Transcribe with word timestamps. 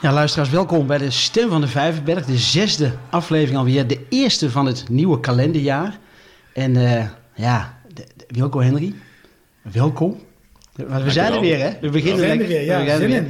Ja, 0.00 0.12
luisteraars, 0.12 0.50
welkom 0.50 0.86
bij 0.86 0.98
de 0.98 1.10
Stem 1.10 1.48
van 1.48 1.60
de 1.60 1.68
Vijverberg. 1.68 2.24
De 2.24 2.36
zesde 2.36 2.92
aflevering 3.10 3.58
alweer. 3.58 3.86
De 3.86 4.06
eerste 4.08 4.50
van 4.50 4.66
het 4.66 4.88
nieuwe 4.88 5.20
kalenderjaar. 5.20 5.98
En 6.52 6.74
uh, 6.74 7.04
ja, 7.34 7.78
de, 7.94 8.06
Wilco 8.28 8.60
Henry, 8.60 8.94
welkom. 9.72 10.20
Maar 10.88 11.04
we 11.04 11.10
zijn 11.10 11.32
er 11.32 11.40
weer, 11.40 11.58
hè? 11.58 11.70
We 11.80 11.88
beginnen 11.88 12.40
er 12.40 12.46
weer, 12.46 12.64
ja. 12.64 12.98
We 12.98 13.06
weer. 13.06 13.26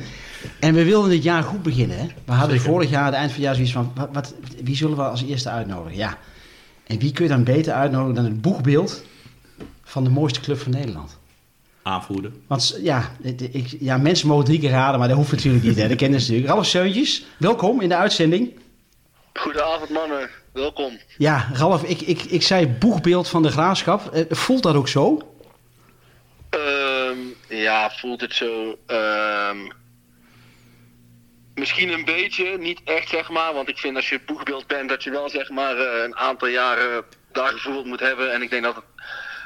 En 0.61 0.75
we 0.75 0.85
wilden 0.85 1.11
dit 1.11 1.23
jaar 1.23 1.43
goed 1.43 1.63
beginnen, 1.63 1.99
hè? 1.99 2.07
We 2.25 2.33
hadden 2.33 2.61
vorig 2.61 2.91
jaar, 2.91 3.01
aan 3.01 3.07
het 3.07 3.15
eind 3.15 3.33
van 3.33 3.41
het 3.41 3.45
jaar, 3.45 3.55
zoiets 3.55 3.73
van... 3.73 3.93
Wat, 3.95 4.09
wat, 4.13 4.35
wie 4.63 4.77
zullen 4.77 4.97
we 4.97 5.03
als 5.03 5.23
eerste 5.23 5.51
uitnodigen? 5.51 5.97
Ja. 5.97 6.19
En 6.87 6.99
wie 6.99 7.13
kun 7.13 7.25
je 7.25 7.30
dan 7.30 7.45
beter 7.45 7.73
uitnodigen 7.73 8.15
dan 8.15 8.25
het 8.25 8.41
boegbeeld 8.41 9.05
van 9.83 10.05
de 10.05 10.11
mooiste 10.11 10.41
club 10.41 10.59
van 10.59 10.73
Nederland? 10.73 11.19
aanvoerder. 11.87 12.33
Want 12.47 12.79
ja, 12.83 13.13
ik, 13.51 13.77
ja, 13.80 13.97
mensen 13.97 14.29
mogen 14.29 14.45
drie 14.45 14.59
keer 14.59 14.71
raden, 14.71 14.99
maar 14.99 15.09
dat 15.09 15.16
hoeft 15.16 15.33
natuurlijk 15.33 15.65
niet. 15.65 15.77
Hè. 15.77 15.89
Dat 15.89 15.97
kennen 15.97 16.21
ze 16.21 16.27
natuurlijk. 16.27 16.55
Ralf 16.55 16.66
Seuntjes, 16.66 17.25
welkom 17.39 17.80
in 17.80 17.89
de 17.89 17.97
uitzending. 17.97 18.51
Goedenavond 19.33 19.91
mannen, 19.91 20.30
welkom. 20.53 20.93
Ja, 21.19 21.49
Ralf, 21.53 21.83
ik, 21.83 22.01
ik, 22.01 22.23
ik 22.23 22.43
zei 22.43 22.66
boegbeeld 22.66 23.29
van 23.29 23.43
de 23.43 23.51
graafschap. 23.51 24.11
Eh, 24.13 24.25
voelt 24.29 24.63
dat 24.63 24.75
ook 24.75 24.89
zo? 24.89 25.19
Um, 26.51 27.35
ja, 27.49 27.91
voelt 27.91 28.21
het 28.21 28.35
zo. 28.35 28.79
Um, 28.87 29.73
misschien 31.55 31.93
een 31.93 32.05
beetje, 32.05 32.59
niet 32.59 32.80
echt 32.85 33.09
zeg 33.09 33.29
maar. 33.29 33.55
Want 33.55 33.69
ik 33.69 33.79
vind 33.79 33.97
als 33.97 34.09
je 34.09 34.21
boegbeeld 34.27 34.66
bent 34.66 34.88
dat 34.88 35.05
je 35.05 35.11
wel 35.11 35.29
zeg 35.29 35.51
maar 35.51 35.77
eh, 35.77 36.03
een 36.03 36.16
aantal 36.16 36.49
jaren 36.49 37.05
daar 37.33 37.53
gevoeld 37.53 37.87
moet 37.87 38.01
hebben. 38.01 38.33
En 38.33 38.43
ik 38.43 38.51
denk 38.51 38.63
dat 38.63 38.75
het 38.75 38.85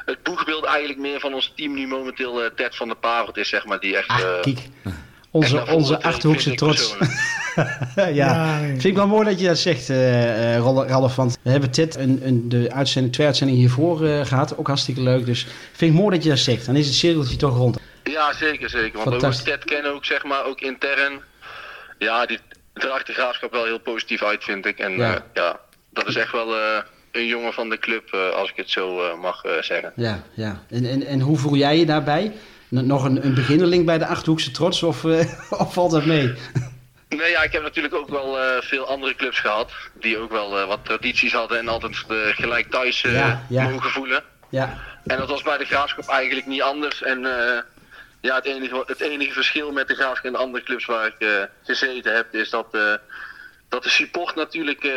het 0.05 0.23
boegbeeld 0.23 0.65
eigenlijk 0.65 0.99
meer 0.99 1.21
van 1.21 1.35
ons 1.35 1.53
team 1.57 1.75
nu 1.75 1.87
momenteel 1.87 2.45
uh, 2.45 2.51
Ted 2.51 2.77
van 2.77 2.89
der 2.89 2.97
Pavert 2.97 3.37
is, 3.37 3.49
zeg 3.49 3.65
maar. 3.65 3.81
Die 3.81 3.97
echt... 3.97 4.09
Ah, 4.09 4.41
kijk. 4.41 4.59
Onze, 5.31 5.67
onze 5.67 6.03
achterhoekse 6.03 6.55
trots. 6.55 6.97
ja, 7.97 8.07
ja 8.07 8.59
vind 8.59 8.85
ik 8.85 8.95
wel 8.95 9.07
mooi 9.07 9.25
dat 9.25 9.41
je 9.41 9.47
dat 9.47 9.59
zegt, 9.59 9.89
uh, 9.89 10.57
Ralf. 10.59 11.17
Want 11.17 11.39
we 11.43 11.51
hebben 11.51 11.71
Ted 11.71 11.97
een, 11.97 12.21
een, 12.23 12.49
de 12.49 12.73
uitzending, 12.73 13.15
twee 13.15 13.27
uitzendingen 13.27 13.63
hiervoor 13.63 14.03
uh, 14.03 14.25
gehad. 14.25 14.59
Ook 14.59 14.67
hartstikke 14.67 15.03
leuk. 15.03 15.27
Dus 15.27 15.47
vind 15.73 15.93
ik 15.93 15.99
mooi 15.99 16.15
dat 16.15 16.25
je 16.25 16.29
dat 16.29 16.39
zegt. 16.39 16.67
Dan 16.67 16.77
is 16.77 16.87
het 16.87 16.95
cirkeltje 16.95 17.37
toch 17.37 17.57
rond. 17.57 17.79
Ja, 18.05 18.33
zeker, 18.33 18.71
zeker. 18.71 19.05
Want 19.05 19.23
we 19.23 19.43
Ted 19.43 19.65
kennen 19.65 19.95
ook, 19.95 20.05
zeg 20.05 20.25
maar, 20.25 20.45
ook 20.45 20.61
intern. 20.61 21.21
Ja, 21.99 22.27
die 22.27 22.39
draagt 22.73 23.07
de 23.07 23.13
graafschap 23.13 23.53
wel 23.53 23.65
heel 23.65 23.81
positief 23.81 24.23
uit, 24.23 24.45
vind 24.45 24.67
ik. 24.67 24.79
En 24.79 24.93
ja, 24.93 25.25
ja 25.35 25.61
dat 25.91 26.09
is 26.09 26.17
echt 26.17 26.33
wel 26.33 26.55
een 27.13 27.27
jongen 27.27 27.53
van 27.53 27.69
de 27.69 27.79
club, 27.79 28.13
uh, 28.15 28.31
als 28.31 28.51
ik 28.51 28.57
het 28.57 28.71
zo 28.71 29.05
uh, 29.05 29.21
mag 29.21 29.45
uh, 29.45 29.53
zeggen. 29.61 29.93
Ja, 29.97 30.23
ja. 30.35 30.63
En, 30.71 30.85
en, 30.85 31.07
en 31.07 31.21
hoe 31.21 31.37
voel 31.37 31.57
jij 31.57 31.79
je 31.79 31.87
daarbij? 31.87 32.33
Nog 32.71 33.05
een, 33.05 33.25
een 33.25 33.35
beginnerling 33.35 33.87
bij 33.87 33.99
de 33.99 34.07
Achterhoekse 34.07 34.51
Trots 34.51 34.83
of, 34.83 35.05
of 35.65 35.73
valt 35.73 35.91
dat 35.91 36.05
mee? 36.05 36.35
Nee, 37.09 37.31
ja, 37.31 37.43
ik 37.43 37.53
heb 37.53 37.63
natuurlijk 37.63 37.95
ook 37.95 38.09
wel 38.09 38.37
veel 38.61 38.87
andere 38.87 39.15
clubs 39.15 39.39
gehad. 39.39 39.73
Die 40.01 40.19
ook 40.19 40.31
wel 40.31 40.67
wat 40.67 40.85
tradities 40.85 41.33
hadden 41.33 41.59
en 41.59 41.69
altijd 41.69 41.97
gelijk 42.35 42.71
thuis 42.71 43.01
ja, 43.01 43.43
ja. 43.49 43.69
mogen 43.69 43.91
voelen. 43.91 44.23
Ja. 44.49 44.79
En 45.05 45.19
dat 45.19 45.29
was 45.29 45.43
bij 45.43 45.59
de 45.59 45.65
Graafschap 45.65 46.09
eigenlijk 46.09 46.47
niet 46.47 46.63
anders. 46.63 47.03
En 47.03 47.21
ja, 48.21 48.35
het 48.35 48.45
enige, 48.45 48.83
het 48.87 49.01
enige 49.01 49.33
verschil 49.33 49.73
met 49.73 49.89
de 49.89 49.95
Graafschap 49.95 50.25
en 50.25 50.33
de 50.33 50.39
andere 50.39 50.65
clubs 50.65 50.85
waar 50.85 51.07
ik 51.07 51.49
gezeten 51.63 52.15
heb, 52.15 52.35
is 52.35 52.51
dat, 52.51 52.79
dat 53.69 53.83
de 53.83 53.91
support 53.91 54.35
natuurlijk 54.35 54.89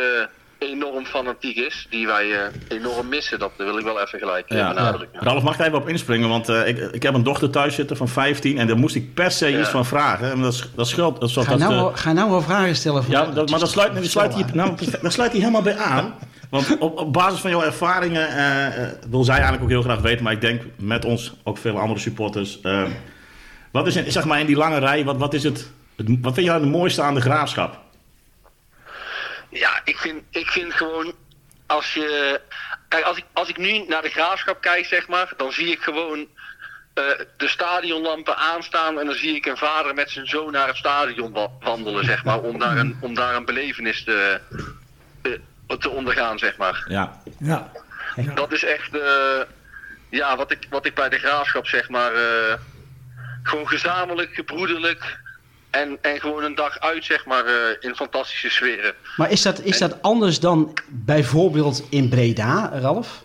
enorm 0.70 1.04
fanatiek 1.04 1.56
is, 1.56 1.86
die 1.90 2.06
wij 2.06 2.26
uh, 2.26 2.38
enorm 2.68 3.08
missen. 3.08 3.38
Dat 3.38 3.50
wil 3.56 3.78
ik 3.78 3.84
wel 3.84 4.00
even 4.00 4.18
gelijk 4.18 4.52
uh, 4.52 4.68
benadrukken. 4.68 5.20
Ralf, 5.20 5.42
mag 5.42 5.54
ik 5.54 5.66
even 5.66 5.78
op 5.78 5.88
inspringen? 5.88 6.28
Want 6.28 6.48
uh, 6.48 6.68
ik, 6.68 6.78
ik 6.78 7.02
heb 7.02 7.14
een 7.14 7.22
dochter 7.22 7.50
thuis 7.50 7.74
zitten 7.74 7.96
van 7.96 8.08
15 8.08 8.58
en 8.58 8.66
daar 8.66 8.76
moest 8.76 8.94
ik 8.94 9.14
per 9.14 9.30
se 9.30 9.60
iets 9.60 9.68
van 9.68 9.86
vragen. 9.86 10.30
En 10.30 10.42
dat, 10.42 10.68
dat 10.74 10.88
schuld. 10.88 11.20
Dat, 11.20 11.32
ga, 11.32 11.56
nou 11.56 11.74
wel, 11.74 11.92
ga 11.92 12.12
nou 12.12 12.30
wel 12.30 12.42
vragen 12.42 12.76
stellen. 12.76 13.04
ja, 13.08 13.26
dat, 13.26 13.50
maar 13.50 13.58
dat 13.58 13.70
sluit, 13.70 13.94
dat 13.94 14.04
sluit, 14.04 14.34
hier, 14.34 14.46
nou, 14.52 14.74
dat 15.02 15.12
sluit 15.12 15.32
hier 15.32 15.40
helemaal 15.40 15.62
bij 15.62 15.76
aan. 15.76 16.14
Want 16.50 16.78
op, 16.78 16.98
op 16.98 17.12
basis 17.12 17.40
van 17.40 17.50
jouw 17.50 17.62
ervaringen 17.62 18.28
wil 19.10 19.24
zij 19.24 19.34
eigenlijk 19.34 19.64
ook 19.64 19.70
heel 19.70 19.82
graag 19.82 20.00
weten, 20.00 20.24
maar 20.24 20.32
ik 20.32 20.40
denk 20.40 20.62
met 20.76 21.04
ons 21.04 21.34
ook 21.42 21.58
veel 21.58 21.78
andere 21.78 22.00
supporters. 22.00 22.60
wat 23.70 23.86
is 23.86 24.06
zeg 24.06 24.24
maar 24.24 24.40
in 24.40 24.46
die 24.46 24.56
lange 24.56 24.78
rij, 24.78 25.04
wat, 25.04 25.16
wat 25.16 25.34
is 25.34 25.42
het, 25.42 25.70
wat 25.96 26.34
vind 26.34 26.46
jij 26.46 26.54
het 26.54 26.64
mooiste 26.64 27.02
aan 27.02 27.14
de 27.14 27.20
graafschap? 27.20 27.83
Ja, 29.54 29.80
ik 29.84 29.96
vind, 29.98 30.22
ik 30.30 30.46
vind 30.46 30.72
gewoon 30.72 31.14
als 31.66 31.94
je. 31.94 32.40
Kijk, 32.88 33.04
als 33.04 33.16
ik, 33.16 33.24
als 33.32 33.48
ik 33.48 33.56
nu 33.56 33.84
naar 33.86 34.02
de 34.02 34.08
graafschap 34.08 34.60
kijk, 34.60 34.86
zeg 34.86 35.08
maar, 35.08 35.32
dan 35.36 35.52
zie 35.52 35.70
ik 35.70 35.82
gewoon 35.82 36.18
uh, 36.18 37.04
de 37.36 37.48
stadionlampen 37.48 38.36
aanstaan. 38.36 38.98
En 38.98 39.06
dan 39.06 39.14
zie 39.14 39.34
ik 39.34 39.46
een 39.46 39.56
vader 39.56 39.94
met 39.94 40.10
zijn 40.10 40.26
zoon 40.26 40.52
naar 40.52 40.66
het 40.66 40.76
stadion 40.76 41.50
wandelen, 41.60 42.04
zeg 42.04 42.24
maar. 42.24 42.40
Om 42.40 42.58
daar 42.58 42.76
een, 42.76 42.96
om 43.00 43.14
daar 43.14 43.34
een 43.34 43.44
belevenis 43.44 44.04
te, 44.04 44.40
te, 45.22 45.40
te 45.78 45.90
ondergaan, 45.90 46.38
zeg 46.38 46.56
maar. 46.56 46.84
Ja. 46.88 47.22
ja. 47.38 47.70
Dat 48.34 48.52
is 48.52 48.64
echt. 48.64 48.94
Uh, 48.94 49.40
ja, 50.10 50.36
wat 50.36 50.50
ik, 50.50 50.66
wat 50.70 50.86
ik 50.86 50.94
bij 50.94 51.08
de 51.08 51.18
graafschap, 51.18 51.66
zeg 51.66 51.88
maar. 51.88 52.12
Uh, 52.12 52.54
gewoon 53.42 53.68
gezamenlijk, 53.68 54.34
gebroederlijk 54.34 55.22
en, 55.74 55.98
en 56.00 56.20
gewoon 56.20 56.44
een 56.44 56.54
dag 56.54 56.80
uit, 56.80 57.04
zeg 57.04 57.26
maar, 57.26 57.44
uh, 57.46 57.52
in 57.80 57.94
fantastische 57.94 58.50
sferen. 58.50 58.94
Maar 59.16 59.30
is 59.30 59.42
dat, 59.42 59.60
is 59.60 59.78
dat 59.78 60.02
anders 60.02 60.40
dan 60.40 60.78
bijvoorbeeld 60.88 61.86
in 61.90 62.08
Breda, 62.08 62.70
Ralf? 62.72 63.24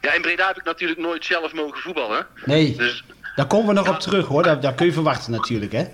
Ja, 0.00 0.12
in 0.12 0.22
Breda 0.22 0.46
heb 0.46 0.56
ik 0.56 0.64
natuurlijk 0.64 1.00
nooit 1.00 1.24
zelf 1.24 1.52
mogen 1.52 1.80
voetballen. 1.80 2.26
Nee, 2.44 2.76
dus, 2.76 3.04
daar 3.36 3.46
komen 3.46 3.66
we 3.66 3.72
nog 3.72 3.88
op 3.88 4.00
terug 4.00 4.26
hoor. 4.26 4.42
Daar, 4.42 4.60
daar, 4.60 4.74
kun 4.74 4.86
je 4.86 4.92
verwachten 4.92 5.32
natuurlijk, 5.32 5.72
hè? 5.72 5.84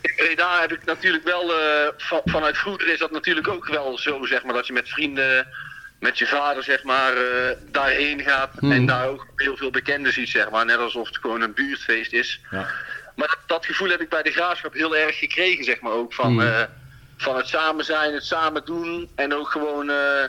in 0.00 0.14
Breda 0.16 0.60
heb 0.60 0.72
ik 0.72 0.84
natuurlijk 0.84 1.24
wel, 1.24 1.50
uh, 1.50 1.88
van, 1.96 2.20
vanuit 2.24 2.58
vroeger 2.58 2.92
is 2.92 2.98
dat 2.98 3.10
natuurlijk 3.10 3.48
ook 3.48 3.66
wel 3.66 3.98
zo, 3.98 4.24
zeg 4.24 4.44
maar, 4.44 4.54
dat 4.54 4.66
je 4.66 4.72
met 4.72 4.88
vrienden 4.88 5.46
met 6.00 6.18
je 6.18 6.26
vader, 6.26 6.62
zeg 6.62 6.82
maar, 6.82 7.16
uh, 7.16 7.22
daarheen 7.70 8.20
gaat. 8.20 8.50
En 8.60 8.72
hmm. 8.72 8.86
daar 8.86 9.08
ook 9.08 9.26
heel 9.36 9.56
veel 9.56 9.70
bekenden 9.70 10.12
ziet, 10.12 10.28
zeg 10.28 10.50
maar. 10.50 10.64
Net 10.64 10.78
alsof 10.78 11.06
het 11.06 11.18
gewoon 11.18 11.40
een 11.40 11.54
buurtfeest 11.54 12.12
is. 12.12 12.40
Ja. 12.50 12.66
Maar 13.14 13.36
dat, 13.46 13.66
gevoel 13.66 13.88
heb 13.88 14.00
ik 14.00 14.08
bij 14.08 14.22
de 14.22 14.30
graafschap 14.30 14.72
heel 14.72 14.96
erg 14.96 15.18
gekregen, 15.18 15.64
zeg 15.64 15.80
maar 15.80 15.92
ook. 15.92 16.14
Van, 16.14 16.42
uh, 16.42 16.62
van 17.16 17.36
het 17.36 17.48
samen 17.48 17.84
zijn, 17.84 18.14
het 18.14 18.24
samen 18.24 18.64
doen. 18.64 19.10
En 19.14 19.34
ook 19.34 19.48
gewoon, 19.48 19.90
uh, 19.90 20.24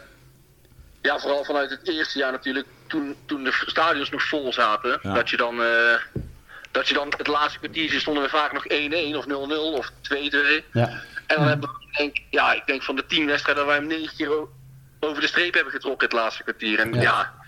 ja, 1.02 1.20
vooral 1.20 1.44
vanuit 1.46 1.70
het 1.70 1.88
eerste 1.88 2.20
jaar 2.20 2.32
natuurlijk, 2.32 2.68
toen, 2.88 3.16
toen 3.26 3.44
de 3.44 3.64
stadions 3.66 4.10
nog 4.10 4.24
vol 4.24 4.54
zaten. 4.54 5.00
Dat 5.02 5.30
je 5.30 5.38
dan, 5.38 5.62
uh, 5.62 5.94
dat 6.72 6.88
je 6.88 6.94
dan 6.94 7.14
het 7.18 7.28
laatste 7.28 7.60
kwartiertje 7.60 8.00
stonden 8.00 8.24
we 8.24 8.30
vaak 8.30 8.52
nog 8.52 8.66
1-1 8.68 9.16
of 9.16 9.26
0-0 9.26 9.78
of 9.78 9.92
2-2. 10.02 10.64
Ja. 10.72 10.88
En 11.28 11.36
dan 11.36 11.48
hebben 11.48 11.70
we, 11.70 11.98
denk, 11.98 12.18
ja, 12.30 12.54
ik 12.54 12.66
denk 12.66 12.84
van 12.84 12.96
de 12.96 13.06
tien 13.06 13.26
wedstrijden 13.26 13.66
dat 13.66 13.74
wij 13.74 13.82
hem 13.82 14.00
negen 14.00 14.18
keer 14.18 14.48
over 15.00 15.22
de 15.22 15.28
streep 15.28 15.54
hebben 15.54 15.74
getrokken 15.74 16.08
het 16.08 16.18
laatste 16.18 16.44
kwartier. 16.44 16.80
En 16.80 16.94
ja 16.94 17.41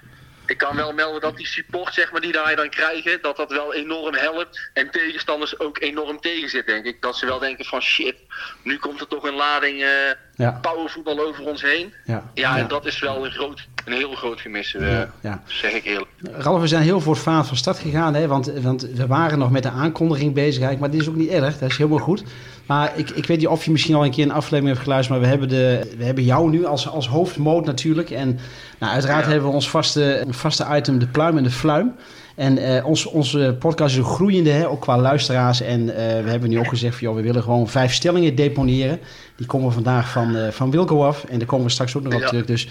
ik 0.45 0.57
kan 0.57 0.75
wel 0.75 0.93
melden 0.93 1.21
dat 1.21 1.37
die 1.37 1.47
support 1.47 1.93
zeg 1.93 2.11
maar, 2.11 2.21
die 2.21 2.31
daar 2.31 2.55
dan 2.55 2.69
krijgen, 2.69 3.19
dat 3.21 3.37
dat 3.37 3.51
wel 3.51 3.73
enorm 3.73 4.15
helpt. 4.15 4.69
En 4.73 4.91
tegenstanders 4.91 5.59
ook 5.59 5.81
enorm 5.81 6.19
tegenzit, 6.19 6.65
denk 6.65 6.85
ik. 6.85 7.01
Dat 7.01 7.15
ze 7.15 7.25
wel 7.25 7.39
denken 7.39 7.65
van 7.65 7.81
shit, 7.81 8.15
nu 8.63 8.77
komt 8.77 8.99
er 8.99 9.07
toch 9.07 9.23
een 9.23 9.35
lading 9.35 9.81
uh, 9.81 9.87
ja. 10.35 10.59
powervoetbal 10.61 11.19
over 11.19 11.45
ons 11.45 11.61
heen. 11.61 11.93
Ja, 12.05 12.31
ja, 12.33 12.57
en 12.57 12.67
dat 12.67 12.85
is 12.85 12.99
wel 12.99 13.25
een, 13.25 13.31
groot, 13.31 13.67
een 13.85 13.93
heel 13.93 14.15
groot 14.15 14.41
gemis, 14.41 14.73
uh, 14.73 15.01
ja, 15.21 15.43
zeg 15.45 15.71
ik 15.71 15.85
eerlijk. 15.85 16.11
Ralf, 16.21 16.61
we 16.61 16.67
zijn 16.67 16.83
heel 16.83 17.01
voortvarend 17.01 17.47
van 17.47 17.57
start 17.57 17.79
gegaan, 17.79 18.13
hè? 18.13 18.27
Want, 18.27 18.51
want 18.61 18.81
we 18.81 19.07
waren 19.07 19.39
nog 19.39 19.51
met 19.51 19.63
de 19.63 19.69
aankondiging 19.69 20.33
bezig, 20.33 20.77
maar 20.77 20.91
dit 20.91 21.01
is 21.01 21.09
ook 21.09 21.15
niet 21.15 21.29
erg, 21.29 21.57
dat 21.57 21.69
is 21.69 21.77
helemaal 21.77 21.99
goed. 21.99 22.23
Maar 22.65 22.91
ik, 22.95 23.09
ik 23.09 23.25
weet 23.25 23.37
niet 23.37 23.47
of 23.47 23.65
je 23.65 23.71
misschien 23.71 23.95
al 23.95 24.05
een 24.05 24.11
keer 24.11 24.25
een 24.25 24.31
aflevering 24.31 24.67
hebt 24.67 24.79
geluisterd, 24.79 25.19
maar 25.19 25.29
we 25.29 25.31
hebben, 25.31 25.49
de, 25.49 25.93
we 25.97 26.03
hebben 26.03 26.23
jou 26.23 26.49
nu 26.49 26.65
als, 26.65 26.89
als 26.89 27.07
hoofdmoot 27.07 27.65
natuurlijk. 27.65 28.09
En 28.09 28.39
nou, 28.79 28.93
uiteraard 28.93 29.25
hebben 29.25 29.47
we 29.47 29.53
ons 29.53 29.69
vaste, 29.69 30.25
vaste 30.29 30.65
item, 30.71 30.99
de 30.99 31.07
pluim 31.07 31.37
en 31.37 31.43
de 31.43 31.51
fluim. 31.51 31.93
En 32.35 32.57
uh, 32.57 32.85
ons, 32.85 33.05
onze 33.05 33.55
podcast 33.59 33.91
is 33.93 33.97
een 33.99 34.05
groeiende, 34.05 34.49
hè, 34.49 34.67
ook 34.67 34.81
qua 34.81 34.97
luisteraars. 34.97 35.61
En 35.61 35.81
uh, 35.81 35.95
we 35.95 36.29
hebben 36.29 36.49
nu 36.49 36.59
ook 36.59 36.67
gezegd, 36.67 36.97
van, 36.97 37.07
joh, 37.07 37.15
we 37.15 37.21
willen 37.21 37.43
gewoon 37.43 37.67
vijf 37.67 37.93
stellingen 37.93 38.35
deponeren. 38.35 38.99
Die 39.35 39.45
komen 39.45 39.71
vandaag 39.71 40.11
van, 40.11 40.35
uh, 40.35 40.47
van 40.47 40.71
Wilco 40.71 41.03
af. 41.03 41.23
En 41.23 41.37
daar 41.37 41.47
komen 41.47 41.65
we 41.65 41.71
straks 41.71 41.97
ook 41.97 42.03
nog 42.03 42.15
op 42.15 42.21
terug. 42.21 42.45
Dus 42.45 42.69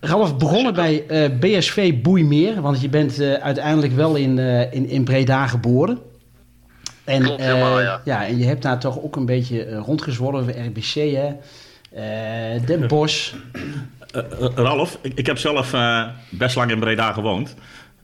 Ralf, 0.00 0.36
begonnen 0.36 0.74
bij 0.74 1.04
BSV 1.40 2.02
Boeimeer. 2.02 2.60
Want 2.60 2.80
je 2.80 2.88
bent 2.88 3.20
uiteindelijk 3.20 3.92
wel 3.92 4.14
in, 4.16 4.38
in, 4.70 4.88
in 4.88 5.04
Breda 5.04 5.46
geboren. 5.46 5.98
En, 7.08 7.22
Klopt, 7.22 7.40
helemaal, 7.40 7.80
ja. 7.80 8.00
ja. 8.04 8.26
En 8.26 8.38
je 8.38 8.44
hebt 8.44 8.62
daar 8.62 8.78
toch 8.78 9.02
ook 9.02 9.16
een 9.16 9.26
beetje 9.26 9.74
rondgezworven, 9.76 10.66
RBC, 10.66 10.94
hè? 10.94 11.34
Den 12.64 12.86
Bosch. 12.88 13.32
Uh, 14.16 14.22
Ralf, 14.54 14.98
ik, 15.00 15.12
ik, 15.14 15.26
heb 15.26 15.38
zelf 15.38 15.72
uh, 15.72 16.06
best 16.28 16.56
lang 16.56 16.70
in 16.70 16.78
Breda 16.78 17.12
gewoond. 17.12 17.54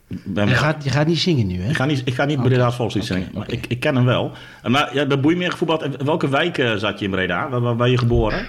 Ben 0.07 0.49
je, 0.49 0.55
gaat, 0.55 0.85
je 0.85 0.91
gaat 0.91 1.07
niet 1.07 1.19
zingen 1.19 1.47
nu, 1.47 1.63
hè? 1.63 1.69
Ik 1.69 1.77
ga 1.77 1.85
niet, 1.85 2.03
ik 2.05 2.15
ga 2.15 2.25
niet 2.25 2.39
okay. 2.39 2.49
Breda's 2.49 2.75
volkslied 2.75 3.05
okay, 3.05 3.17
zingen, 3.17 3.33
maar 3.35 3.43
okay. 3.43 3.57
ik, 3.57 3.67
ik 3.67 3.81
ken 3.81 3.95
hem 3.95 4.05
wel. 4.05 4.33
Maar 4.63 4.95
ja, 4.95 5.07
bij 5.07 5.21
Boeimeer 5.21 5.51
gevoetbald. 5.51 5.83
In 5.83 6.05
welke 6.05 6.29
wijk 6.29 6.59
uh, 6.59 6.75
zat 6.75 6.99
je 6.99 7.05
in 7.05 7.11
Breda? 7.11 7.49
Waar, 7.49 7.61
waar 7.61 7.77
ben 7.77 7.91
je 7.91 7.99
geboren? 7.99 8.47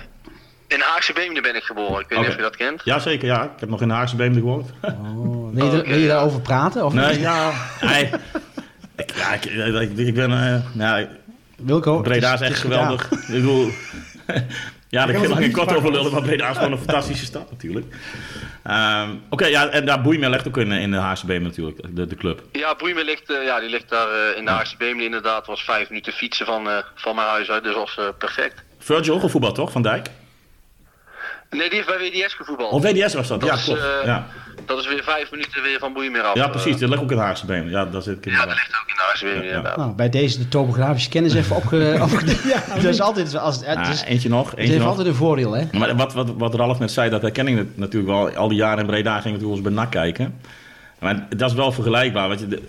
In 0.68 0.80
Haagse 0.80 1.14
Beemde 1.14 1.42
ben 1.42 1.56
ik 1.56 1.64
geboren. 1.64 2.00
Ik 2.00 2.10
weet 2.10 2.20
niet 2.20 2.28
of 2.28 2.36
je 2.36 2.42
dat 2.42 2.56
kent. 2.56 2.82
Jazeker, 2.84 3.28
ja. 3.28 3.44
Ik 3.44 3.60
heb 3.60 3.70
nog 3.70 3.82
in 3.82 3.90
Haagse 3.90 4.16
Beemde 4.16 4.40
gewoond. 4.40 4.72
Oh, 4.82 5.54
wil, 5.54 5.76
je, 5.76 5.84
wil 5.84 5.98
je 5.98 6.08
daarover 6.08 6.42
praten? 6.42 6.86
Of 6.86 6.94
nee, 6.94 7.12
niet? 7.12 7.20
ja. 7.20 7.52
Nee. 7.82 8.10
Ik, 8.96 9.16
ja, 9.16 9.34
ik, 9.34 9.46
ik, 9.46 9.98
ik 9.98 10.14
ben... 10.14 10.32
Uh, 10.32 10.56
nou, 10.74 11.08
Wilco, 11.58 12.02
Breda 12.02 12.34
is 12.34 12.42
echt 12.42 12.60
geweldig. 12.60 13.12
Ik 13.12 13.28
bedoel... 13.28 13.70
ja, 14.90 15.06
daar 15.06 15.14
kan 15.14 15.24
ik 15.24 15.38
geen 15.38 15.52
kort 15.52 15.76
over 15.76 15.92
lullen, 15.92 16.12
maar 16.12 16.22
Breda 16.22 16.50
is 16.50 16.58
gewoon 16.58 16.72
een 16.72 16.78
fantastische 16.78 17.26
stad 17.26 17.52
natuurlijk. 17.52 17.86
Um, 18.68 19.12
Oké, 19.12 19.20
okay, 19.30 19.50
ja, 19.50 19.68
en 19.68 19.86
daar 19.86 20.02
Boeimel 20.02 20.30
ligt 20.30 20.48
ook 20.48 20.58
in, 20.58 20.72
in 20.72 20.92
de 20.92 20.98
Haagse 20.98 21.26
Beemde 21.26 21.48
natuurlijk, 21.48 21.80
de, 21.90 22.08
de 22.08 22.16
club. 22.16 22.44
Ja, 22.52 22.76
Boeimel 22.76 23.04
ligt, 23.04 23.30
uh, 23.30 23.46
ja, 23.46 23.60
die 23.60 23.70
ligt 23.70 23.90
daar 23.90 24.08
uh, 24.08 24.38
in 24.38 24.46
de 24.46 24.52
Haagse 24.52 24.78
Beemde 24.78 25.04
inderdaad. 25.04 25.46
was 25.46 25.64
vijf 25.64 25.90
minuten 25.90 26.14
fietsen 26.14 26.46
van, 26.46 26.68
uh, 26.68 26.78
van 26.96 27.16
mijn 27.16 27.28
huis 27.28 27.50
uit, 27.50 27.64
dus 27.64 27.76
was 27.76 28.00
perfect. 28.18 28.64
Virgil 28.80 29.20
gevoetbal 29.20 29.52
toch, 29.52 29.72
Van 29.72 29.82
Dijk? 29.82 30.10
Nee, 31.50 31.70
die 31.70 31.84
heeft 31.84 31.98
bij 31.98 32.10
WDS 32.10 32.34
gevoetbald. 32.34 32.72
Oh, 32.72 32.82
WDS 32.82 33.14
was 33.14 33.28
dat, 33.28 33.40
dat 33.40 33.50
ja, 33.50 33.56
is, 33.56 33.64
klopt. 33.64 33.80
Uh, 33.80 34.06
ja. 34.06 34.28
Dat 34.66 34.80
is 34.80 34.88
weer 34.88 35.04
vijf 35.04 35.32
minuten 35.32 35.62
weer 35.62 35.80
van 35.80 35.94
Boeimeer 35.94 36.22
af. 36.22 36.36
Ja, 36.36 36.48
precies. 36.48 36.78
Dat 36.78 36.90
ligt 36.90 37.02
ook 37.02 37.12
in 37.12 37.18
Haagse 37.18 37.46
Been. 37.46 37.70
Ja, 37.70 37.86
dat 37.86 38.04
zit 38.04 38.18
ik 38.18 38.26
in 38.26 38.32
ja, 38.32 38.46
dat 38.46 38.56
ligt 38.56 38.80
ook 38.82 38.90
in 38.90 38.96
de 38.96 39.02
Haagse 39.02 39.26
Been, 39.26 39.44
ja, 39.44 39.62
ja. 39.64 39.76
Nou, 39.76 39.94
bij 39.94 40.10
deze 40.10 40.38
de 40.38 40.48
topografische 40.48 41.10
kennis 41.10 41.34
even 41.34 41.56
opge... 41.56 41.98
opge 42.02 42.48
ja, 42.48 42.64
dat 42.76 42.84
is 42.84 43.02
altijd... 43.02 43.38
Als, 43.38 43.66
het 43.66 43.78
ah, 43.78 43.90
is, 43.90 44.02
eentje 44.02 44.30
nog. 44.30 44.46
Eentje 44.46 44.62
het 44.62 44.68
heeft 44.68 44.80
nog. 44.80 44.90
altijd 44.90 45.08
een 45.08 45.16
voordeel, 45.16 45.54
hè? 45.54 45.64
Maar 45.72 45.96
wat, 45.96 46.14
wat, 46.14 46.34
wat 46.38 46.56
Ralf 46.56 46.80
net 46.80 46.92
zei, 46.92 47.10
dat 47.10 47.22
herken 47.22 47.48
ik 47.48 47.68
natuurlijk 47.76 48.12
wel. 48.12 48.30
Al 48.30 48.48
die 48.48 48.58
jaren 48.58 48.80
in 48.80 48.86
Breda 48.86 49.22
ging 49.22 49.36
ik 49.36 49.48
eens 49.48 49.62
bij 49.62 49.72
NAC 49.72 49.92
kijken. 49.92 50.40
Maar 51.00 51.28
dat 51.38 51.50
is 51.50 51.56
wel 51.56 51.72
vergelijkbaar. 51.72 52.28
Want 52.28 52.40
je, 52.40 52.48
de, 52.48 52.62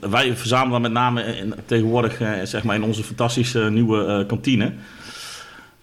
wij 0.00 0.36
verzamelen 0.36 0.80
met 0.80 0.92
name 0.92 1.22
in, 1.22 1.54
tegenwoordig 1.66 2.20
uh, 2.20 2.30
zeg 2.44 2.62
maar 2.62 2.76
in 2.76 2.82
onze 2.82 3.04
fantastische 3.04 3.70
nieuwe 3.70 4.04
uh, 4.04 4.26
kantine. 4.26 4.72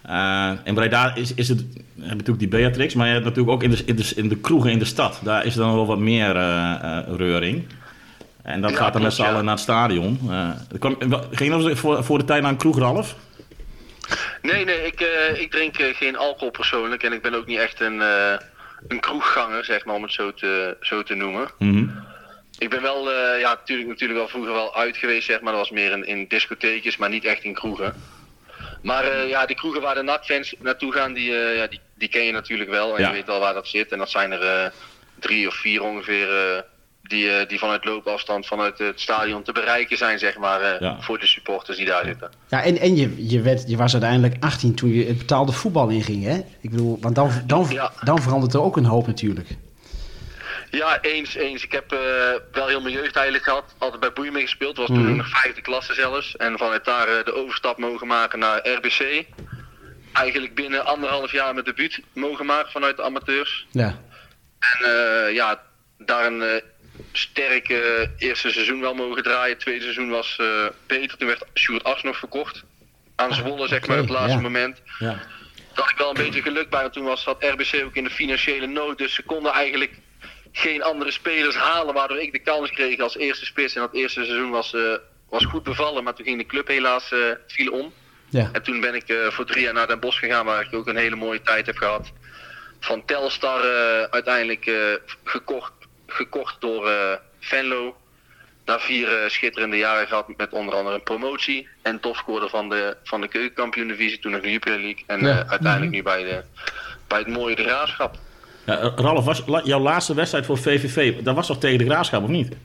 Uh, 0.10 0.52
in 0.64 0.74
Breda 0.74 1.16
is, 1.16 1.34
is 1.34 1.48
het, 1.48 1.60
je 1.74 2.02
hebt 2.02 2.10
natuurlijk 2.10 2.40
die 2.40 2.48
Beatrix, 2.48 2.94
maar 2.94 3.08
je 3.08 3.14
hebt 3.14 3.26
natuurlijk 3.26 3.54
ook 3.54 3.64
in 3.64 3.70
de, 3.70 3.84
in 3.86 3.96
de, 3.96 4.12
in 4.16 4.30
de 4.30 4.38
kroegen 4.38 4.72
in 4.72 4.80
de 4.80 4.86
stad. 4.86 5.20
Daar 5.24 5.46
is 5.46 5.54
dan 5.54 5.74
wel 5.74 5.86
wat 5.86 6.00
meer 6.00 6.36
uh, 6.36 6.42
uh, 6.84 7.00
reuring. 7.18 7.68
En 8.42 8.62
dat 8.62 8.72
ja, 8.72 8.78
gaat 8.78 8.94
dan 8.94 9.02
met 9.02 9.14
z'n 9.14 9.22
allen 9.22 9.46
naar 9.46 9.54
het 9.54 9.64
stadion. 9.64 10.20
Kwam, 10.80 10.98
ging 11.32 11.64
je 11.64 11.76
voor, 11.76 12.04
voor 12.04 12.18
de 12.18 12.26
tijd 12.26 12.42
naar 12.42 12.52
een 12.52 12.58
kroeg, 12.58 12.78
Ralf? 12.78 13.16
Nee, 14.42 14.66
nee, 14.66 14.86
ik, 14.86 15.00
ik 15.34 15.52
drink 15.52 15.76
geen 15.78 16.18
alcohol 16.18 16.52
persoonlijk. 16.52 17.04
En 17.04 17.14
ik 17.14 17.22
ben 17.22 17.34
ook 17.34 17.46
niet 17.46 17.60
echt 17.60 17.82
een, 17.82 18.02
een 18.88 19.00
kroegganger, 19.00 19.66
zeg 19.66 19.86
maar, 19.86 19.96
om 19.96 20.04
het 20.04 20.12
zo 20.12 20.34
te, 20.34 20.78
zo 20.82 21.04
te 21.04 21.16
noemen. 21.16 21.48
Mm 21.60 21.72
-hmm. 21.74 22.04
Ik 22.58 22.70
ben 22.70 22.82
wel, 22.82 23.12
ja, 23.40 23.54
natuurlijk, 23.60 23.88
natuurlijk 23.88 24.20
wel 24.20 24.28
vroeger 24.28 24.54
wel 24.54 24.76
uit 24.76 24.98
geweest, 24.98 25.26
zeg 25.26 25.42
maar. 25.42 25.52
Dat 25.52 25.62
was 25.62 25.72
meer 25.72 25.92
in, 25.92 26.08
in 26.08 26.26
discotheekjes, 26.28 26.98
maar 26.98 27.10
niet 27.10 27.26
echt 27.26 27.44
in 27.44 27.54
kroegen. 27.54 27.94
Maar 28.86 29.06
uh, 29.06 29.30
ja, 29.30 29.46
die 29.46 29.56
kroegen 29.56 29.82
waar 29.82 29.96
de 29.96 30.02
NAC-fans 30.02 30.56
naartoe 30.60 30.92
gaan, 30.92 31.14
die, 31.14 31.32
uh, 31.32 31.56
ja, 31.56 31.68
die, 31.68 31.80
die 31.96 32.10
ken 32.10 32.26
je 32.26 32.32
natuurlijk 32.32 32.70
wel. 32.70 32.96
En 32.96 33.02
ja. 33.02 33.08
je 33.08 33.14
weet 33.14 33.26
wel 33.26 33.40
waar 33.40 33.54
dat 33.54 33.68
zit. 33.68 33.92
En 33.92 33.98
dat 33.98 34.10
zijn 34.10 34.32
er 34.32 34.64
uh, 34.66 34.72
drie 35.20 35.48
of 35.48 35.56
vier 35.56 35.84
ongeveer 35.84 36.64
die, 37.02 37.46
die 37.46 37.60
vanuit 37.60 37.86
loopafstand 37.86 38.46
vanuit 38.46 38.78
het 38.78 39.00
stadion 39.00 39.44
te 39.44 39.52
bereiken 39.52 39.98
zijn, 39.98 40.20
zeg 40.20 40.38
maar, 40.38 40.84
ja. 40.84 41.02
voor 41.02 41.20
de 41.20 41.28
supporters 41.28 41.78
die 41.78 41.86
daar 41.86 42.06
zitten. 42.06 42.32
Ja, 42.48 42.64
en, 42.64 42.78
en 42.78 42.96
je, 42.96 43.30
je, 43.30 43.42
werd, 43.42 43.70
je 43.70 43.78
was 43.78 43.92
uiteindelijk 43.92 44.36
18 44.40 44.76
toen 44.76 44.94
je 44.94 45.06
het 45.06 45.18
betaalde 45.18 45.52
voetbal 45.52 45.90
inging, 45.90 46.24
hè? 46.24 46.38
Ik 46.62 46.70
bedoel, 46.70 46.98
want 47.02 47.16
dan, 47.16 47.32
dan, 47.46 47.68
ja. 47.70 47.92
dan 48.04 48.22
verandert 48.22 48.54
er 48.54 48.62
ook 48.62 48.78
een 48.78 48.86
hoop 48.86 49.08
natuurlijk. 49.08 49.48
Ja, 50.76 51.02
eens, 51.02 51.36
eens. 51.36 51.64
Ik 51.64 51.72
heb 51.72 51.94
uh, 51.94 52.00
wel 52.52 52.68
heel 52.68 52.82
mijn 52.82 52.94
jeugd 52.94 53.16
eigenlijk 53.16 53.46
gehad. 53.46 53.76
Altijd 53.78 54.00
bij 54.00 54.14
Boeien 54.14 54.34
mee 54.34 54.42
gespeeld. 54.42 54.78
was 54.78 54.88
toen 54.88 55.10
mm. 55.10 55.16
nog 55.16 55.30
vijfde 55.30 55.62
klasse 55.62 55.94
zelfs. 55.94 56.36
En 56.36 56.58
vanuit 56.58 56.86
daar 56.86 57.08
uh, 57.08 57.24
de 57.24 57.34
overstap 57.34 57.78
mogen 57.78 58.08
maken 58.08 58.40
naar 58.40 58.70
RBC. 58.70 59.26
Eigenlijk 60.14 60.56
binnen 60.56 60.86
anderhalf 60.86 61.32
jaar 61.32 61.54
mijn 61.54 61.66
debuut 61.66 62.02
mogen 62.14 62.46
maken 62.46 62.72
vanuit 62.72 62.98
de 62.98 63.04
amateurs. 63.04 63.66
Ja. 63.72 64.00
En 64.60 64.80
uh, 64.82 65.34
ja, 65.34 65.62
daar 65.98 66.26
een 66.26 66.62
sterk 67.12 67.70
eerste 68.18 68.52
seizoen 68.52 68.82
wel 68.82 68.94
mogen 68.94 69.24
draaien. 69.24 69.54
Het 69.54 69.60
tweede 69.60 69.82
seizoen 69.82 70.10
was 70.10 70.42
beter. 70.88 71.18
Toen 71.18 71.28
werd 71.28 71.46
Sjoerd 71.54 71.84
As 71.84 72.04
nog 72.04 72.18
verkocht. 72.18 72.64
Aan 73.16 73.34
Zwolle, 73.34 73.68
zeg 73.68 73.88
maar, 73.88 74.00
op 74.00 74.08
het 74.08 74.14
laatste 74.14 74.38
ja. 74.38 74.44
moment. 74.44 74.82
Ja. 75.00 75.22
Had 75.74 75.90
ik 75.90 75.98
wel 75.98 76.10
een 76.10 76.24
beetje 76.24 76.42
geluk 76.42 76.70
bij. 76.70 76.82
Want 76.82 76.94
toen 76.94 77.06
was, 77.06 77.24
zat 77.24 77.44
RBC 77.44 77.82
ook 77.86 77.96
in 77.96 78.04
de 78.04 78.10
financiële 78.10 78.68
nood. 78.68 78.98
Dus 78.98 79.14
ze 79.14 79.24
konden 79.24 79.52
eigenlijk 79.52 79.92
geen 80.58 80.84
andere 80.84 81.12
spelers 81.12 81.56
halen, 81.56 81.94
waardoor 81.94 82.20
ik 82.20 82.32
de 82.32 82.40
kans 82.40 82.72
kreeg 82.72 83.00
als 83.00 83.18
eerste 83.18 83.46
spits. 83.46 83.76
En 83.76 83.82
dat 83.82 83.94
eerste 83.94 84.26
seizoen 84.26 84.50
was, 84.50 84.74
uh, 84.74 84.96
was 85.30 85.46
goed 85.46 85.64
bevallen, 85.64 86.04
maar 86.04 86.14
toen 86.14 86.26
ging 86.26 86.38
de 86.38 86.46
club 86.46 86.68
helaas 86.68 87.12
uh, 87.12 87.20
viel 87.48 87.72
om. 87.72 87.94
Ja. 88.30 88.50
En 88.52 88.64
toen 88.64 88.80
ben 88.80 88.96
ik 88.96 89.10
uh, 89.10 89.28
voor 89.28 89.46
drie 89.46 89.64
jaar 89.64 89.74
naar 89.74 89.88
Den 89.88 90.00
Bosch 90.00 90.20
gegaan, 90.20 90.46
waar 90.46 90.66
ik 90.66 90.74
ook 90.74 90.88
een 90.88 90.96
hele 90.96 91.16
mooie 91.16 91.42
tijd 91.42 91.66
heb 91.66 91.78
gehad. 91.78 92.12
Van 92.80 93.06
Telstar 93.06 93.62
uiteindelijk 94.10 94.72
gekocht, 95.24 95.72
gekocht 96.08 96.62
door 96.62 96.92
Venlo. 97.40 97.98
Na 98.66 98.80
vier 98.80 99.24
schitterende 99.28 99.78
jaren 99.78 100.08
gehad 100.08 100.38
met 100.38 100.52
onder 100.52 100.76
andere 100.76 100.96
een 100.96 101.04
promotie. 101.04 101.68
En 101.82 102.00
topscorer 102.00 102.50
van 102.50 102.70
de, 102.70 102.98
van 103.04 103.22
de 103.22 103.28
keukenkampioen 103.28 103.88
divisie, 103.88 104.20
toen 104.20 104.32
nog 104.32 104.42
de 104.42 104.52
Jupiler 104.52 104.80
League. 104.80 105.04
En 105.08 105.20
ja. 105.20 105.46
uiteindelijk 105.48 105.82
-hmm. 105.82 105.90
nu 105.92 106.04
bij, 106.04 106.24
de, 106.24 106.44
bij 107.08 107.20
het 107.20 107.28
mooie 107.28 107.56
de 107.56 107.64
Graafschap. 107.64 108.18
Ja, 108.66 108.92
Ralf, 108.96 109.26
was 109.26 109.44
jouw 109.64 109.80
laatste 109.80 110.14
wedstrijd 110.14 110.46
voor 110.46 110.58
VVV, 110.58 111.24
dat 111.24 111.36
was 111.36 111.48
toch 111.48 111.58
tegen 111.58 111.78
de 111.78 111.86
Graafschap 111.86 112.24
of 112.24 112.30
niet? 112.30 112.56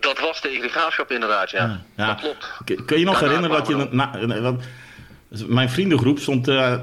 Dat 0.00 0.20
was 0.20 0.40
tegen 0.40 0.62
de 0.62 0.68
Graafschap 0.68 1.10
inderdaad, 1.10 1.50
ja. 1.50 1.58
ja, 1.58 1.80
ja. 1.96 2.06
Dat 2.06 2.20
klopt. 2.20 2.84
Kun 2.86 2.98
je 2.98 3.04
nog 3.04 3.20
Daarna 3.20 3.36
herinneren 3.36 3.56
dat 3.56 3.66
je... 3.68 3.88
Na, 3.90 4.56
mijn 5.46 5.70
vriendengroep 5.70 6.18
stond 6.18 6.48
uh, 6.48 6.74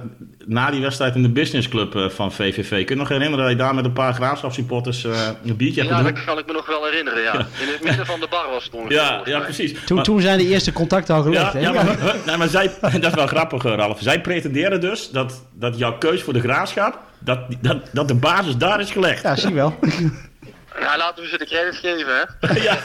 na 0.45 0.71
die 0.71 0.81
wedstrijd 0.81 1.15
in 1.15 1.21
de 1.21 1.29
businessclub 1.29 1.95
uh, 1.95 2.09
van 2.09 2.31
VVV. 2.31 2.69
Kun 2.69 2.95
je 2.95 3.01
nog 3.01 3.09
herinneren 3.09 3.45
dat 3.45 3.49
je 3.49 3.57
daar 3.57 3.75
met 3.75 3.85
een 3.85 3.93
paar 3.93 4.13
graafschapsupporters 4.13 5.03
uh, 5.03 5.27
een 5.45 5.55
biertje 5.55 5.81
hebt 5.81 5.93
Ja, 5.93 6.03
dat 6.03 6.23
kan 6.23 6.37
ik 6.37 6.45
me 6.45 6.53
nog 6.53 6.67
wel 6.67 6.85
herinneren, 6.85 7.21
ja. 7.21 7.33
ja. 7.33 7.39
In 7.39 7.67
het 7.67 7.83
midden 7.83 8.05
van 8.05 8.19
de 8.19 8.27
bar 8.29 8.49
was 8.49 8.63
het 8.63 8.73
ongeveer. 8.73 8.95
Ja, 8.95 9.21
ja 9.25 9.39
precies. 9.39 9.73
Toen, 9.85 9.95
maar, 9.95 10.05
toen 10.05 10.21
zijn 10.21 10.37
de 10.37 10.47
eerste 10.47 10.73
contacten 10.73 11.15
al 11.15 11.21
gelegd, 11.21 11.53
ja, 11.53 11.59
ja, 11.59 11.71
maar, 11.71 11.97
nee, 12.25 12.37
maar 12.37 12.47
zij, 12.47 12.71
dat 12.81 13.03
is 13.03 13.13
wel 13.13 13.27
grappig, 13.27 13.63
Ralf. 13.63 13.99
Zij 14.01 14.21
pretenderen 14.21 14.81
dus 14.81 15.09
dat, 15.09 15.43
dat 15.53 15.77
jouw 15.77 15.97
keus 15.97 16.23
voor 16.23 16.33
de 16.33 16.41
graafschap, 16.41 16.99
dat, 17.19 17.39
dat, 17.61 17.77
dat 17.91 18.07
de 18.07 18.15
basis 18.15 18.57
daar 18.57 18.79
is 18.79 18.91
gelegd. 18.91 19.23
Ja, 19.23 19.35
zie 19.35 19.53
wel. 19.53 19.75
Nou, 20.79 20.97
laten 20.97 21.23
we 21.23 21.29
ze 21.29 21.37
de 21.37 21.45
credit 21.45 21.75
geven, 21.75 22.27
hè? 22.39 22.53
ja. 22.61 22.77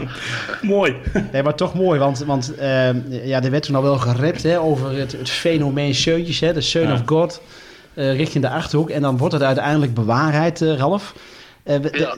mooi. 0.62 0.96
Nee, 1.32 1.42
maar 1.42 1.54
toch 1.54 1.74
mooi, 1.74 1.98
want, 1.98 2.18
want 2.18 2.52
uh, 2.58 3.26
ja, 3.26 3.42
er 3.42 3.50
werd 3.50 3.62
toen 3.62 3.74
al 3.74 3.82
wel 3.82 3.98
gerept 3.98 4.42
hè, 4.42 4.60
over 4.60 4.98
het, 4.98 5.12
het 5.12 5.30
fenomeen 5.30 5.94
Seuntjes, 5.94 6.40
hè, 6.40 6.52
de 6.52 6.60
Son 6.60 6.82
ja. 6.82 6.92
of 6.92 7.02
God, 7.06 7.40
uh, 7.94 8.16
richting 8.16 8.44
de 8.44 8.50
Achterhoek. 8.50 8.90
En 8.90 9.02
dan 9.02 9.16
wordt 9.16 9.34
het 9.34 9.42
uiteindelijk 9.42 9.94
bewaarheid, 9.94 10.60
uh, 10.60 10.76
Ralf. 10.76 11.14
Ja. 11.92 12.16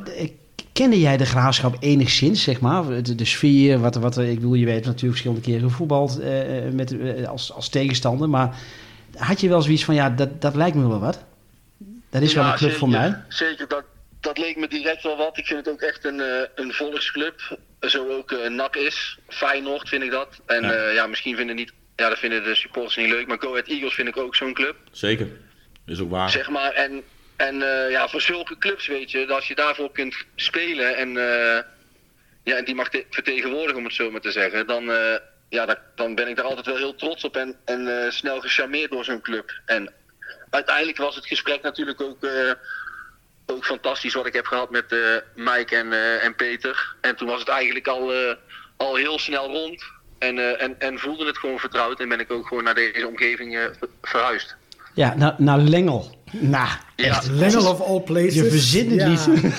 Kende 0.73 1.00
jij 1.00 1.16
de 1.16 1.26
graafschap 1.26 1.76
enigszins, 1.81 2.43
zeg 2.43 2.61
maar? 2.61 3.02
De, 3.02 3.14
de 3.14 3.25
sfeer, 3.25 3.81
wat, 3.81 3.95
wat 3.95 4.19
ik 4.19 4.35
bedoel, 4.35 4.54
je 4.54 4.64
weet 4.64 4.85
natuurlijk 4.85 5.11
verschillende 5.12 5.43
keren 5.43 5.71
gevoetbald 5.71 6.21
met, 6.73 6.95
als, 7.26 7.52
als 7.52 7.69
tegenstander. 7.69 8.28
Maar 8.28 8.57
had 9.16 9.40
je 9.40 9.49
wel 9.49 9.62
zoiets 9.62 9.85
van, 9.85 9.95
ja, 9.95 10.11
dat, 10.11 10.40
dat 10.40 10.54
lijkt 10.54 10.76
me 10.76 10.88
wel 10.88 11.00
wat? 11.00 11.25
Dat 12.11 12.23
is 12.23 12.33
ja, 12.33 12.43
wel 12.43 12.50
een 12.50 12.57
club 12.57 12.71
zeker, 12.71 12.78
voor 12.78 12.88
mij. 12.88 13.16
Zeker, 13.28 13.69
dat, 13.69 13.85
dat 14.25 14.38
leek 14.38 14.57
me 14.57 14.69
direct 14.69 15.02
wel 15.02 15.16
wat. 15.16 15.38
Ik 15.38 15.47
vind 15.47 15.64
het 15.64 15.75
ook 15.75 15.81
echt 15.81 16.04
een, 16.04 16.19
uh, 16.19 16.43
een 16.54 16.73
volksclub. 16.73 17.59
Zo 17.81 18.09
ook 18.09 18.31
uh, 18.31 18.49
NAC 18.49 18.76
is. 18.76 19.19
Feyenoord 19.28 19.88
vind 19.88 20.02
ik 20.02 20.11
dat. 20.11 20.40
En 20.47 20.62
ja, 20.62 20.88
ja 20.88 21.07
misschien 21.07 21.37
vinden, 21.37 21.57
niet, 21.57 21.73
ja, 21.97 22.09
dat 22.09 22.19
vinden 22.19 22.45
de 22.45 22.54
supporters 22.54 22.97
niet 22.97 23.09
leuk. 23.09 23.26
Maar 23.26 23.38
Go 23.40 23.50
Ahead 23.50 23.69
Eagles 23.69 23.95
vind 23.95 24.09
ik 24.09 24.16
ook 24.16 24.37
zo'n 24.37 24.54
club. 24.54 24.76
Zeker. 24.90 25.28
Is 25.87 26.00
ook 26.00 26.11
waar. 26.11 26.31
Zeg 26.31 26.49
maar. 26.49 26.73
En, 26.73 27.02
en 27.37 27.59
ja, 27.90 28.09
voor 28.09 28.21
zulke 28.21 28.59
clubs 28.59 28.87
weet 28.87 29.11
je, 29.11 29.19
dat 29.26 29.37
als 29.37 29.49
je 29.49 29.54
daarvoor 29.54 29.93
kunt 29.93 30.16
spelen 30.35 30.97
en, 30.97 31.12
ja, 32.43 32.57
en 32.57 32.64
die 32.64 32.75
mag 32.75 32.88
vertegenwoordigen, 33.11 33.76
om 33.76 33.85
het 33.85 33.95
zo 33.95 34.11
maar 34.11 34.21
te 34.21 34.31
zeggen. 34.31 34.66
Dan, 34.66 34.85
ja, 35.49 35.66
dat, 35.66 35.78
dan 35.95 36.14
ben 36.14 36.28
ik 36.28 36.37
daar 36.37 36.45
altijd 36.45 36.66
wel 36.66 36.76
heel 36.76 36.95
trots 36.95 37.25
op 37.25 37.37
en, 37.37 37.57
en 37.64 38.12
snel 38.12 38.40
gecharmeerd 38.40 38.90
door 38.90 39.04
zo'n 39.04 39.21
club. 39.21 39.61
En 39.66 39.93
uiteindelijk 40.50 40.99
was 40.99 41.14
het 41.14 41.26
gesprek 41.26 41.62
natuurlijk 41.62 42.00
ook 42.00 42.19
ook 43.47 43.65
fantastisch 43.65 44.15
wat 44.15 44.27
ik 44.27 44.33
heb 44.33 44.47
gehad 44.47 44.71
met 44.71 44.85
uh, 44.93 44.99
Mike 45.35 45.77
en, 45.77 45.87
uh, 45.87 46.25
en 46.25 46.35
Peter. 46.35 46.97
En 47.01 47.17
toen 47.17 47.29
was 47.29 47.41
het 47.41 47.49
eigenlijk 47.49 47.87
al, 47.87 48.15
uh, 48.15 48.35
al 48.77 48.97
heel 48.97 49.19
snel 49.19 49.47
rond. 49.47 49.85
En, 50.19 50.59
en, 50.59 50.81
en 50.81 50.99
voelde 50.99 51.27
het 51.27 51.39
gewoon 51.39 51.59
vertrouwd. 51.59 52.01
En 52.01 52.09
ben 52.09 52.21
ik 52.21 52.33
ook 52.33 52.47
gewoon 52.47 52.65
naar 52.65 52.75
deze 52.75 53.07
omgeving 53.07 53.59
verhuisd. 54.03 54.57
Ja, 54.95 55.15
naar, 55.17 55.35
naar 55.39 55.59
Lengel. 55.59 56.19
Nou, 56.31 56.69
ja. 56.97 57.21
Lengel 57.31 57.71
of 57.71 57.81
all 57.81 58.01
places. 58.01 58.35
Je 58.35 58.51
verzint 58.51 58.91
het 58.91 59.01
ja. 59.01 59.09
niet. 59.09 59.53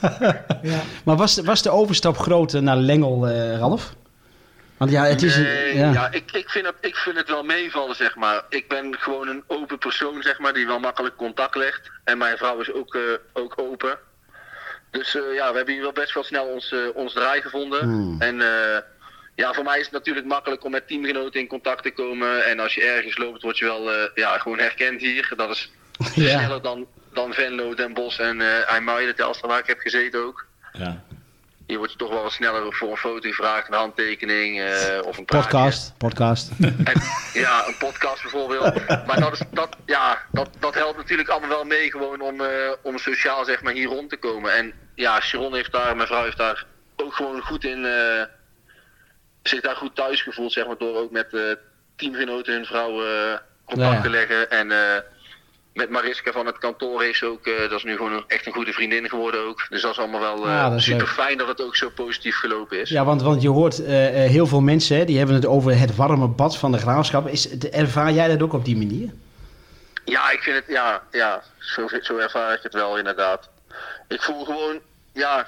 ja. 0.72 0.82
Maar 1.04 1.16
was, 1.16 1.40
was 1.40 1.62
de 1.62 1.70
overstap 1.70 2.18
groot 2.18 2.52
naar 2.52 2.76
Lengel, 2.76 3.28
Ralf? 3.28 3.94
Want 4.82 4.94
ja, 4.94 5.04
het 5.04 5.22
is... 5.22 5.36
Nee, 5.36 5.76
ja. 5.76 5.92
ja, 5.92 6.10
ik, 6.10 6.32
ik, 6.32 6.50
vind 6.50 6.66
het, 6.66 6.74
ik 6.80 6.96
vind 6.96 7.16
het 7.16 7.28
wel 7.28 7.42
meevallen, 7.42 7.96
zeg 7.96 8.16
maar. 8.16 8.44
Ik 8.48 8.68
ben 8.68 8.96
gewoon 8.98 9.28
een 9.28 9.44
open 9.46 9.78
persoon, 9.78 10.22
zeg 10.22 10.38
maar, 10.38 10.52
die 10.52 10.66
wel 10.66 10.78
makkelijk 10.78 11.16
contact 11.16 11.54
legt. 11.54 11.90
En 12.04 12.18
mijn 12.18 12.36
vrouw 12.36 12.60
is 12.60 12.72
ook, 12.72 12.94
eh, 12.94 13.00
ook 13.32 13.54
open. 13.56 13.98
Dus 14.90 15.16
eh, 15.16 15.34
ja, 15.34 15.50
we 15.50 15.56
hebben 15.56 15.74
hier 15.74 15.82
wel 15.82 15.92
best 15.92 16.14
wel 16.14 16.24
snel 16.24 16.44
ons, 16.46 16.72
eh, 16.72 16.78
ons 16.94 17.12
draai 17.12 17.42
gevonden. 17.42 17.80
Hmm. 17.82 18.20
En 18.20 18.40
eh, 18.40 18.78
ja, 19.34 19.52
voor 19.52 19.64
mij 19.64 19.78
is 19.78 19.84
het 19.84 19.92
natuurlijk 19.94 20.26
makkelijk 20.26 20.64
om 20.64 20.70
met 20.70 20.88
teamgenoten 20.88 21.40
in 21.40 21.46
contact 21.46 21.82
te 21.82 21.90
komen. 21.90 22.44
En 22.44 22.60
als 22.60 22.74
je 22.74 22.82
ergens 22.84 23.18
loopt, 23.18 23.42
word 23.42 23.58
je 23.58 23.64
wel 23.64 23.92
eh, 23.92 24.08
ja, 24.14 24.38
gewoon 24.38 24.58
herkend 24.58 25.00
hier. 25.00 25.32
Dat 25.36 25.50
is 25.50 25.72
Ja. 26.14 26.38
sneller 26.38 26.62
dan, 26.62 26.86
dan 27.12 27.32
Venlo, 27.32 27.74
Den 27.74 27.94
Bosch 27.94 28.20
en 28.20 28.40
eh 28.40 28.70
IJmuiden, 28.70 29.06
de 29.08 29.14
Telstar 29.22 29.48
waar 29.48 29.58
ik 29.58 29.66
heb 29.66 29.78
gezeten 29.78 30.24
ook. 30.24 30.46
Ja. 30.72 31.02
Je 31.80 31.96
toch 31.96 32.10
wel 32.10 32.22
wat 32.22 32.32
sneller 32.32 32.72
voor 32.72 32.90
een 32.90 32.96
foto 32.96 33.28
gevraagd, 33.28 33.68
een 33.68 33.74
handtekening 33.74 34.60
eh, 34.60 35.06
of 35.06 35.18
een. 35.18 35.24
Podcast, 35.24 35.94
podcast. 35.98 36.50
En, 36.60 37.02
ja, 37.32 37.66
een 37.66 37.76
podcast 37.78 38.22
bijvoorbeeld. 38.22 38.86
Maar 39.06 39.20
dat, 39.20 39.32
is, 39.32 39.40
dat, 39.50 39.76
ja, 39.86 40.22
dat, 40.30 40.48
dat 40.58 40.74
helpt 40.74 40.96
natuurlijk 40.96 41.28
allemaal 41.28 41.48
wel 41.48 41.64
mee 41.64 41.90
gewoon 41.90 42.20
om, 42.20 42.40
eh, 42.40 42.72
om 42.82 42.98
sociaal 42.98 43.44
zeg 43.44 43.62
maar 43.62 43.72
hier 43.72 43.88
rond 43.88 44.10
te 44.10 44.16
komen. 44.16 44.54
En 44.54 44.72
ja, 44.94 45.20
Sharon 45.20 45.54
heeft 45.54 45.72
daar, 45.72 45.96
mijn 45.96 46.08
vrouw 46.08 46.24
heeft 46.24 46.38
daar 46.38 46.66
ook 46.96 47.14
gewoon 47.14 47.40
goed 47.40 47.64
in, 47.64 47.84
eh, 47.84 48.22
zich 49.42 49.60
daar 49.60 49.76
goed 49.76 49.94
thuis 49.96 50.22
gevoeld 50.22 50.52
zeg 50.52 50.66
maar, 50.66 50.78
door 50.78 50.96
ook 50.96 51.10
met 51.10 51.56
teamgenoten 51.96 52.54
hun 52.54 52.64
vrouw 52.64 53.04
eh, 53.04 53.38
contact 53.64 54.02
te 54.02 54.10
leggen. 54.10 54.50
En 54.50 54.68
met 55.74 55.90
Mariska 55.90 56.32
van 56.32 56.46
het 56.46 56.58
kantoor 56.58 57.04
ze 57.14 57.26
ook, 57.26 57.46
eh, 57.46 57.60
dat 57.60 57.72
is 57.78 57.84
nu 57.84 57.96
gewoon 57.96 58.12
een- 58.12 58.24
echt 58.26 58.46
een 58.46 58.52
goede 58.52 58.72
vriendin 58.72 59.08
geworden 59.08 59.40
ook. 59.46 59.66
Dus 59.68 59.82
dat 59.82 59.90
is 59.90 59.98
allemaal 59.98 60.20
wel 60.20 60.48
Ja, 60.48 60.74
is 60.74 60.84
super 60.84 61.00
leuk. 61.00 61.08
fijn 61.12 61.38
dat 61.38 61.48
het 61.48 61.62
ook 61.62 61.76
zo 61.76 61.88
positief 61.90 62.36
gelopen 62.36 62.80
is. 62.80 62.88
Ja, 62.88 63.04
want, 63.04 63.22
want 63.22 63.42
je 63.42 63.48
hoort 63.48 63.84
eh, 63.84 63.94
heel 64.10 64.46
veel 64.46 64.60
mensen, 64.60 64.96
hè, 64.96 65.04
die 65.04 65.16
hebben 65.18 65.34
het 65.36 65.46
over 65.46 65.78
het 65.78 65.96
warme 65.96 66.28
bad 66.28 66.56
van 66.58 66.72
de 66.72 66.78
graafschap. 66.78 67.28
Is, 67.28 67.58
ervaar 67.58 68.12
jij 68.12 68.28
dat 68.28 68.42
ook 68.42 68.52
op 68.52 68.64
die 68.64 68.76
manier? 68.76 69.10
Ja, 70.04 70.30
ik 70.30 70.42
vind 70.42 70.56
het, 70.56 70.64
ja, 70.68 71.02
ja 71.10 71.42
zo, 71.58 71.88
zo 72.00 72.16
ervaar 72.16 72.52
ik 72.54 72.62
het 72.62 72.74
wel 72.74 72.98
inderdaad. 72.98 73.48
Ik 74.08 74.22
voel 74.22 74.44
gewoon, 74.44 74.78
ja, 75.12 75.46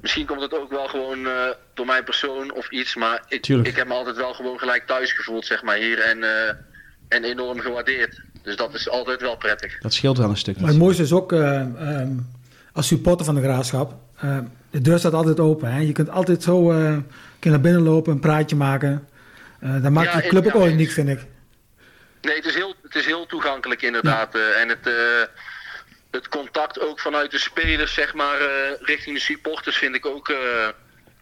misschien 0.00 0.26
komt 0.26 0.40
het 0.40 0.54
ook 0.54 0.70
wel 0.70 0.86
gewoon 0.88 1.28
door 1.74 1.86
mijn 1.86 2.04
persoon 2.04 2.52
of 2.52 2.70
iets, 2.70 2.94
maar 2.94 3.22
ik, 3.28 3.42
Tuurlijk. 3.42 3.68
ik 3.68 3.76
heb 3.76 3.86
me 3.86 3.94
altijd 3.94 4.16
wel 4.16 4.34
gewoon 4.34 4.58
gelijk 4.58 4.86
thuis 4.86 5.12
gevoeld, 5.12 5.46
zeg 5.46 5.62
maar, 5.62 5.76
hier 5.76 5.98
en, 6.00 6.24
en 7.08 7.24
enorm 7.24 7.60
gewaardeerd. 7.60 8.20
Dus 8.46 8.56
dat 8.56 8.74
is 8.74 8.88
altijd 8.88 9.20
wel 9.20 9.36
prettig. 9.36 9.78
Dat 9.78 9.92
scheelt 9.94 10.18
wel 10.18 10.28
een 10.28 10.36
stuk. 10.36 10.60
Maar 10.60 10.68
het 10.68 10.78
mooiste 10.78 11.02
is 11.02 11.12
ook, 11.12 11.32
eh, 11.32 11.60
ehm, 11.60 12.08
als 12.72 12.86
supporter 12.86 13.24
van 13.26 13.34
de 13.34 13.40
Graafschap, 13.42 13.94
eh, 14.16 14.38
de 14.70 14.80
deur 14.80 14.98
staat 14.98 15.12
altijd 15.12 15.40
open. 15.40 15.72
Hè? 15.72 15.80
Je 15.80 15.92
kunt 15.92 16.10
altijd 16.10 16.42
zo 16.42 16.72
eh, 16.72 16.96
kun 17.38 17.50
naar 17.50 17.60
binnen 17.60 17.82
lopen, 17.82 18.12
een 18.12 18.20
praatje 18.20 18.56
maken. 18.56 19.08
Eh 19.60 19.82
dat 19.82 19.90
maakt 19.92 20.12
Ja, 20.12 20.20
de 20.20 20.28
club 20.28 20.46
ook 20.46 20.52
wel 20.52 20.62
eens. 20.62 20.72
uniek, 20.72 20.90
vind 20.90 21.08
ik. 21.08 21.18
Nee, 22.22 22.36
het 22.36 22.44
is 22.44 22.54
heel, 22.54 22.74
het 22.82 22.94
is 22.94 23.06
heel 23.06 23.26
toegankelijk 23.26 23.82
inderdaad. 23.82 24.34
eh, 24.34 24.60
en 24.60 24.68
het, 24.68 24.86
eh, 24.86 24.92
het 26.10 26.28
contact 26.28 26.80
ook 26.80 27.00
vanuit 27.00 27.30
de 27.30 27.38
spelers, 27.38 27.94
zeg 27.94 28.14
maar, 28.14 28.40
eh, 28.40 28.46
richting 28.80 29.16
de 29.16 29.22
supporters 29.22 29.76
vind 29.76 29.94
ik 29.94 30.06
ook 30.06 30.28
eh, 30.28 30.36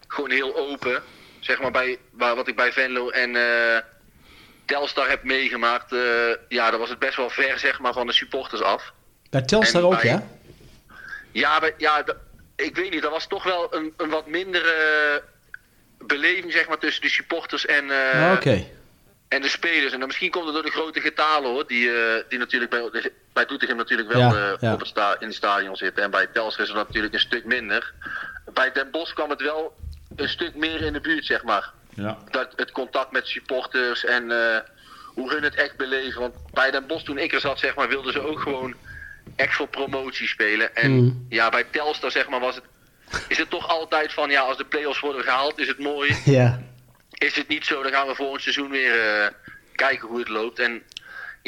gewoon 0.09 0.31
heel 0.31 0.57
open. 0.57 1.02
Zeg 1.40 1.61
maar, 1.61 1.71
bij, 1.71 1.99
waar, 2.12 2.35
wat 2.37 2.49
ik 2.49 2.57
bij 2.57 2.73
Venlo 2.73 3.09
en 3.11 3.37
eh, 3.37 3.78
Telstar 4.64 5.09
heb 5.09 5.23
meegemaakt, 5.23 5.92
eh, 5.92 6.00
ja, 6.49 6.71
dan 6.71 6.80
was 6.80 6.88
het 6.90 6.99
best 6.99 7.16
wel 7.16 7.30
ver, 7.30 7.59
zeg 7.59 7.80
maar, 7.80 7.92
van 7.92 8.06
de 8.06 8.12
supporters 8.12 8.62
af. 8.62 8.92
Bij 9.30 9.42
Telstar 9.42 9.80
En 9.80 9.87
ook, 9.87 10.00
bij- 10.00 10.11
ja? 10.11 10.23
Ja, 11.33 11.61
bij- 11.61 11.75
ja 11.78 12.04
ik 12.56 12.76
weet 12.76 12.90
niet, 12.90 13.02
dat 13.02 13.11
was 13.11 13.26
toch 13.26 13.44
wel 13.44 13.75
een, 13.75 13.94
een 13.97 14.09
wat 14.09 14.26
mindere 14.26 15.23
beleving, 15.99 16.52
zeg 16.52 16.68
maar, 16.68 16.78
tussen 16.78 17.02
de 17.02 17.09
supporters 17.09 17.66
en... 17.66 17.90
eh, 17.90 18.30
Ah, 18.30 18.30
en 19.28 19.42
de 19.42 19.49
spelers. 19.49 19.92
En 19.92 19.99
dan 19.99 20.06
misschien 20.09 20.30
komt 20.30 20.44
het 20.44 20.54
door 20.54 20.62
de 20.64 20.71
grote 20.71 21.00
getalen 21.00 21.50
hoor. 21.50 21.66
Die, 21.66 21.90
eh, 21.97 22.23
die 22.28 22.38
natuurlijk 22.38 22.71
bij, 22.71 23.11
bij 23.33 23.44
Doetinchem 23.47 23.76
natuurlijk 23.76 24.12
wel 24.12 24.21
Ja, 24.21 24.56
ja. 24.61 24.73
op 24.73 24.78
het 24.78 24.88
sta, 24.88 25.16
in 25.21 25.26
het 25.26 25.37
stadion 25.37 25.76
zitten. 25.76 26.02
En 26.04 26.11
bij 26.11 26.26
Telstra 26.26 26.62
is 26.62 26.68
het 26.68 26.78
natuurlijk 26.78 27.14
een 27.14 27.21
stuk 27.21 27.44
minder. 27.44 27.92
Bij 28.52 28.73
Den 28.73 28.90
Bosch 28.90 29.12
kwam 29.14 29.30
het 29.30 29.40
wel 29.42 29.76
een 30.16 30.28
stuk 30.28 30.54
meer 30.54 30.80
in 30.83 30.92
de 30.92 31.00
buurt, 31.00 31.25
zeg 31.26 31.42
maar. 31.42 31.73
Ja. 31.97 32.19
Dat, 32.31 32.53
het 32.57 32.71
contact 32.73 33.13
met 33.13 33.27
supporters 33.27 34.05
en 34.05 34.31
eh, 34.31 34.59
hoe 35.07 35.33
hun 35.33 35.43
het 35.43 35.55
echt 35.55 35.77
beleven. 35.77 36.21
Want 36.21 36.35
bij 36.53 36.71
Den 36.71 36.87
Bosch 36.87 37.05
toen 37.05 37.19
ik 37.19 37.33
er 37.33 37.41
zat, 37.41 37.59
zeg 37.59 37.75
maar, 37.75 37.89
wilden 37.89 38.13
ze 38.13 38.21
ook 38.21 38.41
gewoon 38.41 38.75
echt 39.37 39.55
voor 39.55 39.69
promotie 39.69 40.29
spelen. 40.29 40.77
En 40.77 40.91
Mm. 40.91 41.27
ja, 41.29 41.49
bij 41.49 41.65
Telstar 41.65 42.11
zeg 42.11 42.29
maar 42.29 42.41
was 42.41 42.55
het... 42.55 42.65
Is 43.29 43.39
het 43.39 43.51
toch 43.51 43.69
altijd 43.69 44.13
van, 44.13 44.31
ja, 44.31 44.41
als 44.41 44.57
de 44.57 44.65
play-offs 44.65 45.01
worden 45.01 45.23
gehaald, 45.23 45.59
is 45.59 45.69
het 45.69 45.79
mooi 45.79 46.17
Ja. 46.25 46.61
is 47.13 47.37
het 47.37 47.49
niet 47.49 47.65
zo, 47.65 47.83
dan 47.83 47.93
gaan 47.93 48.07
we 48.07 48.15
volgend 48.15 48.43
seizoen 48.43 48.71
weer 48.71 49.01
eh, 49.01 49.27
kijken 49.75 50.09
hoe 50.09 50.19
het 50.19 50.29
loopt. 50.29 50.59
En 50.59 50.83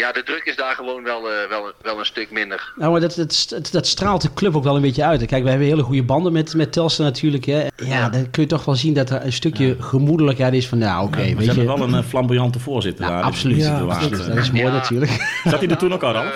ja, 0.03 0.13
de 0.13 0.23
druk 0.23 0.45
is 0.45 0.57
daar 0.57 0.75
gewoon 0.75 1.03
wel, 1.03 1.31
eh, 1.31 1.49
wel, 1.49 1.73
wel 1.83 1.99
een 1.99 2.05
stuk 2.07 2.31
minder. 2.31 2.73
Nou, 2.77 2.93
maar 2.93 3.01
dat, 3.01 3.15
dat, 3.15 3.69
dat, 3.73 3.87
straalt 3.87 4.23
de 4.23 4.33
club 4.35 4.57
ook 4.57 4.65
wel 4.65 4.77
een 4.77 4.83
beetje 4.83 5.05
uit. 5.05 5.27
Kijk, 5.27 5.43
we 5.43 5.49
hebben 5.49 5.67
hele 5.67 5.83
goede 5.83 6.03
banden 6.03 6.33
met, 6.33 6.55
met 6.55 6.73
Telstar 6.73 7.07
natuurlijk. 7.07 7.45
Hè. 7.45 7.59
Ja, 7.63 7.71
Ja. 7.77 8.09
dan 8.09 8.31
kun 8.31 8.43
je 8.43 8.49
toch 8.49 8.65
wel 8.65 8.75
zien 8.75 8.95
dat 8.95 9.11
er 9.11 9.25
een 9.25 9.33
stukje 9.33 9.77
gemoedelijkheid 9.81 10.53
is 10.53 10.69
van, 10.69 10.79
nou 10.79 11.07
oké, 11.07 11.19
ze 11.29 11.35
weet 11.35 11.39
je. 11.45 11.53
hebben 11.53 11.79
wel 11.79 11.83
een 11.89 11.95
eh, 11.95 12.09
flamboyante 12.09 12.59
voorzitter 12.61 13.05
Ja, 13.05 13.11
daar. 13.11 13.23
absoluut. 13.23 13.61
Ja, 13.63 13.79
absoluut. 13.81 14.27
Dat 14.27 14.37
is 14.37 14.51
mooi 14.51 14.65
Ja. 14.65 14.73
natuurlijk. 14.73 15.41
Zat 15.45 15.61
hij 15.61 15.69
er 15.69 15.77
toen 15.77 15.93
ook 15.93 16.03
al? 16.03 16.15
Eh, 16.15 16.31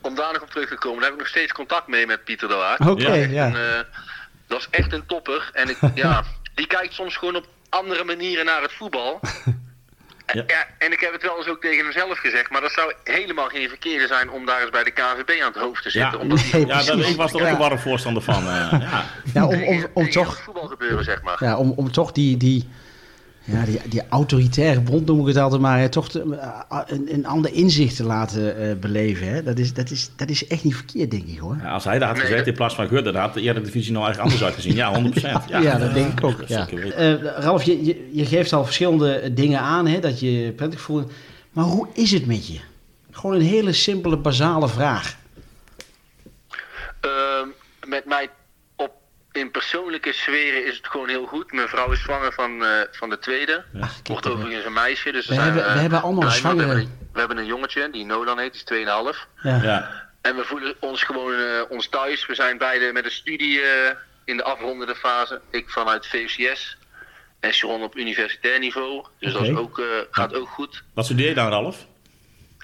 om 0.00 0.14
daar 0.14 0.32
nog 0.32 0.42
op 0.42 0.50
terug 0.50 0.68
te 0.68 0.74
komen, 0.78 0.96
daar 1.00 1.04
heb 1.10 1.12
ik 1.14 1.18
nog 1.24 1.28
steeds 1.28 1.52
contact 1.52 1.88
mee 1.88 2.06
met 2.06 2.24
Pieter 2.24 2.48
de 2.48 2.54
Waard. 2.54 2.86
Oké, 2.90 3.14
Ja. 3.14 3.28
ja. 3.30 3.46
En, 3.46 3.54
eh, 3.54 3.80
dat 4.46 4.58
is 4.58 4.66
echt 4.70 4.92
een 4.92 5.06
topper. 5.06 5.50
En 5.52 5.68
ik, 5.68 5.76
ja, 5.94 6.24
die 6.54 6.66
kijkt 6.66 6.94
soms 6.94 7.16
gewoon 7.16 7.36
op 7.36 7.46
andere 7.68 8.04
manieren 8.04 8.44
naar 8.44 8.62
het 8.62 8.72
voetbal. 8.72 9.20
Ja. 10.32 10.44
Ja. 10.46 10.66
en 10.78 10.92
ik 10.92 11.00
heb 11.00 11.12
het 11.12 11.22
wel 11.22 11.36
eens 11.38 11.46
ook 11.48 11.60
tegen 11.60 11.84
hemzelf 11.84 12.18
gezegd, 12.18 12.50
maar 12.50 12.60
dat 12.60 12.70
zou 12.72 12.92
helemaal 13.04 13.48
geen 13.48 13.68
verkeerde 13.68 14.06
zijn 14.06 14.30
om 14.30 14.46
daar 14.46 14.60
eens 14.60 14.70
bij 14.70 14.84
de 14.84 14.90
KVB 14.90 15.40
aan 15.42 15.52
het 15.52 15.62
hoofd 15.62 15.82
te 15.82 15.90
zitten. 15.90 16.12
Ja. 16.12 16.18
omdat 16.18 16.40
Nee, 16.52 16.66
Ja, 16.66 16.82
dat, 16.82 16.98
ik 17.08 17.16
was 17.16 17.30
er 17.32 17.36
ook 17.40 17.46
Ja. 17.46 17.52
een 17.52 17.58
warm 17.58 17.78
voorstander 17.78 18.22
van. 18.22 18.48
eh, 18.48 18.70
ja. 18.80 19.04
Ja, 19.34 19.46
om, 19.46 19.62
om, 19.62 19.86
om 19.92 20.10
toch, 20.10 20.36
voetbal 20.42 20.66
gebeuren, 20.66 21.04
zeg 21.04 21.22
maar. 21.22 21.36
ja, 21.38 21.56
om, 21.56 21.72
om 21.76 21.92
toch 21.92 22.12
die, 22.12 22.36
die, 22.36 22.68
ja, 23.44 23.64
die, 23.64 23.80
die 23.88 24.02
autoritaire 24.08 24.80
bond, 24.80 25.06
noem 25.06 25.20
ik 25.20 25.26
het 25.26 25.36
altijd 25.36 25.60
maar, 25.60 25.78
hè, 25.78 25.88
toch 25.88 26.08
te- 26.08 26.36
eh, 26.70 26.78
een, 26.86 27.08
een 27.14 27.26
ander 27.26 27.52
inzicht 27.52 27.96
te 27.96 28.04
laten 28.04 28.56
eh, 28.56 28.76
beleven. 28.76 29.28
Hè. 29.28 29.42
Dat, 29.42 29.58
is, 29.58 29.72
dat, 29.72 29.90
is, 29.90 30.10
dat 30.16 30.28
is 30.28 30.46
echt 30.46 30.64
niet 30.64 30.74
verkeerd, 30.74 31.10
denk 31.10 31.26
ik 31.26 31.38
hoor. 31.38 31.56
Ja, 31.62 31.70
als 31.70 31.84
hij 31.84 31.98
daar 31.98 32.08
had 32.20 32.28
dat- 32.30 32.46
in 32.46 32.54
plaats 32.54 32.74
van 32.74 32.88
Gudde, 32.88 33.12
dan 33.12 33.22
had 33.22 33.34
de 33.34 33.40
Eredivisie 33.40 33.92
nou 33.92 34.04
eigenlijk 34.04 34.34
anders 34.34 34.44
uitgezien. 34.50 34.74
Ja, 34.74 35.02
100%. 35.12 35.48
Ja, 35.48 35.58
Ja, 35.60 35.78
dat 35.78 35.94
denk 35.94 36.18
ik 36.18 36.24
ook. 36.24 36.42
Ja. 36.46 36.68
Eh, 36.68 37.14
Ralf, 37.22 37.62
je, 37.62 37.84
je, 37.84 38.08
je 38.12 38.26
geeft 38.26 38.52
al 38.52 38.64
verschillende 38.64 39.32
dingen 39.34 39.60
aan, 39.60 39.86
hè, 39.86 40.00
dat 40.00 40.20
je 40.20 40.52
prettig 40.56 40.80
voelt. 40.80 41.12
Maar 41.52 41.64
hoe 41.64 41.86
is 41.94 42.10
het 42.10 42.26
met 42.26 42.46
je? 42.46 42.58
Gewoon 43.10 43.34
een 43.36 43.42
hele 43.46 43.72
simpele, 43.72 44.16
basale 44.16 44.68
vraag. 44.68 45.16
Ehm, 47.00 47.48
met 47.86 48.04
mij 48.06 48.28
in 49.34 49.50
persoonlijke 49.50 50.12
sferen 50.12 50.66
is 50.66 50.76
het 50.76 50.88
gewoon 50.88 51.08
heel 51.08 51.26
goed. 51.26 51.52
Mijn 51.52 51.68
vrouw 51.68 51.90
is 51.92 52.02
zwanger 52.02 52.32
van, 52.32 52.64
eh, 52.64 52.80
van 52.90 53.10
de 53.10 53.18
tweede. 53.18 53.64
Ach, 53.80 53.92
kijk, 53.94 54.08
Wordt 54.08 54.26
overigens 54.28 54.64
een 54.64 54.72
meisje. 54.72 55.12
Dus 55.12 55.26
We 55.26 55.34
zijn 55.34 55.46
hebben- 55.46 55.72
we 55.72 55.78
hebben 55.80 56.02
allemaal 56.02 56.22
mee. 56.22 56.30
We 56.32 56.36
zwangere- 56.38 56.66
hebben, 56.66 56.84
een, 56.84 57.08
we 57.12 57.18
hebben 57.18 57.36
een 57.38 57.46
jongetje, 57.46 57.90
die 57.90 58.04
Nolan 58.04 58.38
heet, 58.38 58.52
die 58.52 58.60
is 58.60 58.64
2,5. 58.66 59.26
ja. 59.42 59.62
Ja. 59.62 60.02
En 60.20 60.36
we 60.36 60.44
voelen 60.44 60.74
ons 60.80 61.02
gewoon 61.02 61.34
eh, 61.34 61.62
ons 61.68 61.88
thuis. 61.88 62.26
We 62.26 62.34
zijn 62.34 62.58
beide 62.58 62.92
met 62.92 63.04
een 63.04 63.10
studie 63.10 63.60
eh, 63.60 63.90
in 64.24 64.36
de 64.36 64.42
afrondende 64.44 64.94
fase. 64.94 65.40
Ik 65.50 65.70
vanuit 65.70 66.06
VCS. 66.06 66.76
En 67.40 67.52
Sharon 67.52 67.82
op 67.82 67.96
universitair 67.96 68.58
niveau. 68.58 69.04
Dus 69.18 69.32
dat 69.32 69.42
is 69.42 69.54
ook, 69.56 69.78
eh, 69.78 69.84
gaat 70.10 70.34
ook 70.34 70.48
goed. 70.48 70.82
Wat 70.94 71.04
studeer 71.04 71.28
je 71.28 71.34
dan, 71.34 71.48
Ralf? 71.48 71.86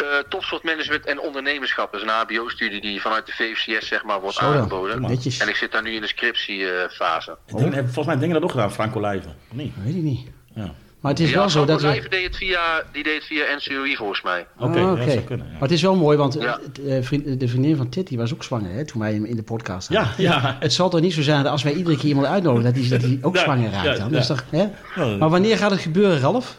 Eh 0.02 0.06
topsportmanagement 0.28 1.04
en 1.06 1.20
ondernemerschap. 1.20 1.92
Dat 1.92 2.00
is 2.02 2.06
een 2.06 2.14
HBO-studie 2.14 2.80
die 2.80 3.00
vanuit 3.00 3.26
de 3.26 3.32
VCS 3.32 3.86
zeg 3.88 4.04
maar, 4.04 4.20
wordt 4.20 4.36
Zo 4.36 4.42
dan. 4.52 4.52
aangeboden. 4.60 5.00
Netjes. 5.00 5.38
En 5.38 5.48
ik 5.48 5.56
zit 5.56 5.72
daar 5.72 5.82
nu 5.82 5.90
in 5.94 6.00
de 6.00 6.06
scriptiefase. 6.06 7.36
Ik 7.46 7.56
denk- 7.58 7.74
Volgens 7.74 8.06
mij 8.06 8.18
dingen 8.18 8.34
dat 8.34 8.42
ook 8.42 8.50
gedaan, 8.50 8.72
Franco 8.72 9.00
Lijven. 9.00 9.30
Of 9.50 9.56
niet? 9.56 9.72
Weet 9.84 9.94
ik 9.94 10.02
niet. 10.02 10.20
Ja. 10.54 10.74
Maar 11.00 11.10
het 11.12 11.20
is 11.20 11.30
ja, 11.30 11.36
wel 11.36 11.48
zo 11.50 11.64
dat 11.64 11.80
we... 11.82 12.06
Deed 12.10 12.24
het 12.26 12.36
via, 12.36 12.82
die 12.92 13.02
deed 13.02 13.14
het 13.14 13.24
via 13.24 13.44
NCOI 13.56 13.96
volgens 13.96 14.22
mij. 14.22 14.46
Oké, 14.58 14.78
Ah, 14.80 14.98
ja, 14.98 15.10
zou 15.10 15.20
kunnen. 15.24 15.46
Ja. 15.46 15.52
Maar 15.52 15.62
het 15.62 15.70
is 15.70 15.82
wel 15.82 15.96
mooi, 15.96 16.16
want 16.16 16.34
Ja. 16.34 16.58
eh, 16.86 17.38
de 17.38 17.48
vriendin 17.48 17.76
van 17.76 17.88
Tit 17.88 18.06
die 18.08 18.18
was 18.18 18.32
ook 18.34 18.44
zwanger 18.44 18.70
hè, 18.72 18.84
toen 18.84 19.00
wij 19.00 19.12
hem 19.12 19.24
in 19.24 19.36
de 19.36 19.42
podcast 19.42 19.88
hadden. 19.88 20.14
Ja, 20.24 20.30
ja. 20.40 20.56
Het 20.60 20.72
zal 20.72 20.88
toch 20.90 21.00
niet 21.00 21.12
zo 21.14 21.22
zijn 21.22 21.42
dat 21.42 21.52
als 21.52 21.62
wij 21.62 21.72
iedere 21.72 21.96
keer 21.96 22.08
iemand 22.08 22.26
uitnodigen, 22.26 22.90
dat 22.90 23.00
hij 23.02 23.18
ook 23.22 23.34
Ja, 23.36 23.42
zwanger 23.42 23.70
raakt 23.70 23.84
ja, 23.98 24.08
dan? 24.08 24.22
toch, 24.22 24.44
hè? 24.50 24.66
Ja. 24.96 25.16
Maar 25.16 25.28
wanneer 25.30 25.56
gaat 25.56 25.70
het 25.70 25.80
gebeuren, 25.80 26.20
Ralf? 26.20 26.56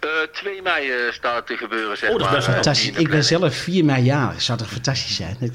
Eh 0.00 0.08
2 0.32 0.62
mei 0.62 0.90
eh, 0.90 1.12
staat 1.12 1.46
te 1.46 1.56
gebeuren, 1.56 1.96
zeg 1.96 2.10
Oh, 2.10 2.18
dat 2.18 2.24
is 2.24 2.26
maar. 2.26 2.36
best 2.36 2.48
eh, 2.48 2.54
Fantastisch. 2.54 2.90
Ik 2.90 3.10
ben 3.10 3.24
zelf 3.24 3.54
vier 3.54 3.84
mei 3.84 4.02
jarig. 4.02 4.42
Zou 4.42 4.58
toch 4.58 4.70
fantastisch 4.70 5.16
zijn? 5.16 5.36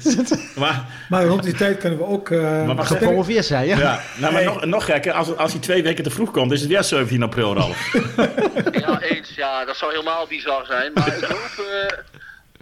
Maar, 0.56 0.84
Maar 1.08 1.24
rond 1.24 1.42
die 1.42 1.54
tijd 1.54 1.78
kunnen 1.78 1.98
we 1.98 2.04
ook... 2.04 2.30
eh, 2.30 2.64
Maar 2.66 2.84
Gepromoveerd 2.86 3.44
zijn, 3.44 3.66
ja? 3.66 3.78
ja, 3.78 4.00
nou, 4.16 4.32
maar 4.32 4.44
nog, 4.44 4.64
nog 4.64 4.84
gekker, 4.84 5.12
als, 5.12 5.36
als 5.36 5.52
hij 5.52 5.60
twee 5.60 5.82
weken 5.82 6.04
te 6.04 6.10
vroeg 6.10 6.30
komt, 6.30 6.52
is 6.52 6.60
het 6.60 6.68
weer 6.68 6.84
17 6.84 7.22
april, 7.22 7.54
Ralf. 7.54 7.92
Ja, 8.86 9.00
eens. 9.00 9.34
Ja, 9.34 9.64
dat 9.64 9.76
zou 9.76 9.90
helemaal 9.90 10.26
bizar 10.26 10.66
zijn. 10.66 10.92
Maar 10.94 11.16
ik 11.16 11.24
hoop, 11.24 11.66
eh, 11.66 11.98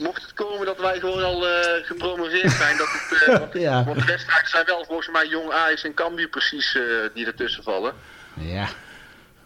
mocht 0.04 0.22
het 0.22 0.32
komen 0.32 0.66
dat 0.66 0.78
wij 0.80 0.98
gewoon 0.98 1.22
al 1.24 1.48
eh, 1.48 1.84
gepromoveerd 1.86 2.50
zijn, 2.52 2.76
dat 2.76 2.86
het... 2.92 3.22
eh, 3.22 3.38
want, 3.38 3.52
Ja. 3.68 3.84
want 3.84 3.98
de 3.98 4.04
wedstrijden 4.04 4.48
zijn 4.48 4.64
wel 4.66 4.84
volgens 4.86 5.08
mij 5.10 5.26
Jong 5.26 5.50
Ajax 5.52 5.84
en 5.84 5.94
Cambuur 5.94 6.28
precies 6.28 6.74
eh, 6.76 6.82
die 7.14 7.26
ertussen 7.26 7.62
vallen. 7.62 7.92
Ja. 8.34 8.68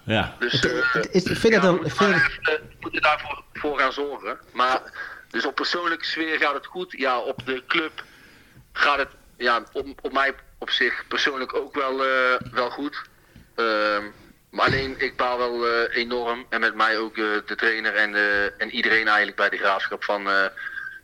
Ja. 0.08 0.36
Dus 0.38 0.52
Het- 0.52 0.64
eh, 0.72 0.92
het 0.92 1.08
is- 1.14 1.24
ik 1.24 1.36
vind 1.36 1.54
ja, 1.54 1.60
het 1.60 1.68
een- 1.82 1.90
vind 1.90 2.14
het- 2.14 2.38
eh, 2.42 2.54
moeten 2.80 3.02
daarvoor 3.02 3.42
voor 3.52 3.78
gaan 3.78 3.92
zorgen. 3.92 4.38
Maar 4.52 4.80
dus 5.30 5.46
op 5.46 5.54
persoonlijke 5.54 6.04
sfeer 6.04 6.38
gaat 6.38 6.54
het 6.54 6.66
goed. 6.66 6.94
Ja, 6.98 7.18
op 7.18 7.46
de 7.46 7.62
club 7.66 8.04
gaat 8.72 8.98
het 8.98 9.08
ja, 9.36 9.62
op, 9.72 9.86
op 10.02 10.12
mij 10.12 10.34
op 10.58 10.70
zich 10.70 11.04
persoonlijk 11.08 11.54
ook 11.54 11.74
wel, 11.74 12.04
eh, 12.04 12.34
wel 12.52 12.70
goed. 12.70 13.02
Ehm, 13.54 14.02
maar 14.50 14.66
alleen 14.66 14.94
ik 14.98 15.16
baal 15.16 15.38
wel 15.38 15.66
eh, 15.66 15.96
enorm. 15.96 16.46
En 16.48 16.60
met 16.60 16.74
mij 16.74 16.98
ook 16.98 17.14
de 17.14 17.54
trainer 17.56 17.94
en, 17.94 18.14
eh, 18.14 18.44
en 18.60 18.70
iedereen 18.70 19.06
eigenlijk 19.06 19.36
bij 19.36 19.48
de 19.48 19.56
graafschap 19.56 20.04
van 20.04 20.28
eh, 20.28 20.44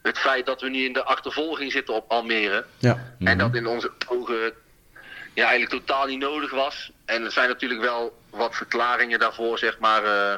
het 0.03 0.19
feit 0.19 0.47
dat 0.47 0.61
we 0.61 0.69
nu 0.69 0.85
in 0.85 0.93
de 0.93 1.05
achtervolging 1.05 1.73
zitten 1.73 1.95
op 1.95 2.11
Almere. 2.11 2.65
Ja. 2.79 3.15
En 3.19 3.39
dat 3.39 3.55
in 3.55 3.67
onze 3.67 3.91
ogen 4.09 4.53
ja, 5.35 5.47
eigenlijk 5.49 5.71
totaal 5.87 6.07
niet 6.07 6.19
nodig 6.19 6.51
was. 6.51 6.91
En 7.05 7.25
er 7.25 7.33
zijn 7.33 7.49
natuurlijk 7.49 7.81
wel 7.81 8.23
wat 8.37 8.57
verklaringen 8.57 9.19
daarvoor, 9.19 9.59
zeg 9.59 9.79
maar, 9.79 10.05
eh, 10.05 10.35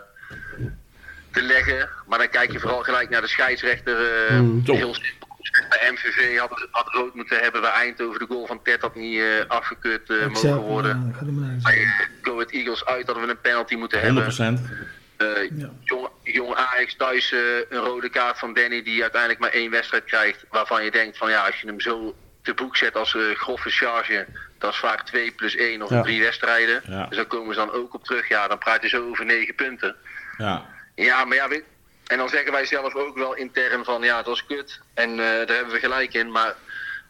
te 1.33 1.43
leggen. 1.43 1.89
Maar 2.07 2.19
dan 2.19 2.29
kijk 2.29 2.53
je 2.53 2.61
vooral 2.61 2.83
gelijk 2.83 3.09
naar 3.11 3.21
de 3.21 3.27
scheidsrechter. 3.29 4.27
eh, 4.27 4.39
Mm. 4.41 4.63
Heel 4.65 4.95
simpel. 4.95 5.25
Bij 5.69 5.91
MVV 5.93 6.39
had, 6.39 6.67
had 6.71 6.89
rood 6.95 7.15
moeten 7.15 7.39
hebben. 7.41 7.61
Bij 7.61 7.71
Eindhoven 7.71 8.19
de 8.19 8.27
goal 8.29 8.47
van 8.47 8.63
Ted 8.63 8.81
had 8.81 8.95
niet 8.95 9.21
eh, 9.21 9.27
afgekeurd 9.49 10.11
eh, 10.11 10.27
mogen 10.27 10.57
worden. 10.57 11.15
dat 11.21 11.35
Bij 11.63 11.73
over. 11.73 12.09
Go 12.23 12.33
Ahead 12.33 12.51
Eagles 12.51 12.85
uit 12.85 13.07
hadden 13.07 13.25
we 13.25 13.31
een 13.31 13.41
penalty 13.41 13.75
moeten 13.75 14.01
100%. 14.01 14.59
hebben. 14.59 14.89
Eh, 15.17 15.59
Ja. 15.59 15.71
jong, 15.85 16.09
jong 16.23 16.55
Ajax 16.55 16.97
thuis 16.97 17.33
eh, 17.33 17.39
een 17.69 17.79
rode 17.79 18.09
kaart 18.09 18.39
van 18.39 18.55
Danny 18.55 18.83
die 18.83 19.03
uiteindelijk 19.03 19.41
maar 19.41 19.51
één 19.51 19.71
wedstrijd 19.71 20.05
krijgt. 20.05 20.45
Waarvan 20.51 20.85
je 20.85 20.91
denkt 20.91 21.17
van 21.19 21.31
ja, 21.31 21.47
als 21.47 21.61
je 21.61 21.67
hem 21.67 21.81
zo 21.81 22.15
te 22.43 22.55
boek 22.55 22.77
zet 22.77 22.97
als 22.97 23.15
eh, 23.15 23.23
grove 23.35 23.71
charge, 23.71 24.27
dat 24.67 24.75
is 24.75 24.81
vaak 24.81 25.03
2 25.07 25.31
plus 25.33 25.57
1 25.57 25.83
of 25.83 25.91
Ja. 25.91 26.03
drie 26.03 26.21
wedstrijden. 26.23 26.83
Ja. 26.89 27.07
Dus 27.07 27.17
daar 27.17 27.27
komen 27.27 27.55
ze 27.55 27.61
dan 27.61 27.73
ook 27.73 27.95
op 27.95 28.05
terug. 28.05 28.29
Ja, 28.29 28.49
dan 28.49 28.59
praat 28.59 28.83
je 28.83 28.89
zo 28.89 29.09
over 29.09 29.25
9 29.25 29.55
punten. 29.55 29.97
Ja. 30.39 30.67
Ja, 30.95 31.25
maar 31.25 31.37
ja, 31.37 31.49
weet, 31.49 31.65
en 32.07 32.17
dan 32.19 32.29
zeggen 32.29 32.53
wij 32.53 32.67
zelf 32.67 32.95
ook 32.95 33.17
wel 33.17 33.35
intern 33.35 33.85
van 33.85 34.03
ja, 34.03 34.23
dat 34.23 34.35
is 34.35 34.47
kut. 34.47 34.81
En 34.95 35.11
eh, 35.11 35.17
daar 35.17 35.57
hebben 35.57 35.73
we 35.75 35.79
gelijk 35.79 36.15
in. 36.15 36.31
Maar 36.31 36.55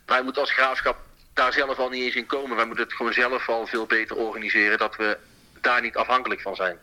wij 0.06 0.22
moeten 0.22 0.42
als 0.42 0.52
graafschap 0.52 0.96
daar 1.34 1.52
zelf 1.52 1.78
al 1.78 1.88
niet 1.88 2.02
eens 2.02 2.14
in 2.14 2.26
komen. 2.26 2.56
Wij 2.56 2.66
moeten 2.66 2.84
het 2.84 2.92
gewoon 2.92 3.12
zelf 3.12 3.48
al 3.48 3.66
veel 3.66 3.86
beter 3.86 4.16
organiseren. 4.16 4.78
Dat 4.78 4.96
we 4.96 5.16
daar 5.60 5.80
niet 5.82 5.96
afhankelijk 5.96 6.40
van 6.40 6.54
zijn. 6.56 6.76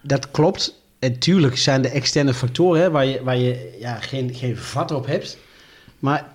Dat 0.00 0.30
klopt. 0.30 0.74
En 0.98 1.18
tuurlijk 1.18 1.56
zijn 1.58 1.82
de 1.82 1.90
externe 1.90 2.34
factoren 2.34 2.80
hè, 2.80 2.90
waar 2.90 3.04
je, 3.04 3.22
waar 3.22 3.36
je 3.36 3.76
ja, 3.78 3.94
geen, 3.94 4.34
geen 4.34 4.56
vat 4.56 4.90
op 4.90 5.06
hebt. 5.06 5.38
Maar 5.98 6.34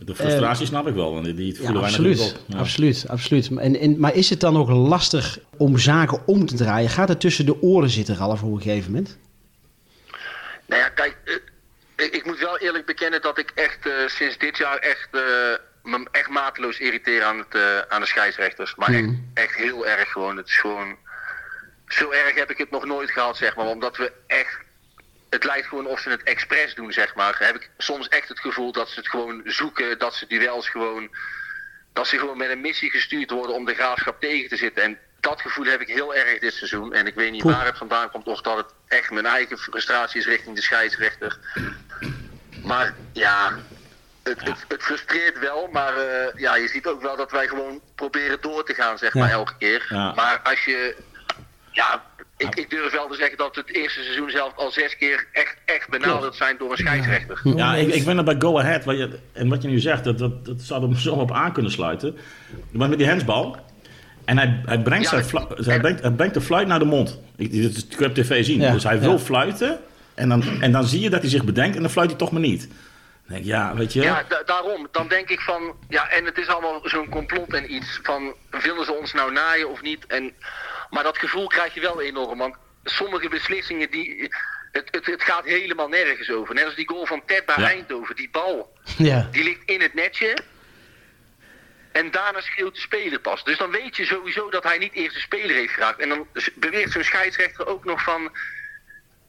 De 0.00 0.14
frustratie 0.14 0.66
snap 0.66 0.86
ik 0.86 0.94
wel, 0.94 1.12
want 1.12 1.24
die, 1.24 1.34
die 1.34 1.52
Eh, 1.52 1.58
ja, 1.58 1.64
voelen 1.64 1.80
wij 1.82 1.90
absoluut, 1.90 2.16
natuurlijk 2.18 2.40
op. 2.48 2.52
Ja. 2.54 2.58
absoluut, 2.58 3.04
absoluut. 3.08 3.48
En, 3.56 3.76
en, 3.80 3.98
maar 4.00 4.14
is 4.14 4.30
het 4.30 4.40
dan 4.40 4.56
ook 4.56 4.68
lastig 4.70 5.38
om 5.56 5.78
zaken 5.78 6.26
om 6.26 6.46
te 6.46 6.54
draaien? 6.54 6.90
Gaat 6.90 7.08
het 7.08 7.20
tussen 7.20 7.46
de 7.46 7.62
oren 7.62 7.90
zitten, 7.90 8.16
Ralf, 8.16 8.42
op 8.42 8.52
een 8.52 8.60
gegeven 8.62 8.92
moment? 8.92 9.18
Nou 10.66 10.82
ja, 10.82 10.88
kijk, 10.88 11.16
eh, 11.24 11.34
ik, 12.06 12.12
ik 12.14 12.24
moet 12.26 12.38
wel 12.38 12.58
eerlijk 12.58 12.86
bekennen 12.86 13.22
dat 13.22 13.38
ik 13.38 13.50
echt 13.54 13.86
eh, 13.86 13.92
sinds 14.06 14.38
dit 14.38 14.56
jaar 14.58 14.76
echt, 14.78 15.08
eh, 15.12 15.20
me 15.82 16.06
echt 16.12 16.28
mateloos 16.28 16.78
irriteer 16.78 17.22
aan, 17.22 17.38
het, 17.38 17.54
eh, 17.54 17.78
aan 17.88 18.00
de 18.00 18.06
scheidsrechters. 18.06 18.74
Maar 18.74 18.88
echt, 18.88 18.98
Hmm. 19.04 19.30
echt 19.34 19.54
heel 19.54 19.86
erg 19.86 20.12
gewoon. 20.12 20.36
Het 20.36 20.46
is 20.48 20.56
gewoon. 20.58 20.96
Zo 21.86 22.10
erg 22.10 22.34
heb 22.34 22.50
ik 22.50 22.58
het 22.58 22.70
nog 22.70 22.84
nooit 22.84 23.10
gehad, 23.10 23.36
zeg 23.36 23.56
maar. 23.56 23.66
Omdat 23.66 23.96
we 23.96 24.12
echt. 24.26 24.58
Het 25.30 25.44
lijkt 25.44 25.66
gewoon 25.66 25.86
of 25.86 26.00
ze 26.00 26.10
het 26.10 26.22
expres 26.22 26.74
doen, 26.74 26.92
zeg 26.92 27.14
maar. 27.14 27.36
Heb 27.38 27.54
ik 27.54 27.70
soms 27.78 28.08
echt 28.08 28.28
het 28.28 28.40
gevoel 28.40 28.72
dat 28.72 28.88
ze 28.88 28.98
het 28.98 29.08
gewoon 29.08 29.40
zoeken, 29.44 29.98
dat 29.98 30.14
ze 30.14 30.26
duels 30.26 30.68
gewoon. 30.68 31.08
Dat 31.92 32.06
ze 32.06 32.18
gewoon 32.18 32.36
met 32.38 32.50
een 32.50 32.60
missie 32.60 32.90
gestuurd 32.90 33.30
worden 33.30 33.54
om 33.56 33.64
de 33.64 33.74
graafschap 33.74 34.20
tegen 34.20 34.48
te 34.48 34.56
zitten. 34.56 34.82
En 34.82 34.98
dat 35.20 35.40
gevoel 35.40 35.64
heb 35.64 35.80
ik 35.80 35.88
heel 35.88 36.14
erg 36.14 36.38
dit 36.38 36.52
seizoen. 36.54 36.92
En 36.92 37.06
ik 37.06 37.14
weet 37.14 37.30
niet 37.30 37.42
waar 37.42 37.64
het 37.66 37.76
vandaan 37.78 38.10
komt 38.10 38.26
of 38.26 38.40
dat 38.40 38.56
het 38.56 38.72
echt 38.88 39.10
mijn 39.10 39.26
eigen 39.26 39.58
frustratie 39.58 40.20
is 40.20 40.26
richting 40.26 40.56
de 40.56 40.62
scheidsrechter. 40.62 41.38
Maar 42.62 42.94
ja, 43.12 43.58
het, 44.22 44.40
het, 44.44 44.64
het 44.68 44.82
frustreert 44.82 45.38
wel. 45.38 45.68
Maar 45.72 45.96
eh, 45.96 46.40
ja, 46.40 46.56
je 46.56 46.68
ziet 46.68 46.86
ook 46.86 47.02
wel 47.02 47.16
dat 47.16 47.30
wij 47.30 47.48
gewoon 47.48 47.80
proberen 47.94 48.40
door 48.40 48.64
te 48.64 48.74
gaan, 48.74 48.98
zeg 48.98 49.14
Ja. 49.14 49.20
maar, 49.20 49.30
elke 49.30 49.56
keer. 49.58 49.86
Ja. 49.88 50.12
Maar 50.14 50.40
als 50.40 50.64
je. 50.64 50.96
Ja, 51.70 52.04
ik, 52.38 52.54
ik 52.54 52.70
durf 52.70 52.92
wel 52.92 53.08
te 53.08 53.14
zeggen 53.14 53.36
dat 53.38 53.56
het 53.56 53.74
eerste 53.74 54.02
seizoen 54.02 54.30
zelf 54.30 54.52
al 54.56 54.70
zes 54.70 54.96
keer 54.96 55.26
echt, 55.32 55.56
echt 55.64 55.88
benaderd 55.88 56.34
zijn 56.34 56.56
door 56.58 56.70
een 56.70 56.76
scheidsrechter. 56.76 57.40
Ja, 57.44 57.74
ik, 57.74 57.94
ik 57.94 58.04
ben 58.04 58.18
er 58.18 58.24
bij 58.24 58.36
Go 58.38 58.58
Ahead. 58.58 58.84
Wat 58.84 58.96
je, 58.96 59.18
en 59.32 59.48
wat 59.48 59.62
je 59.62 59.68
nu 59.68 59.78
zegt, 59.78 60.04
dat, 60.04 60.18
dat, 60.18 60.44
dat 60.44 60.60
zou 60.60 60.90
er 60.90 61.00
zo 61.00 61.14
op 61.14 61.32
aan 61.32 61.52
kunnen 61.52 61.72
sluiten. 61.72 62.16
Maar 62.70 62.88
met 62.88 62.98
die 62.98 63.06
hensbal. 63.06 63.56
En 64.24 64.38
hij, 64.38 64.60
hij, 64.66 64.78
brengt 64.78 65.10
Ja, 65.10 65.22
zijn 65.22 65.46
dat- 65.48 65.66
hij, 65.66 65.80
brengt, 65.80 66.00
hij 66.02 66.10
brengt 66.10 66.34
de 66.34 66.40
fluit 66.40 66.66
naar 66.66 66.78
de 66.78 66.84
mond. 66.84 67.20
Ik, 67.36 67.50
dit 67.52 67.76
is- 67.76 67.86
ik 67.86 67.98
heb 67.98 68.14
tv 68.14 68.44
zien. 68.44 68.60
Ja, 68.60 68.72
Dus 68.72 68.84
hij 68.84 69.00
wil 69.00 69.12
ja. 69.12 69.18
fluiten. 69.18 69.78
En 70.14 70.28
dan, 70.28 70.42
en 70.60 70.72
dan 70.72 70.84
zie 70.84 71.00
je 71.00 71.10
dat 71.10 71.20
hij 71.20 71.30
zich 71.30 71.44
bedenkt 71.44 71.76
en 71.76 71.82
dan 71.82 71.90
fluit 71.90 72.08
hij 72.10 72.18
toch 72.18 72.30
maar 72.32 72.40
niet. 72.40 72.60
Dan 72.60 73.36
denk 73.36 73.40
ik, 73.40 73.46
ja, 73.46 73.74
weet 73.74 73.92
je. 73.92 74.00
Ja, 74.02 74.24
da- 74.28 74.42
daarom. 74.46 74.88
Dan 74.92 75.08
denk 75.08 75.28
ik 75.28 75.40
van, 75.40 75.74
ja, 75.88 76.08
en 76.08 76.24
het 76.24 76.38
is 76.38 76.48
allemaal 76.48 76.80
zo'n 76.84 77.08
complot 77.08 77.54
en 77.54 77.74
iets 77.74 78.00
van, 78.02 78.34
willen 78.50 78.84
ze 78.84 78.92
ons 78.92 79.12
nou 79.12 79.32
naaien 79.32 79.70
of 79.70 79.82
niet? 79.82 80.06
En, 80.06 80.32
maar 80.90 81.02
dat 81.02 81.18
gevoel 81.18 81.46
krijg 81.46 81.74
je 81.74 81.80
wel 81.80 82.00
enorm, 82.02 82.38
want 82.38 82.56
sommige 82.84 83.28
beslissingen, 83.28 83.90
die, 83.90 84.28
het, 84.72 84.88
het, 84.90 85.06
het 85.06 85.22
gaat 85.22 85.44
helemaal 85.44 85.88
nergens 85.88 86.30
over. 86.30 86.54
Net 86.54 86.64
als 86.64 86.74
die 86.74 86.88
goal 86.88 87.06
van 87.06 87.22
Ted 87.26 87.46
bij 87.46 87.54
Ja. 87.58 87.66
Eindhoven, 87.68 88.16
die 88.16 88.30
bal, 88.30 88.72
Ja. 88.98 89.28
die 89.30 89.42
ligt 89.42 89.62
in 89.64 89.80
het 89.80 89.94
netje. 89.94 90.36
En 91.92 92.10
daarna 92.10 92.40
schreeuwt 92.40 92.74
de 92.74 92.80
speler 92.80 93.20
pas. 93.20 93.44
Dus 93.44 93.58
dan 93.58 93.70
weet 93.70 93.96
je 93.96 94.04
sowieso 94.04 94.50
dat 94.50 94.62
hij 94.62 94.78
niet 94.78 94.92
eerst 94.92 95.14
de 95.14 95.20
speler 95.20 95.56
heeft 95.56 95.72
geraakt. 95.72 96.00
En 96.00 96.08
dan 96.08 96.26
beweert 96.54 96.92
zo'n 96.92 97.02
scheidsrechter 97.04 97.66
ook 97.66 97.84
nog 97.84 98.02
van, 98.02 98.36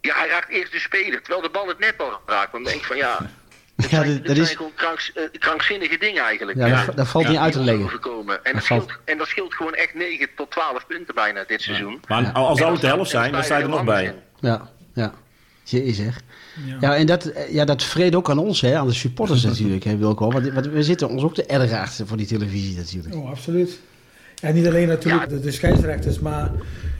ja, 0.01 0.15
hij 0.15 0.27
raakt 0.27 0.49
eerst 0.49 0.71
de 0.71 0.79
speler, 0.79 1.19
terwijl 1.21 1.41
de 1.41 1.49
bal 1.49 1.67
het 1.67 1.79
net 1.79 1.99
al 1.99 2.21
raakt. 2.25 2.51
Dan 2.51 2.63
denk 2.63 2.79
ik 2.79 2.85
van, 2.85 2.97
ja... 2.97 3.31
Ja, 3.81 3.87
zijn, 3.87 4.17
dat- 4.17 4.25
zijn 4.25 4.37
is- 4.37 4.51
gewoon 4.55 4.71
kranks- 4.75 5.11
eh, 5.13 5.23
krankzinnige 5.39 5.97
dingen 5.97 6.23
eigenlijk. 6.23 6.57
Ja, 6.57 6.85
dat, 6.85 6.95
dat 6.97 7.07
valt 7.07 7.23
Ja. 7.25 7.29
niet 7.31 7.39
uit 7.39 7.53
te 7.53 7.59
leggen. 7.59 7.83
En, 7.85 7.89
Dat 7.89 8.43
dat 8.53 8.65
valt- 8.65 8.83
scheelt, 8.83 8.99
en 9.05 9.17
dat 9.17 9.27
scheelt 9.27 9.53
gewoon 9.53 9.73
echt 9.73 9.93
9 9.93 10.27
tot 10.35 10.51
12 10.51 10.87
punten 10.87 11.15
bijna 11.15 11.43
dit 11.47 11.61
seizoen. 11.61 11.99
Maar 12.07 12.31
al 12.31 12.47
al 12.47 12.55
zou 12.55 12.71
het 12.71 12.81
de 12.81 12.87
En 12.87 12.93
helft 12.93 13.09
zijn, 13.09 13.31
dan 13.31 13.43
sta 13.43 13.57
je 13.57 13.63
er 13.63 13.69
nog 13.69 13.83
bij. 13.83 14.13
Ja, 14.39 14.69
ja. 14.93 15.13
Je 15.63 15.93
zeg. 15.93 16.21
Ja. 16.65 16.77
Ja, 16.79 16.95
en 16.95 17.05
dat, 17.05 17.25
eh, 17.25 17.53
ja, 17.53 17.65
dat 17.65 17.83
vreet 17.83 18.15
ook 18.15 18.29
aan 18.29 18.37
ons, 18.37 18.61
hè, 18.61 18.77
aan 18.77 18.87
de 18.87 18.93
supporters 18.93 19.43
natuurlijk, 19.51 19.83
hè, 19.83 19.97
Wilco. 19.97 20.31
Want, 20.31 20.49
want 20.49 20.65
we 20.67 20.83
zitten 20.83 21.09
ons 21.09 21.23
ook 21.23 21.33
te 21.33 21.45
erg 21.45 21.71
achter 21.71 22.07
voor 22.07 22.17
die 22.17 22.25
televisie 22.25 22.75
natuurlijk. 22.77 23.15
Oh, 23.15 23.29
absoluut. 23.29 23.79
Ja, 24.35 24.51
niet 24.51 24.67
alleen 24.67 24.87
natuurlijk 24.87 25.29
de, 25.29 25.39
de 25.39 25.51
scheidsrechters, 25.51 26.19
maar 26.19 26.51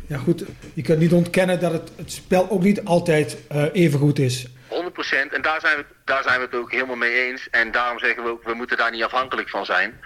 ja, 0.08 0.18
goed, 0.18 0.44
je 0.74 0.82
kunt 0.82 1.00
niet 1.00 1.13
ontkennen 1.13 1.60
dat 1.60 1.72
het, 1.72 1.92
het 1.96 2.12
spel 2.12 2.50
ook 2.50 2.63
niet 2.63 2.86
altijd 2.86 3.38
eh, 3.48 3.63
even 3.74 4.00
goed 4.00 4.20
is. 4.20 4.48
100% 4.89 5.34
en 5.34 5.41
daar 5.41 5.60
zijn, 5.60 5.78
we, 5.78 5.86
daar 6.06 6.23
zijn 6.23 6.39
we 6.39 6.45
het 6.45 6.56
ook 6.56 6.71
helemaal 6.71 6.95
mee 6.95 7.28
eens. 7.28 7.49
En 7.49 7.71
daarom 7.71 7.99
zeggen 7.99 8.23
we 8.23 8.30
ook, 8.30 8.43
we 8.43 8.54
moeten 8.54 8.78
daar 8.78 8.91
niet 8.91 9.04
afhankelijk 9.04 9.49
van 9.49 9.65
zijn. 9.65 9.99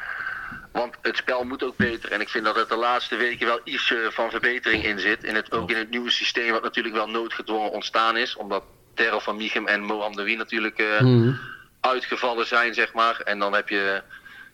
Want 0.71 0.95
het 1.01 1.17
spel 1.17 1.43
moet 1.43 1.63
ook 1.63 1.77
beter. 1.77 2.11
En 2.11 2.21
ik 2.21 2.29
vind 2.29 2.45
dat 2.45 2.55
het 2.55 2.69
de 2.69 2.75
laatste 2.75 3.15
weken 3.15 3.47
wel 3.47 3.59
iets 3.63 3.91
eh, 3.91 3.97
van 4.09 4.29
verbetering 4.29 4.83
in 4.83 4.99
zit. 4.99 5.23
In 5.23 5.35
het, 5.35 5.51
ook 5.51 5.69
in 5.71 5.77
het 5.77 5.89
nieuwe 5.89 6.11
systeem, 6.11 6.51
wat 6.51 6.63
natuurlijk 6.63 6.95
wel 6.95 7.09
noodgedwongen 7.09 7.71
ontstaan 7.71 8.17
is. 8.17 8.35
Omdat 8.35 8.63
Terrell 8.93 9.19
van 9.19 9.37
Michem 9.37 9.67
en 9.67 9.81
Moham 9.83 10.15
de 10.15 10.23
Wie 10.23 10.37
natuurlijk 10.37 10.77
eh, 10.79 10.99
Mhm. 11.01 11.33
uitgevallen 11.81 12.47
zijn, 12.47 12.73
zeg 12.73 12.93
maar. 12.93 13.19
En 13.19 13.39
dan 13.39 13.53
heb 13.53 13.69
je, 13.69 14.01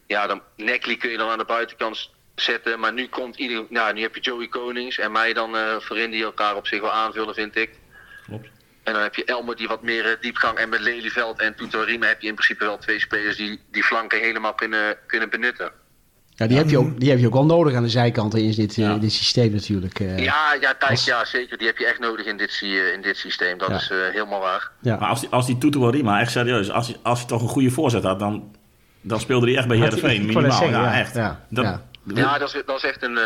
ja, 0.07 0.27
dan 0.27 0.41
Neckley 0.55 0.97
kun 0.97 1.09
je 1.09 1.17
dan 1.17 1.29
aan 1.29 1.37
de 1.37 1.45
buitenkant 1.45 2.09
zetten. 2.35 2.79
Maar 2.79 2.93
nu 2.93 3.07
komt 3.07 3.37
ieder, 3.37 3.65
nou, 3.69 3.93
nu 3.93 4.01
heb 4.01 4.15
je 4.15 4.21
Joey 4.21 4.47
Konings 4.47 4.97
en 4.97 5.11
mij 5.11 5.33
dan 5.33 5.55
eh 5.57 5.75
voorin 5.79 6.11
die 6.11 6.23
elkaar 6.23 6.55
op 6.55 6.67
zich 6.67 6.81
wel 6.81 6.91
aanvullen, 6.91 7.33
vind 7.33 7.55
ik. 7.55 7.69
Klopt. 8.25 8.47
En 8.89 8.95
dan 8.95 9.04
heb 9.04 9.15
je 9.15 9.25
Elmer 9.25 9.56
die 9.56 9.67
wat 9.67 9.84
meer 9.84 10.06
eh, 10.06 10.12
diepgang. 10.21 10.58
En 10.58 10.69
met 10.69 10.80
Lelyveld 10.80 11.39
en 11.39 11.56
Toetorima 11.56 12.06
heb 12.08 12.21
je 12.21 12.28
in 12.28 12.34
principe 12.34 12.65
wel 12.65 12.78
twee 12.78 12.99
spelers 12.99 13.38
die 13.38 13.60
die 13.71 13.84
flanken 13.84 14.19
helemaal 14.19 14.54
kunnen, 14.54 14.95
kunnen 15.08 15.30
benutten. 15.30 15.71
Ja, 16.36 16.47
die, 16.47 16.58
heb 16.58 16.69
je 16.69 16.78
ook, 16.78 16.99
die 16.99 17.10
heb 17.10 17.19
je 17.19 17.28
ook 17.28 17.34
wel 17.34 17.45
nodig 17.45 17.75
aan 17.75 17.84
de 17.84 17.89
zijkanten 17.89 18.39
in 18.39 18.52
dit, 18.52 18.78
eh, 18.78 18.99
dit 18.99 19.12
systeem 19.12 19.52
natuurlijk. 19.52 19.99
eh. 19.99 20.17
Ja, 20.17 20.54
ja, 20.62 20.73
kijk, 20.73 20.91
als- 20.91 21.06
ja, 21.06 21.25
zeker. 21.25 21.58
Die 21.58 21.67
heb 21.67 21.78
je 21.78 21.86
echt 21.88 21.99
nodig 21.99 22.25
in 22.25 22.38
dit, 22.38 22.60
in 22.95 23.02
dit 23.02 23.17
systeem. 23.17 23.58
Dat 23.58 23.69
Ja. 23.69 23.75
is 23.75 23.89
eh, 23.89 23.97
helemaal 24.12 24.39
waar. 24.39 24.71
ja. 24.82 24.95
Maar 24.99 25.10
als 25.10 25.19
die, 25.19 25.30
als 25.30 25.45
die 25.45 25.58
Tutu 25.58 25.89
Rima, 25.89 26.19
echt 26.19 26.32
serieus, 26.32 26.69
als 26.71 26.88
hij, 26.88 26.95
als 27.04 27.19
hij 27.19 27.28
toch 27.28 27.41
een 27.41 27.47
goede 27.47 27.69
voorzet 27.71 28.04
had, 28.04 28.19
dan, 28.19 28.56
dan 29.02 29.19
speelde 29.19 29.47
hij 29.47 29.58
echt 29.58 29.67
bij 29.67 29.78
Heerenveen, 29.78 30.25
minimaal. 30.25 30.52
zeggen, 30.52 30.69
ja, 30.69 30.84
ja, 30.84 30.99
echt. 30.99 31.13
ja, 31.15 31.45
dat, 31.49 31.63
ja. 31.65 31.88
Ja, 32.13 32.38
dat 32.38 32.56
is, 32.56 32.62
dat 32.65 32.75
is 32.78 32.84
echt, 32.89 33.04
een, 33.04 33.19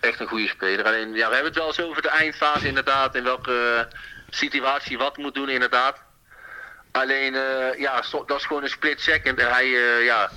echt 0.00 0.20
een 0.20 0.26
goede 0.26 0.48
speler. 0.48 0.84
Alleen, 0.84 1.08
ja, 1.08 1.28
we 1.28 1.34
hebben 1.34 1.44
het 1.52 1.54
wel 1.54 1.66
eens 1.66 1.80
over 1.82 2.02
de 2.02 2.08
eindfase 2.08 2.66
inderdaad. 2.68 3.14
In 3.14 3.22
welke 3.24 3.88
situatie 4.30 4.98
wat 4.98 5.16
moet 5.16 5.34
doen 5.34 5.48
inderdaad. 5.48 5.96
Alleen, 6.92 7.34
eh, 7.34 7.78
ja, 7.80 8.02
so- 8.02 8.24
dat 8.26 8.38
is 8.38 8.44
gewoon 8.46 8.62
een 8.62 8.68
split 8.68 9.00
second. 9.00 9.38
En 9.38 9.48
hij 9.50 9.64
eh, 9.64 10.04
ja, 10.04 10.30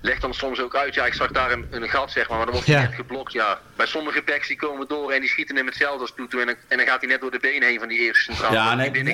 legt 0.00 0.20
dan 0.20 0.34
soms 0.34 0.60
ook 0.60 0.76
uit. 0.76 0.94
Ja, 0.94 1.06
ik 1.06 1.14
zag 1.14 1.30
daar 1.30 1.52
een, 1.52 1.66
een 1.70 1.88
gat, 1.88 2.10
zeg 2.10 2.28
maar. 2.28 2.36
Maar 2.36 2.46
dan 2.46 2.54
wordt 2.54 2.70
hij 2.70 2.80
Ja. 2.80 2.82
net 2.88 2.94
geblokt, 2.94 3.32
ja. 3.32 3.58
Bij 3.76 3.86
sommige 3.86 4.22
backs 4.26 4.48
die 4.48 4.56
komen 4.56 4.88
door 4.88 5.10
en 5.12 5.20
die 5.20 5.28
schieten 5.28 5.56
hem 5.56 5.66
hetzelfde 5.66 6.00
als 6.00 6.12
Tutu. 6.16 6.40
En, 6.40 6.46
dan- 6.46 6.54
en 6.68 6.76
dan 6.76 6.86
gaat 6.86 7.00
hij 7.00 7.08
net 7.10 7.20
door 7.20 7.30
de 7.30 7.38
benen 7.40 7.68
heen 7.68 7.78
van 7.78 7.88
die 7.88 7.98
eerste 7.98 8.22
centraal. 8.32 8.52
ja, 8.52 8.74
nee, 8.74 8.90
neem, 8.90 9.04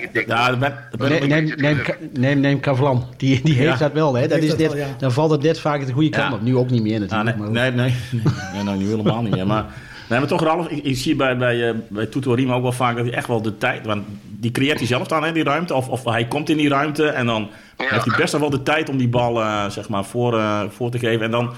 neem, 1.29 1.55
neem, 1.57 1.83
neem, 2.13 2.41
neem 2.41 2.61
Kavlan. 2.61 3.15
Die, 3.17 3.41
die 3.43 3.55
heeft 3.55 3.73
Ja. 3.73 3.77
dat 3.79 3.93
wel. 3.93 4.15
Hè? 4.15 4.29
Dat 4.29 4.39
is 4.39 4.73
ja. 4.75 4.87
Dan 4.99 5.13
valt 5.13 5.31
het 5.31 5.43
net 5.43 5.61
vaak 5.61 5.87
de 5.87 5.93
goede 5.93 6.09
kant 6.11 6.29
Ja. 6.31 6.35
op. 6.35 6.43
Nu 6.43 6.57
ook 6.57 6.71
niet 6.71 6.83
meer 6.83 6.95
Ah, 6.95 7.01
natuurlijk. 7.01 7.37
nee, 7.39 7.51
maar 7.51 7.71
nee, 7.71 7.71
nee, 7.71 7.95
nee, 8.11 8.23
nee, 8.53 8.63
nou, 8.63 8.77
nu 8.79 8.87
helemaal 8.89 9.23
niet 9.23 9.35
meer. 9.35 9.47
Maar 9.47 9.65
Nee, 10.13 10.21
maar 10.21 10.29
toch 10.29 10.43
Ralf, 10.43 10.69
ik, 10.69 10.85
ik 10.85 10.97
zie 10.97 11.17
bij, 11.17 11.37
bij, 11.37 11.57
uh, 11.57 11.75
bij 11.89 12.07
Tutorima 12.07 12.55
ook 12.55 12.63
wel 12.63 12.73
vaak 12.73 12.97
dat 12.97 13.05
hij 13.05 13.15
echt 13.15 13.27
wel 13.27 13.43
de 13.43 13.59
tijd... 13.59 13.87
Want 13.87 14.05
die 14.23 14.51
creëert 14.51 14.79
hij 14.79 14.87
zelf 14.87 15.07
dan, 15.09 15.25
hè, 15.25 15.33
die 15.33 15.45
ruimte. 15.45 15.75
Of, 15.75 15.89
of 15.89 16.05
hij 16.05 16.25
komt 16.27 16.49
in 16.49 16.57
die 16.57 16.69
ruimte 16.69 17.07
en 17.09 17.27
dan 17.27 17.51
Ja. 17.79 17.87
heeft 17.89 18.05
hij 18.05 18.17
best 18.17 18.39
wel 18.39 18.51
de 18.51 18.63
tijd 18.63 18.89
om 18.89 18.97
die 18.97 19.09
bal 19.09 19.41
eh, 19.41 19.69
zeg 19.71 19.89
maar, 19.89 20.05
voor, 20.05 20.39
eh, 20.39 20.63
voor 20.69 20.91
te 20.91 20.99
geven. 20.99 21.25
En 21.25 21.31
dan, 21.31 21.53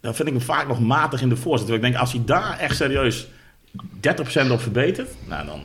dan 0.00 0.14
vind 0.14 0.28
ik 0.28 0.34
hem 0.34 0.42
vaak 0.42 0.68
nog 0.68 0.80
matig 0.80 1.20
in 1.22 1.28
de 1.28 1.36
voorzet. 1.36 1.66
Terwijl 1.66 1.84
ik 1.86 1.90
denk, 1.92 2.02
als 2.04 2.12
hij 2.12 2.22
daar 2.24 2.58
echt 2.58 2.76
serieus 2.76 3.26
30% 4.46 4.50
op 4.50 4.60
verbetert... 4.60 5.10
Nou, 5.28 5.46
dan, 5.46 5.60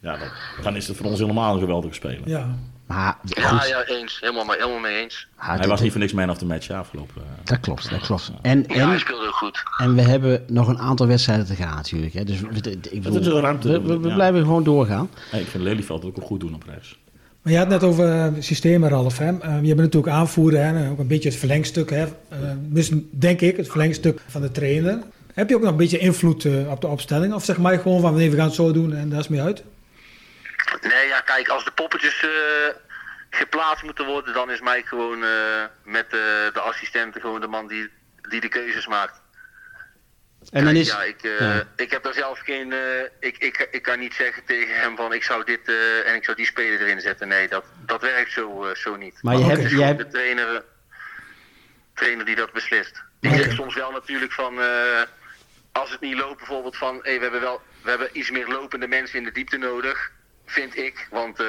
ja, 0.00 0.16
dan, 0.16 0.28
dan 0.62 0.76
is 0.76 0.88
het 0.88 0.96
voor 0.96 1.06
ons 1.06 1.18
helemaal 1.18 1.54
een 1.54 1.60
geweldige 1.60 1.94
speler. 1.94 2.20
Ja. 2.24 2.48
Maar 2.86 3.16
Ja, 3.22 3.64
ja, 3.64 3.84
eens. 3.86 4.18
Helemaal, 4.20 4.44
mee- 4.44 4.56
helemaal 4.56 4.78
mee 4.80 5.02
eens. 5.02 5.26
Hij 5.36 5.68
was 5.68 5.80
niet 5.80 5.90
voor 5.90 6.00
niks 6.00 6.12
man 6.12 6.30
of 6.30 6.38
the 6.38 6.46
match 6.46 6.66
ja, 6.66 6.78
afgelopen. 6.78 7.22
Dat 7.48 7.60
klopt, 7.60 7.90
dat 7.90 8.00
klopt. 8.00 8.32
En, 8.42 8.64
Ja, 8.68 8.74
hij 8.84 8.92
en, 8.94 9.00
speelde 9.00 9.26
ook 9.26 9.32
goed. 9.34 9.62
en 9.78 9.94
we 9.94 10.00
hebben 10.02 10.44
nog 10.46 10.68
een 10.68 10.78
aantal 10.78 11.06
wedstrijden 11.06 11.46
te 11.46 11.54
gaan 11.54 11.74
natuurlijk. 11.76 12.12
Hè. 12.14 12.24
Dus 12.24 12.40
we- 12.40 12.46
ik 12.90 13.02
Dat 13.04 13.12
is 13.12 13.18
bedoel, 13.18 13.40
ruimte. 13.40 13.68
we, 13.68 13.80
we- 13.82 13.98
we 14.00 14.08
ja. 14.08 14.14
blijven 14.14 14.40
gewoon 14.40 14.64
doorgaan. 14.64 15.10
Nee, 15.32 15.40
ik 15.40 15.46
vind 15.48 15.62
Lelyveld 15.62 16.04
ook 16.04 16.16
wel 16.16 16.26
goed 16.26 16.40
doen 16.40 16.54
op 16.54 16.62
rechts. 16.66 16.98
Maar 17.42 17.52
je 17.52 17.58
had 17.58 17.70
het 17.72 17.80
net 17.80 17.90
over 17.90 18.12
eh, 18.12 18.26
systemen, 18.38 18.88
Ralf. 18.88 19.18
Hè? 19.18 19.38
Eh, 19.38 19.54
je 19.54 19.74
bent 19.74 19.76
natuurlijk 19.78 20.12
aanvoerder, 20.12 20.60
hè? 20.64 20.90
ook 20.90 20.98
een 20.98 21.06
beetje 21.06 21.28
het 21.28 21.38
verlengstuk. 21.38 21.90
Hè? 21.90 22.02
Eh, 22.28 22.38
misschien 22.68 23.08
denk 23.12 23.40
ik, 23.40 23.56
het 23.56 23.68
verlengstuk 23.68 24.20
van 24.26 24.40
de 24.40 24.50
trainer. 24.52 24.98
Heb 25.34 25.48
je 25.48 25.54
ook 25.54 25.60
nog 25.62 25.70
een 25.70 25.76
beetje 25.76 25.98
invloed 25.98 26.44
eh, 26.44 26.70
op 26.70 26.80
de 26.80 26.86
opstelling? 26.86 27.34
Of 27.34 27.44
zeg 27.44 27.58
maar 27.58 27.78
gewoon 27.78 28.00
van 28.00 28.14
nee, 28.14 28.30
we 28.30 28.36
gaan 28.36 28.46
het 28.46 28.54
zo 28.54 28.72
doen 28.72 28.94
en 28.94 29.08
daar 29.08 29.18
is 29.20 29.28
mee 29.28 29.42
uit? 29.42 29.62
Nee, 30.82 31.06
ja, 31.08 31.20
kijk, 31.20 31.48
als 31.48 31.64
de 31.64 31.70
poppetjes 31.74 32.22
eh, 32.24 32.28
geplaatst 33.30 33.84
moeten 33.84 34.06
worden, 34.06 34.34
dan 34.34 34.50
is 34.50 34.60
Mike 34.60 34.86
gewoon 34.86 35.24
eh, 35.24 35.64
met 35.82 36.04
eh, 36.04 36.20
de 36.52 36.60
assistenten 36.60 37.20
gewoon 37.20 37.40
de 37.40 37.46
man 37.46 37.66
die, 37.66 37.88
die 38.28 38.40
de 38.40 38.48
keuzes 38.48 38.86
maakt. 38.86 39.20
En 40.50 40.64
dan 40.64 40.76
is, 40.76 40.88
ja, 40.88 41.02
ik, 41.02 41.22
eh, 41.22 41.38
ja. 41.38 41.66
ik 41.76 41.90
heb 41.90 42.02
daar 42.02 42.14
zelf 42.14 42.38
geen. 42.38 42.74
ik, 43.20 43.38
ik, 43.38 43.68
ik 43.70 43.82
kan 43.82 43.98
niet 43.98 44.14
zeggen 44.14 44.44
tegen 44.44 44.80
hem 44.80 44.96
van 44.96 45.12
ik 45.12 45.22
zou 45.22 45.44
dit 45.44 45.60
en 46.06 46.14
ik 46.14 46.24
zou 46.24 46.36
die 46.36 46.46
speler 46.46 46.80
erin 46.80 47.00
zetten. 47.00 47.28
Nee, 47.28 47.48
dat, 47.48 47.64
dat 47.86 48.00
werkt 48.00 48.32
zo, 48.32 48.70
zo 48.74 48.96
niet. 48.96 49.18
Maar 49.22 49.36
je 49.36 49.44
hebt, 49.44 49.70
je 49.70 49.82
hebt, 49.82 49.98
de 49.98 50.08
trainer, 50.08 50.64
trainer 51.94 52.24
die 52.24 52.36
dat 52.36 52.52
beslist. 52.52 53.02
Ik 53.20 53.30
Oké. 53.30 53.42
zeg 53.42 53.52
soms 53.52 53.74
wel 53.74 53.90
natuurlijk 53.90 54.32
van. 54.32 54.58
als 55.72 55.90
het 55.90 56.00
niet 56.00 56.16
loopt, 56.16 56.38
bijvoorbeeld 56.38 56.76
van. 56.76 56.98
Hey, 57.02 57.16
we, 57.16 57.22
hebben 57.22 57.40
wel, 57.40 57.60
we 57.82 57.90
hebben 57.90 58.08
iets 58.12 58.30
meer 58.30 58.48
lopende 58.48 58.88
mensen 58.88 59.18
in 59.18 59.24
de 59.24 59.32
diepte 59.32 59.56
nodig. 59.56 60.10
Vind 60.46 60.76
ik. 60.76 61.06
Want 61.10 61.40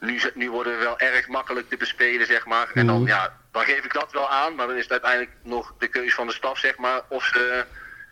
nu, 0.00 0.20
nu 0.34 0.50
worden 0.50 0.78
we 0.78 0.84
wel 0.84 0.98
erg 0.98 1.28
makkelijk 1.28 1.68
te 1.68 1.76
bespelen, 1.76 2.26
zeg 2.26 2.46
maar. 2.46 2.70
En 2.74 2.86
dan, 2.86 2.98
Mhm. 3.00 3.08
ja, 3.08 3.36
dan 3.52 3.64
geef 3.64 3.84
ik 3.84 3.92
dat 3.92 4.12
wel 4.12 4.28
aan. 4.30 4.54
Maar 4.54 4.66
dan 4.66 4.76
is 4.76 4.82
het 4.82 4.92
uiteindelijk 4.92 5.32
nog 5.42 5.74
de 5.78 5.88
keus 5.88 6.14
van 6.14 6.26
de 6.26 6.32
staf, 6.32 6.58
zeg 6.58 6.76
maar. 6.76 7.02
Of 7.08 7.24
ze 7.24 7.64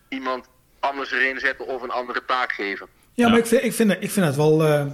iemand 0.08 0.46
anders 0.80 1.10
erin 1.12 1.38
zetten 1.40 1.66
of 1.66 1.82
een 1.82 1.90
andere 1.90 2.24
taak 2.26 2.52
geven. 2.52 2.86
Ja, 3.14 3.24
Ja. 3.24 3.28
maar 3.30 3.38
ik 3.38 3.46
vind, 3.46 3.62
ik 3.62 3.72
vind, 3.74 3.90
het- 3.90 4.02
ik 4.02 4.10
vind 4.10 4.26
het 4.26 4.36
wel... 4.36 4.64
eh, 4.64 4.86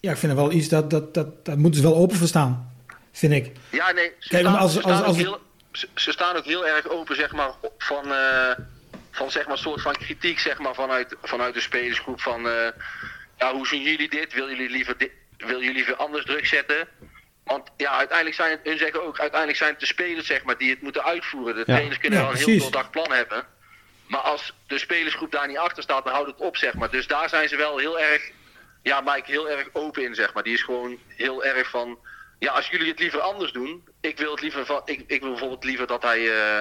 ja, 0.00 0.10
ik 0.12 0.16
vind 0.18 0.32
het 0.32 0.40
wel 0.40 0.52
iets 0.52 0.68
dat... 0.68 0.90
Dat, 0.90 1.14
dat, 1.14 1.44
dat 1.44 1.56
moeten 1.56 1.80
ze 1.80 1.86
wel 1.86 1.96
open 1.96 2.16
verstaan. 2.16 2.74
Vind 3.12 3.32
ik. 3.32 3.56
Ja, 3.70 3.92
nee, 3.92 4.12
ze, 4.18 4.28
Kijk, 4.28 4.40
staan, 4.42 4.52
maar 4.52 4.60
als- 4.60 4.72
ze, 4.72 4.80
staan 4.80 5.04
als- 5.04 5.16
heel, 5.16 5.40
ze, 5.72 5.88
ze 5.94 6.12
staan 6.12 6.36
ook 6.36 6.44
heel 6.44 6.66
erg 6.66 6.88
open, 6.88 7.16
zeg 7.16 7.32
maar, 7.32 7.50
van, 7.78 8.12
eh, 8.12 8.50
van 9.10 9.30
zeg 9.30 9.46
maar, 9.46 9.58
soort 9.58 9.82
van 9.82 9.92
kritiek, 9.92 10.38
zeg 10.38 10.58
maar, 10.58 10.74
vanuit, 10.74 11.16
vanuit 11.22 11.54
de 11.54 11.60
spelersgroep 11.60 12.20
van, 12.20 12.48
eh, 12.48 12.68
ja, 13.38 13.52
hoe 13.52 13.66
zien 13.66 13.82
jullie 13.82 14.08
dit? 14.10 14.32
Wil 14.32 14.48
jullie 14.48 14.70
liever 14.70 14.98
dit? 14.98 15.10
Wil 15.36 15.60
jullie 15.60 15.72
liever 15.74 15.96
anders 15.96 16.24
druk 16.24 16.46
zetten? 16.46 16.88
Want 17.44 17.70
ja, 17.76 17.90
uiteindelijk 17.90 18.36
zijn 18.36 18.50
het, 18.50 18.60
hun 18.64 18.78
zeggen 18.78 19.02
ook, 19.02 19.18
uiteindelijk 19.20 19.58
zijn 19.58 19.70
het 19.70 19.80
de 19.80 19.86
spelers, 19.86 20.26
zeg 20.26 20.44
maar, 20.44 20.58
die 20.58 20.70
het 20.70 20.82
moeten 20.82 21.04
uitvoeren. 21.04 21.52
De 21.54 21.58
Ja. 21.58 21.64
trainers 21.64 21.98
kunnen 21.98 22.18
Ja, 22.18 22.24
wel 22.24 22.32
een 22.32 22.38
heel 22.38 22.46
precies. 22.46 22.62
doordacht 22.62 22.90
plan 22.90 23.12
hebben. 23.12 23.46
Maar 24.06 24.20
als 24.20 24.52
de 24.66 24.78
spelersgroep 24.78 25.30
daar 25.32 25.46
niet 25.48 25.58
achter 25.58 25.82
staat, 25.82 26.04
dan 26.04 26.12
houdt 26.12 26.30
het 26.30 26.40
op, 26.40 26.56
zeg 26.56 26.74
maar. 26.74 26.90
Dus 26.90 27.06
daar 27.06 27.28
zijn 27.28 27.48
ze 27.48 27.56
wel 27.56 27.78
heel 27.78 28.00
erg, 28.00 28.30
ja, 28.82 29.00
Mike, 29.00 29.30
heel 29.30 29.50
erg 29.50 29.68
open 29.72 30.02
in, 30.02 30.14
zeg 30.14 30.34
maar. 30.34 30.42
Die 30.42 30.54
is 30.54 30.62
gewoon 30.62 30.98
heel 31.08 31.44
erg 31.44 31.70
van, 31.70 31.98
ja, 32.38 32.52
als 32.52 32.68
jullie 32.68 32.90
het 32.90 32.98
liever 32.98 33.20
anders 33.20 33.52
doen, 33.52 33.88
ik 34.00 34.18
wil 34.18 34.30
het 34.30 34.40
liever 34.40 34.66
van, 34.66 34.82
ik, 34.84 35.04
ik 35.06 35.20
wil 35.20 35.30
bijvoorbeeld 35.30 35.64
liever 35.64 35.86
dat 35.86 36.02
hij 36.02 36.30
eh, 36.38 36.60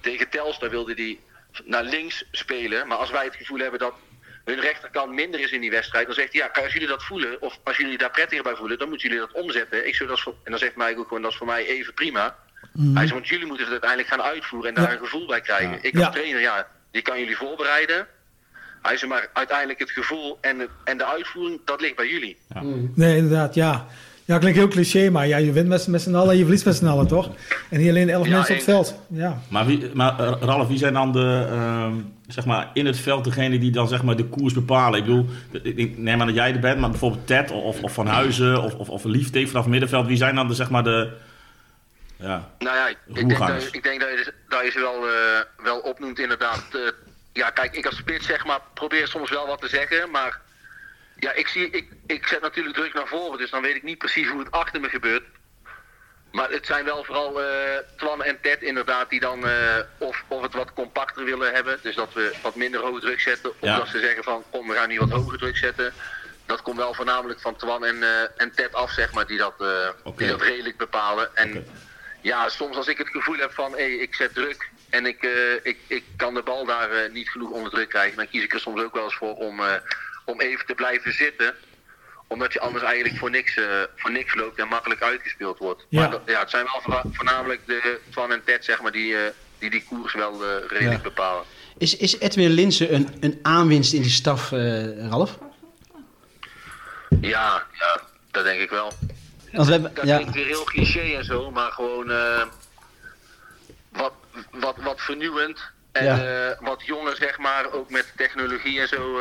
tegen 0.00 0.28
Telstar 0.30 0.70
wilde 0.70 0.94
die 0.94 1.20
naar 1.64 1.82
links 1.84 2.24
spelen. 2.30 2.86
Maar 2.88 2.96
als 2.98 3.10
wij 3.10 3.24
het 3.24 3.36
gevoel 3.36 3.58
hebben 3.58 3.78
dat 3.78 3.94
hun 4.44 4.60
rechterkant 4.60 5.12
minder 5.12 5.40
is 5.40 5.50
in 5.52 5.60
die 5.60 5.70
wedstrijd, 5.70 6.06
dan 6.06 6.14
zegt 6.14 6.32
hij, 6.32 6.50
ja, 6.54 6.62
als 6.62 6.72
jullie 6.72 6.88
dat 6.88 7.04
voelen, 7.04 7.40
of 7.42 7.58
als 7.64 7.76
jullie 7.76 7.98
daar 7.98 8.10
prettiger 8.10 8.42
bij 8.44 8.54
voelen, 8.54 8.78
dan 8.78 8.88
moeten 8.88 9.08
jullie 9.08 9.26
dat 9.26 9.42
omzetten. 9.42 9.86
Ik 9.86 9.94
zou 9.94 10.08
dat 10.08 10.16
is 10.18 10.22
voor, 10.24 10.34
en 10.44 10.50
dan 10.50 10.60
zegt 10.60 10.76
Mike 10.76 10.98
ook 10.98 11.08
gewoon, 11.08 11.22
dat 11.22 11.30
is 11.30 11.36
voor 11.36 11.46
mij 11.46 11.66
even 11.66 11.94
prima. 11.94 12.36
Hij 12.78 12.92
zegt, 13.02 13.10
want 13.12 13.28
jullie 13.28 13.46
moeten 13.46 13.64
het 13.64 13.72
uiteindelijk 13.72 14.10
gaan 14.10 14.22
uitvoeren 14.22 14.68
en 14.68 14.74
daar 14.74 14.84
Ja. 14.92 14.92
een 14.98 15.04
gevoel 15.04 15.26
bij 15.26 15.40
krijgen. 15.40 15.70
Ja. 15.70 15.78
Ik 15.82 15.94
als 15.94 16.04
Ja. 16.04 16.10
trainer, 16.10 16.40
ja, 16.40 16.68
die 16.90 17.02
kan 17.02 17.18
jullie 17.18 17.36
voorbereiden. 17.36 18.06
Hij 18.82 18.96
zegt, 18.96 19.12
maar 19.12 19.28
uiteindelijk 19.32 19.78
het 19.78 19.90
gevoel 19.90 20.38
en 20.40 20.58
de, 20.58 20.68
en 20.84 20.98
de 20.98 21.04
uitvoering, 21.06 21.60
dat 21.64 21.80
ligt 21.80 21.96
bij 21.96 22.08
jullie. 22.08 22.36
Nee, 22.94 23.16
inderdaad, 23.16 23.54
ja. 23.54 23.86
Ja, 24.26 24.38
klinkt 24.38 24.58
heel 24.58 24.68
cliché, 24.68 25.10
maar 25.10 25.26
ja, 25.26 25.36
je 25.36 25.52
wint 25.52 25.68
met, 25.68 25.86
met 25.86 26.02
z'n 26.02 26.14
allen 26.14 26.30
en 26.30 26.36
je 26.36 26.42
verliest 26.42 26.64
met 26.64 26.76
z'n 26.76 26.86
allen, 26.86 27.06
toch? 27.06 27.30
En 27.70 27.80
hier 27.80 27.90
alleen 27.90 28.08
elf 28.08 28.26
Ja, 28.26 28.32
mensen 28.32 28.50
op 28.50 28.60
het 28.60 28.70
veld. 28.70 28.98
Ja. 29.08 29.38
Maar, 29.48 29.66
wie, 29.66 29.90
maar 29.94 30.18
eh, 30.18 30.32
Ralf, 30.40 30.68
wie 30.68 30.78
zijn 30.78 30.92
dan 30.94 31.12
de, 31.12 31.46
ehm, 31.50 31.92
zeg 32.28 32.44
maar, 32.44 32.70
in 32.74 32.86
het 32.86 32.98
veld 32.98 33.24
degene 33.24 33.58
die 33.58 33.70
dan 33.70 33.88
zeg 33.88 34.02
maar, 34.02 34.16
de 34.16 34.24
koers 34.24 34.52
bepalen? 34.52 34.98
Ik 34.98 35.04
bedoel, 35.04 35.26
ik 35.62 35.76
ik 35.76 35.98
neem 35.98 36.20
aan 36.20 36.26
dat 36.26 36.36
jij 36.36 36.52
er 36.52 36.60
bent, 36.60 36.78
maar 36.80 36.90
bijvoorbeeld 36.90 37.26
Ted 37.26 37.50
of, 37.50 37.82
of 37.82 37.92
Van 37.92 38.06
Huizen 38.06 38.62
of, 38.62 38.74
of, 38.74 38.88
of 38.88 39.04
Liefde 39.04 39.46
vanaf 39.46 39.66
middenveld. 39.66 40.06
Wie 40.06 40.16
zijn 40.16 40.34
dan 40.34 40.48
de, 40.48 40.54
zeg 40.54 40.70
maar, 40.70 40.84
de... 40.84 41.12
Ja, 42.16 42.48
Nou 42.58 42.76
ja, 42.76 42.88
ik 42.88 42.96
denk, 43.14 43.30
Roergangers. 43.30 43.64
dat, 43.64 43.74
ik 43.74 43.82
denk 43.82 44.00
dat 44.00 44.08
je, 44.08 44.32
dat 44.48 44.64
je 44.64 44.70
ze 44.70 44.80
wel, 44.80 45.08
eh, 45.08 45.64
wel 45.64 45.78
opnoemt 45.78 46.18
inderdaad. 46.18 46.64
Eh, 46.72 46.80
ja, 47.32 47.50
kijk, 47.50 47.76
ik 47.76 47.86
als 47.86 47.96
spits 47.96 48.26
zeg 48.26 48.44
maar, 48.44 48.60
probeer 48.74 49.08
soms 49.08 49.30
wel 49.30 49.46
wat 49.46 49.60
te 49.60 49.68
zeggen, 49.68 50.10
maar 50.10 50.40
ja, 51.24 51.32
ik, 51.32 51.48
zie, 51.48 51.70
ik, 51.70 51.88
ik 52.06 52.26
zet 52.26 52.40
natuurlijk 52.40 52.76
druk 52.76 52.94
naar 52.94 53.06
voren, 53.06 53.38
dus 53.38 53.50
dan 53.50 53.62
weet 53.62 53.74
ik 53.74 53.82
niet 53.82 53.98
precies 53.98 54.28
hoe 54.28 54.38
het 54.38 54.50
achter 54.50 54.80
me 54.80 54.88
gebeurt. 54.88 55.24
Maar 56.32 56.50
het 56.50 56.66
zijn 56.66 56.84
wel 56.84 57.04
vooral 57.04 57.42
eh, 57.42 57.78
Twan 57.96 58.22
en 58.22 58.40
Ted 58.40 58.62
inderdaad 58.62 59.10
die 59.10 59.20
dan 59.20 59.46
eh, 59.46 59.78
of, 59.98 60.24
of 60.28 60.42
het 60.42 60.54
wat 60.54 60.72
compacter 60.72 61.24
willen 61.24 61.54
hebben. 61.54 61.78
Dus 61.82 61.94
dat 61.94 62.12
we 62.12 62.34
wat 62.42 62.54
minder 62.54 62.80
hoog 62.80 63.00
druk 63.00 63.20
zetten. 63.20 63.50
Of 63.50 63.56
Ja. 63.60 63.76
dat 63.76 63.88
ze 63.88 64.00
zeggen 64.00 64.24
van 64.24 64.44
kom 64.50 64.68
we 64.68 64.74
gaan 64.74 64.88
nu 64.88 64.98
wat 64.98 65.10
hoger 65.10 65.38
druk 65.38 65.56
zetten. 65.56 65.92
Dat 66.46 66.62
komt 66.62 66.76
wel 66.76 66.94
voornamelijk 66.94 67.40
van 67.40 67.56
Twan 67.56 67.84
en, 67.84 68.02
eh, 68.02 68.22
en 68.36 68.52
Ted 68.54 68.74
af 68.74 68.90
zeg 68.90 69.12
maar 69.12 69.26
die 69.26 69.38
dat, 69.38 69.54
die 70.16 70.28
dat 70.28 70.42
redelijk 70.42 70.76
bepalen. 70.76 71.36
En 71.36 71.66
ja, 72.20 72.48
soms 72.48 72.76
als 72.76 72.88
ik 72.88 72.98
het 72.98 73.08
gevoel 73.08 73.36
heb 73.38 73.52
van 73.52 73.72
hé, 73.72 73.84
ik 73.84 74.14
zet 74.14 74.34
druk 74.34 74.68
en 74.90 75.06
ik, 75.06 75.22
ik, 75.62 75.78
ik 75.86 76.04
kan 76.16 76.34
de 76.34 76.42
bal 76.42 76.64
daar 76.64 77.10
niet 77.10 77.28
genoeg 77.28 77.50
onder 77.50 77.70
druk 77.70 77.88
krijgen. 77.88 78.16
Dan 78.16 78.28
kies 78.28 78.42
ik 78.42 78.52
er 78.52 78.60
soms 78.60 78.82
ook 78.82 78.94
wel 78.94 79.04
eens 79.04 79.16
voor 79.16 79.34
om, 79.34 79.60
om 80.24 80.40
even 80.40 80.66
te 80.66 80.74
blijven 80.74 81.12
zitten 81.12 81.54
omdat 82.26 82.52
je 82.52 82.60
anders 82.60 82.84
eigenlijk 82.84 83.18
voor 83.18 83.30
niks, 83.30 83.56
eh, 83.56 83.64
voor 83.96 84.10
niks 84.10 84.34
loopt 84.34 84.58
en 84.58 84.68
makkelijk 84.68 85.02
uitgespeeld 85.02 85.58
wordt. 85.58 85.86
Ja. 85.88 86.00
Maar 86.00 86.10
dat- 86.10 86.22
ja, 86.26 86.40
het 86.40 86.50
zijn 86.50 86.64
wel 86.64 86.80
voorna- 86.82 87.02
voornamelijk 87.12 87.60
de 87.66 88.00
Twan 88.10 88.32
en 88.32 88.44
Ted, 88.44 88.64
zeg 88.64 88.82
maar, 88.82 88.92
die, 88.92 89.16
eh, 89.16 89.30
die 89.58 89.70
die 89.70 89.84
koers 89.88 90.14
wel 90.14 90.32
eh, 90.44 90.48
redelijk 90.68 90.96
Ja. 91.02 91.08
bepalen. 91.08 91.44
is, 91.78 91.96
is 91.96 92.18
Edwin 92.18 92.50
Linsen 92.50 92.94
een, 92.94 93.08
een 93.20 93.38
aanwinst 93.42 93.92
in 93.92 94.02
die 94.02 94.10
staf, 94.10 94.50
Ralf? 95.10 95.38
Ja, 97.20 97.66
ja, 97.72 98.00
dat 98.30 98.44
denk 98.44 98.60
ik 98.60 98.70
wel. 98.70 98.92
Want 99.52 99.66
we 99.66 99.72
hebben, 99.72 99.94
Dat 99.94 100.06
ja, 100.06 100.16
klinkt 100.16 100.34
weer 100.34 100.46
heel 100.46 100.64
cliché 100.64 101.00
en 101.16 101.24
zo, 101.24 101.50
maar 101.50 101.72
gewoon 101.72 102.06
wat, 103.92 104.12
wat, 104.50 104.76
wat 104.76 105.00
vernieuwend. 105.00 105.60
En 105.92 106.04
Ja. 106.04 106.56
wat 106.60 106.82
jonger, 106.86 107.16
zeg 107.16 107.38
maar, 107.38 107.72
ook 107.72 107.90
met 107.90 108.12
technologie 108.16 108.80
en 108.80 108.88
zo. 108.88 109.20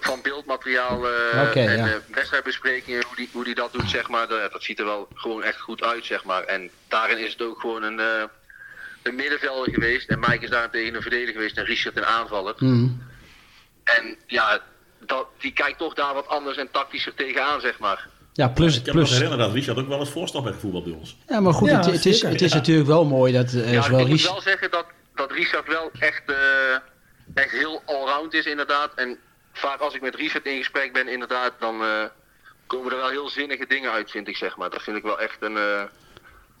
Van- 0.00 0.22
beeldmateriaal 0.22 1.06
eh, 1.08 1.56
en 1.56 1.76
ja. 1.76 1.86
eh, 1.86 1.92
wedstrijdbesprekingen, 2.14 3.02
hoe 3.06 3.16
die, 3.16 3.28
hoe 3.32 3.44
die 3.44 3.54
dat 3.54 3.72
doet, 3.72 3.90
zeg 3.90 4.08
maar. 4.08 4.28
Dat, 4.28 4.52
dat 4.52 4.62
ziet 4.62 4.78
er 4.78 4.84
wel 4.84 5.08
gewoon 5.14 5.42
echt 5.42 5.60
goed 5.60 5.82
uit, 5.82 6.04
zeg 6.04 6.24
maar. 6.24 6.42
En 6.42 6.70
daarin 6.88 7.18
is 7.18 7.32
het 7.32 7.42
ook 7.42 7.60
gewoon 7.60 7.82
een, 7.82 8.00
eh, 8.00 8.22
een 9.02 9.14
middenvelder 9.14 9.74
geweest. 9.74 10.08
En 10.08 10.18
Mike 10.18 10.44
is 10.44 10.50
daarentegen 10.50 10.94
een 10.94 11.02
verdediger 11.02 11.32
geweest 11.34 11.56
en 11.58 11.64
Richard 11.64 11.96
een 11.96 12.04
aanvaller. 12.06 12.54
mm, 12.58 13.02
En 13.84 14.16
ja, 14.26 14.60
dat, 15.06 15.26
die 15.38 15.52
kijkt 15.52 15.78
toch 15.78 15.94
daar 15.94 16.14
wat 16.14 16.28
anders 16.28 16.56
en 16.56 16.68
tactischer 16.70 17.14
tegenaan, 17.14 17.60
zeg 17.60 17.78
maar. 17.78 18.08
ja, 18.32 18.48
plus, 18.48 18.76
ik 18.76 18.80
me 18.80 18.86
nog 18.86 18.94
plus, 18.94 19.10
herinnerd 19.10 19.40
dat 19.40 19.52
Richard 19.52 19.78
ook 19.78 19.88
wel 19.88 19.98
eens 19.98 20.10
voorstap 20.10 20.42
heeft 20.44 20.54
gevoetbald 20.54 20.84
bij 20.84 20.92
ons. 20.92 21.16
ja, 21.28 21.40
maar 21.40 21.52
goed, 21.52 21.68
Ja, 21.68 21.76
het, 21.76 21.86
het 21.86 22.06
is, 22.06 22.22
het 22.22 22.40
is 22.42 22.52
natuurlijk 22.52 22.88
wel 22.88 23.04
mooi 23.04 23.32
dat 23.32 23.52
eh, 23.52 23.72
Ja, 23.72 23.82
zowel 23.82 24.00
ik 24.00 24.06
moet 24.06 24.14
Ries... 24.16 24.28
wel 24.30 24.40
zeggen 24.40 24.70
dat, 24.70 24.86
dat 25.14 25.30
Richard 25.32 25.66
wel 25.68 25.90
echt, 25.98 26.22
eh, 26.26 26.74
echt 27.34 27.50
heel 27.50 27.82
allround 27.86 28.34
is, 28.34 28.44
inderdaad. 28.46 28.90
En 28.94 29.18
vaak 29.56 29.80
als 29.80 29.94
ik 29.94 30.00
met 30.00 30.14
Richard 30.14 30.46
in 30.46 30.58
gesprek 30.58 30.92
ben, 30.92 31.08
inderdaad, 31.08 31.52
dan 31.58 31.82
eh, 31.82 32.04
komen 32.66 32.92
er 32.92 32.96
wel 32.96 33.08
heel 33.08 33.28
zinnige 33.28 33.66
dingen 33.66 33.90
uit, 33.90 34.10
vind 34.10 34.28
ik, 34.28 34.36
zeg 34.36 34.56
maar. 34.56 34.70
Dat 34.70 34.82
vind 34.82 34.96
ik 34.96 35.02
wel 35.02 35.20
echt 35.20 35.36
een, 35.42 35.56
eh, 35.56 35.82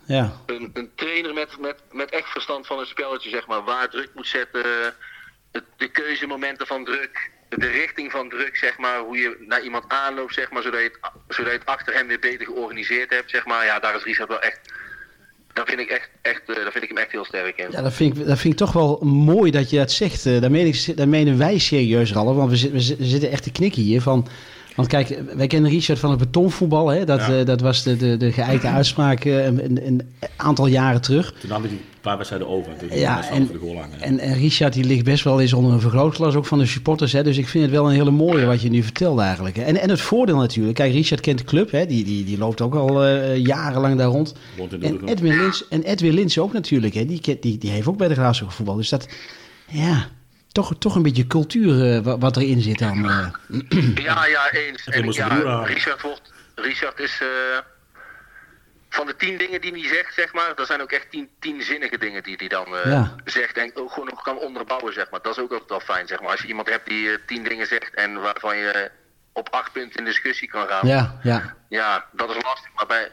Ja, 0.06 0.32
een, 0.46 0.70
een 0.74 0.92
trainer 0.94 1.34
met, 1.34 1.58
met, 1.58 1.76
met 1.92 2.10
echt 2.10 2.28
verstand 2.28 2.66
van 2.66 2.78
een 2.78 2.86
spelletje, 2.86 3.30
zeg 3.30 3.46
maar. 3.46 3.64
Waar 3.64 3.88
druk 3.88 4.10
moet 4.14 4.26
zetten, 4.26 4.94
het, 5.52 5.64
de 5.76 5.88
keuzemomenten 5.88 6.66
van 6.66 6.84
druk, 6.84 7.30
de 7.48 7.66
richting 7.66 8.10
van 8.10 8.28
druk, 8.28 8.56
zeg 8.56 8.78
maar. 8.78 8.98
Hoe 8.98 9.16
je 9.16 9.44
naar 9.48 9.62
iemand 9.62 9.84
aanloopt, 9.88 10.34
zeg 10.34 10.50
maar, 10.50 10.62
zodat 10.62 10.80
je 10.80 10.86
het, 10.86 11.10
zodat 11.28 11.52
je 11.52 11.58
het 11.58 11.68
achter 11.68 11.94
hem 11.94 12.06
weer 12.06 12.18
beter 12.18 12.46
georganiseerd 12.46 13.10
hebt, 13.10 13.30
zeg 13.30 13.46
maar. 13.46 13.64
Ja, 13.64 13.78
daar 13.78 13.94
is 13.94 14.04
Richard 14.04 14.28
wel 14.28 14.40
echt 14.40 14.60
daar 15.56 15.66
vind 15.66 15.80
ik, 15.80 15.88
echt, 15.88 16.08
echt, 16.22 16.42
daar 16.46 16.72
vind 16.72 16.84
ik 16.84 16.88
hem 16.88 16.98
echt 16.98 17.12
heel 17.12 17.24
sterk 17.24 17.58
in. 17.58 17.66
Ja, 17.70 17.82
dat 17.82 17.92
vind, 17.92 18.18
ik, 18.18 18.26
dat 18.26 18.38
vind 18.38 18.52
ik 18.52 18.58
toch 18.58 18.72
wel 18.72 18.98
mooi 19.04 19.50
dat 19.50 19.70
je 19.70 19.76
dat 19.76 19.92
zegt. 19.92 20.26
Uh, 20.26 20.40
daar, 20.40 21.08
menen 21.08 21.38
wij 21.38 21.58
serieus, 21.58 22.12
Ralf. 22.12 22.36
Want 22.36 22.50
we, 22.50 22.56
zitten, 22.56 22.78
we 22.98 23.04
zitten 23.04 23.30
echt 23.30 23.42
te 23.42 23.52
knikken 23.52 23.82
hier 23.82 24.02
van... 24.02 24.28
Want 24.76 24.88
kijk, 24.88 25.22
wij 25.36 25.46
kennen 25.46 25.70
Richard 25.70 25.98
van 25.98 26.10
het 26.10 26.18
betonvoetbal. 26.18 26.88
Hè? 26.88 27.04
Dat, 27.04 27.20
ja. 27.20 27.38
uh, 27.38 27.44
dat 27.44 27.60
was 27.60 27.82
de, 27.82 27.96
de, 27.96 28.16
de 28.16 28.32
geëikte 28.32 28.68
uitspraak 28.78 29.24
uh, 29.24 29.44
een, 29.44 29.86
een, 29.86 30.02
aantal 30.36 30.66
jaren 30.66 31.00
terug. 31.00 31.32
Toen 31.40 31.50
nam 31.50 31.60
hij 31.60 31.70
die 31.70 31.80
paar 32.00 32.16
wedstrijden 32.16 32.48
over. 32.48 32.76
Toen 32.76 32.98
ja, 32.98 33.30
en, 33.30 33.46
de 33.46 33.58
goal 33.58 33.82
aan, 33.82 33.90
ja. 33.98 34.04
en, 34.04 34.18
en, 34.18 34.34
Richard 34.34 34.72
die 34.72 34.84
ligt 34.84 35.04
best 35.04 35.24
wel 35.24 35.40
eens 35.40 35.52
onder 35.52 35.72
een 35.72 35.80
vergrootglas 35.80 36.34
ook 36.34 36.46
van 36.46 36.58
de 36.58 36.66
supporters. 36.66 37.12
Hè? 37.12 37.22
Dus 37.22 37.38
ik 37.38 37.48
vind 37.48 37.64
het 37.64 37.72
wel 37.72 37.86
een 37.86 37.94
hele 37.94 38.10
mooie 38.10 38.46
wat 38.46 38.62
je 38.62 38.70
nu 38.70 38.82
vertelt 38.82 39.18
eigenlijk. 39.18 39.56
Hè? 39.56 39.62
En, 39.62 39.80
en 39.80 39.90
het 39.90 40.00
voordeel 40.00 40.36
natuurlijk. 40.36 40.76
Kijk, 40.76 40.92
Richard 40.92 41.20
kent 41.20 41.38
de 41.38 41.44
club. 41.44 41.70
Hè? 41.70 41.86
Die, 41.86 42.04
die, 42.04 42.24
die 42.24 42.38
loopt 42.38 42.60
ook 42.60 42.74
al 42.74 43.06
uh, 43.06 43.36
jarenlang 43.36 43.96
daar 43.96 44.08
rond. 44.08 44.34
En 44.80 45.04
Edwin, 45.04 45.36
Lins, 45.36 45.68
en 45.68 45.82
Edwin 45.82 46.14
Lins 46.14 46.38
ook 46.38 46.52
natuurlijk. 46.52 46.94
Hè? 46.94 47.06
Die, 47.06 47.38
die, 47.40 47.58
die 47.58 47.70
heeft 47.70 47.86
ook 47.86 47.96
bij 47.96 48.08
de 48.08 48.14
Graafschap 48.14 48.48
gevoetbal. 48.48 48.76
Dus 48.76 48.88
dat... 48.88 49.08
Ja, 49.70 50.08
toch, 50.56 50.74
toch 50.78 50.94
een 50.94 51.02
beetje 51.02 51.26
cultuur 51.26 52.04
uh, 52.04 52.14
wat 52.18 52.36
erin 52.36 52.60
zit 52.60 52.78
dan. 52.78 53.04
Uh. 53.04 53.28
Ja, 53.94 54.26
ja, 54.26 54.50
eens. 54.50 54.86
En, 54.86 55.12
ja, 55.12 55.62
Richard, 55.64 56.02
wordt, 56.02 56.32
Richard 56.54 57.00
is 57.00 57.20
uh, 57.20 57.28
van 58.88 59.06
de 59.06 59.16
tien 59.16 59.38
dingen 59.38 59.60
die 59.60 59.72
hij 59.72 59.88
zegt, 59.88 60.14
zeg 60.14 60.32
maar, 60.32 60.54
dat 60.54 60.66
zijn 60.66 60.82
ook 60.82 60.92
echt 60.92 61.10
tien, 61.10 61.28
tien 61.40 61.62
zinnige 61.62 61.98
dingen 61.98 62.22
die 62.22 62.36
hij 62.36 62.48
dan 62.48 62.66
ja. 62.84 63.14
zegt 63.24 63.56
en 63.56 63.70
ook 63.74 63.92
gewoon 63.92 64.08
nog 64.08 64.22
kan 64.22 64.38
onderbouwen, 64.38 64.92
zeg 64.92 65.10
maar. 65.10 65.22
Dat 65.22 65.36
is 65.36 65.42
ook 65.42 65.52
altijd 65.52 65.70
wel 65.70 65.80
fijn, 65.80 66.06
zeg 66.06 66.20
maar. 66.20 66.30
Als 66.30 66.40
je 66.40 66.48
iemand 66.48 66.68
hebt 66.68 66.88
die 66.88 67.24
tien 67.24 67.42
dingen 67.42 67.66
zegt 67.66 67.94
en 67.94 68.20
waarvan 68.20 68.56
je 68.56 68.90
op 69.32 69.48
acht 69.50 69.72
punten 69.72 69.98
in 69.98 70.04
discussie 70.04 70.48
kan 70.48 70.66
gaan. 70.68 70.86
Ja, 70.86 71.18
ja. 71.22 71.56
Ja, 71.68 72.04
dat 72.12 72.30
is 72.30 72.42
lastig, 72.42 72.70
maar 72.74 72.86
bij 72.86 73.10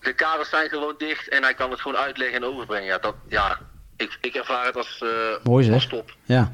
de 0.00 0.12
kaders 0.12 0.48
zijn 0.48 0.68
gewoon 0.68 0.94
dicht 0.98 1.28
en 1.28 1.42
hij 1.42 1.54
kan 1.54 1.70
het 1.70 1.80
gewoon 1.80 1.98
uitleggen 1.98 2.36
en 2.36 2.44
overbrengen. 2.44 2.86
Ja, 2.86 2.98
dat, 2.98 3.14
ja, 3.28 3.58
ik, 3.96 4.18
ik 4.20 4.34
ervaar 4.34 4.66
het 4.66 4.76
als, 4.76 5.00
uh, 5.04 5.10
Mooi, 5.42 5.72
als 5.72 5.86
top. 5.86 6.16
Ja. 6.24 6.52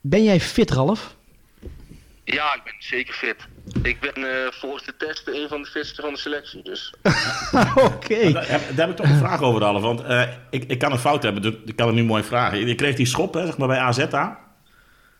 Ben 0.00 0.24
jij 0.24 0.40
fit, 0.40 0.70
Ralf? 0.70 1.14
Ja, 2.24 2.54
ik 2.54 2.60
ben 2.64 2.74
zeker 2.78 3.14
fit. 3.14 3.36
Ik 3.82 4.00
ben 4.00 4.18
uh, 4.18 4.28
volgens 4.50 4.84
de 4.84 4.96
testen 4.96 5.34
een 5.34 5.48
van 5.48 5.62
de 5.62 5.68
fitste 5.68 6.02
van 6.02 6.12
de 6.12 6.18
selectie. 6.18 6.62
Dus. 6.62 6.94
Oké. 7.74 7.84
Okay. 7.84 8.32
Daar, 8.32 8.46
daar, 8.46 8.86
heb 8.86 8.90
ik 8.90 8.96
toch 8.96 9.06
een 9.06 9.18
vraag 9.18 9.42
over, 9.42 9.60
Ralf. 9.60 9.82
Want 9.82 10.02
uh, 10.02 10.28
ik, 10.50 10.64
ik 10.64 10.78
kan 10.78 10.92
een 10.92 10.98
fout 10.98 11.22
hebben, 11.22 11.42
dus 11.42 11.54
ik 11.64 11.76
kan 11.76 11.86
het 11.86 11.96
nu 11.96 12.04
mooi 12.04 12.22
vragen. 12.22 12.66
Je 12.66 12.74
kreeg 12.74 12.94
die 12.94 13.06
schop, 13.06 13.34
hè, 13.34 13.46
zeg 13.46 13.58
maar, 13.58 13.68
bij 13.68 13.78
AZ 13.78 13.98
aan. 13.98 14.38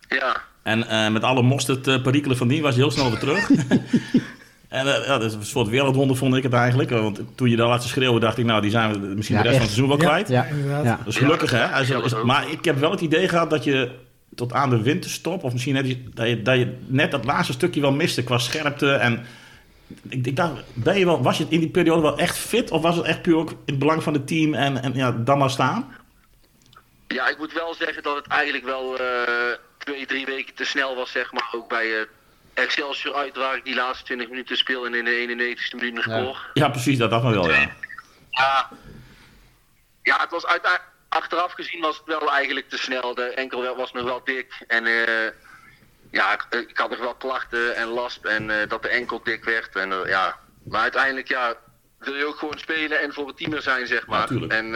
Ja. 0.07 0.41
En 0.63 1.13
met 1.13 1.23
alle 1.23 1.41
mosterd 1.41 2.03
perikelen 2.03 2.37
van 2.37 2.47
die 2.47 2.61
was 2.61 2.75
je 2.75 2.81
heel 2.81 2.91
snel 2.91 3.09
weer 3.09 3.19
terug. 3.19 3.49
En 4.69 4.85
uh, 4.85 5.05
ja, 5.05 5.17
dat 5.17 5.23
is 5.23 5.33
een 5.33 5.45
soort 5.45 5.67
wereldwonder 5.67 6.17
vond 6.17 6.35
ik 6.35 6.43
het 6.43 6.53
eigenlijk. 6.53 6.89
Want 6.89 7.21
toen 7.35 7.49
je 7.49 7.55
daar 7.55 7.67
laat 7.67 7.83
schreeuwen, 7.83 8.21
dacht 8.21 8.37
ik, 8.37 8.45
nou, 8.45 8.61
die 8.61 8.71
zijn 8.71 8.91
we 8.91 8.97
misschien 8.97 9.35
ja, 9.37 9.41
de 9.41 9.47
rest 9.49 9.61
echt. 9.61 9.69
van 9.71 9.81
het 9.81 9.89
seizoen 9.89 9.97
wel 9.97 9.97
kwijt. 9.97 10.27
Ja, 10.27 10.47
ja, 10.67 10.83
ja. 10.83 10.97
Dat 10.97 11.07
is 11.07 11.17
gelukkig, 11.17 11.51
hè? 11.51 11.81
Is, 11.81 12.23
maar 12.23 12.51
ik 12.51 12.65
heb 12.65 12.77
wel 12.77 12.91
het 12.91 13.01
idee 13.01 13.27
gehad 13.27 13.49
dat 13.49 13.63
je 13.63 13.91
tot 14.35 14.53
aan 14.53 14.69
de 14.69 14.81
winterstop, 14.81 15.43
of 15.43 15.51
misschien 15.51 15.73
net, 15.73 15.97
dat, 16.13 16.27
je, 16.27 16.41
dat 16.41 16.57
je 16.57 16.77
net 16.87 17.11
dat 17.11 17.25
laatste 17.25 17.53
stukje 17.53 17.81
wel 17.81 17.91
miste 17.91 18.23
qua 18.23 18.37
scherpte. 18.37 18.91
En 18.91 19.25
ik, 20.09 20.27
ik 20.27 20.35
dacht, 20.35 20.63
ben 20.73 20.99
je 20.99 21.05
wel, 21.05 21.23
was 21.23 21.37
je 21.37 21.45
in 21.49 21.59
die 21.59 21.69
periode 21.69 22.01
wel 22.01 22.17
echt 22.17 22.37
fit? 22.37 22.71
Of 22.71 22.81
was 22.81 22.95
het 22.95 23.05
echt 23.05 23.21
puur 23.21 23.35
ook 23.35 23.49
in 23.49 23.57
het 23.65 23.79
belang 23.79 24.03
van 24.03 24.13
het 24.13 24.27
team 24.27 24.53
en, 24.53 24.81
en 24.81 24.93
ja, 24.93 25.11
dan 25.11 25.37
maar 25.37 25.49
staan? 25.49 25.95
Ja, 27.07 27.29
ik 27.29 27.37
moet 27.37 27.53
wel 27.53 27.73
zeggen 27.73 28.03
dat 28.03 28.15
het 28.15 28.27
eigenlijk 28.27 28.65
wel 28.65 29.01
uh, 29.01 29.07
twee, 29.77 30.05
drie 30.05 30.25
weken 30.25 30.53
te 30.55 30.65
snel 30.65 30.95
was, 30.95 31.11
zeg 31.11 31.31
maar. 31.31 31.49
Ook 31.55 31.69
bij 31.69 31.85
uh, 31.85 31.99
Excelsior 32.55 33.15
uit 33.15 33.35
waar 33.35 33.55
ik 33.55 33.63
die 33.63 33.75
laatste 33.75 34.05
20 34.05 34.29
minuten 34.29 34.57
speel 34.57 34.85
en 34.85 34.93
in 34.93 35.05
de 35.05 35.55
91ste 35.57 35.75
minuut 35.75 36.03
scoor. 36.03 36.49
Ja. 36.53 36.63
ja, 36.63 36.69
precies, 36.69 36.97
dat 36.97 37.09
dacht 37.09 37.23
me 37.23 37.31
wel, 37.31 37.49
ja. 37.49 37.75
Ja, 38.29 38.69
ja 40.01 40.19
het 40.19 40.31
was 40.31 40.45
uiteindelijk, 40.45 40.93
achteraf 41.09 41.51
gezien 41.51 41.81
was 41.81 41.97
het 41.97 42.05
wel 42.05 42.31
eigenlijk 42.31 42.69
te 42.69 42.77
snel. 42.77 43.15
De 43.15 43.23
enkel 43.23 43.75
was 43.75 43.91
nog 43.91 44.03
wel 44.03 44.23
dik 44.23 44.63
en 44.67 44.85
uh, 44.85 45.29
ja, 46.11 46.33
ik, 46.33 46.45
ik, 46.69 46.77
had 46.77 46.89
nog 46.89 46.99
wel 46.99 47.15
klachten 47.15 47.75
en 47.75 47.87
last 47.87 48.25
en 48.25 48.49
uh, 48.49 48.55
dat 48.67 48.81
de 48.81 48.89
enkel 48.89 49.23
dik 49.23 49.43
werd. 49.43 49.75
En, 49.75 49.89
uh, 49.89 50.07
ja. 50.07 50.39
Maar 50.63 50.81
uiteindelijk 50.81 51.27
ja, 51.27 51.55
wil 51.97 52.15
je 52.15 52.25
ook 52.25 52.37
gewoon 52.37 52.59
spelen 52.59 52.99
en 53.01 53.13
voor 53.13 53.27
het 53.27 53.37
team 53.37 53.53
er 53.53 53.61
zijn, 53.61 53.87
zeg 53.87 54.07
maar. 54.07 54.33
Ja, 54.33 54.47
en 54.47 54.71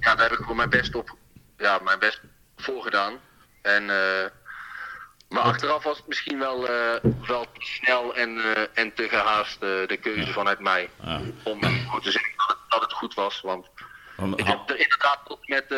ja, 0.00 0.14
daar 0.14 0.20
heb 0.20 0.32
ik 0.32 0.38
gewoon 0.38 0.56
mijn 0.56 0.70
best 0.70 0.94
op, 0.94 1.16
ja, 1.58 1.78
mijn 1.78 1.98
best 1.98 2.20
voor 2.56 2.82
gedaan. 2.82 3.20
En 3.62 3.90
maar 5.30 5.42
achteraf 5.42 5.82
was 5.82 5.96
het 5.96 6.06
misschien 6.06 6.38
wel, 6.38 6.70
uh, 6.70 6.94
wel 7.26 7.44
te 7.52 7.60
snel 7.60 8.14
en, 8.14 8.36
uh, 8.36 8.52
en 8.74 8.94
te 8.94 9.08
gehaast 9.08 9.62
uh, 9.62 9.86
de 9.86 9.98
keuze 10.00 10.26
ja. 10.26 10.32
vanuit 10.32 10.58
mij. 10.58 10.90
Ja. 11.02 11.20
Om 11.42 11.60
te 11.60 12.10
zeggen 12.10 12.32
dat 12.36 12.48
het, 12.48 12.58
dat 12.68 12.80
het, 12.80 12.92
goed 12.92 13.14
was. 13.14 13.40
Want 13.40 13.68
Om, 14.16 14.32
ik 14.36 14.46
heb 14.46 14.70
er 14.70 14.78
inderdaad 14.78 15.20
tot 15.24 15.48
met, 15.48 15.74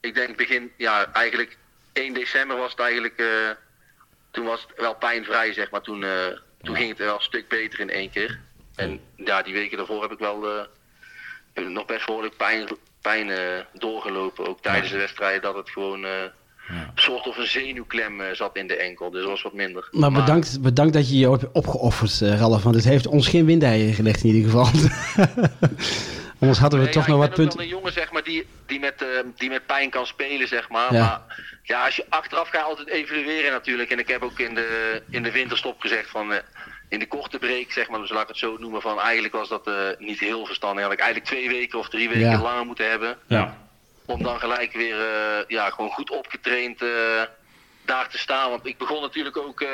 ik 0.00 0.14
denk 0.14 0.36
begin, 0.36 0.72
ja, 0.76 1.12
eigenlijk 1.12 1.58
1 1.92 2.14
december 2.14 2.56
was 2.56 2.70
het 2.70 2.80
eigenlijk, 2.80 3.22
toen 4.30 4.44
was 4.44 4.62
het 4.62 4.80
wel 4.80 4.94
pijnvrij, 4.94 5.52
zeg 5.52 5.70
maar. 5.70 5.82
Toen, 5.82 6.04
toen 6.62 6.76
ging 6.76 6.88
het 6.88 6.98
wel 6.98 7.14
een 7.14 7.20
stuk 7.20 7.48
beter 7.48 7.80
in 7.80 7.90
één 7.90 8.10
keer. 8.10 8.40
En 8.74 9.00
ja, 9.16 9.42
die 9.42 9.54
weken 9.54 9.76
daarvoor 9.76 10.02
heb 10.02 10.12
ik 10.12 10.18
wel 10.18 10.68
nog 11.54 11.84
best 11.84 12.06
behoorlijk 12.06 12.36
pijn, 12.36 12.68
pijn 13.00 13.30
doorgelopen. 13.72 14.46
Ook 14.46 14.62
tijdens 14.62 14.90
de 14.90 14.98
wedstrijd 14.98 15.42
dat 15.42 15.54
het 15.54 15.70
gewoon. 15.70 16.06
Een 16.68 16.90
soort 16.94 17.26
of 17.26 17.36
een 17.36 17.46
zenuwklem 17.46 18.20
uh, 18.20 18.26
zat 18.32 18.56
in 18.56 18.66
de 18.66 18.76
enkel, 18.76 19.10
dus 19.10 19.20
dat 19.20 19.30
was 19.30 19.42
wat 19.42 19.52
minder. 19.52 19.88
Maar, 19.90 20.12
bedankt, 20.12 20.60
bedankt 20.60 20.92
dat 20.92 21.10
je 21.10 21.18
je 21.18 21.30
hebt 21.30 21.52
opgeofferd, 21.52 22.20
uh, 22.20 22.38
Ralf, 22.38 22.62
want 22.62 22.74
het 22.74 22.84
heeft 22.84 23.06
ons 23.06 23.28
geen 23.28 23.46
windeieren 23.46 23.94
gelegd 23.94 24.22
in 24.24 24.34
ieder 24.34 24.50
geval. 24.50 24.66
Anders 26.40 26.58
hadden 26.58 26.78
we 26.78 26.84
nee, 26.84 26.94
toch 26.94 27.06
ja, 27.06 27.10
nog 27.10 27.20
wat 27.20 27.34
punten. 27.34 27.44
Ik 27.44 27.56
ben 27.56 27.64
een 27.64 27.72
jongen 27.72 27.92
zeg 27.92 28.12
maar, 28.12 28.22
die, 28.22 28.46
die, 28.66 28.80
met, 28.80 29.02
uh, 29.02 29.08
die 29.36 29.48
met 29.48 29.66
pijn 29.66 29.90
kan 29.90 30.06
spelen, 30.06 30.48
zeg 30.48 30.68
maar. 30.68 30.92
Ja. 30.92 31.00
Maar 31.00 31.44
ja, 31.62 31.84
als 31.84 31.96
je 31.96 32.06
achteraf 32.08 32.48
ga 32.48 32.58
je 32.58 32.64
altijd 32.64 32.88
evalueren 32.88 33.52
natuurlijk. 33.52 33.90
En 33.90 33.98
ik 33.98 34.08
heb 34.08 34.22
ook 34.22 34.38
in 34.38 34.54
de, 34.54 35.02
in 35.10 35.22
de 35.22 35.32
winterstop 35.32 35.80
gezegd 35.80 36.10
van... 36.10 36.32
in 36.88 36.98
de 36.98 37.08
korte 37.08 37.38
break, 37.38 37.70
zeg 37.70 37.88
maar, 37.88 38.00
dus 38.00 38.10
laat 38.10 38.22
ik 38.22 38.28
het 38.28 38.36
zo 38.38 38.56
noemen, 38.58 38.80
van 38.80 39.00
eigenlijk 39.00 39.34
was 39.34 39.48
dat 39.48 39.70
niet 39.98 40.20
heel 40.20 40.46
verstandig. 40.46 40.82
Had 40.82 40.92
ik 40.92 41.00
eigenlijk 41.00 41.30
twee 41.30 41.48
weken 41.48 41.78
of 41.78 41.88
drie 41.88 42.08
weken 42.08 42.30
ja. 42.30 42.42
langer 42.42 42.66
moeten 42.66 42.90
hebben. 42.90 43.16
Ja 43.26 43.61
om 44.12 44.22
dan 44.22 44.38
gelijk 44.38 44.72
weer 44.72 44.98
uh, 44.98 45.44
ja, 45.46 45.70
gewoon 45.70 45.90
goed 45.90 46.10
opgetraind 46.10 46.82
uh, 46.82 47.22
daar 47.84 48.08
te 48.08 48.18
staan. 48.18 48.50
Want 48.50 48.66
ik 48.66 48.78
begon 48.78 49.00
natuurlijk 49.00 49.36
ook 49.36 49.60
uh, 49.60 49.68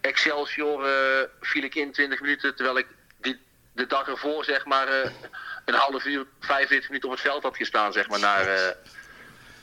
Excelsior, 0.00 0.88
viel 1.40 1.62
ik 1.62 1.74
in 1.74 1.92
20 1.92 2.20
minuten, 2.20 2.54
terwijl 2.54 2.78
ik 2.78 2.86
die, 3.20 3.40
de 3.72 3.86
dag 3.86 4.08
ervoor 4.08 4.44
zeg 4.44 4.64
maar 4.64 4.88
een 5.64 5.74
half 5.74 6.04
uur, 6.04 6.26
45 6.40 6.88
minuten 6.88 7.08
op 7.08 7.14
het 7.14 7.24
veld 7.24 7.42
had 7.42 7.56
gestaan, 7.56 7.92
zeg 7.92 8.08
maar, 8.08 8.20
naar, 8.20 8.76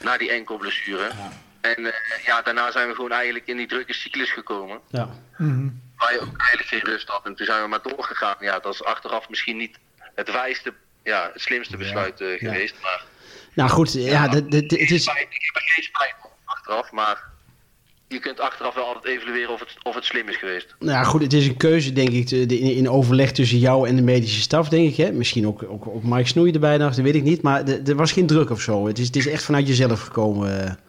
naar 0.02 0.18
die 0.18 0.32
enkelblessure. 0.32 1.04
Ja. 1.04 1.32
En 1.62 1.94
ja, 2.26 2.42
daarna 2.42 2.72
zijn 2.72 2.88
we 2.88 2.96
gewoon 2.96 3.12
eigenlijk 3.12 3.48
in 3.48 3.58
die 3.58 3.68
drukke 3.68 3.94
cyclus 3.94 4.32
gekomen. 4.32 4.80
Ja. 4.88 5.06
Mm 5.38 5.50
-hmm. 5.50 5.82
Waar 5.98 6.14
je 6.14 6.20
ook 6.20 6.38
eigenlijk 6.38 6.70
geen 6.70 6.94
rust 6.94 7.08
had. 7.08 7.26
En 7.26 7.36
toen 7.36 7.46
zijn 7.46 7.62
we 7.62 7.68
maar 7.68 7.82
doorgegaan. 7.82 8.36
Ja, 8.40 8.60
dat 8.60 8.74
is 8.74 8.84
achteraf 8.84 9.30
misschien 9.30 9.58
niet 9.58 9.78
het 10.16 10.32
wijste, 10.32 10.74
ja, 11.04 11.30
het 11.34 11.42
slimste 11.42 11.78
besluit 11.78 12.20
ja. 12.20 12.38
geweest. 12.38 12.76
Maar 12.82 13.04
nou 13.54 13.70
goed, 13.70 13.94
ja, 13.94 14.30
het 14.30 14.72
is... 14.72 15.06
Ik 15.06 15.14
heb 15.30 15.56
er 15.56 15.62
geen 15.62 15.84
spijt 15.84 16.16
achteraf, 16.46 16.92
maar 16.92 17.32
je 18.08 18.20
kunt 18.20 18.40
achteraf 18.40 18.76
wel 18.76 18.86
altijd 18.86 19.06
evalueren 19.06 19.54
of 19.54 19.60
het, 19.60 19.76
of 19.84 19.96
het 19.96 20.06
slim 20.06 20.30
is 20.30 20.38
geweest. 20.38 20.76
Nou 20.80 21.06
goed, 21.06 21.22
het 21.22 21.34
is 21.34 21.48
een 21.48 21.58
keuze 21.58 21.94
denk 21.94 22.10
ik 22.10 22.32
in, 22.32 22.50
in 22.50 22.90
overleg 22.90 23.32
tussen 23.32 23.58
jou 23.58 23.88
en 23.88 23.96
de 23.96 24.02
medische 24.02 24.42
staf, 24.42 24.70
denk 24.70 24.90
ik. 24.90 24.98
Hè? 24.98 25.12
Misschien 25.12 25.48
ook, 25.48 25.64
ook, 25.64 25.88
ook 25.88 26.04
Mike 26.04 26.28
Snoei 26.28 26.52
erbij 26.52 26.78
nog, 26.78 26.96
dat 26.96 27.06
weet 27.06 27.16
ik 27.16 27.24
niet. 27.24 27.42
Maar 27.42 27.68
er 27.68 27.96
was 27.96 28.12
geen 28.12 28.28
druk 28.28 28.50
of 28.50 28.62
zo. 28.62 28.88
Het 28.88 29.00
is, 29.00 29.06
het 29.06 29.16
is 29.16 29.28
echt 29.28 29.44
vanuit 29.44 29.68
jezelf 29.68 30.02
gekomen. 30.02 30.80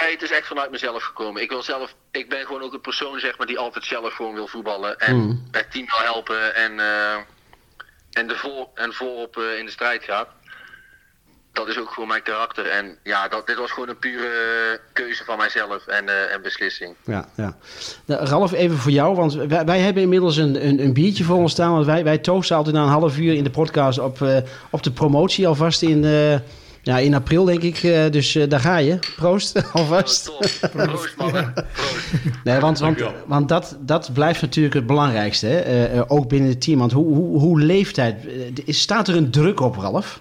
Nee, 0.00 0.12
het 0.12 0.22
is 0.22 0.30
echt 0.30 0.46
vanuit 0.46 0.70
mezelf 0.70 1.02
gekomen. 1.02 1.42
Ik, 1.42 1.50
wil 1.50 1.62
zelf, 1.62 1.94
ik 2.10 2.28
ben 2.28 2.46
gewoon 2.46 2.62
ook 2.62 2.72
een 2.72 2.80
persoon 2.80 3.20
zeg 3.20 3.38
maar, 3.38 3.46
die 3.46 3.58
altijd 3.58 3.84
zelf 3.84 4.14
gewoon 4.14 4.34
wil 4.34 4.46
voetballen. 4.46 4.98
En 4.98 5.16
mm. 5.16 5.48
het 5.50 5.70
team 5.70 5.86
wil 5.86 6.12
helpen 6.12 6.54
en, 6.54 6.72
uh, 6.72 7.14
en, 8.12 8.26
de 8.28 8.36
voor, 8.36 8.68
en 8.74 8.92
voorop 8.92 9.36
uh, 9.36 9.58
in 9.58 9.64
de 9.64 9.70
strijd 9.70 10.04
gaat 10.04 10.28
dat 11.52 11.68
is 11.68 11.78
ook 11.78 11.90
gewoon 11.90 12.08
mijn 12.08 12.22
karakter. 12.22 12.66
En 12.66 12.96
ja, 13.02 13.28
dat, 13.28 13.46
dit 13.46 13.56
was 13.56 13.70
gewoon 13.70 13.88
een 13.88 13.98
pure 13.98 14.30
keuze 14.92 15.24
van 15.24 15.36
mijzelf 15.36 15.86
en, 15.86 16.04
uh, 16.04 16.34
en 16.34 16.42
beslissing. 16.42 16.94
Ja, 17.04 17.28
ja. 17.36 17.56
Nou, 18.04 18.24
Ralf, 18.24 18.52
even 18.52 18.76
voor 18.76 18.90
jou, 18.90 19.16
want 19.16 19.34
wij, 19.34 19.64
wij 19.64 19.78
hebben 19.78 20.02
inmiddels 20.02 20.36
een, 20.36 20.66
een, 20.66 20.82
een, 20.82 20.92
biertje 20.92 21.24
voor 21.24 21.36
ons 21.36 21.52
staan. 21.52 21.72
Want 21.72 21.86
wij, 21.86 22.04
wij 22.04 22.18
toosten 22.18 22.56
altijd 22.56 22.74
na 22.74 22.82
een 22.82 22.88
half 22.88 23.18
uur 23.18 23.34
in 23.34 23.44
de 23.44 23.50
podcast 23.50 23.98
op, 23.98 24.20
uh, 24.20 24.36
op 24.70 24.82
de 24.82 24.90
promotie 24.90 25.46
alvast 25.46 25.82
in... 25.82 26.02
Uh, 26.04 26.34
ja, 26.84 26.98
in 26.98 27.14
april 27.14 27.44
denk 27.44 27.62
ik, 27.62 27.80
dus 28.12 28.38
daar 28.48 28.60
ga 28.60 28.76
je. 28.76 28.98
Proost, 29.16 29.62
alvast. 29.72 30.30
Oh, 30.30 30.38
Proost, 30.70 31.14
man. 31.16 31.30
Proost. 31.30 31.54
Nee, 32.44 32.60
want, 32.60 32.78
want, 32.78 33.02
want 33.26 33.48
dat, 33.48 33.76
dat 33.80 34.12
blijft 34.12 34.40
natuurlijk 34.40 34.74
het 34.74 34.86
belangrijkste, 34.86 35.46
hè? 35.46 36.10
ook 36.10 36.28
binnen 36.28 36.50
het 36.50 36.60
team. 36.60 36.78
Want 36.78 36.92
hoe, 36.92 37.14
hoe, 37.14 37.38
hoe 37.38 37.60
leeftijd, 37.60 38.16
staat 38.66 39.08
er 39.08 39.16
een 39.16 39.30
druk 39.30 39.60
op, 39.60 39.76
Ralf? 39.76 40.20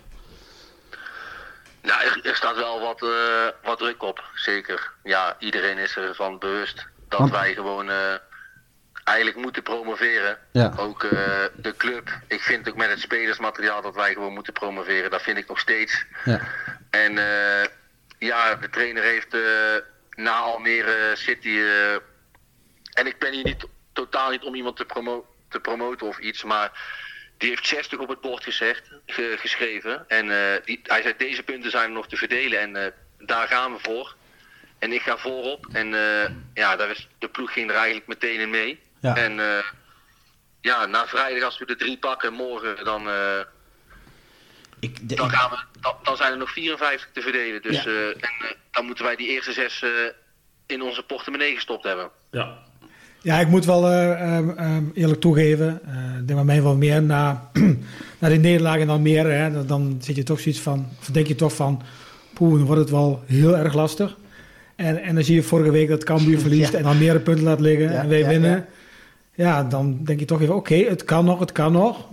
Nou, 1.81 2.01
er, 2.03 2.19
er, 2.23 2.35
staat 2.35 2.55
wel 2.55 2.79
wat, 2.79 3.01
uh, 3.01 3.47
wat 3.63 3.77
druk 3.77 4.03
op, 4.03 4.23
zeker. 4.35 4.91
Ja, 5.03 5.35
iedereen 5.39 5.77
is 5.77 5.95
ervan 5.95 6.39
bewust 6.39 6.87
dat 7.09 7.19
Want... 7.19 7.31
wij 7.31 7.53
gewoon 7.53 7.89
uh, 7.89 8.13
eigenlijk 9.03 9.37
moeten 9.37 9.63
promoveren. 9.63 10.37
Ja. 10.51 10.73
Ook 10.77 11.03
eh, 11.03 11.43
de 11.55 11.75
club. 11.77 12.09
Ik 12.27 12.41
vind 12.41 12.69
ook 12.69 12.75
met 12.75 12.89
het 12.89 12.99
spelersmateriaal 12.99 13.81
dat 13.81 13.95
wij 13.95 14.13
gewoon 14.13 14.33
moeten 14.33 14.53
promoveren. 14.53 15.11
Dat 15.11 15.21
vind 15.21 15.37
ik 15.37 15.47
nog 15.47 15.59
steeds. 15.59 16.05
Ja. 16.25 16.41
En 16.89 17.17
eh, 17.17 17.67
ja, 18.19 18.55
de 18.55 18.69
trainer 18.69 19.03
heeft 19.03 19.33
eh, 19.33 19.41
na 20.09 20.31
Almere 20.31 21.11
City. 21.15 21.49
eh, 21.49 21.93
en 22.93 23.07
ik 23.07 23.19
ben 23.19 23.33
hier 23.33 23.43
niet, 23.43 23.65
totaal 23.93 24.29
niet 24.29 24.43
om 24.43 24.55
iemand 24.55 24.75
te, 24.77 24.85
promo 24.85 25.25
te 25.49 25.59
promoten 25.59 26.07
of 26.07 26.19
iets. 26.19 26.43
Maar 26.43 26.71
die 27.41 27.49
heeft 27.49 27.67
60 27.67 27.99
op 27.99 28.09
het 28.09 28.21
bord 28.21 28.43
gezegd, 28.43 28.91
ge- 29.05 29.35
geschreven. 29.39 30.05
En 30.07 30.31
eh, 30.31 30.65
die, 30.65 30.79
hij 30.83 31.01
zei: 31.01 31.13
Deze 31.17 31.43
punten 31.43 31.71
zijn 31.71 31.83
er 31.83 31.91
nog 31.91 32.07
te 32.07 32.15
verdelen. 32.15 32.59
En 32.59 32.75
eh, 32.75 32.91
daar 33.17 33.47
gaan 33.47 33.73
we 33.73 33.79
voor. 33.81 34.15
En 34.79 34.91
ik 34.93 35.01
ga 35.01 35.17
voorop. 35.17 35.65
En 35.73 35.93
eh, 35.93 36.29
ja, 36.53 36.75
daar 36.75 36.89
is, 36.89 37.07
de 37.19 37.27
ploeg 37.29 37.53
ging 37.53 37.69
er 37.69 37.75
eigenlijk 37.75 38.07
meteen 38.07 38.39
in 38.39 38.49
mee. 38.49 38.79
Ja. 39.01 39.15
En 39.15 39.39
eh, 39.39 39.63
ja, 40.61 40.85
na 40.85 41.07
vrijdag, 41.07 41.43
als 41.43 41.57
we 41.57 41.65
de 41.65 41.75
drie 41.75 41.97
pakken, 41.97 42.33
morgen 42.33 42.83
dan. 42.85 43.09
eh, 43.09 43.39
Ik, 44.79 45.09
de- 45.09 45.15
dan, 45.15 45.29
gaan 45.29 45.49
we, 45.49 45.57
dan, 45.81 45.95
dan 46.03 46.17
zijn 46.17 46.31
er 46.31 46.37
nog 46.37 46.51
54 46.51 47.09
te 47.13 47.21
verdelen. 47.21 47.61
Dus 47.61 47.83
Ja. 47.83 47.89
eh, 47.91 48.07
en, 48.09 48.55
dan 48.71 48.85
moeten 48.85 49.05
wij 49.05 49.15
die 49.15 49.27
eerste 49.27 49.53
zes 49.53 49.81
eh, 49.81 49.89
in 50.67 50.81
onze 50.81 51.03
portemonnee 51.03 51.53
gestopt 51.55 51.83
hebben. 51.83 52.11
Ja. 52.31 52.57
Ja, 53.23 53.39
ik 53.39 53.47
moet 53.47 53.65
wel 53.65 53.87
eh, 53.89 54.11
ehm, 54.37 54.49
ehm, 54.49 54.83
eerlijk 54.93 55.19
toegeven. 55.21 55.79
eh, 55.85 55.91
ik 56.19 56.27
denk 56.27 56.39
bij 56.39 56.43
mij 56.43 56.63
wel 56.63 56.75
meer 56.75 57.03
na, 57.03 57.49
na 58.19 58.29
die 58.29 58.39
nederlaag 58.39 58.77
in 58.77 58.89
Almere. 58.89 59.29
Hè, 59.29 59.51
dan, 59.51 59.65
dan 59.67 59.97
zit 59.99 60.15
je 60.15 60.23
toch 60.23 60.39
zoiets 60.39 60.61
van, 60.61 60.85
of 60.99 61.05
denk 61.05 61.27
je 61.27 61.35
toch 61.35 61.55
van, 61.55 61.81
poeh, 62.33 62.53
dan 62.57 62.65
wordt 62.65 62.81
het 62.81 62.89
wel 62.89 63.21
heel 63.25 63.57
erg 63.57 63.73
lastig. 63.73 64.17
En, 64.75 65.03
en 65.03 65.15
dan 65.15 65.23
zie 65.23 65.35
je 65.35 65.43
vorige 65.43 65.71
week 65.71 65.87
dat 65.89 66.03
Cambuur 66.03 66.39
verliest 66.45 66.71
Ja. 66.71 66.77
en 66.77 66.85
Almere 66.85 67.19
punten 67.19 67.43
laat 67.45 67.59
liggen 67.59 67.91
Ja, 67.91 68.01
en 68.01 68.09
wij 68.09 68.19
ja, 68.19 68.27
winnen. 68.27 68.65
Ja. 69.35 69.63
dan 69.63 69.99
denk 70.03 70.19
je 70.19 70.25
toch 70.25 70.41
even, 70.41 70.55
oké, 70.55 70.75
het 70.75 71.03
kan 71.03 71.25
nog, 71.25 71.39
het 71.39 71.51
kan 71.51 71.71
nog. 71.71 72.07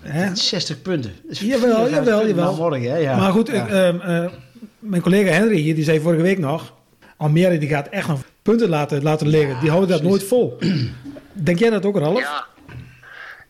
Hè? 0.00 0.34
60 0.36 0.82
punten. 0.82 1.12
Jawel, 1.30 1.58
54 1.86 1.90
jawel, 1.90 2.26
jawel. 2.26 2.72
hè? 2.72 2.96
Ja. 2.96 3.16
Maar 3.16 3.32
goed, 3.32 3.48
Ja. 3.48 3.66
ehm, 3.68 4.00
eh, 4.00 4.30
mijn 4.78 5.02
collega 5.02 5.30
Henry 5.30 5.56
hier, 5.60 5.74
die 5.74 5.84
zei 5.84 6.00
vorige 6.00 6.22
week 6.22 6.38
nog... 6.38 6.74
Almere 7.16 7.58
die 7.58 7.68
gaat 7.68 7.88
echt 7.88 8.08
nog 8.08 8.20
punten 8.46 8.68
laten, 8.68 9.02
laten 9.02 9.28
liggen. 9.28 9.60
Die 9.60 9.70
houden 9.70 9.90
dat 9.90 10.02
nooit 10.02 10.24
vol. 10.24 10.58
Denk 11.48 11.58
jij 11.58 11.70
dat 11.70 11.84
ook, 11.84 11.98
Ralf? 11.98 12.18
Ja. 12.18 12.46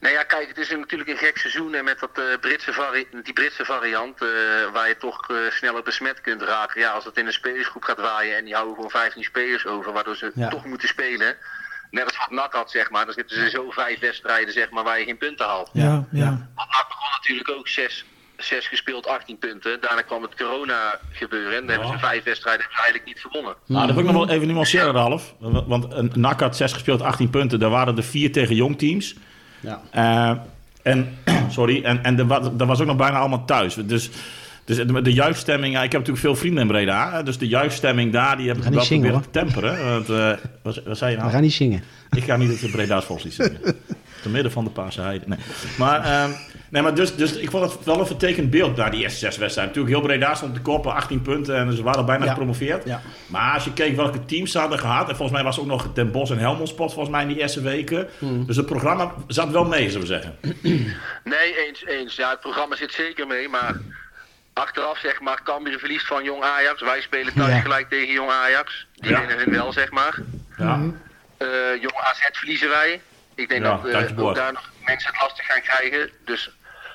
Nou 0.00 0.14
ja, 0.14 0.22
kijk, 0.22 0.48
het 0.48 0.58
is 0.58 0.70
natuurlijk 0.70 1.10
een 1.10 1.16
gek 1.16 1.38
seizoen 1.38 1.74
en 1.74 1.84
met 1.84 1.98
dat, 2.00 2.10
eh, 2.18 2.24
Britse 2.40 2.72
vari 2.72 3.06
die 3.22 3.32
Britse 3.32 3.64
variant, 3.64 4.22
eh, 4.22 4.28
waar 4.72 4.88
je 4.88 4.96
toch 4.96 5.30
eh, 5.30 5.36
sneller 5.50 5.82
besmet 5.82 6.20
kunt 6.20 6.42
raken. 6.42 6.80
Ja, 6.80 6.90
als 6.90 7.04
het 7.04 7.16
in 7.16 7.26
een 7.26 7.32
spelersgroep 7.32 7.82
gaat 7.84 8.00
waaien 8.00 8.36
en 8.36 8.44
die 8.44 8.54
houden 8.54 8.74
gewoon 8.74 8.90
15 8.90 9.22
spelers 9.24 9.66
over, 9.66 9.92
waardoor 9.92 10.16
ze 10.16 10.30
Ja. 10.34 10.48
toch 10.48 10.64
moeten 10.64 10.88
spelen. 10.88 11.36
Net 11.90 12.04
als 12.04 12.16
wat 12.18 12.30
NAC 12.30 12.52
had, 12.52 12.70
zeg 12.70 12.90
maar. 12.90 13.04
Dan 13.04 13.14
zitten 13.14 13.36
ze 13.36 13.50
zo 13.50 13.70
vijf 13.70 13.98
wedstrijden, 13.98 14.52
zeg 14.52 14.70
maar, 14.70 14.84
waar 14.84 14.98
je 14.98 15.04
geen 15.04 15.18
punten 15.18 15.46
haalt. 15.46 15.70
Ja, 15.72 16.04
ja. 16.10 16.30
NAC 16.56 16.86
begon 16.88 17.10
natuurlijk 17.16 17.50
ook 17.50 17.68
6 17.68 18.04
zes 18.36 18.66
gespeeld, 18.68 19.06
18 19.06 19.38
punten. 19.38 19.78
Daarna 19.80 20.02
kwam 20.02 20.22
het 20.22 20.34
corona 20.34 20.98
gebeuren 21.12 21.52
en 21.52 21.60
dan 21.66 21.68
hebben 21.68 21.88
ze 21.88 21.98
vijf 22.06 22.24
wedstrijden 22.24 22.66
eigenlijk 22.70 23.04
niet 23.04 23.18
gewonnen. 23.20 23.54
Nou, 23.66 23.86
dat 23.86 23.96
wil 23.96 24.04
ik 24.04 24.10
nog 24.12 24.26
wel 24.26 24.34
even 24.36 24.46
nuanceren, 24.48 24.92
Ralf. 24.92 25.34
Want 25.66 25.86
een 25.92 26.12
NAC 26.14 26.40
had 26.40 26.56
6 26.56 26.72
gespeeld, 26.72 27.02
18 27.02 27.30
punten. 27.30 27.58
Daar 27.58 27.70
waren 27.70 27.96
er 27.96 28.02
4 28.04 28.32
tegen 28.32 28.54
jong 28.54 28.78
teams. 28.78 29.14
Ja. 29.60 29.82
Eh, 29.90 30.38
en, 30.82 31.18
sorry, 31.50 31.84
en, 31.84 32.04
en 32.04 32.18
er, 32.18 32.26
wa- 32.26 32.50
er 32.58 32.66
was 32.66 32.80
ook 32.80 32.86
nog 32.86 32.96
bijna 32.96 33.18
allemaal 33.18 33.44
thuis. 33.44 33.74
Dus, 33.74 34.10
dus 34.64 34.76
de, 34.76 35.02
de 35.02 35.12
juichstemming, 35.12 35.74
ja, 35.74 35.82
ik 35.82 35.92
heb 35.92 36.00
natuurlijk 36.00 36.26
veel 36.26 36.36
vrienden 36.36 36.62
in 36.62 36.68
Breda. 36.68 37.22
Dus 37.22 37.38
de 37.38 37.48
juichstemming 37.48 38.12
daar, 38.12 38.36
die 38.36 38.48
heb 38.48 38.56
ik 38.56 38.62
wel 38.62 38.82
zingen, 38.82 39.10
proberen 39.10 39.30
te 39.32 39.38
temperen. 39.38 39.88
Want, 39.92 40.08
eh, 40.08 40.44
wat, 40.62 40.82
wat 40.84 40.98
zei 40.98 41.10
je 41.10 41.16
We 41.16 41.22
nou? 41.22 41.32
gaan 41.34 41.42
niet 41.42 41.52
zingen. 41.52 41.82
Ik 42.10 42.24
ga 42.24 42.36
niet 42.36 42.60
het 42.60 42.70
Breda's 42.70 43.04
Volkslied 43.04 43.34
zingen. 43.34 43.60
Te 44.22 44.28
midden 44.28 44.52
van 44.52 44.64
de 44.64 44.70
Paarse 44.70 45.00
Heide. 45.00 45.24
Nee, 45.28 45.38
maar, 45.78 46.00
ehm, 46.04 46.30
nee, 46.70 46.82
maar 46.82 46.94
dus, 46.94 47.16
dus 47.16 47.32
ik 47.32 47.50
vond 47.50 47.72
het 47.72 47.84
wel 47.84 48.00
een 48.00 48.06
vertekend 48.06 48.50
beeld 48.50 48.76
na 48.76 48.90
die 48.90 49.00
eerste 49.02 49.18
zes 49.18 49.36
wedstrijden. 49.36 49.74
Natuurlijk, 49.74 50.06
heel 50.06 50.16
Breda 50.18 50.34
stond 50.34 50.54
te 50.54 50.60
koppen, 50.60 50.94
18 50.94 51.22
punten 51.22 51.56
en 51.56 51.72
ze 51.72 51.82
waren 51.82 52.06
bijna 52.06 52.24
Ja. 52.24 52.30
gepromoveerd. 52.30 52.84
Ja. 52.84 53.00
Maar 53.26 53.54
als 53.54 53.64
je 53.64 53.72
keek 53.72 53.96
welke 53.96 54.24
teams 54.24 54.50
ze 54.52 54.58
hadden 54.58 54.78
gehad, 54.78 55.08
en 55.08 55.16
volgens 55.16 55.32
mij 55.36 55.42
was 55.46 55.60
ook 55.60 55.66
nog 55.66 55.92
Den 55.92 56.10
Bosch 56.10 56.32
en 56.32 56.38
Helmond 56.38 56.68
Sport 56.68 56.92
volgens 56.92 57.14
mij 57.14 57.22
in 57.22 57.28
die 57.28 57.38
eerste 57.38 57.60
weken. 57.60 58.08
Hmm. 58.18 58.46
Dus 58.46 58.56
het 58.56 58.66
programma 58.66 59.12
zat 59.26 59.50
wel 59.50 59.64
mee, 59.64 59.84
zullen 59.90 60.00
we 60.00 60.12
zeggen. 60.12 60.36
Nee, 61.24 61.66
eens, 61.66 61.84
eens. 61.86 62.16
Ja, 62.16 62.30
het 62.30 62.40
programma 62.40 62.76
zit 62.76 62.92
zeker 62.92 63.26
mee, 63.26 63.48
maar 63.48 63.74
achteraf 64.52 64.98
zeg 64.98 65.20
maar, 65.20 65.40
Cambuur 65.44 65.78
verliest 65.78 66.06
van 66.06 66.24
Jong 66.24 66.42
Ajax. 66.42 66.80
Wij 66.82 67.00
spelen 67.00 67.34
thuis 67.34 67.52
Ja. 67.52 67.60
gelijk 67.60 67.88
tegen 67.88 68.12
Jong 68.12 68.30
Ajax. 68.30 68.86
Die 68.94 69.10
Ja. 69.10 69.18
winnen 69.18 69.38
hun 69.38 69.50
wel, 69.50 69.72
zeg 69.72 69.90
maar. 69.90 70.18
Ja. 70.58 70.80
Eh, 71.36 71.46
Jong 71.80 71.94
AZ 71.96 72.18
verliezen 72.32 72.68
wij. 72.68 73.00
Ik 73.36 73.48
denk 73.48 73.62
Ja, 73.64 73.76
dat 73.82 73.92
eh, 73.92 74.18
ook 74.24 74.34
daar 74.34 74.52
nog 74.52 74.70
mensen 74.84 75.10
het 75.12 75.20
lastig 75.20 75.46
gaan 75.46 75.60
krijgen. 75.62 76.10
Dus 76.24 76.50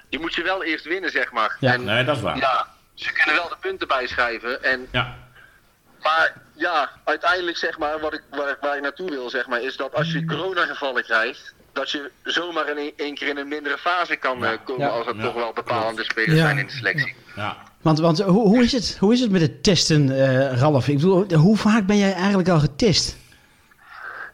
je 0.10 0.20
moet 0.20 0.34
je 0.36 0.44
wel 0.44 0.64
eerst 0.64 0.86
winnen, 0.86 1.12
zeg 1.12 1.32
maar. 1.32 1.58
Ja. 1.60 1.74
En, 1.74 1.84
Nee, 1.84 2.04
dat 2.04 2.16
is 2.16 2.22
waar. 2.22 2.38
ja, 2.38 2.68
ze 2.94 3.12
kunnen 3.12 3.36
wel 3.36 3.50
de 3.50 3.56
punten 3.60 3.88
bijschrijven. 3.88 4.64
En, 4.64 4.88
Ja. 4.92 5.16
maar 6.02 6.34
ja, 6.56 6.90
uiteindelijk 7.04 7.58
zeg 7.58 7.78
maar, 7.78 8.00
wat 8.00 8.14
ik, 8.14 8.22
waar, 8.30 8.50
ik- 8.50 8.58
waar 8.62 8.76
ik 8.76 8.82
naartoe 8.82 9.10
wil, 9.10 9.30
zeg 9.30 9.48
maar, 9.48 9.62
is 9.62 9.78
dat 9.78 9.94
als 9.94 10.12
je 10.12 10.26
coronagevallen 10.26 11.04
krijgt, 11.04 11.54
dat 11.74 11.92
je 11.92 12.12
zomaar 12.24 12.78
in 12.78 12.94
één- 12.96 13.16
keer 13.16 13.28
in 13.28 13.38
een 13.38 13.48
mindere 13.48 13.78
fase 13.78 14.16
kan 14.16 14.46
eh, 14.46 14.52
komen 14.66 14.86
Ja. 14.88 14.92
als 14.94 15.06
het 15.06 15.16
Ja. 15.16 15.22
toch 15.24 15.34
wel 15.34 15.54
bepalende 15.54 16.04
spelers 16.04 16.34
Ja. 16.38 16.44
zijn 16.46 16.58
in 16.58 16.66
de 16.66 16.72
selectie. 16.74 17.16
ja. 17.36 17.58
Want, 17.82 18.00
want 18.00 18.22
hoe, 18.22 18.48
hoe, 18.48 18.64
is 18.64 18.72
het, 18.72 18.98
hoe 19.00 19.14
is 19.14 19.20
het 19.20 19.32
met 19.32 19.42
het 19.42 19.64
testen, 19.64 20.10
eh, 20.12 20.58
Ralf? 20.60 20.88
Ik 20.88 20.96
bedoel, 20.96 21.34
hoe 21.34 21.58
vaak 21.58 21.86
ben 21.86 21.98
jij 21.98 22.14
eigenlijk 22.14 22.50
al 22.50 22.60
getest? 22.60 23.18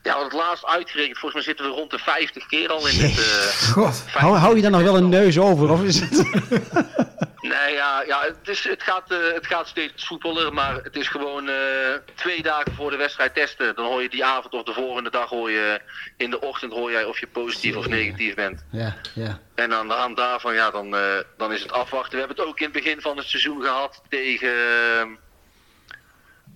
Ja, 0.08 0.24
het 0.24 0.34
laatst 0.34 0.65
uitgerekend, 0.65 1.17
volgens 1.17 1.34
mij 1.34 1.43
zitten 1.43 1.65
we 1.65 1.80
rond 1.80 1.91
de 1.91 2.00
50 2.00 2.46
keer 2.48 2.70
al 2.70 2.88
in 2.88 3.00
het. 3.00 3.17
eh, 3.17 3.72
God. 3.72 4.04
Hou, 4.12 4.38
hou 4.38 4.56
je 4.56 4.62
dan 4.62 4.72
nog 4.72 4.82
wel 4.82 4.98
een 4.98 5.10
neus 5.10 5.39
over? 5.39 5.70
Of 5.70 5.84
is 5.84 6.00
het... 6.00 6.24
Nee, 7.41 7.74
ja, 7.74 8.04
ja 8.08 8.22
het, 8.22 8.48
is, 8.48 8.63
het, 8.63 8.84
gaat, 8.84 9.12
eh, 9.12 9.17
het 9.34 9.48
gaat 9.48 9.67
steeds 9.67 10.06
soepeler, 10.06 10.54
maar 10.54 10.76
het 10.84 10.96
is 10.96 11.08
gewoon 11.08 11.50
eh, 11.50 11.56
twee 12.15 12.41
dagen 12.43 12.74
voor 12.76 12.91
de 12.91 12.98
wedstrijd 12.98 13.34
testen. 13.34 13.76
Dan 13.76 13.86
hoor 13.86 14.02
je 14.02 14.10
die 14.10 14.26
avond 14.26 14.54
of 14.54 14.63
de 14.63 14.74
volgende 14.74 15.10
dag 15.10 15.30
hoor 15.30 15.52
je 15.52 15.82
in 16.17 16.30
de 16.30 16.41
ochtend 16.41 16.74
hoor 16.74 16.91
jij 16.91 17.04
of 17.04 17.20
je 17.20 17.28
positief 17.28 17.76
of 17.76 17.88
negatief 17.88 18.34
bent. 18.36 18.65
Ja, 18.72 18.96
ja. 19.13 19.39
En 19.56 19.74
aan 19.74 19.88
de 19.88 19.93
hand 19.93 20.17
daarvan, 20.17 20.54
ja, 20.54 20.72
dan, 20.72 20.96
dan 21.38 21.54
is 21.54 21.62
het 21.62 21.72
afwachten. 21.72 22.12
We 22.12 22.17
hebben 22.17 22.38
het 22.38 22.46
ook 22.46 22.60
in 22.60 22.63
het 22.63 22.74
begin 22.84 23.02
van 23.02 23.17
het 23.17 23.28
seizoen 23.28 23.62
gehad 23.62 24.02
tegen 24.10 24.52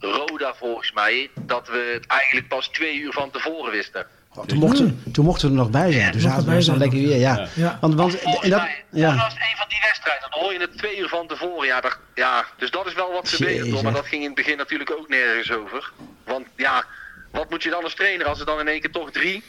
Roda 0.08 0.54
volgens 0.54 0.92
mij, 0.92 1.30
dat 1.42 1.68
we 1.68 1.92
het 1.94 2.06
eigenlijk 2.08 2.48
pas 2.48 2.68
twee 2.68 3.00
uur 3.00 3.12
van 3.14 3.32
tevoren 3.32 3.72
wisten. 3.72 4.06
Oh, 4.36 4.46
toen, 4.46 4.58
mochten, 4.58 5.04
toen 5.12 5.26
mochten 5.26 5.48
we 5.48 5.54
er 5.54 5.60
nog 5.62 5.70
bij 5.70 5.92
zijn. 5.92 6.12
Toen 6.12 6.22
mochten 6.22 6.42
zaten 6.42 6.56
we 6.56 6.62
zijn 6.62 6.78
lekker 6.78 7.00
weer, 7.00 7.18
ja. 7.18 7.36
Ja. 7.36 7.48
Ja. 7.54 7.78
Want, 7.82 7.94
want 7.94 8.20
en 8.20 8.50
dat, 8.50 8.62
mij, 8.62 8.84
dat 8.90 9.00
ja. 9.02 9.16
was 9.16 9.34
een 9.34 9.58
van 9.58 9.66
die 9.70 9.80
wedstrijden. 9.84 10.28
Dan 10.32 10.40
hoor 10.40 10.54
je 10.54 10.60
het 10.60 10.78
twee 10.78 10.98
uur 10.98 11.08
van 11.10 11.28
tevoren. 11.28 11.68
Ja, 11.68 11.82
dat, 11.82 11.98
ja 12.16 12.46
dus 12.58 12.72
dat 12.72 12.86
is 12.88 12.94
wel 12.94 13.12
wat 13.12 13.30
verbeterd. 13.30 13.82
Maar 13.82 13.94
dat 13.94 14.06
ging 14.08 14.22
in 14.22 14.28
het 14.28 14.36
begin 14.36 14.58
natuurlijk 14.58 14.92
ook 14.92 15.10
nergens 15.10 15.52
over. 15.52 15.92
Want 16.26 16.48
ja, 16.56 16.84
wat 17.32 17.50
moet 17.50 17.64
je 17.64 17.70
dan 17.70 17.84
als 17.84 17.94
trainer 17.96 18.28
als 18.28 18.40
er 18.40 18.46
dan 18.46 18.60
in 18.60 18.68
één 18.68 18.82
keer 18.82 18.92
toch 18.92 19.12
drie 19.12 19.44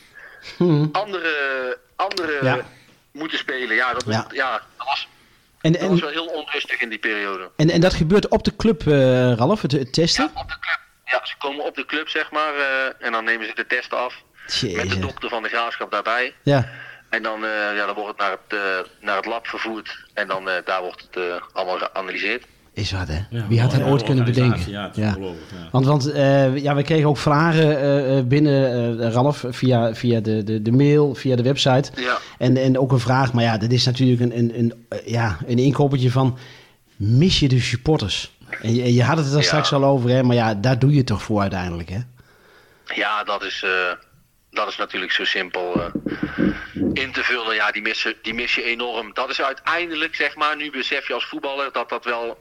Hm. 0.57 0.87
andere, 0.93 1.79
andere 1.97 2.39
Ja. 2.43 2.59
moeten 3.13 3.39
spelen? 3.39 3.77
Ja, 3.77 3.93
dat, 3.93 4.05
Ja. 4.07 4.27
ja. 4.33 4.51
dat, 4.77 4.87
was, 4.87 5.09
En, 5.63 5.73
dat 5.73 5.81
was 5.81 5.91
en, 5.91 6.01
wel 6.01 6.11
heel 6.11 6.27
onrustig 6.27 6.81
in 6.81 6.89
die 6.89 6.99
periode. 6.99 7.51
en, 7.57 7.71
en 7.71 7.81
dat 7.81 7.95
gebeurt 7.95 8.29
op 8.29 8.45
de 8.45 8.57
club, 8.57 8.87
eh, 8.87 9.33
Ralf, 9.35 9.63
het, 9.63 9.73
het 9.73 9.93
testen? 9.93 10.31
Ja, 10.35 10.41
op 10.41 10.49
de 10.49 10.59
club. 10.59 10.81
Ja, 11.05 11.21
ze 11.27 11.35
komen 11.39 11.65
op 11.65 11.75
de 11.75 11.87
club, 11.87 12.09
zeg 12.09 12.31
maar. 12.31 12.55
eh, 12.55 13.07
en 13.07 13.13
dan 13.13 13.25
nemen 13.25 13.47
ze 13.47 13.55
de 13.55 13.67
testen 13.67 13.99
af. 13.99 14.15
Met 14.63 14.91
de 14.91 14.99
dokter 14.99 15.29
van 15.29 15.43
de 15.43 15.49
graafschap 15.49 15.91
daarbij. 15.91 16.35
Ja. 16.43 16.69
En 17.09 17.23
dan, 17.23 17.45
eh, 17.45 17.51
ja, 17.77 17.87
dan 17.87 17.95
wordt 17.95 18.09
het 18.09 18.19
naar 18.19 18.31
het, 18.31 18.89
naar 19.01 19.17
het 19.17 19.27
lab 19.27 19.47
vervoerd. 19.47 20.05
En 20.15 20.29
dan 20.29 20.45
daar 20.65 20.83
wordt 20.83 21.09
het 21.11 21.41
allemaal 21.53 21.79
geanalyseerd. 21.79 22.45
Is 22.75 22.93
wat, 22.93 23.09
hè? 23.09 23.19
Ja, 23.31 23.47
Wie 23.49 23.61
had 23.61 23.71
dat 23.71 23.81
ja, 23.81 23.87
ooit 23.87 24.03
kunnen 24.03 24.25
bedenken? 24.25 24.71
Ja, 24.71 24.83
het 24.83 24.97
is 24.97 25.03
Ja. 25.03 25.09
ongelooflijk, 25.09 25.51
ja. 25.51 25.69
Want, 25.71 25.87
want 25.87 26.11
eh, 26.13 26.57
ja, 26.57 26.75
we 26.75 26.83
kregen 26.83 27.09
ook 27.09 27.19
vragen 27.19 27.79
eh, 27.81 28.19
eh, 28.19 28.25
binnen, 28.27 29.01
eh, 29.01 29.11
Ralf, 29.13 29.45
via, 29.49 29.95
via 29.95 30.21
de, 30.21 30.43
de, 30.45 30.63
de 30.63 30.73
mail, 30.73 31.15
via 31.15 31.37
de 31.37 31.43
website. 31.43 31.91
Ja. 31.97 32.19
En, 32.39 32.57
en 32.57 32.79
ook 32.79 32.93
een 32.93 32.99
vraag, 32.99 33.33
maar 33.33 33.45
ja, 33.45 33.57
dat 33.59 33.71
is 33.71 33.85
natuurlijk 33.85 34.21
een, 34.21 34.39
een, 34.39 34.59
een, 34.59 34.87
ja, 35.05 35.39
een 35.47 35.59
inkoppertje 35.59 36.11
van... 36.11 36.39
mis 36.97 37.39
je 37.41 37.49
de 37.49 37.61
supporters? 37.61 38.33
En 38.63 38.75
je, 38.75 38.95
je 38.95 39.03
had 39.03 39.17
het 39.19 39.31
er 39.31 39.37
Ja. 39.37 39.43
straks 39.43 39.73
al 39.73 39.85
over, 39.85 40.11
hè, 40.11 40.23
maar 40.23 40.37
ja, 40.37 40.55
daar 40.55 40.79
doe 40.79 40.91
je 40.91 40.97
het 40.99 41.07
toch 41.07 41.23
voor 41.23 41.41
uiteindelijk, 41.41 41.89
hè? 41.89 41.99
Ja, 42.95 43.25
dat 43.25 43.45
is, 43.45 43.63
eh, 43.65 43.71
dat 44.51 44.69
is 44.69 44.77
natuurlijk 44.77 45.13
zo 45.13 45.25
simpel 45.25 45.75
eh, 45.83 45.87
in 46.93 47.13
te 47.13 47.23
vullen. 47.23 47.55
Ja, 47.55 47.71
die 47.71 47.83
mis, 47.83 48.03
je- 48.03 48.17
die 48.23 48.35
mis 48.35 48.55
je 48.55 48.63
enorm. 48.65 49.11
Dat 49.15 49.31
is 49.31 49.43
uiteindelijk, 49.43 50.15
zeg 50.15 50.37
maar, 50.37 50.57
nu 50.57 50.71
besef 50.71 51.07
je 51.09 51.15
als 51.15 51.25
voetballer 51.27 51.69
dat 51.73 51.89
dat 51.89 52.05
wel 52.05 52.39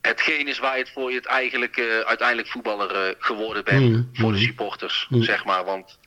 hetgeen 0.00 0.48
is 0.48 0.58
waar 0.58 0.76
je 0.76 0.82
het 0.82 0.92
voor 0.92 1.10
je 1.10 1.16
het 1.16 1.26
eigenlijk, 1.26 1.76
eh, 1.76 1.84
uiteindelijk 1.98 2.48
voetballer 2.48 2.94
eh, 3.08 3.14
geworden 3.18 3.64
bent. 3.64 3.80
Mm, 3.80 4.08
Voor 4.12 4.32
de 4.32 4.38
mm. 4.38 4.44
supporters, 4.44 5.06
Mm. 5.10 5.22
zeg 5.22 5.44
maar. 5.44 5.64
Want 5.64 5.98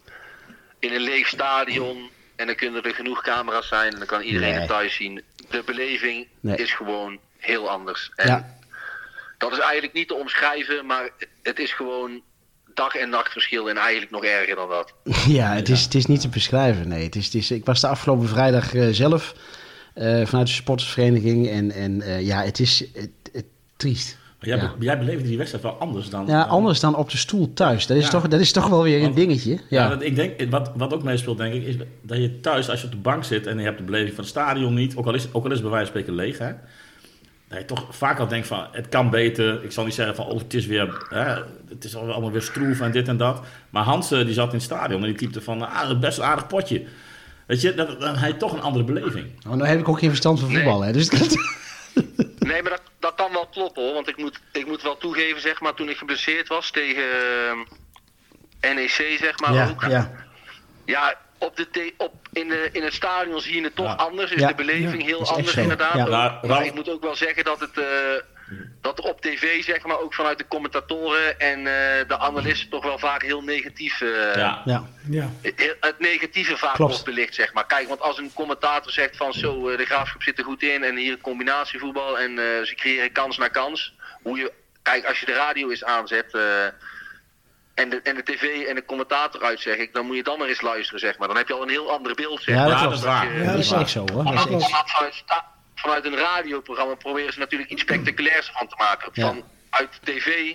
in 0.80 0.94
een 0.94 1.02
leeg 1.02 1.28
stadion 1.28 2.10
en 2.36 2.46
dan 2.46 2.56
kunnen 2.56 2.84
er 2.84 2.96
genoeg 2.96 3.22
camera's 3.22 3.68
zijn 3.68 3.92
en 3.94 3.98
dan 3.98 4.08
kan 4.08 4.22
iedereen 4.22 4.50
Nee. 4.50 4.60
het 4.60 4.68
thuis 4.70 4.96
zien. 4.96 5.22
De 5.50 5.64
beleving 5.66 6.28
Nee. 6.40 6.56
is 6.58 6.74
gewoon 6.74 7.20
heel 7.38 7.70
anders. 7.70 8.12
En 8.16 8.28
Ja. 8.28 8.58
dat 9.38 9.52
is 9.52 9.58
eigenlijk 9.60 9.94
niet 9.94 10.08
te 10.08 10.14
omschrijven, 10.16 10.86
maar 10.86 11.10
het 11.44 11.60
is 11.60 11.74
gewoon 11.74 12.22
dag 12.74 12.96
en 12.96 13.10
nacht 13.10 13.32
verschil 13.32 13.70
en 13.70 13.78
eigenlijk 13.78 14.12
nog 14.12 14.24
erger 14.26 14.56
dan 14.56 14.70
dat. 14.70 14.94
Ja, 15.28 15.54
het 15.54 15.70
is, 15.70 15.84
het 15.84 15.96
is 15.96 16.06
niet 16.06 16.22
te 16.22 16.30
beschrijven. 16.30 16.88
Nee, 16.88 17.04
het 17.04 17.16
is, 17.16 17.26
het 17.26 17.34
is, 17.34 17.52
ik 17.52 17.66
was 17.66 17.82
de 17.82 17.88
afgelopen 17.88 18.28
vrijdag 18.28 18.74
eh, 18.74 18.88
zelf 18.92 19.34
vanuit 19.96 20.48
de 20.48 20.54
supportersvereniging. 20.54 21.50
En, 21.50 21.72
en 21.72 22.24
ja, 22.26 22.44
het 22.44 22.60
is 22.60 22.84
het, 22.94 23.10
triest. 23.82 24.18
Maar 24.40 24.50
jij, 24.50 24.58
Ja. 24.58 24.74
be- 24.78 24.86
jij 24.86 24.98
beleefde 25.00 25.28
die 25.28 25.38
wedstrijd 25.38 25.64
wel 25.66 25.74
anders 25.80 26.10
dan... 26.10 26.26
Ja, 26.28 26.40
dan- 26.40 26.50
anders 26.50 26.80
dan 26.80 26.96
op 26.96 27.10
de 27.10 27.18
stoel 27.18 27.54
thuis. 27.54 27.88
Dat 27.88 27.98
is, 27.98 28.04
Ja. 28.04 28.10
toch, 28.10 28.28
dat 28.28 28.40
is 28.40 28.52
toch 28.52 28.68
wel 28.68 28.84
weer 28.84 28.96
een 28.96 29.02
Want- 29.02 29.16
dingetje. 29.16 29.52
Ja, 29.52 29.60
Ja, 29.70 29.90
dat, 29.90 30.02
ik 30.04 30.16
denk, 30.16 30.50
wat, 30.50 30.72
wat 30.76 30.94
ook 30.94 31.04
meespeelt, 31.04 31.38
denk 31.38 31.54
ik, 31.54 31.66
is 31.66 31.76
dat 32.02 32.18
je 32.18 32.40
thuis, 32.40 32.70
als 32.70 32.80
je 32.80 32.86
op 32.86 32.92
de 32.92 32.98
bank 32.98 33.24
zit 33.24 33.48
en 33.48 33.58
je 33.58 33.64
hebt 33.64 33.78
de 33.78 33.84
beleving 33.84 34.10
van 34.16 34.20
het 34.24 34.30
stadion 34.34 34.74
niet, 34.74 34.96
ook 34.96 35.06
al 35.06 35.14
is, 35.14 35.28
ook 35.32 35.44
al 35.46 35.50
is 35.52 35.60
het 35.60 35.62
bij 35.70 35.72
wijze 35.72 35.92
van 35.92 36.02
spreken 36.02 36.24
leeg, 36.26 36.38
hè, 36.38 36.52
dat 37.48 37.60
je 37.60 37.66
toch 37.66 37.86
vaak 37.90 38.20
al 38.20 38.28
denkt 38.28 38.48
van, 38.48 38.66
het 38.72 38.90
kan 38.90 39.10
beter. 39.10 39.64
Ik 39.64 39.72
zal 39.72 39.86
niet 39.86 39.94
zeggen 39.94 40.16
van, 40.16 40.26
oh, 40.26 40.38
het 40.38 40.54
is 40.54 40.66
weer, 40.66 41.06
hè, 41.10 41.24
het 41.70 41.84
is 41.84 41.96
allemaal 41.96 42.32
weer 42.32 42.42
stroef 42.42 42.80
en 42.80 42.92
dit 42.92 43.08
en 43.08 43.18
dat. 43.18 43.42
Maar 43.70 43.84
Hans, 43.84 44.12
eh, 44.12 44.26
die 44.26 44.34
zat 44.34 44.48
in 44.48 44.54
het 44.56 44.64
stadion 44.64 45.00
en 45.02 45.08
die 45.08 45.18
typte 45.18 45.42
van, 45.42 45.62
ah, 45.62 46.00
best 46.00 46.18
een 46.18 46.24
aardig 46.24 46.48
potje. 46.48 46.84
Weet 47.46 47.62
je, 47.62 47.74
dat, 47.74 48.00
dan 48.02 48.16
heb 48.16 48.32
je 48.32 48.38
toch 48.38 48.54
een 48.54 48.62
andere 48.62 48.84
beleving. 48.84 49.26
oh, 49.48 49.54
nou 49.54 49.66
heb 49.70 49.80
ik 49.80 49.90
ook 49.90 50.00
geen 50.00 50.10
verstand 50.10 50.40
van 50.40 50.48
Nee. 50.52 50.58
voetbal. 50.58 50.82
Hè, 50.82 50.92
dus 50.92 51.10
dat- 51.10 51.36
Nee, 52.40 52.62
maar 52.62 52.72
dat, 52.72 52.82
dat 53.02 53.16
kan 53.16 53.32
wel 53.32 53.48
kloppen 53.48 53.84
hoor. 53.84 53.94
Want 53.94 54.08
ik 54.08 54.18
moet, 54.18 54.40
ik 54.52 54.66
moet 54.68 54.82
wel 54.82 54.98
toegeven, 54.98 55.42
zeg 55.42 55.62
maar, 55.62 55.74
toen 55.74 55.90
ik 55.90 55.98
geblesseerd 55.98 56.48
was 56.48 56.72
tegen 56.72 57.04
eh, 58.62 58.74
NEC, 58.74 59.18
zeg 59.20 59.40
maar 59.40 59.54
ja, 59.54 59.70
ook. 59.70 59.82
ja. 59.88 60.12
Ja, 60.86 61.16
op 61.38 61.56
de 61.56 61.70
te- 61.70 61.94
op, 61.98 62.14
in, 62.34 62.48
de, 62.48 62.70
in 62.72 62.84
het 62.84 62.94
stadion 62.94 63.42
zie 63.42 63.56
je 63.56 63.64
het 63.64 63.76
toch 63.76 63.86
Ja. 63.86 63.94
anders. 63.94 64.32
Is 64.32 64.40
Ja. 64.42 64.48
de 64.48 64.56
beleving 64.56 65.04
heel 65.04 65.28
anders 65.28 65.56
inderdaad. 65.56 65.94
Nou, 65.94 66.48
maar 66.48 66.66
ik 66.66 66.74
moet 66.74 66.90
ook 66.90 67.02
wel 67.04 67.16
zeggen 67.16 67.44
dat 67.44 67.60
het... 67.60 67.78
dat 68.82 69.00
op 69.02 69.22
tv, 69.22 69.64
zeg 69.64 69.86
maar, 69.86 70.00
ook 70.00 70.14
vanuit 70.14 70.38
de 70.38 70.48
commentatoren 70.48 71.40
en 71.40 71.58
eh, 71.58 72.08
de 72.08 72.18
analisten 72.20 72.70
toch 72.70 72.84
wel 72.84 72.98
vaak 73.00 73.22
heel 73.24 73.42
negatief... 73.42 74.02
eh, 74.02 74.36
ja. 74.36 74.62
ja. 74.66 74.84
Ja. 75.10 75.30
het 75.80 75.96
negatieve 76.00 76.58
vaak 76.58 76.74
Klopt. 76.76 76.92
wordt 76.92 77.06
belicht, 77.06 77.36
zeg 77.36 77.54
maar. 77.54 77.66
Kijk, 77.66 77.88
want 77.88 78.02
als 78.02 78.18
een 78.18 78.32
commentator 78.34 78.92
zegt 78.92 79.18
van 79.18 79.34
zo, 79.34 79.70
eh, 79.70 79.78
de 79.78 79.86
graafschap 79.86 80.24
zit 80.24 80.38
er 80.38 80.44
goed 80.44 80.64
in 80.64 80.84
en 80.84 80.96
hier 80.96 81.18
combinatievoetbal 81.18 82.20
en 82.20 82.30
eh, 82.40 82.62
ze 82.66 82.76
creëren 82.76 83.12
kans 83.12 83.38
na 83.38 83.48
kans. 83.48 83.94
Hoe 84.22 84.38
je, 84.38 84.52
kijk, 84.82 85.06
als 85.06 85.20
je 85.20 85.26
de 85.26 85.34
radio 85.34 85.70
eens 85.70 85.84
aanzet 85.84 86.34
eh, 86.34 86.66
en, 87.74 87.90
de, 87.90 88.00
en 88.04 88.16
de 88.16 88.24
tv 88.24 88.66
en 88.68 88.76
de 88.76 88.86
commentator 88.86 89.44
uit, 89.44 89.60
zeg 89.60 89.78
ik, 89.78 89.94
dan 89.94 90.06
moet 90.06 90.16
je 90.16 90.24
dan 90.24 90.40
maar 90.40 90.48
eens 90.48 90.62
luisteren, 90.62 91.00
zeg 91.00 91.18
maar. 91.18 91.28
Dan 91.28 91.38
heb 91.38 91.48
je 91.48 91.54
al 91.54 91.62
een 91.62 91.70
heel 91.70 91.92
ander 91.92 92.16
beeld, 92.16 92.42
zeg 92.42 92.56
Ja, 92.56 92.62
maar. 92.62 92.70
dat 92.72 92.80
Ja, 92.80 92.86
dat 92.86 92.94
is 92.98 93.04
waar. 93.04 93.34
je- 93.34 93.44
Ja, 93.44 93.52
dat 93.52 93.60
is 93.60 93.72
echt 93.72 93.90
zo 93.90 94.00
hoor. 94.14 94.24
Dat 94.24 94.34
is 94.34 94.42
Vanuit, 94.42 94.64
echt... 94.64 95.44
vanuit, 95.82 96.06
een 96.06 96.16
radioprogramma 96.18 96.96
proberen 96.96 97.34
ze 97.34 97.40
natuurlijk 97.40 97.72
iets 97.72 97.82
spectaculairs 97.82 98.52
van 98.54 98.68
te 98.68 98.76
maken. 98.78 99.10
Ja. 99.14 99.28
Van 99.28 99.44
uit 99.70 99.90
tv, 100.04 100.54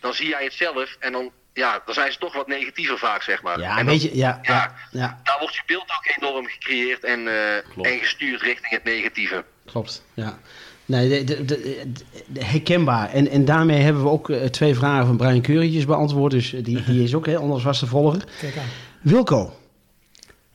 dan 0.00 0.14
zie 0.14 0.28
jij 0.28 0.44
het 0.44 0.52
zelf 0.52 0.96
en 1.00 1.12
dan, 1.12 1.30
ja, 1.52 1.82
dan 1.84 1.94
zijn 1.94 2.12
ze 2.12 2.18
toch 2.18 2.34
wat 2.34 2.46
negatiever 2.46 2.98
vaak, 2.98 3.22
zeg 3.22 3.42
maar. 3.42 3.58
Ja, 3.60 3.78
en 3.78 3.86
weet 3.86 4.00
dan- 4.00 4.10
je, 4.10 4.16
ja, 4.16 4.38
ja, 4.42 4.74
ja. 4.90 5.20
daar 5.24 5.36
wordt 5.40 5.54
je 5.54 5.62
beeld 5.66 5.82
ook 5.82 6.16
enorm 6.22 6.46
gecreëerd 6.46 7.04
en, 7.04 7.28
eh, 7.28 7.54
en 7.92 7.98
gestuurd 7.98 8.42
richting 8.42 8.72
het 8.72 8.84
negatieve. 8.84 9.44
klopt. 9.66 10.04
Ja. 10.14 10.38
Nee, 10.84 11.24
de, 11.24 11.24
de, 11.24 11.44
de- 11.44 11.92
de- 12.26 12.44
herkenbaar. 12.44 13.10
En, 13.12 13.28
en 13.28 13.44
daarmee 13.44 13.80
hebben 13.80 14.02
we 14.02 14.08
ook 14.08 14.30
eh, 14.30 14.44
twee 14.44 14.74
vragen 14.74 15.06
van 15.06 15.16
Brian 15.16 15.40
Keurentjes 15.40 15.84
beantwoord. 15.86 16.32
Dus 16.32 16.52
eh, 16.52 16.64
die, 16.64 16.84
die 16.84 17.02
is 17.02 17.14
ook 17.14 17.26
hè, 17.26 17.36
onder 17.38 17.60
vaste 17.60 17.86
volger. 17.86 18.24
Kijk 18.40 18.56
aan. 18.56 18.64
Wilco, 19.00 19.56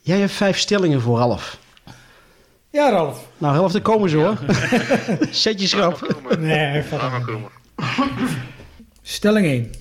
jij 0.02 0.18
hebt 0.20 0.32
vijf 0.32 0.58
stellingen 0.58 1.02
voor 1.02 1.18
Ralf. 1.18 1.58
Ja, 2.72 2.90
Ralf. 2.90 3.28
Nou, 3.38 3.54
helft 3.54 3.76
er 3.76 3.82
komen 3.82 4.10
ze 4.10 4.18
hoor. 4.18 4.38
Zet 5.32 5.62
je 5.62 5.68
schrap. 5.68 6.24
Nee, 6.40 6.84
komen. 7.26 7.50
Stelling 9.02 9.46
1. 9.46 9.72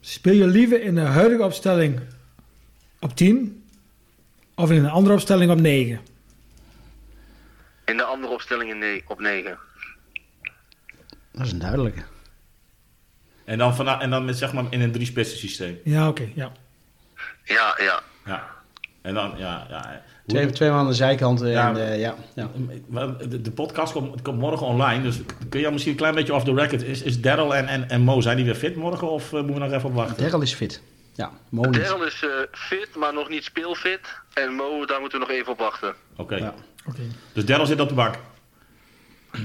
Speel 0.00 0.32
je 0.34 0.46
liever 0.46 0.82
in 0.82 0.94
de 0.94 1.00
huidige 1.00 1.42
opstelling 1.44 2.00
op 3.00 3.16
10 3.16 3.64
of 4.54 4.70
in 4.70 4.84
een 4.84 4.90
andere 4.90 5.14
opstelling 5.14 5.50
op 5.50 5.60
9? 5.60 6.00
In 7.84 7.96
de 7.96 8.02
andere 8.04 8.32
opstellingen 8.32 8.78
ne- 8.78 9.02
op 9.06 9.20
9. 9.20 9.58
Dat 11.32 11.46
is 11.46 11.52
een 11.52 11.58
duidelijke. 11.58 12.02
En 13.44 13.58
dan, 13.58 13.74
vana- 13.74 14.00
en 14.00 14.10
dan 14.10 14.24
met, 14.24 14.38
zeg 14.38 14.52
maar 14.52 14.64
in 14.70 14.80
een 14.80 14.92
drie-spitsen 14.92 15.38
systeem. 15.38 15.78
Ja, 15.84 16.08
oké. 16.08 16.28
ja. 16.34 16.52
Ja, 17.44 17.74
ja. 17.78 18.02
Ja. 18.24 18.50
En 19.02 19.14
dan, 19.14 19.34
ja, 19.36 19.66
ja. 19.68 20.02
Twee, 20.26 20.50
twee 20.50 20.70
man 20.70 20.78
aan 20.78 20.86
de 20.86 20.92
zijkant. 20.94 21.40
En, 21.42 21.48
Ja. 21.48 21.68
ja, 21.76 21.92
ja, 21.92 22.14
ja. 22.34 22.48
De, 23.28 23.40
de 23.42 23.50
podcast 23.50 23.92
komt, 23.92 24.22
komt 24.22 24.38
morgen 24.38 24.66
online, 24.66 25.02
dus 25.02 25.20
kun 25.48 25.60
je 25.60 25.70
misschien 25.70 25.92
een 25.92 25.98
klein 25.98 26.14
beetje 26.14 26.34
off 26.34 26.44
the 26.44 26.54
record. 26.54 26.82
Is, 26.82 27.02
is 27.02 27.20
Daryl 27.20 27.54
en, 27.54 27.66
en, 27.66 27.88
en 27.88 28.00
Mo, 28.00 28.20
zijn 28.20 28.36
die 28.36 28.44
weer 28.44 28.54
fit 28.54 28.76
morgen 28.76 29.10
of 29.10 29.24
eh, 29.26 29.32
moeten 29.32 29.54
we 29.54 29.60
nog 29.60 29.72
even 29.72 29.88
op 29.88 29.94
wachten? 29.94 30.22
Daryl 30.22 30.40
is 30.42 30.54
fit. 30.54 30.82
Ja, 31.14 31.30
Mo 31.48 31.62
niet. 31.62 31.74
Daryl 31.84 32.04
is 32.06 32.22
eh, 32.22 32.30
fit, 32.52 32.88
maar 32.96 33.12
nog 33.14 33.28
niet 33.28 33.44
speelfit. 33.44 34.00
En 34.34 34.52
Mo, 34.54 34.84
daar 34.86 35.00
moeten 35.00 35.20
we 35.20 35.26
nog 35.26 35.34
even 35.36 35.52
op 35.52 35.58
wachten. 35.58 35.94
Oké, 36.16 36.36
Ja. 36.36 36.54
Oké. 36.88 37.00
dus 37.32 37.44
Daryl 37.44 37.66
zit 37.66 37.80
op 37.80 37.88
de 37.88 37.94
bank. 37.94 38.14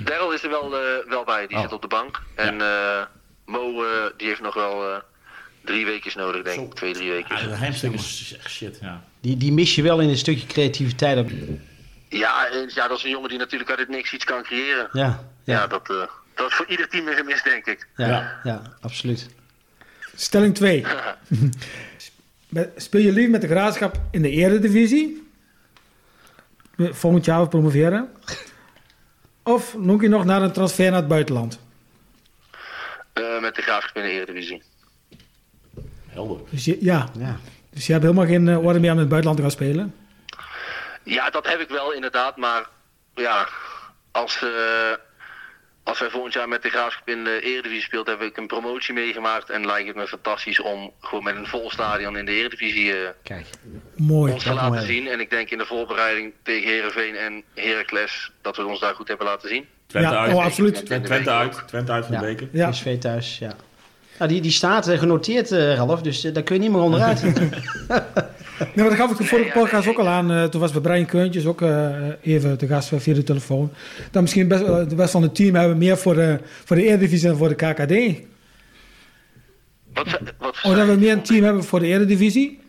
Daryl 0.03 0.31
is 0.33 0.43
er 0.43 0.49
wel, 0.49 0.75
eh, 0.75 0.81
wel 1.09 1.23
bij, 1.23 1.47
die 1.47 1.55
Oh. 1.57 1.61
zit 1.63 1.73
op 1.73 1.81
de 1.81 1.87
bank. 1.87 2.21
En 2.35 2.61
eh, 2.61 3.01
Mo, 3.45 3.83
eh, 3.83 3.89
die 4.17 4.27
heeft 4.27 4.41
nog 4.41 4.53
wel 4.53 4.89
eh, 4.91 4.97
drie 5.69 5.85
weekjes 5.85 6.15
nodig, 6.15 6.43
denk 6.43 6.61
ik. 6.61 6.73
Twee, 6.73 6.93
drie 6.93 7.09
weken. 7.11 7.37
Ja, 7.37 7.47
de 7.47 7.55
hamstring 7.55 7.93
is 7.93 8.35
echt 8.39 8.49
shit, 8.51 8.77
ja. 8.81 9.03
Die, 9.21 9.37
die 9.37 9.51
mis 9.51 9.75
je 9.75 9.81
wel 9.81 9.99
in 9.99 10.09
een 10.09 10.17
stukje 10.17 10.47
creativiteit. 10.47 11.31
Ja, 12.09 12.47
ja, 12.67 12.87
dat 12.87 12.97
is 12.97 13.03
een 13.03 13.09
jongen 13.09 13.29
die 13.29 13.37
natuurlijk 13.37 13.69
uit 13.69 13.79
het 13.79 13.89
niks 13.89 14.13
iets 14.13 14.25
kan 14.25 14.43
creëren. 14.43 14.89
Ja, 14.93 15.23
Ja, 15.43 15.55
ja, 15.55 15.67
dat, 15.67 15.89
eh, 15.89 15.95
dat 16.35 16.49
is 16.49 16.55
voor 16.55 16.65
ieder 16.67 16.87
team 16.89 17.07
een 17.07 17.15
gemis, 17.15 17.43
denk 17.43 17.65
ik. 17.65 17.87
ja, 17.95 18.07
Ja. 18.07 18.39
ja, 18.43 18.61
absoluut. 18.81 19.29
Stelling 20.15 20.55
2. 20.55 20.85
Speel 22.75 23.01
je 23.01 23.11
liever 23.11 23.31
met 23.31 23.41
de 23.41 23.47
graafschap 23.47 23.99
in 24.11 24.21
de 24.21 24.29
eredivisie? 24.29 25.27
Volgend 26.77 27.25
jaar 27.25 27.47
promoveren? 27.47 28.09
Of 29.43 29.77
noem 29.77 30.01
je 30.01 30.07
nog 30.09 30.25
naar 30.25 30.41
een 30.41 30.51
transfer 30.51 30.91
naar 30.91 30.99
het 30.99 31.07
buitenland? 31.07 31.59
Eh, 33.13 33.39
met 33.41 33.55
de 33.55 33.61
graafschap 33.61 33.95
in 33.95 34.01
de 34.01 34.09
Eredivisie. 34.09 34.61
Helder. 36.25 36.45
Dus 36.49 36.65
je, 36.65 36.77
ja, 36.81 37.07
Ja. 37.19 37.37
dus 37.73 37.85
je 37.85 37.91
hebt 37.91 38.03
helemaal 38.03 38.25
geen 38.27 38.47
eh, 38.47 38.65
orde 38.65 38.79
meer 38.79 38.89
om 38.91 38.95
in 38.95 38.99
het 39.07 39.09
buitenland 39.09 39.37
te 39.37 39.41
gaan 39.43 39.51
spelen? 39.57 39.95
Ja, 41.03 41.29
dat 41.29 41.47
heb 41.47 41.59
ik 41.59 41.69
wel 41.69 41.93
inderdaad, 41.93 42.37
maar 42.37 42.63
ja, 43.15 43.47
als, 44.11 44.41
eh, 44.43 44.49
als 45.83 45.99
wij 45.99 46.09
volgend 46.09 46.33
jaar 46.33 46.47
met 46.47 46.61
de 46.61 46.69
Graafschap 46.69 47.07
in 47.09 47.23
de 47.23 47.39
Eredivisie 47.41 47.81
speelt, 47.83 48.07
heb 48.07 48.21
ik 48.21 48.37
een 48.37 48.47
promotie 48.47 48.93
meegemaakt 48.93 49.49
en 49.49 49.65
lijkt 49.65 49.87
het 49.87 49.95
me 49.95 50.07
fantastisch 50.07 50.61
om 50.61 50.91
gewoon 50.99 51.23
met 51.23 51.35
een 51.35 51.47
vol 51.47 51.71
stadion 51.71 52.17
in 52.17 52.25
de 52.25 52.31
Eredivisie 52.31 52.93
eh, 52.93 53.09
Kijk. 53.23 53.45
Mooi. 53.95 54.33
ons 54.33 54.43
te 54.43 54.53
laten 54.53 54.73
mooi. 54.73 54.85
zien. 54.85 55.07
En 55.07 55.19
ik 55.19 55.29
denk 55.29 55.49
in 55.49 55.57
de 55.57 55.65
voorbereiding 55.65 56.33
tegen 56.43 56.69
Herenveen 56.69 57.15
en 57.15 57.43
Heracles 57.55 58.31
dat 58.41 58.57
we 58.57 58.65
ons 58.65 58.79
daar 58.79 58.95
goed 58.95 59.07
hebben 59.07 59.25
laten 59.27 59.49
zien. 59.49 59.65
Twente 59.87 60.09
Ja, 60.09 60.17
uit. 60.21 60.33
oh, 60.33 60.43
absoluut. 60.43 60.85
Twente, 60.85 61.07
Twente 61.07 61.29
uit. 61.31 61.63
Twente 61.67 61.91
uit 61.91 62.05
van 62.05 62.13
Ja. 62.15 62.19
de 62.21 62.25
beker. 62.25 62.47
Ja. 62.51 62.69
PSV 62.69 62.97
thuis, 62.99 63.37
ja. 63.37 63.55
Nou, 64.19 64.31
die, 64.31 64.41
die 64.41 64.51
staat 64.51 64.87
eh, 64.87 64.99
genoteerd, 64.99 65.51
eh, 65.51 65.75
Ralf, 65.75 66.01
dus 66.01 66.23
eh, 66.23 66.33
daar 66.33 66.43
kun 66.43 66.55
je 66.55 66.61
niet 66.61 66.71
meer 66.71 66.81
onderuit. 66.81 67.23
Nee, 68.59 68.69
maar 68.75 68.85
dat 68.85 68.93
gaf 68.93 69.11
ik 69.11 69.17
de 69.17 69.23
vorige 69.23 69.47
Ja, 69.47 69.53
ja, 69.53 69.59
podcast 69.61 69.87
ook 69.87 69.97
al 69.97 70.07
aan. 70.07 70.31
Eh, 70.31 70.43
toen 70.43 70.61
was 70.61 70.71
bij 70.71 70.81
Brian 70.81 71.05
Keuntjes 71.05 71.45
ook 71.45 71.61
eh, 71.61 71.87
even 72.21 72.57
te 72.57 72.67
gast 72.67 72.91
via 72.95 73.13
de 73.13 73.23
telefoon. 73.23 73.71
Dat 74.11 74.21
misschien 74.21 74.47
best, 74.47 74.65
wel- 74.65 74.87
de 74.87 74.95
rest 74.95 75.11
van 75.11 75.21
het 75.21 75.35
team 75.35 75.55
hebben 75.55 75.77
meer 75.77 75.97
voor 75.97 76.13
de, 76.15 76.39
voor 76.65 76.75
de 76.75 76.83
Eredivisie 76.83 77.27
dan 77.27 77.37
voor 77.37 77.47
de 77.49 77.55
KKD. 77.55 78.21
Wat, 79.93 80.19
wat 80.37 80.49
Of 80.63 80.75
dat 80.75 80.87
we 80.87 80.95
meer 80.99 81.11
een 81.11 81.21
team 81.21 81.43
hebben 81.43 81.63
voor 81.63 81.79
de 81.79 81.85
Eredivisie 81.87 82.59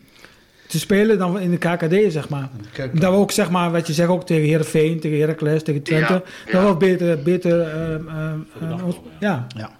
te 0.67 0.79
spelen 0.79 1.17
dan 1.17 1.39
in 1.39 1.51
de 1.51 1.57
KKD, 1.57 2.11
zeg 2.11 2.29
maar. 2.29 2.49
Kijk. 2.73 3.01
Dat 3.01 3.11
we 3.11 3.17
ook, 3.17 3.31
zeg 3.31 3.49
maar, 3.49 3.71
wat 3.71 3.87
je 3.87 3.93
zegt, 3.93 4.09
ook 4.09 4.25
tegen 4.25 4.47
Heerenveen, 4.47 4.99
tegen 4.99 5.19
Heracles, 5.19 5.63
tegen 5.63 5.81
Twente. 5.81 6.13
Ja, 6.13 6.19
Dat 6.19 6.51
ja. 6.51 6.61
we 6.61 6.67
ook 6.67 6.79
beter, 7.23 7.59
ja, 9.19 9.47
ja. 9.57 9.79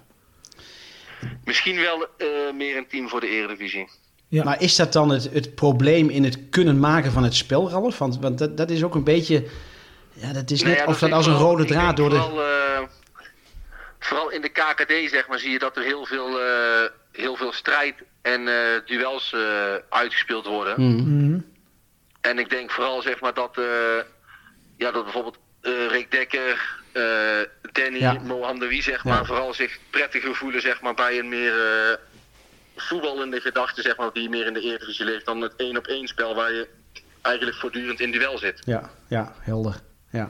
Misschien 1.44 1.76
wel 1.76 2.06
eh, 2.16 2.26
meer 2.54 2.76
een 2.76 2.86
team 2.86 3.08
voor 3.08 3.20
de 3.20 3.26
Eredivisie. 3.28 3.88
ja. 4.28 4.44
Maar 4.44 4.62
is 4.62 4.76
dat 4.76 4.92
dan 4.92 5.10
het, 5.10 5.30
het 5.32 5.54
probleem 5.54 6.08
in 6.08 6.24
het 6.24 6.38
kunnen 6.50 6.80
maken 6.80 7.12
van 7.12 7.24
het 7.24 7.34
spel, 7.34 7.70
Ralf? 7.70 7.98
Want, 7.98 8.18
want 8.18 8.38
dat, 8.38 8.56
dat 8.56 8.70
is 8.70 8.84
ook 8.84 8.94
een 8.94 9.04
beetje... 9.04 9.44
Ja, 10.12 10.32
dat 10.32 10.50
is 10.50 10.62
net 10.62 10.68
Nee, 10.72 10.80
ja, 10.80 10.86
of 10.86 10.98
dat 10.98 11.12
als 11.12 11.26
een 11.26 11.36
rode 11.36 11.64
draad 11.64 11.96
door 11.96 12.10
de... 12.10 12.16
Vooral, 12.16 12.42
eh, 12.42 12.82
vooral 13.98 14.30
in 14.30 14.40
de 14.40 14.48
KKD 14.48 15.10
zeg 15.10 15.28
maar, 15.28 15.38
zie 15.38 15.50
je 15.50 15.58
dat 15.58 15.76
er 15.76 15.82
heel 15.82 16.06
veel, 16.06 16.40
eh, 16.40 16.90
heel 17.12 17.36
veel 17.36 17.52
strijd 17.52 17.94
en 18.22 18.48
eh, 18.48 18.86
duels 18.86 19.32
eh, 19.32 19.74
uitgespeeld 19.88 20.46
worden. 20.46 20.80
Mhm. 20.80 21.26
Mhm. 21.26 21.40
En 22.20 22.38
ik 22.38 22.50
denk 22.50 22.70
vooral 22.70 23.02
zeg 23.02 23.20
maar, 23.20 23.34
dat, 23.34 23.58
eh, 23.58 23.64
ja, 24.76 24.90
dat 24.90 25.02
bijvoorbeeld 25.04 25.38
Rick 25.90 26.10
Dekker, 26.10 26.80
eh, 26.92 27.02
Danny, 27.72 27.98
Ja. 27.98 28.12
Mohammedoui 28.26 28.82
zeg 28.82 29.04
Ja. 29.04 29.10
maar, 29.10 29.26
vooral 29.26 29.54
zich 29.54 29.78
prettiger 29.90 30.34
voelen 30.34 30.60
zeg 30.60 30.80
maar, 30.80 30.94
bij 30.94 31.18
een 31.18 31.28
meer 31.28 31.52
eh, 31.52 31.96
voetballende 32.76 33.40
gedachte 33.40 33.82
zeg 33.82 33.96
maar, 33.96 34.10
die 34.12 34.28
meer 34.28 34.46
in 34.46 34.52
de 34.52 34.60
Eredivisie 34.60 35.04
leeft 35.04 35.26
dan 35.26 35.40
het 35.40 35.52
één 35.56 35.76
op 35.76 35.86
één 35.86 36.08
spel 36.08 36.34
waar 36.34 36.52
je 36.52 36.68
eigenlijk 37.22 37.56
voortdurend 37.56 38.00
in 38.00 38.10
duel 38.12 38.38
zit. 38.38 38.62
Ja, 38.64 38.90
ja, 39.08 39.32
helder. 39.40 39.80
Ja. 40.10 40.28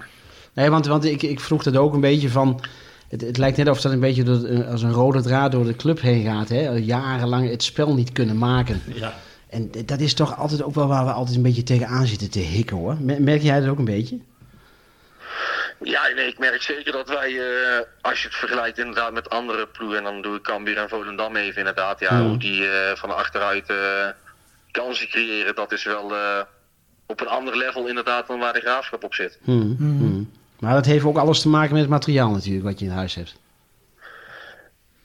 Nee, 0.52 0.70
want, 0.70 0.86
want 0.86 1.04
ik, 1.04 1.22
ik 1.22 1.40
vroeg 1.40 1.62
dat 1.62 1.76
ook 1.76 1.94
een 1.94 2.00
beetje 2.00 2.28
van... 2.30 2.60
Het, 3.08 3.20
het 3.20 3.38
lijkt 3.38 3.56
net 3.56 3.68
of 3.68 3.80
dat 3.80 3.92
een 3.92 4.00
beetje 4.00 4.22
door, 4.22 4.44
eh, 4.44 4.68
als 4.70 4.82
een 4.82 4.92
rode 4.92 5.22
draad 5.22 5.52
door 5.52 5.64
de 5.64 5.76
club 5.76 6.00
heen 6.00 6.24
gaat. 6.24 6.48
Hè? 6.48 6.68
Jarenlang 6.70 7.50
het 7.50 7.62
spel 7.62 7.94
niet 7.94 8.12
kunnen 8.12 8.38
maken. 8.38 8.82
Ja. 8.94 9.14
En 9.48 9.70
dat 9.86 10.00
is 10.00 10.14
toch 10.14 10.36
altijd 10.38 10.62
ook 10.62 10.74
wel 10.74 10.86
waar 10.86 11.04
we 11.04 11.12
altijd 11.12 11.36
een 11.36 11.42
beetje 11.42 11.62
tegenaan 11.62 12.06
zitten 12.06 12.30
te 12.30 12.38
hikken 12.38 12.76
hoor. 12.76 12.96
Mer- 13.00 13.22
Merk 13.22 13.42
jij 13.42 13.60
dat 13.60 13.68
ook 13.68 13.78
een 13.78 13.84
beetje? 13.84 14.18
Ja, 15.82 16.08
nee, 16.08 16.26
ik 16.26 16.38
merk 16.38 16.62
zeker 16.62 16.92
dat 16.92 17.08
wij, 17.08 17.28
eh, 17.40 17.80
als 18.00 18.22
je 18.22 18.28
het 18.28 18.36
vergelijkt 18.36 18.78
inderdaad 18.78 19.12
met 19.12 19.30
andere 19.30 19.66
ploegen, 19.66 19.98
en 19.98 20.04
dan 20.04 20.22
doe 20.22 20.36
ik 20.36 20.42
Cambuur 20.42 20.76
en 20.76 20.88
Volendam 20.88 21.36
even 21.36 21.58
inderdaad, 21.58 22.00
ja, 22.00 22.08
Hmm. 22.08 22.28
hoe 22.28 22.38
die 22.38 22.68
eh, 22.70 22.96
van 22.96 23.16
achteruit 23.16 23.70
eh, 23.70 24.08
kansen 24.70 25.08
creëren, 25.08 25.54
dat 25.54 25.72
is 25.72 25.84
wel 25.84 26.14
eh, 26.16 26.40
op 27.06 27.20
een 27.20 27.28
ander 27.28 27.56
level 27.56 27.86
inderdaad 27.86 28.26
dan 28.26 28.38
waar 28.38 28.52
de 28.52 28.60
graafschap 28.60 29.04
op 29.04 29.14
zit. 29.14 29.38
Hmm, 29.42 29.74
hmm. 29.78 30.30
Maar 30.60 30.74
dat 30.74 30.84
heeft 30.86 31.04
ook 31.04 31.18
alles 31.18 31.40
te 31.40 31.48
maken 31.48 31.72
met 31.72 31.80
het 31.80 31.90
materiaal 31.90 32.30
natuurlijk 32.30 32.64
wat 32.64 32.78
je 32.78 32.84
in 32.84 32.90
huis 32.90 33.14
hebt. 33.14 33.40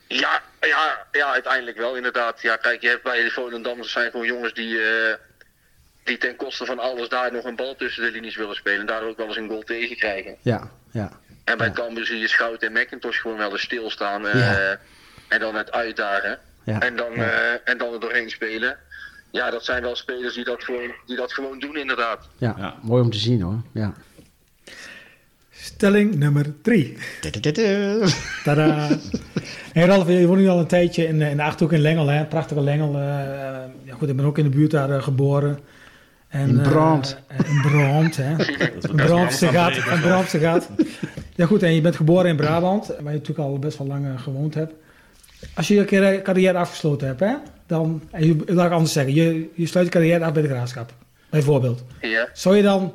Ja, 0.08 0.42
ja, 0.62 1.06
ja, 1.12 1.32
uiteindelijk 1.32 1.78
wel 1.78 1.96
inderdaad. 1.96 2.42
Ja, 2.42 2.56
kijk, 2.56 2.82
je 2.82 2.88
hebt 2.88 3.04
bij 3.04 3.24
de 3.24 3.30
Volendammers 3.32 3.92
zijn 3.92 4.12
gewoon 4.12 4.26
jongens 4.26 4.54
die, 4.54 4.80
eh, 4.82 5.14
die 6.08 6.18
ten 6.18 6.36
koste 6.36 6.66
van 6.66 6.80
alles 6.80 7.10
daar 7.10 7.32
nog 7.34 7.44
een 7.46 7.56
bal 7.56 7.76
tussen 7.76 8.04
de 8.04 8.12
linies 8.12 8.36
willen 8.36 8.56
spelen 8.56 8.80
en 8.80 8.86
daardoor 8.86 9.10
ook 9.10 9.18
wel 9.18 9.28
eens 9.28 9.38
een 9.38 9.48
goal 9.48 9.62
tegenkrijgen. 9.62 10.36
Ja, 10.42 10.72
ja. 10.92 11.12
En 11.44 11.58
bij 11.58 11.68
Ja. 11.68 11.74
Cambuur 11.74 12.06
zie 12.06 12.20
je 12.20 12.28
Schout 12.28 12.64
en 12.64 12.72
McIntosh 12.72 13.22
gewoon 13.22 13.38
wel 13.38 13.52
eens 13.52 13.62
stilstaan. 13.62 14.28
eh, 14.28 14.40
Ja. 14.40 14.78
En 15.28 15.40
dan 15.40 15.56
het 15.56 15.72
uitdagen. 15.72 16.40
Ja. 16.64 16.80
En, 16.80 16.96
dan, 16.96 17.14
Ja. 17.16 17.24
eh, 17.32 17.60
en 17.72 17.78
dan 17.78 17.94
er 17.94 18.00
doorheen 18.00 18.30
spelen. 18.30 18.78
Ja, 19.32 19.50
dat 19.50 19.66
zijn 19.66 19.82
wel 19.82 19.96
spelers 19.96 20.34
die 20.36 20.44
dat 20.44 20.64
gewoon, 20.64 20.92
die 21.06 21.16
dat 21.16 21.34
gewoon 21.34 21.60
doen 21.60 21.78
inderdaad. 21.78 22.28
Ja, 22.38 22.56
Ja. 22.58 22.76
mooi 22.82 23.04
om 23.04 23.10
te 23.12 23.18
zien 23.18 23.42
hoor. 23.42 23.62
Ja. 23.74 23.94
Stelling 25.52 26.16
nummer 26.16 26.62
drie. 26.62 26.98
Tada. 28.44 28.88
Hey 29.74 29.86
Ralf, 29.86 30.08
je 30.08 30.28
woont 30.28 30.40
nu 30.40 30.48
al 30.48 30.60
een 30.60 30.68
tijdje 30.68 31.08
in, 31.08 31.22
eh, 31.22 31.30
in 31.32 31.38
de 31.38 31.44
Achterhoek 31.44 31.74
in 31.74 31.82
Lengel, 31.82 32.08
hè? 32.08 32.26
prachtige 32.26 32.62
Lengel. 32.62 32.98
ja, 33.84 33.94
goed, 33.98 34.10
ik 34.10 34.16
ben 34.16 34.26
ook 34.26 34.38
in 34.38 34.44
de 34.44 34.50
buurt 34.58 34.72
daar 34.72 35.02
geboren. 35.02 35.60
En, 36.28 36.48
In 36.50 36.62
Brand. 36.62 37.18
eh, 37.28 37.38
in 37.50 37.62
Brand, 37.62 38.16
hè. 38.18 38.32
Een 38.82 38.96
wel 38.96 39.08
lang 39.18 39.34
gaat. 39.34 39.76
Een 39.78 40.02
Brabantse 40.02 40.40
gaat. 40.40 40.70
Ja 41.36 41.46
goed, 41.46 41.64
en 41.64 41.74
je 41.74 41.82
bent 41.82 41.96
geboren 41.96 42.30
in 42.30 42.36
Brabant, 42.36 42.88
waar 42.88 42.98
je 42.98 43.04
natuurlijk 43.20 43.40
al 43.40 43.60
best 43.60 43.78
wel 43.78 43.88
lang 43.88 44.06
eh, 44.06 44.20
gewoond 44.22 44.54
hebt. 44.54 44.74
Als 45.56 45.68
je 45.68 45.74
je 45.76 45.86
carri- 45.86 46.22
carrière 46.22 46.58
afgesloten 46.58 47.08
hebt, 47.08 47.20
hè, 47.20 47.34
dan, 47.66 48.02
en 48.12 48.26
je, 48.28 48.44
laat 48.46 48.66
ik 48.66 48.72
anders 48.72 48.92
zeggen, 48.94 49.14
je, 49.14 49.50
je 49.56 49.66
sluit 49.66 49.86
je 49.86 49.92
carrière 49.92 50.26
af 50.26 50.34
bij 50.34 50.42
de 50.42 50.48
graafschap, 50.48 50.94
bijvoorbeeld. 51.30 51.84
Ja. 52.02 52.28
Zou 52.34 52.56
je 52.56 52.64
dan 52.64 52.94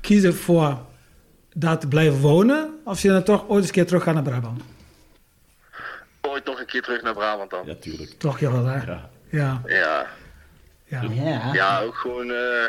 kiezen 0.00 0.34
voor 0.34 0.78
daar 1.54 1.78
te 1.78 1.88
blijven 1.88 2.18
wonen, 2.20 2.70
of 2.84 3.02
je 3.02 3.08
dan 3.08 3.22
toch 3.22 3.44
ooit 3.48 3.58
eens 3.58 3.66
een 3.66 3.72
keer 3.72 3.86
terug 3.86 4.02
gaat 4.02 4.14
naar 4.14 4.22
Brabant? 4.22 4.62
Ooit 6.20 6.44
nog 6.44 6.58
een 6.60 6.66
keer 6.66 6.82
terug 6.82 7.02
naar 7.02 7.14
Brabant 7.14 7.50
dan. 7.50 7.62
Ja, 7.66 7.74
tuurlijk. 7.80 8.10
Toch 8.18 8.40
jawel, 8.40 8.64
hè? 8.64 8.84
Ja. 8.84 9.10
Ja, 9.30 9.60
Ja, 9.66 10.06
ja. 10.86 11.02
Ja. 11.10 11.50
ja 11.52 11.80
ook 11.80 11.96
gewoon 11.96 12.30
eh, 12.30 12.64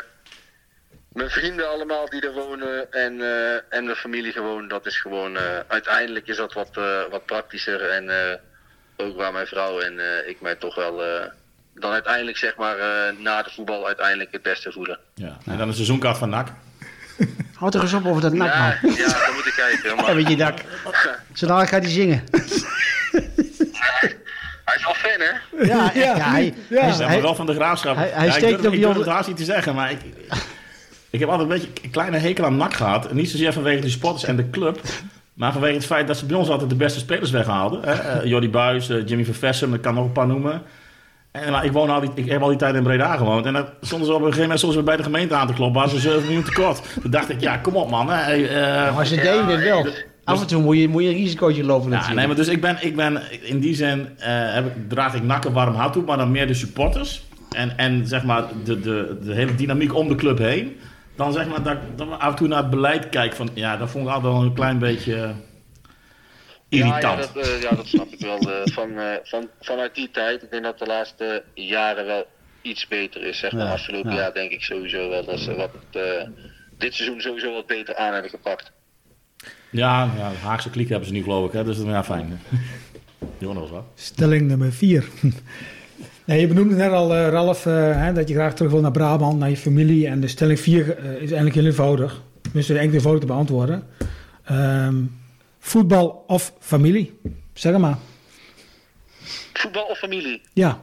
mijn 1.12 1.30
vrienden 1.30 1.68
allemaal 1.68 2.08
die 2.08 2.20
er 2.26 2.32
wonen 2.32 2.92
en, 2.92 3.20
eh, 3.20 3.54
en 3.54 3.84
mijn 3.84 3.96
familie 3.96 4.32
gewoon. 4.32 4.68
Dat 4.68 4.86
is 4.86 5.00
gewoon, 5.00 5.36
eh, 5.36 5.42
uiteindelijk 5.68 6.26
is 6.26 6.36
dat 6.36 6.52
wat, 6.52 6.76
eh, 6.76 7.00
wat 7.10 7.26
praktischer. 7.26 7.90
En 7.90 8.10
eh, 8.10 8.36
ook 8.96 9.16
waar 9.16 9.32
mijn 9.32 9.46
vrouw 9.46 9.80
en 9.80 9.98
eh, 9.98 10.28
ik 10.28 10.40
mij 10.40 10.54
toch 10.54 10.74
wel 10.74 11.04
eh, 11.04 11.26
dan 11.74 11.92
uiteindelijk 11.92 12.36
zeg 12.36 12.56
maar 12.56 12.78
eh, 12.78 13.16
na 13.18 13.42
de 13.42 13.50
voetbal 13.50 13.86
uiteindelijk 13.86 14.32
het 14.32 14.42
beste 14.42 14.72
voelen. 14.72 14.98
Ja. 15.14 15.36
En 15.46 15.56
dan 15.58 15.68
een 15.68 15.74
seizoenkaart 15.74 16.18
van 16.18 16.28
NAC. 16.28 16.48
Houd 17.58 17.72
toch 17.72 17.82
eens 17.82 17.92
op 17.92 18.06
over 18.06 18.22
dat 18.22 18.32
nak 18.32 18.48
man. 18.54 18.56
Ja, 18.56 18.78
ja, 19.06 19.24
dan 19.26 19.34
moet 19.34 19.46
ik 19.46 19.52
kijken. 19.56 19.88
Ja, 19.88 19.94
Maar 20.02 20.14
met 20.14 20.28
je 20.28 20.36
dak. 20.36 20.58
Zodra 21.32 21.66
gaat 21.66 21.82
hij 21.82 21.90
zingen. 21.92 22.24
hij 24.68 24.76
is 24.76 24.84
wel 24.84 24.94
fan 24.94 25.20
hè? 25.20 25.66
Ja, 25.74 25.90
ja, 25.94 26.14
hij, 26.14 26.14
Ja. 26.14 26.30
hij- 26.30 26.54
Ja, 26.68 26.96
maar 26.98 27.08
hij- 27.08 27.22
wel 27.22 27.34
van 27.34 27.46
de 27.46 27.54
graafschap. 27.54 27.96
hij- 27.96 28.10
hij 28.12 28.26
ja, 28.26 28.32
steekt 28.32 28.52
ik 28.52 28.62
durf, 28.62 28.74
ik 28.74 28.96
het 28.96 29.06
haast 29.06 29.28
niet 29.28 29.36
te 29.36 29.44
zeggen, 29.44 29.74
maar 29.74 29.90
ik, 29.90 29.98
ik 31.10 31.20
heb 31.20 31.28
altijd 31.28 31.48
een 31.50 31.54
beetje 31.54 31.70
een 31.82 31.90
kleine 31.90 32.16
hekel 32.18 32.44
aan 32.44 32.56
NAC 32.56 32.74
gehad. 32.74 33.06
En 33.08 33.16
niet 33.16 33.30
zozeer 33.30 33.52
vanwege 33.52 33.80
de 33.80 33.88
sporters 33.88 34.24
en 34.24 34.36
de 34.36 34.50
club. 34.50 34.80
Maar 35.34 35.52
vanwege 35.52 35.74
het 35.74 35.86
feit 35.86 36.06
dat 36.06 36.16
ze 36.16 36.26
bij 36.26 36.36
ons 36.36 36.48
altijd 36.48 36.70
de 36.70 36.76
beste 36.76 36.98
spelers 36.98 37.30
weghaalden. 37.30 37.80
Hè? 37.84 37.92
Eh, 37.92 38.24
Jordi 38.24 38.50
Buis, 38.50 38.88
eh, 38.88 39.06
Jimmy 39.06 39.24
Vervessen, 39.24 39.74
ik 39.74 39.80
kan 39.82 39.94
nog 39.94 40.04
een 40.04 40.12
paar 40.12 40.26
noemen. 40.26 40.62
En, 41.30 41.50
maar 41.52 41.64
ik, 41.64 41.72
woon 41.72 41.90
al 41.90 42.00
die, 42.00 42.10
ik 42.14 42.30
heb 42.30 42.42
al 42.42 42.48
die 42.48 42.56
tijd 42.58 42.74
in 42.74 42.82
Breda 42.82 43.16
gewoond. 43.16 43.46
En 43.46 43.52
dan 43.52 43.66
stonden 43.80 44.06
ze 44.06 44.12
op 44.12 44.18
een 44.18 44.24
gegeven 44.24 44.42
moment 44.42 44.60
soms 44.60 44.74
weer 44.74 44.84
bij 44.84 44.96
de 44.96 45.02
gemeente 45.02 45.34
aan 45.34 45.46
te 45.46 45.52
kloppen. 45.52 45.80
Waren 45.80 46.00
ze 46.00 46.00
7 46.00 46.22
miljoen 46.24 46.42
tekort. 46.44 46.82
Toen 47.02 47.10
dacht 47.10 47.28
ik, 47.30 47.40
ja, 47.40 47.56
kom 47.56 47.76
op 47.76 47.90
man. 47.90 48.10
Hè. 48.10 48.46
eh, 48.46 48.94
maar 48.96 49.06
ze 49.06 49.14
deden 49.16 49.46
het 49.46 49.60
wel. 49.62 49.86
Af 50.28 50.40
en 50.40 50.46
toe 50.46 50.62
moet 50.62 50.76
je, 50.78 50.88
moet 50.88 51.02
je 51.02 51.08
een 51.08 51.14
risicootje 51.14 51.64
lopen 51.64 51.84
ja, 51.84 51.88
natuurlijk. 51.90 52.18
nee, 52.18 52.26
maar 52.26 52.36
dus 52.36 52.48
ik 52.48 52.60
ben, 52.60 52.76
ik 52.80 52.96
ben 52.96 53.22
in 53.42 53.60
die 53.60 53.74
zin 53.74 54.08
eh, 54.18 54.52
heb 54.54 54.66
ik, 54.66 54.88
draag 54.88 55.14
ik 55.14 55.22
nakken 55.22 55.52
warm 55.52 55.74
hart 55.74 55.92
toe, 55.92 56.02
maar 56.04 56.16
dan 56.16 56.30
meer 56.30 56.46
de 56.46 56.54
supporters. 56.54 57.26
En, 57.50 57.76
en 57.76 58.06
zeg 58.06 58.24
maar 58.24 58.44
de, 58.64 58.80
de, 58.80 59.18
de 59.22 59.34
hele 59.34 59.54
dynamiek 59.54 59.94
om 59.94 60.08
de 60.08 60.14
club 60.14 60.38
heen. 60.38 60.76
Dan 61.16 61.32
zeg 61.32 61.48
maar 61.48 61.62
dat 61.62 61.72
ik 61.72 61.78
dat 61.96 62.08
we 62.08 62.14
af 62.14 62.30
en 62.30 62.36
toe 62.36 62.48
naar 62.48 62.58
het 62.62 62.70
beleid 62.70 63.08
kijk 63.08 63.34
van 63.34 63.50
ja, 63.54 63.76
dat 63.76 63.90
vond 63.90 64.06
ik 64.06 64.12
altijd 64.12 64.32
wel 64.32 64.42
een 64.42 64.52
klein 64.54 64.78
beetje 64.78 65.14
eh, 65.14 65.30
irritant. 66.68 67.02
Ja, 67.02 67.10
ja, 67.10 67.16
dat, 67.16 67.46
eh, 67.46 67.62
ja, 67.62 67.70
dat 67.70 67.86
snap 67.86 68.06
ik 68.12 68.20
wel. 68.20 68.38
eh, 68.38 68.72
van, 68.72 68.98
eh, 68.98 69.12
van, 69.22 69.48
vanuit 69.60 69.94
die 69.94 70.10
tijd, 70.10 70.42
ik 70.42 70.50
denk 70.50 70.62
dat 70.64 70.78
de 70.78 70.86
laatste 70.86 71.42
jaren 71.54 72.06
wel 72.06 72.26
iets 72.62 72.88
beter 72.88 73.22
is. 73.22 73.38
Zeg 73.38 73.52
maar. 73.52 73.66
Ja, 73.66 73.72
Afgelopen 73.72 74.10
ja. 74.10 74.16
jaar 74.16 74.32
denk 74.32 74.50
ik 74.50 74.62
sowieso 74.62 75.08
wel 75.08 75.24
dat 75.24 75.38
ze 75.38 75.54
wat, 75.54 75.70
eh, 75.92 76.28
dit 76.78 76.94
seizoen 76.94 77.20
sowieso 77.20 77.52
wat 77.52 77.66
beter 77.66 77.96
aan 77.96 78.12
hebben 78.12 78.30
gepakt. 78.30 78.72
Ja, 79.70 80.10
ja, 80.16 80.30
de 80.30 80.36
Haagse 80.36 80.70
kliek 80.70 80.88
hebben 80.88 81.06
ze 81.08 81.14
nu 81.14 81.22
geloof 81.22 81.46
ik, 81.46 81.52
hè, 81.52 81.64
dus 81.64 81.76
dat 81.76 81.86
is 81.86 81.92
ja, 81.92 82.04
fijn. 82.04 82.40
Eens 83.40 83.70
wat. 83.70 83.84
Stelling 83.94 84.46
nummer 84.48 84.72
vier. 84.72 85.08
Nee, 86.24 86.40
je 86.40 86.46
benoemde 86.46 86.74
net 86.74 86.92
al, 86.92 87.14
eh, 87.14 87.28
Ralf, 87.28 87.66
eh, 87.66 87.72
hè, 88.02 88.12
dat 88.12 88.28
je 88.28 88.34
graag 88.34 88.54
terug 88.54 88.72
wil 88.72 88.80
naar 88.80 88.90
Brabant, 88.90 89.38
naar 89.38 89.50
je 89.50 89.56
familie. 89.56 90.06
En 90.06 90.20
de 90.20 90.28
stelling 90.28 90.60
vier 90.60 90.98
eh, 90.98 91.10
is 91.12 91.18
eigenlijk 91.18 91.54
heel 91.54 91.64
eenvoudig. 91.64 92.22
Tenminste, 92.42 92.72
eigenlijk 92.72 92.94
eenvoudig 92.94 93.20
te 93.20 93.26
beantwoorden. 93.26 93.86
Ehm, 94.44 94.96
voetbal 95.58 96.24
of 96.26 96.52
familie? 96.60 97.18
Zeg 97.52 97.78
maar. 97.78 97.98
Voetbal 99.52 99.84
of 99.84 99.98
familie? 99.98 100.40
Ja, 100.52 100.80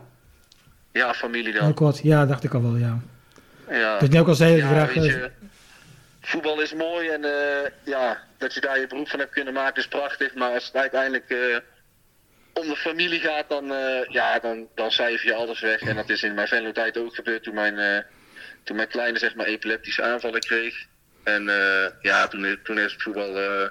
Ja, 0.91 1.13
familie 1.13 1.51
heel 1.51 1.61
dan. 1.61 1.73
kort. 1.73 1.99
Ja, 2.03 2.25
dacht 2.25 2.43
ik 2.43 2.53
al 2.53 2.61
wel, 2.61 2.75
ja. 2.77 2.99
Ja. 3.69 3.99
Dat 3.99 4.13
je 4.13 4.19
ook 4.19 4.27
al 4.27 4.35
zei, 4.35 4.61
dat 4.61 4.93
je 4.93 4.99
Ja, 5.01 5.03
je, 5.03 5.31
voetbal 6.26 6.61
is 6.61 6.73
mooi 6.73 7.07
en 7.09 7.23
eh, 7.23 7.71
ja, 7.84 8.23
dat 8.38 8.53
je 8.53 8.61
daar 8.61 8.80
je 8.80 8.88
beroep 8.88 9.09
van 9.09 9.19
hebt 9.19 9.32
kunnen 9.34 9.53
maken 9.53 9.82
is 9.82 9.88
prachtig. 9.88 10.36
Maar 10.36 10.53
als 10.53 10.65
het 10.65 10.76
uiteindelijk 10.76 11.30
eh, 11.30 11.57
om 12.53 12.67
de 12.67 12.76
familie 12.76 13.19
gaat, 13.19 13.49
dan, 13.49 13.71
eh, 13.73 14.05
ja, 14.09 14.39
dan, 14.39 14.67
dan 14.76 14.91
cijfer 14.91 15.28
je 15.28 15.34
alles 15.36 15.59
weg. 15.59 15.82
En 15.82 15.95
dat 15.95 16.09
is 16.09 16.23
in 16.23 16.34
mijn 16.34 16.47
Venlo-tijd 16.47 16.97
ook 16.97 17.15
gebeurd 17.15 17.43
toen 17.43 17.53
mijn, 17.53 17.78
eh, 17.78 18.03
toen 18.63 18.76
mijn 18.76 18.88
kleine 18.88 19.19
zeg 19.19 19.36
maar, 19.36 19.45
epileptische 19.45 20.03
aanvallen 20.03 20.39
kreeg. 20.39 20.86
En 21.23 21.49
eh, 21.49 21.91
ja, 22.01 22.28
toen, 22.28 22.59
toen 22.63 22.78
is 22.80 22.91
het 22.91 23.01
voetbal, 23.01 23.38
eh, 23.39 23.69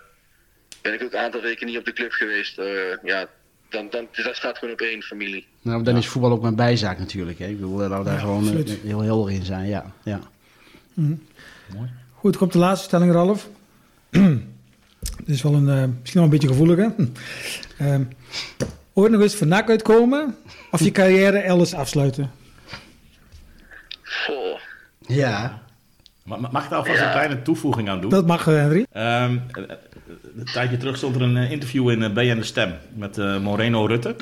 ben 0.82 0.92
ik 0.94 1.02
ook 1.02 1.12
een 1.12 1.18
aantal 1.18 1.40
weken 1.40 1.66
niet 1.66 1.78
op 1.78 1.84
de 1.84 1.92
club 1.92 2.12
geweest. 2.12 2.58
Eh, 2.58 2.66
ja, 3.02 3.26
dan, 3.68 3.90
dan, 3.90 4.08
dus 4.12 4.24
dat 4.24 4.36
staat 4.36 4.58
gewoon 4.58 4.74
op 4.74 4.80
één 4.80 5.02
familie. 5.02 5.46
Nou, 5.62 5.82
dan 5.82 5.96
is 5.96 6.06
voetbal 6.08 6.30
ook 6.30 6.42
mijn 6.42 6.56
bijzaak 6.56 6.98
natuurlijk. 6.98 7.38
Hè. 7.38 7.46
Ik 7.46 7.54
bedoel, 7.56 7.76
daar 7.76 7.88
daar 7.88 8.04
Ja, 8.14 8.18
gewoon 8.18 8.38
absoluut. 8.38 8.78
heel 8.82 9.00
helder 9.02 9.32
in 9.32 9.44
zijn. 9.44 9.66
Ja, 9.66 9.92
ja. 10.04 10.20
Goed, 12.24 12.36
komt 12.36 12.52
de 12.52 12.58
laatste 12.58 12.86
stelling, 12.86 13.12
Ralf. 13.12 13.48
Dit 14.10 15.34
is 15.34 15.42
wel 15.42 15.54
een, 15.54 15.68
eh, 15.68 15.74
misschien 16.00 16.12
wel 16.12 16.22
een 16.22 16.30
beetje 16.30 16.48
gevoelig, 16.48 16.76
hè? 16.76 16.86
Ehm, 17.92 18.02
ooit 18.92 19.12
nog 19.12 19.20
eens 19.20 19.34
van 19.34 19.48
NAC 19.48 19.68
uitkomen 19.68 20.36
of 20.70 20.80
je 20.80 20.90
carrière 20.90 21.38
elders 21.38 21.74
afsluiten? 21.74 22.30
Goh. 24.02 24.58
Ja. 25.00 25.62
Ma- 26.22 26.36
ma- 26.36 26.48
Mag 26.52 26.64
ik 26.64 26.70
daar 26.70 26.78
alvast 26.78 26.98
Ja. 26.98 27.06
een 27.06 27.12
kleine 27.12 27.42
toevoeging 27.42 27.88
aan 27.88 28.00
doen? 28.00 28.10
Dat 28.10 28.26
mag, 28.26 28.46
eh, 28.46 28.54
Henry. 28.54 28.86
Ehm, 28.92 29.38
eh, 29.52 29.62
een 30.36 30.44
tijdje 30.52 30.76
terug 30.76 30.96
stond 30.96 31.14
er 31.16 31.22
een 31.22 31.36
interview 31.36 31.90
in 31.90 32.12
BN 32.14 32.34
De 32.36 32.42
Stem 32.44 32.74
met 32.94 33.18
eh, 33.18 33.38
Moreno 33.40 33.86
Rutte. 33.86 34.16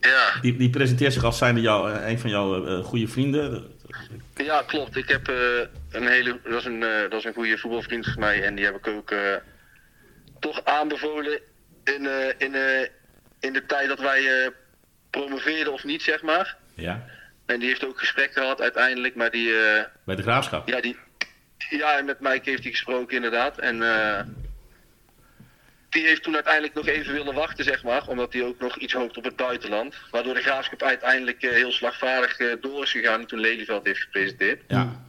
Ja. 0.00 0.40
Die, 0.40 0.56
die 0.56 0.70
presenteert 0.70 1.12
zich 1.12 1.24
als 1.24 1.38
zijnde 1.38 1.60
jou, 1.60 1.90
een 1.92 2.18
van 2.18 2.30
jouw 2.30 2.82
goede 2.82 3.08
vrienden. 3.08 3.62
Ja, 4.34 4.62
klopt. 4.66 4.96
Ik 4.96 5.08
heb 5.08 5.28
eh, 5.28 5.60
een 5.90 6.06
hele. 6.06 6.40
Dat 6.44 6.58
is 6.58 6.64
een, 6.64 6.82
eh, 6.82 7.00
dat 7.00 7.12
is 7.12 7.24
een 7.24 7.34
goede 7.34 7.58
voetbalvriend 7.58 8.06
van 8.06 8.20
mij. 8.20 8.42
En 8.42 8.54
die 8.54 8.64
heb 8.64 8.76
ik 8.76 8.86
ook 8.86 9.10
eh, 9.10 9.34
toch 10.40 10.64
aanbevolen 10.64 11.40
in, 11.84 12.08
in, 12.38 12.54
in 13.40 13.52
de 13.52 13.66
tijd 13.66 13.88
dat 13.88 14.00
wij 14.00 14.50
promoveerden 15.10 15.72
of 15.72 15.84
niet, 15.84 16.02
zeg 16.02 16.22
maar. 16.22 16.56
Ja, 16.74 17.04
En 17.46 17.58
die 17.58 17.68
heeft 17.68 17.86
ook 17.86 17.98
gesprek 17.98 18.32
gehad 18.32 18.60
uiteindelijk. 18.60 19.14
Maar 19.14 19.30
die. 19.30 19.52
bij 20.04 20.16
de 20.16 20.22
graafschap. 20.22 20.68
ja, 20.68 20.80
die. 20.80 20.96
Ja, 21.70 22.02
met 22.02 22.20
Mike 22.20 22.50
heeft 22.50 22.62
hij 22.62 22.72
gesproken 22.72 23.16
inderdaad. 23.16 23.58
En. 23.58 23.82
Die 25.92 26.06
heeft 26.06 26.22
toen 26.22 26.34
uiteindelijk 26.34 26.74
nog 26.74 26.86
even 26.86 27.12
willen 27.12 27.34
wachten, 27.34 27.64
zeg 27.64 27.82
maar. 27.82 28.08
Omdat 28.08 28.32
hij 28.32 28.44
ook 28.44 28.60
nog 28.60 28.76
iets 28.76 28.92
hoopt 28.92 29.16
op 29.16 29.24
het 29.24 29.36
buitenland. 29.36 29.94
Waardoor 30.10 30.34
de 30.34 30.40
graafschap 30.42 30.82
uiteindelijk 30.82 31.42
eh, 31.42 31.50
heel 31.50 31.72
slagvaardig 31.72 32.38
eh, 32.38 32.46
door 32.60 32.82
is 32.82 32.90
gegaan 32.90 33.26
toen 33.26 33.40
Lelyveld 33.40 33.86
heeft 33.86 34.00
gepresenteerd. 34.00 34.62
Ja. 34.68 35.04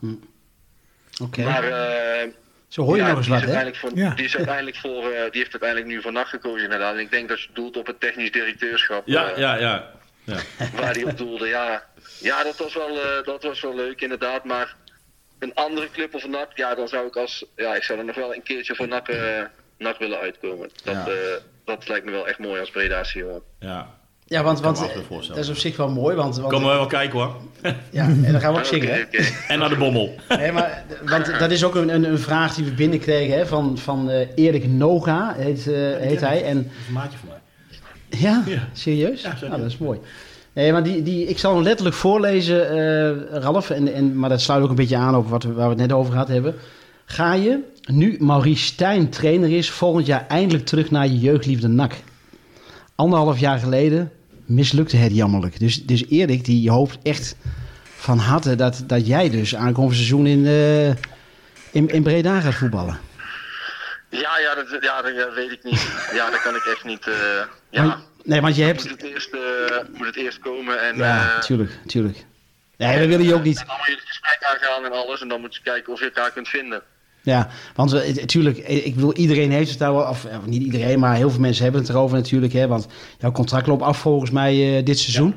Oké. 1.22 1.44
Maar 1.44 1.64
eh, 1.64 2.30
Zo 2.68 2.84
hoor 2.84 2.96
je 2.96 3.02
Ja, 3.02 3.08
nog 3.08 3.18
eens 3.18 3.26
die 3.26 3.36
wat, 3.36 3.64
hè? 3.64 3.74
voor, 3.74 3.92
Ja. 3.96 4.14
die, 4.14 4.26
is 4.26 4.36
uiteindelijk 4.36 4.78
voor, 4.78 5.04
eh, 5.12 5.32
die 5.32 5.42
heeft 5.42 5.52
uiteindelijk 5.52 5.86
nu 5.86 6.02
voor 6.02 6.12
nacht 6.12 6.30
gekozen 6.30 6.64
inderdaad. 6.64 6.94
En 6.94 7.00
ik 7.00 7.12
denk 7.12 7.30
dat 7.30 7.42
je 7.42 7.50
doelt 7.54 7.78
op 7.78 7.88
het 7.88 8.00
technisch 8.00 8.32
directeurschap. 8.32 9.08
Ja, 9.08 9.32
ja, 9.38 9.56
ja. 9.56 9.92
ja. 10.24 10.40
Waar 10.80 10.94
hij 10.94 11.04
op 11.04 11.18
doelde. 11.18 11.48
Ja, 11.48 11.86
ja 12.20 12.44
dat, 12.44 12.58
was 12.58 12.74
wel, 12.74 13.02
eh, 13.02 13.24
dat 13.24 13.44
was 13.44 13.62
wel 13.62 13.76
leuk 13.76 14.02
inderdaad. 14.02 14.44
Maar 14.44 14.76
een 15.40 15.54
andere 15.54 15.92
club 15.92 16.14
of 16.14 16.24
een 16.24 16.30
NAC, 16.30 16.52
ja, 16.56 16.76
dan 16.76 16.88
zou 16.88 17.08
ik 17.08 17.16
als. 17.16 17.46
Ja, 17.56 17.76
ik 17.76 17.84
zou 17.84 18.00
er 18.00 18.06
nog 18.06 18.16
wel 18.16 18.36
een 18.36 18.44
keertje 18.44 18.76
voor 18.76 18.88
NAC, 18.88 19.08
eh, 19.78 19.86
NAC 19.86 19.98
willen 20.00 20.18
uitkomen. 20.20 20.70
Dat, 20.84 20.94
Ja. 20.94 21.08
eh, 21.08 21.14
dat 21.66 21.88
lijkt 21.88 22.06
me 22.06 22.12
wel 22.12 22.28
echt 22.28 22.40
mooi 22.40 22.60
als 22.60 22.70
Breda's 22.70 23.14
jongen. 23.14 23.42
ja. 23.60 23.88
Ja, 24.26 24.44
want, 24.44 24.60
want 24.62 24.78
dat 25.28 25.38
is 25.38 25.50
op 25.50 25.56
zich 25.56 25.78
wel 25.78 25.90
mooi. 25.90 26.16
Want, 26.16 26.38
want, 26.38 26.54
Komen 26.54 26.70
we 26.70 26.76
wel 26.76 26.86
kijken 26.86 27.20
hoor. 27.20 27.36
ja, 27.90 28.04
en 28.06 28.32
dan 28.32 28.42
gaan 28.42 28.54
we 28.54 28.60
ook 28.60 28.66
Oké, 28.74 28.74
zingen. 28.76 29.08
En 29.48 29.60
naar 29.60 29.70
de 29.70 29.76
bommel. 29.76 30.16
Nee, 30.30 30.52
maar, 30.52 30.84
want 31.06 31.40
dat 31.40 31.52
is 31.52 31.64
ook 31.64 31.76
een, 31.76 31.90
een, 31.94 32.04
een 32.04 32.20
vraag 32.20 32.54
die 32.56 32.66
we 32.66 32.72
binnenkregen 32.72 33.38
hè, 33.38 33.46
van, 33.46 33.78
van 33.78 34.10
eh, 34.10 34.28
Erik 34.36 34.68
Noga, 34.68 35.34
heet, 35.38 35.68
eh, 35.68 35.74
heet 35.98 36.20
hij. 36.22 36.44
En, 36.44 36.58
een 36.58 36.94
maatje 36.94 37.18
voor 37.18 37.30
mij. 37.30 37.40
ja, 38.20 38.44
Ja. 38.46 38.68
serieus? 38.74 39.22
Ja. 39.22 39.36
Nou, 39.42 39.62
dat 39.62 39.70
is 39.72 39.78
mooi. 39.78 40.00
Nee, 40.54 40.72
maar 40.72 40.84
die, 40.84 41.04
die, 41.04 41.26
ik 41.26 41.40
zal 41.40 41.54
hem 41.54 41.64
letterlijk 41.64 41.96
voorlezen, 41.96 42.70
eh, 42.70 43.40
Ralf, 43.42 43.70
en, 43.70 43.94
en, 43.94 44.18
maar 44.20 44.30
dat 44.30 44.42
sluit 44.42 44.64
ook 44.64 44.70
een 44.70 44.76
beetje 44.76 44.98
aan 44.98 45.16
op 45.16 45.30
wat 45.30 45.44
we, 45.44 45.54
waar 45.54 45.64
we 45.70 45.70
het 45.74 45.82
net 45.82 45.92
over 45.92 46.12
gehad 46.12 46.28
hebben. 46.28 46.56
Ga 47.06 47.34
je, 47.34 47.60
nu 47.86 48.16
Maurice 48.20 48.64
Stijn 48.66 49.10
trainer 49.10 49.58
is, 49.58 49.70
volgend 49.70 50.06
jaar 50.06 50.26
eindelijk 50.28 50.66
terug 50.66 50.92
naar 50.92 51.06
je 51.08 51.20
jeugdliefde 51.20 51.68
NAC? 51.68 51.94
Anderhalf 52.96 53.40
jaar 53.40 53.60
geleden 53.60 54.12
mislukte 54.46 54.98
het 54.98 55.16
jammerlijk. 55.16 55.60
Dus, 55.60 55.86
dus 55.86 56.06
Erik, 56.10 56.46
die 56.46 56.70
hoopt 56.70 56.98
echt 57.04 57.36
van 57.96 58.18
harte 58.18 58.56
dat, 58.56 58.84
dat 58.88 59.08
jij 59.08 59.30
dus 59.30 59.56
aankomend 59.56 59.94
seizoen 59.96 60.26
in, 60.28 60.46
eh, 60.46 60.88
in, 61.72 61.88
in 61.90 62.04
Breda 62.04 62.40
gaat 62.40 62.54
voetballen. 62.56 63.00
Ja, 64.10 64.40
ja, 64.40 64.56
dat, 64.56 64.78
ja, 64.82 65.02
dat 65.02 65.34
weet 65.34 65.52
ik 65.52 65.64
niet. 65.64 65.88
Ja, 66.14 66.30
dat 66.30 66.42
kan 66.42 66.56
ik 66.56 66.64
echt 66.66 66.84
niet. 66.84 67.08
eh, 67.08 67.14
ja, 67.70 67.84
Maar- 67.84 68.00
nee, 68.24 68.42
want 68.42 68.56
je 68.56 68.64
hebt... 68.64 68.82
moet, 68.90 69.02
het 69.02 69.04
eerst, 69.04 69.34
eh, 69.34 69.40
moet 69.94 70.06
het 70.08 70.16
eerst 70.16 70.40
komen 70.40 70.82
en. 70.82 70.98
Ja, 70.98 71.40
tuurlijk, 71.40 71.72
tuurlijk. 71.86 72.26
Nee, 72.78 73.00
we 73.00 73.08
willen 73.08 73.26
je 73.26 73.34
ook 73.34 73.44
niet... 73.44 73.60
En 73.60 73.66
dan 73.68 73.76
moet 73.78 73.86
je 73.88 73.92
het 73.94 74.04
gesprek 74.08 74.44
aangaan 74.44 74.86
en 74.86 74.92
alles. 74.92 75.22
En 75.22 75.28
dan 75.28 75.42
moet 75.42 75.56
je 75.56 75.62
kijken 75.64 75.94
of 75.94 76.00
je 76.00 76.06
elkaar 76.06 76.32
kunt 76.32 76.48
vinden. 76.48 76.82
Ja, 77.26 77.50
want 77.76 77.92
natuurlijk, 78.16 78.58
ik 78.58 78.96
bedoel, 78.96 79.14
iedereen 79.16 79.52
heeft 79.52 79.70
het 79.70 79.80
daar 79.80 79.94
wel, 79.94 80.08
of, 80.08 80.26
of 80.26 80.46
niet 80.46 80.64
iedereen, 80.64 81.00
maar 81.00 81.16
heel 81.16 81.30
veel 81.30 81.40
mensen 81.40 81.64
hebben 81.64 81.82
het 81.82 81.90
erover 81.90 82.18
natuurlijk. 82.18 82.54
Hè, 82.54 82.68
want 82.68 82.88
jouw 83.20 83.32
contract 83.32 83.68
loopt 83.68 83.82
af 83.84 83.98
volgens 83.98 84.32
mij 84.32 84.78
eh, 84.78 84.86
dit 84.86 85.00
seizoen. 85.00 85.36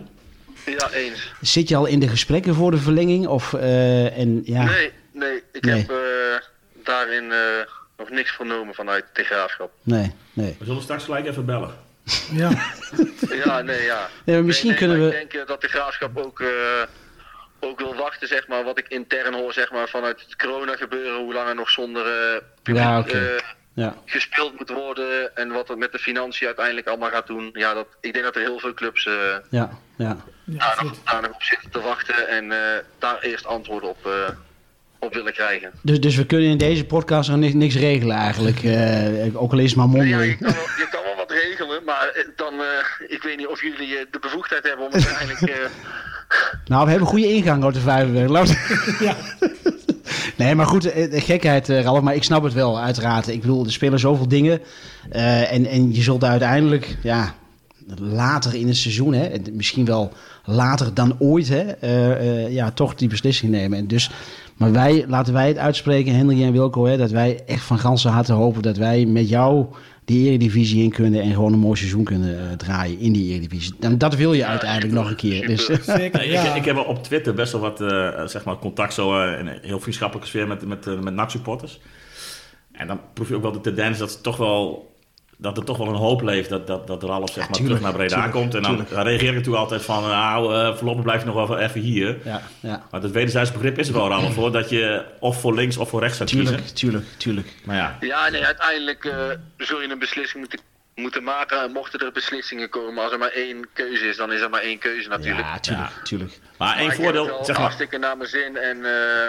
Ja, 0.67 0.91
eens. 0.93 1.33
Zit 1.41 1.69
je 1.69 1.77
al 1.77 1.87
in 1.87 2.01
de 2.01 2.09
gesprekken 2.09 2.55
voor 2.55 2.71
de 2.71 2.77
verlenging? 2.79 3.27
Of, 3.27 3.53
eh, 3.55 4.19
en, 4.19 4.41
ja, 4.45 4.65
Nee, 4.65 4.91
nee. 5.13 5.43
Ik 5.53 5.65
Nee. 5.65 5.75
heb 5.77 5.91
eh, 5.91 5.97
daarin 6.85 7.31
eh, 7.33 7.39
nog 7.99 8.11
niks 8.11 8.31
vernomen 8.31 8.75
vanuit 8.75 9.05
de 9.13 9.23
graafschap. 9.23 9.71
nee, 9.83 10.13
nee. 10.33 10.57
We 10.59 10.65
zullen 10.65 10.83
straks 10.83 11.05
gelijk 11.05 11.27
even 11.27 11.45
bellen. 11.45 11.71
Ja, 12.33 12.51
Ja, 13.45 13.63
nee, 13.63 13.83
ja. 13.83 14.09
Nee, 14.25 14.37
maar 14.37 14.45
misschien 14.45 14.71
Nee, 14.71 14.79
nee, 14.79 14.89
kunnen 14.89 14.99
maar 15.07 15.17
we... 15.17 15.23
Ik 15.23 15.31
denk 15.31 15.43
eh, 15.43 15.49
dat 15.49 15.61
de 15.61 15.69
graafschap 15.69 16.17
ook, 16.17 16.41
eh, 16.41 16.47
ook 17.61 17.79
wil 17.79 17.95
wachten, 17.95 18.29
zeg 18.29 18.49
maar, 18.49 18.65
wat 18.65 18.79
ik 18.79 18.89
intern 18.89 19.35
hoor, 19.35 19.53
zeg 19.53 19.71
maar, 19.73 19.89
vanuit 19.89 20.21
het 20.21 20.37
corona 20.37 20.77
gebeuren, 20.77 21.21
hoe 21.21 21.33
lang 21.35 21.49
er 21.49 21.55
nog 21.55 21.71
zonder 21.71 22.07
eh, 22.07 22.41
publiek 22.63 22.83
Ja, 22.85 22.99
oké. 22.99 23.19
eh, 23.19 23.43
Ja, 23.75 23.95
gespeeld 24.05 24.59
moet 24.59 24.71
worden 24.71 25.37
en 25.37 25.49
wat 25.53 25.69
het 25.69 25.79
met 25.79 25.93
de 25.93 25.99
financiën 25.99 26.47
uiteindelijk 26.47 26.87
allemaal 26.87 27.11
gaat 27.11 27.27
doen. 27.27 27.51
Ja, 27.53 27.75
dat, 27.75 27.87
ik 28.01 28.13
denk 28.13 28.25
dat 28.25 28.35
er 28.37 28.41
heel 28.43 28.59
veel 28.59 28.75
clubs 28.75 29.07
eh, 29.07 29.13
ja, 29.51 29.71
ja. 29.97 30.17
ja 30.45 30.75
daar, 30.75 30.85
nog, 30.85 30.95
daar 31.05 31.23
nog 31.23 31.31
op 31.31 31.43
zitten 31.43 31.71
te 31.71 31.81
wachten 31.81 32.29
en 32.29 32.53
eh, 32.53 32.59
daar 32.99 33.19
eerst 33.21 33.47
antwoorden 33.47 33.89
op, 33.89 34.07
eh, 34.07 34.13
op 34.99 35.15
willen 35.15 35.33
krijgen. 35.33 35.71
Dus, 35.83 36.01
dus 36.01 36.17
we 36.17 36.27
kunnen 36.27 36.49
in 36.51 36.59
deze 36.59 36.85
podcast 36.85 37.29
nog 37.29 37.39
niks, 37.39 37.55
niks 37.55 37.77
regelen 37.77 38.17
eigenlijk. 38.17 38.63
eh, 38.63 39.43
ook 39.43 39.53
al 39.53 39.59
is 39.59 39.71
het 39.71 39.79
maar 39.79 39.87
Ja, 39.89 40.03
je, 40.05 40.11
mondeling. 40.11 40.39
kan 40.41 40.55
wel, 40.55 40.63
je 40.79 40.89
kan 40.91 41.03
wel 41.03 41.17
wat 41.17 41.31
regelen, 41.31 41.85
maar 41.85 42.25
dan, 42.37 42.55
eh, 42.61 43.09
ik 43.09 43.23
weet 43.23 43.37
niet 43.37 43.47
of 43.47 43.63
jullie 43.63 44.07
de 44.11 44.19
bevoegdheid 44.19 44.63
hebben 44.67 44.87
om 44.87 44.93
eh, 44.93 45.01
Nou, 46.67 46.85
we 46.85 46.91
hebben 46.91 47.09
een 47.09 47.15
goede 47.15 47.33
ingang 47.35 47.65
op 47.65 47.73
de 47.73 47.81
Vijverberg. 47.81 48.29
Laat- 48.31 48.57
Nee, 50.37 50.55
maar 50.55 50.67
goed, 50.67 50.85
eh, 50.93 51.23
gekheid, 51.23 51.69
eh, 51.69 51.83
Ralf. 51.83 52.01
Maar 52.01 52.15
ik 52.15 52.23
snap 52.23 52.43
het 52.43 52.53
wel, 52.53 52.81
uiteraard. 52.81 53.29
Ik 53.29 53.41
bedoel, 53.41 53.65
er 53.65 53.73
spelen 53.73 53.99
zoveel 53.99 54.29
dingen. 54.29 54.61
eh, 55.11 55.53
en, 55.53 55.67
en 55.67 55.95
je 55.95 56.03
zult 56.03 56.25
uiteindelijk, 56.25 56.97
ja, 57.03 57.35
later 58.01 58.55
in 58.55 58.67
het 58.67 58.77
seizoen, 58.77 59.13
hè, 59.15 59.25
en 59.25 59.43
misschien 59.53 59.85
wel 59.85 60.13
later 60.45 60.95
dan 60.95 61.17
ooit, 61.19 61.49
hè, 61.49 61.63
ja, 62.49 62.71
toch 62.71 62.95
die 62.95 63.09
beslissing 63.09 63.53
nemen. 63.53 63.79
En 63.79 63.87
dus, 63.87 64.11
maar 64.57 64.73
wij, 64.73 65.05
laten 65.09 65.33
wij 65.33 65.49
het 65.49 65.59
uitspreken, 65.59 66.15
Henry 66.15 66.43
en 66.45 66.53
Wilco, 66.53 66.85
hè, 66.87 66.97
dat 66.97 67.11
wij 67.11 67.41
echt 67.47 67.63
van 67.63 67.79
ganse 67.79 68.09
harte 68.09 68.33
hopen 68.33 68.63
dat 68.63 68.77
wij 68.77 69.05
met 69.07 69.29
jou 69.29 69.67
die 70.07 70.29
eredivisie 70.29 70.83
in 70.83 70.91
kunnen 70.91 71.23
en 71.23 71.33
gewoon 71.33 71.53
een 71.53 71.59
mooi 71.59 71.77
seizoen 71.77 72.05
kunnen 72.05 72.51
eh, 72.51 72.57
draaien 72.57 72.99
in 72.99 73.13
die 73.13 73.31
eredivisie. 73.31 73.75
En 73.81 73.99
dat 73.99 74.15
wil 74.15 74.33
je 74.33 74.47
uiteindelijk 74.47 74.93
nog 74.93 75.11
een 75.11 75.17
keer. 75.17 75.47
Dus. 75.47 75.65
Zeker, 75.83 76.29
ja. 76.29 76.43
ik, 76.43 76.57
ik 76.57 76.65
heb 76.65 76.77
op 76.77 77.03
Twitter 77.03 77.35
best 77.35 77.53
wel 77.53 77.61
wat 77.61 77.81
eh, 77.81 78.27
zeg 78.27 78.45
maar 78.45 78.59
contact 78.59 78.95
zo, 78.95 79.21
eh, 79.21 79.39
in 79.39 79.47
een 79.47 79.59
heel 79.63 79.81
vriendschappelijke 79.81 80.29
sfeer 80.29 80.47
met, 80.47 80.67
met, 80.67 81.03
met 81.03 81.15
NAC-supporters. 81.15 81.81
En 82.73 82.87
dan 82.87 83.01
proef 83.13 83.29
je 83.29 83.35
ook 83.35 83.43
wel 83.43 83.53
de 83.53 83.61
tendens 83.61 83.99
dat, 83.99 84.13
ze 84.13 84.21
toch 84.21 84.37
wel, 84.37 84.95
dat 85.37 85.57
er 85.57 85.65
toch 85.65 85.77
wel 85.77 85.89
een 85.89 85.95
hoop 85.95 86.23
leeft 86.23 86.49
dat, 86.49 86.67
dat, 86.67 86.87
dat 86.87 87.03
Ralf 87.03 87.31
zeg 87.33 87.49
maar, 87.49 87.57
tuurlijk, 87.57 87.67
terug 87.67 87.81
naar 87.81 87.93
Breda 87.93 88.15
tuurlijk, 88.15 88.33
komt. 88.33 88.55
En 88.55 88.63
dan, 88.63 88.87
reageer 89.05 89.29
ik 89.29 89.35
natuurlijk 89.35 89.63
altijd 89.63 89.83
van, 89.83 90.03
nou, 90.03 90.55
eh, 90.55 90.77
voorlopig 90.77 91.03
blijf 91.03 91.21
je 91.21 91.27
nog 91.27 91.49
wel 91.49 91.59
even 91.59 91.81
hier. 91.81 92.19
ja, 92.25 92.43
ja. 92.61 92.83
Maar 92.91 93.01
het 93.01 93.11
wederzijds 93.11 93.53
begrip 93.53 93.79
is 93.79 93.89
er 93.89 93.95
wel, 93.95 94.09
Ralf, 94.09 94.35
hoor, 94.35 94.53
dat 94.53 94.69
je 94.71 95.05
of 95.19 95.41
voor 95.41 95.55
links 95.55 95.77
of 95.77 95.89
voor 95.89 96.01
rechts 96.01 96.19
gaat 96.19 96.27
Tuurlijk, 96.27 96.57
kiezen. 96.57 96.75
tuurlijk, 96.77 97.05
tuurlijk. 97.17 97.49
Maar 97.65 97.77
ja, 97.77 97.97
Ja, 98.01 98.29
nee, 98.29 98.45
uiteindelijk 98.45 99.05
eh, 99.05 99.31
zul 99.57 99.81
je 99.83 99.91
een 99.91 99.99
beslissing 99.99 100.39
moeten, 100.39 100.59
moeten 100.95 101.23
maken. 101.23 101.63
En 101.63 101.73
Mochten 101.73 102.01
er 102.01 102.13
beslissingen 102.13 102.69
komen, 102.69 103.03
als 103.03 103.13
er 103.13 103.19
maar 103.19 103.31
één 103.33 103.67
keuze 103.73 104.09
is, 104.09 104.17
dan 104.17 104.33
is 104.33 104.41
er 104.41 104.51
maar 104.51 104.61
één 104.63 104.79
keuze 104.79 105.09
natuurlijk. 105.09 105.47
Ja, 105.47 105.59
tuurlijk, 105.59 105.91
tuurlijk. 106.05 106.39
maar 106.59 106.69
Maar 106.69 106.79
één 106.79 106.93
voordeel, 106.93 107.25
zeg 107.43 107.47
maar, 107.47 107.65
hartstikke 107.65 107.99
naar 107.99 108.17
mijn 108.17 108.29
zin. 108.29 108.57
En 108.57 108.85
eh, 108.85 109.29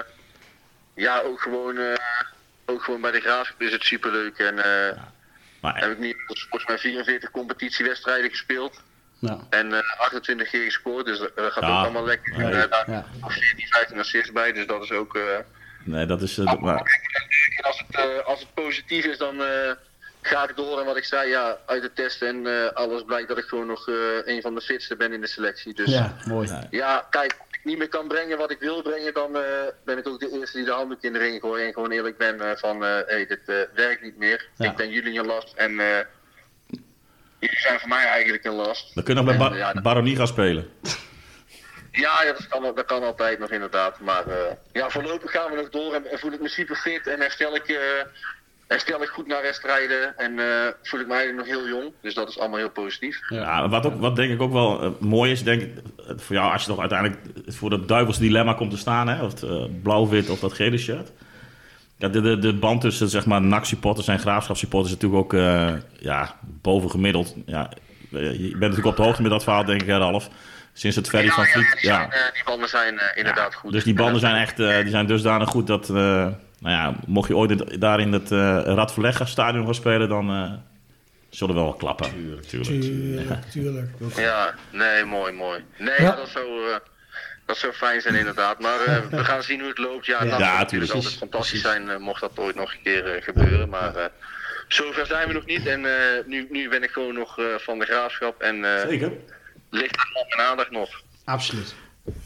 ja, 0.95 1.21
ook 1.21 1.41
gewoon, 1.41 1.77
eh, 1.77 1.93
ook 2.65 2.83
gewoon 2.83 3.01
bij 3.01 3.11
de 3.11 3.19
Graafschap 3.19 3.61
is 3.61 3.71
het 3.71 3.83
superleuk. 3.83 4.37
En 4.37 4.63
eh, 4.63 4.97
maar, 5.73 5.81
heb 5.81 5.91
ik 5.91 5.97
nu 5.99 6.15
volgens 6.25 6.65
mij 6.67 6.77
44 6.77 7.31
competitiewedstrijden 7.31 8.29
gespeeld. 8.29 8.81
Ja, 9.19 9.39
En 9.49 9.73
eh, 9.73 9.99
28 9.99 10.49
keer 10.49 10.63
gescoord, 10.63 11.05
dus 11.05 11.19
dat 11.19 11.35
dat 11.35 11.51
gaat 11.51 11.63
Ja. 11.63 11.69
ook 11.69 11.83
allemaal 11.83 12.05
lekker. 12.05 12.37
Nee. 12.37 12.51
En, 12.51 12.61
eh, 12.63 12.71
daar 12.71 12.91
ja. 12.91 13.05
nog 13.21 13.33
14, 13.33 13.67
15 13.67 13.99
assists 13.99 14.31
bij, 14.31 14.51
dus 14.53 14.67
dat 14.67 14.83
is 14.83 14.91
ook... 14.91 15.15
eh, 15.15 15.21
nee, 15.83 16.05
dat 16.05 16.21
is... 16.21 16.37
eh, 16.37 16.45
dat- 16.45 16.59
maar, 16.59 17.01
als 17.61 17.83
het, 17.87 17.95
eh, 17.95 18.25
als 18.25 18.39
het 18.39 18.53
positief 18.53 19.05
is, 19.05 19.17
dan 19.17 19.41
eh, 19.43 19.71
ga 20.21 20.49
ik 20.49 20.55
door. 20.55 20.79
En 20.79 20.85
wat 20.85 20.97
ik 20.97 21.03
zei, 21.03 21.29
ja, 21.29 21.57
uit 21.65 21.81
de 21.81 21.93
test 21.93 22.21
en 22.21 22.47
eh, 22.47 22.65
alles 22.73 23.03
blijkt 23.03 23.27
dat 23.27 23.37
ik 23.37 23.43
gewoon 23.45 23.67
nog 23.67 23.87
eh, 23.89 23.95
een 24.25 24.41
van 24.41 24.55
de 24.55 24.61
fitste 24.61 24.95
ben 24.95 25.13
in 25.13 25.21
de 25.21 25.27
selectie. 25.27 25.73
Dus 25.73 25.89
ja, 25.91 25.95
ja 25.95 26.27
mooi. 26.33 26.47
kijk, 26.69 27.11
als 27.11 27.25
ik 27.25 27.46
niet 27.67 27.77
meer 27.77 27.89
kan 27.89 28.07
brengen 28.07 28.37
wat 28.37 28.51
ik 28.51 28.59
wil 28.59 28.81
brengen, 28.81 29.13
dan 29.13 29.35
eh, 29.35 29.43
ben 29.85 29.97
ik 29.97 30.07
ook 30.07 30.19
de 30.19 30.31
eerste 30.39 30.57
die 30.57 30.65
de 30.65 30.71
handdoek 30.71 31.01
in 31.01 31.13
de 31.13 31.19
ring 31.19 31.41
gooit. 31.41 31.63
En 31.65 31.73
gewoon 31.73 31.91
eerlijk 31.91 32.17
ben 32.17 32.41
eh, 32.41 32.57
van, 32.57 32.81
hé, 32.81 33.03
hey, 33.05 33.25
dit 33.25 33.41
eh, 33.45 33.55
werkt 33.73 34.01
niet 34.01 34.17
meer. 34.17 34.49
Ja. 34.55 34.69
Ik 34.69 34.75
ben 34.75 34.89
jullie 34.89 35.19
een 35.19 35.25
last 35.25 35.53
en 35.55 35.79
eh, 35.79 35.99
jullie 37.39 37.59
zijn 37.59 37.79
voor 37.79 37.89
mij 37.89 38.05
eigenlijk 38.05 38.45
een 38.45 38.53
last. 38.53 38.95
dan 38.95 39.03
kun 39.03 39.15
je 39.15 39.21
nog 39.21 39.37
bij 39.37 39.49
Ba- 39.49 39.55
ja, 39.55 39.81
Baronie 39.81 40.15
gaan 40.15 40.27
spelen. 40.27 40.69
Ja, 41.91 42.23
ja, 42.23 42.33
dat, 42.33 42.47
kan, 42.47 42.61
dat 42.75 42.85
kan 42.85 43.03
altijd 43.03 43.39
nog 43.39 43.51
inderdaad. 43.51 43.99
Maar 43.99 44.27
eh, 44.27 44.53
ja, 44.71 44.89
voorlopig 44.89 45.31
gaan 45.31 45.51
we 45.51 45.55
nog 45.55 45.69
door 45.69 45.93
en, 45.93 46.19
voel 46.19 46.31
ik 46.31 46.41
me 46.41 46.49
super 46.49 46.75
fit 46.75 47.07
en 47.07 47.19
herstel 47.19 47.55
ik, 47.55 47.67
eh, 47.67 47.77
herstel 48.67 49.01
ik 49.01 49.09
goed 49.09 49.27
naar 49.27 49.41
wedstrijden. 49.41 50.17
En 50.17 50.39
eh, 50.39 50.71
voel 50.83 50.99
ik 50.99 51.09
eigenlijk 51.09 51.47
nog 51.47 51.57
heel 51.57 51.67
jong. 51.67 51.93
Dus 52.01 52.13
dat 52.13 52.29
is 52.29 52.39
allemaal 52.39 52.57
heel 52.57 52.69
positief. 52.69 53.19
Ja, 53.29 53.69
wat, 53.69 53.85
ook, 53.85 53.99
wat 53.99 54.15
denk 54.15 54.31
ik 54.31 54.41
ook 54.41 54.51
wel 54.51 54.81
eh, 54.81 54.89
mooi 54.99 55.31
is, 55.31 55.43
denk 55.43 55.61
ik, 55.61 55.71
eh, 55.97 56.13
voor 56.17 56.35
jou 56.35 56.51
als 56.51 56.61
je 56.61 56.67
toch 56.67 56.79
uiteindelijk 56.79 57.19
voor 57.47 57.69
dat 57.69 57.87
duivels 57.87 58.17
dilemma 58.17 58.53
komt 58.53 58.71
te 58.71 58.77
staan, 58.77 59.07
hè, 59.07 59.23
of 59.23 59.41
het 59.41 59.81
blauw-wit 59.83 60.29
of 60.29 60.39
dat 60.39 60.53
gele 60.53 60.77
shirt. 60.77 61.11
Ja, 61.97 62.07
de, 62.07 62.21
de, 62.21 62.39
de 62.39 62.53
band 62.53 62.81
tussen 62.81 63.09
zeg 63.09 63.25
maar 63.25 63.41
NAC-supporters 63.41 64.07
en 64.07 64.19
Graafschap-supporters 64.19 64.93
is 64.93 64.99
natuurlijk 65.01 65.33
ook 65.33 65.39
ja, 65.99 66.35
bovengemiddeld. 66.41 67.35
Ja, 67.45 67.71
je 68.09 68.49
bent 68.49 68.59
natuurlijk 68.59 68.87
op 68.87 68.95
de 68.95 69.01
hoogte 69.01 69.21
met 69.21 69.31
dat 69.31 69.43
verhaal, 69.43 69.65
denk 69.65 69.81
ik, 69.81 69.87
hè, 69.87 69.97
Ralf. 69.97 70.29
Sinds 70.73 70.95
het 70.95 71.09
Ferry 71.09 71.29
van 71.29 71.43
ja, 71.43 71.49
Vliet. 71.49 71.71
die, 71.71 71.89
zijn, 71.89 71.99
Ja, 72.01 72.31
die 72.33 72.43
banden 72.45 72.69
zijn 72.69 72.99
inderdaad 73.15 73.55
goed. 73.55 73.71
dus 73.71 73.83
die 73.83 73.93
banden 73.93 74.19
zijn 74.19 74.35
echt 74.35 74.57
die 74.57 74.89
zijn 74.89 75.05
dusdanig 75.05 75.49
goed 75.49 75.67
dat, 75.67 75.89
nou 76.59 76.75
ja, 76.75 76.95
mocht 77.07 77.27
je 77.27 77.35
ooit 77.37 77.81
daar 77.81 77.99
in 77.99 78.11
het 78.13 78.31
eh 78.31 78.61
Radverlegga 78.65 79.25
stadion 79.25 79.65
gaan 79.65 79.75
spelen, 79.75 80.09
dan 80.09 80.29
eh, 80.29 80.51
zullen 81.29 81.55
we 81.55 81.61
wel 81.61 81.73
klappen. 81.73 82.09
Tuurlijk, 82.09 82.43
tuurlijk. 82.47 82.81
Tuurlijk, 82.81 83.51
tuurlijk. 83.51 83.89
Ja, 84.15 84.53
nee, 84.71 85.03
mooi, 85.05 85.33
mooi. 85.33 85.63
Nee, 85.77 86.01
Ja. 86.01 86.15
dat, 86.15 86.29
zou, 86.29 86.45
eh, 86.71 86.75
dat 87.45 87.57
zou 87.57 87.73
fijn 87.73 88.01
zijn 88.01 88.15
inderdaad. 88.15 88.59
Maar 88.59 88.79
eh, 88.85 88.97
we 89.09 89.23
gaan 89.23 89.43
zien 89.43 89.59
hoe 89.59 89.69
het 89.69 89.77
loopt. 89.77 90.05
Ja, 90.05 90.19
dat 90.25 90.39
Ja, 90.39 90.57
natuurlijk 90.57 90.91
altijd 90.91 91.13
fantastisch 91.13 91.61
zijn 91.61 91.89
eh, 91.89 91.97
mocht 91.97 92.21
dat 92.21 92.31
ooit 92.39 92.55
nog 92.55 92.71
een 92.73 92.81
keer 92.83 93.19
gebeuren. 93.23 93.69
Maar 93.69 93.95
eh, 93.95 94.05
zover 94.67 95.05
zijn 95.05 95.27
we 95.27 95.33
nog 95.33 95.45
niet. 95.45 95.65
En 95.65 95.85
eh, 95.85 96.25
nu, 96.25 96.47
nu 96.51 96.69
ben 96.69 96.83
ik 96.83 96.89
gewoon 96.91 97.13
nog 97.13 97.39
eh, 97.39 97.45
van 97.57 97.79
de 97.79 97.85
graafschap. 97.85 98.41
En 98.41 98.75
eh, 98.75 98.87
Zeker. 98.87 99.11
ligt 99.69 99.95
er 99.95 100.09
nog 100.13 100.35
mijn 100.35 100.47
aandacht 100.49 100.71
nog. 100.71 101.01
Absoluut. 101.25 101.75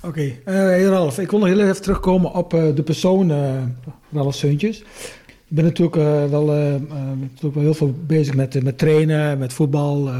Oké, 0.01 0.21
eh, 0.45 0.53
hey 0.53 0.83
Ralf, 0.83 1.19
ik 1.19 1.29
wil 1.29 1.39
nog 1.39 1.47
heel 1.47 1.59
even 1.59 1.81
terugkomen 1.81 2.31
op 2.31 2.53
eh, 2.53 2.75
de 2.75 2.83
persoon 2.83 3.31
eh 3.31 3.63
Ralf 4.13 4.35
Seuntjes. 4.35 4.83
Natuurlijk, 5.47 5.95
uh, 5.95 6.29
wel, 6.29 6.55
uh, 6.55 6.73
natuurlijk 7.19 7.53
wel 7.53 7.63
heel 7.63 7.73
veel 7.73 7.95
bezig 8.05 8.35
met, 8.35 8.63
met 8.63 8.77
trainen, 8.77 9.37
met 9.37 9.53
voetbal. 9.53 10.11